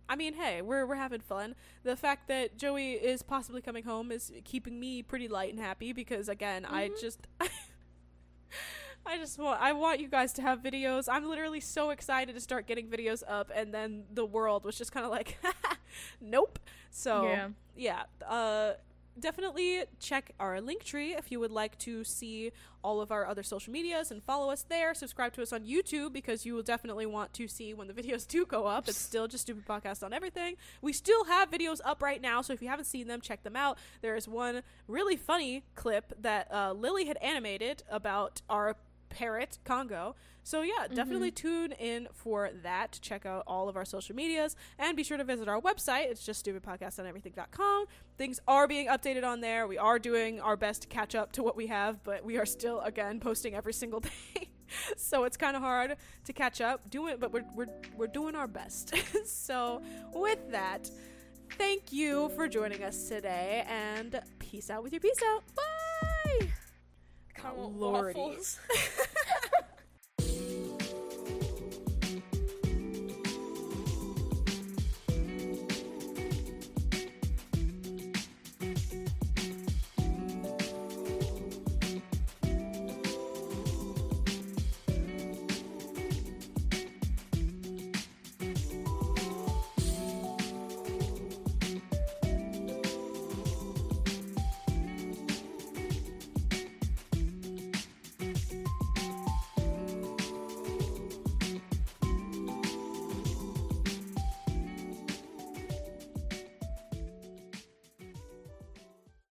I 0.10 0.15
mean, 0.18 0.34
hey, 0.34 0.61
we're 0.61 0.85
we're 0.85 0.95
having 0.95 1.22
fun. 1.22 1.56
The 1.84 1.95
fact 1.95 2.27
that 2.27 2.57
Joey 2.57 2.93
is 2.93 3.23
possibly 3.23 3.61
coming 3.61 3.85
home 3.85 4.11
is 4.11 4.31
keeping 4.43 4.77
me 4.80 5.02
pretty 5.02 5.30
light 5.30 5.52
and 5.53 5.60
happy 5.60 5.93
because 5.93 6.27
again, 6.30 6.65
I 6.65 6.89
Mhm. 6.89 6.99
just 7.02 7.27
I 9.06 9.18
just 9.18 9.38
want 9.38 9.61
I 9.61 9.73
want 9.73 9.99
you 9.99 10.07
guys 10.07 10.34
to 10.34 10.41
have 10.41 10.61
videos. 10.61 11.07
I'm 11.11 11.27
literally 11.27 11.60
so 11.60 11.91
excited 11.91 12.34
to 12.36 12.41
start 12.41 12.68
getting 12.68 12.88
videos 12.88 13.23
up 13.27 13.52
and 13.53 13.73
then 13.73 14.03
the 14.14 14.26
world 14.26 14.65
was 14.65 14.77
just 14.77 14.91
kind 14.91 15.06
of 15.06 15.11
like 15.11 15.38
nope. 16.22 16.60
So 16.90 17.23
Yeah. 17.26 17.49
yeah, 17.76 18.03
uh 18.27 18.73
definitely 19.18 19.82
check 20.02 20.34
our 20.41 20.57
Linktree 20.57 21.18
if 21.18 21.32
you 21.32 21.40
would 21.40 21.52
like 21.52 21.77
to 21.80 22.03
see 22.03 22.52
all 22.84 22.99
of 22.99 23.11
our 23.14 23.26
other 23.26 23.44
social 23.44 23.72
medias 23.72 24.11
and 24.11 24.22
follow 24.22 24.52
us 24.52 24.64
there. 24.68 24.94
Subscribe 24.94 25.32
to 25.34 25.41
us 25.41 25.53
on 25.53 25.64
YouTube 25.64 26.11
because 26.11 26.45
you 26.45 26.53
will 26.53 26.64
definitely 26.64 27.06
want 27.06 27.32
to 27.34 27.48
see 27.48 27.73
when 27.73 27.88
the 27.88 27.94
videos 27.94 28.27
do 28.36 28.45
go 28.45 28.65
up. 28.65 28.90
It's 28.90 28.98
still 28.98 29.27
just 29.30 29.44
stupid 29.44 29.65
podcast 29.65 30.03
on 30.03 30.11
everything. 30.11 30.56
We 30.82 30.91
still 30.91 31.23
have 31.26 31.49
videos 31.49 31.80
up 31.86 32.02
right 32.02 32.22
now, 32.22 32.41
so 32.41 32.52
if 32.52 32.61
you 32.61 32.68
haven't 32.68 32.86
seen 32.86 33.07
them, 33.07 33.22
check 33.22 33.44
them 33.44 33.56
out. 33.56 33.77
There 34.02 34.18
is 34.18 34.27
one 34.27 34.64
really 34.88 35.15
funny 35.15 35.64
clip 35.76 36.11
that 36.22 36.52
uh, 36.52 36.73
Lily 36.73 37.06
had 37.06 37.15
animated 37.22 37.84
about 37.90 38.41
our 38.49 38.76
parrot 39.10 39.60
Congo. 39.64 40.15
So 40.44 40.61
yeah, 40.61 40.73
mm-hmm. 40.84 40.94
definitely 40.94 41.32
tune 41.32 41.72
in 41.73 42.07
for 42.14 42.52
that. 42.61 42.99
Check 43.02 43.26
out 43.26 43.44
all 43.48 43.68
of 43.68 43.76
our 43.76 43.86
social 43.86 44.15
medias 44.15 44.56
and 44.77 44.95
be 44.95 45.03
sure 45.03 45.18
to 45.18 45.23
visit 45.23 45.48
our 45.48 45.60
website. 45.60 46.06
It's 46.06 46.23
just 46.23 46.45
stupidpodcastoneverything.com. 46.45 47.86
Things 48.18 48.40
are 48.48 48.68
being 48.68 48.88
updated 48.88 49.23
on 49.23 49.41
there. 49.41 49.68
We 49.68 49.80
are 49.80 49.98
doing 49.98 50.40
our 50.40 50.56
best 50.56 50.84
to 50.84 50.88
catch 50.88 51.15
up 51.15 51.32
to 51.34 51.44
what 51.44 51.56
we 51.56 51.68
have, 51.68 52.03
but 52.03 52.23
we 52.23 52.38
are 52.38 52.45
still 52.45 52.80
again 52.82 53.19
posting 53.19 53.56
every 53.56 53.73
single 53.73 53.99
day. 54.36 54.49
so 54.98 55.23
it's 55.23 55.38
kind 55.38 55.56
of 55.56 55.61
hard 55.61 55.95
to 56.26 56.34
catch 56.34 56.61
up. 56.61 56.90
Do 56.90 57.07
it, 57.07 57.19
but 57.19 57.32
we're 57.32 57.45
we're 57.56 57.68
we're 57.95 58.07
doing 58.07 58.36
our 58.36 58.48
best. 58.48 58.94
so 59.26 59.82
with 60.14 60.52
that, 60.52 60.90
thank 61.57 61.91
you 61.91 62.30
for 62.36 62.48
joining 62.48 62.84
us 62.84 63.07
today 63.07 63.65
and 63.68 64.19
peace 64.38 64.69
out 64.69 64.84
with 64.84 64.94
your 64.94 65.02
peace 65.02 65.22
out. 65.23 65.44
Bye. 65.56 66.49
Caramel 67.45 67.73
lordy. 67.73 68.19
waffles. 68.19 68.59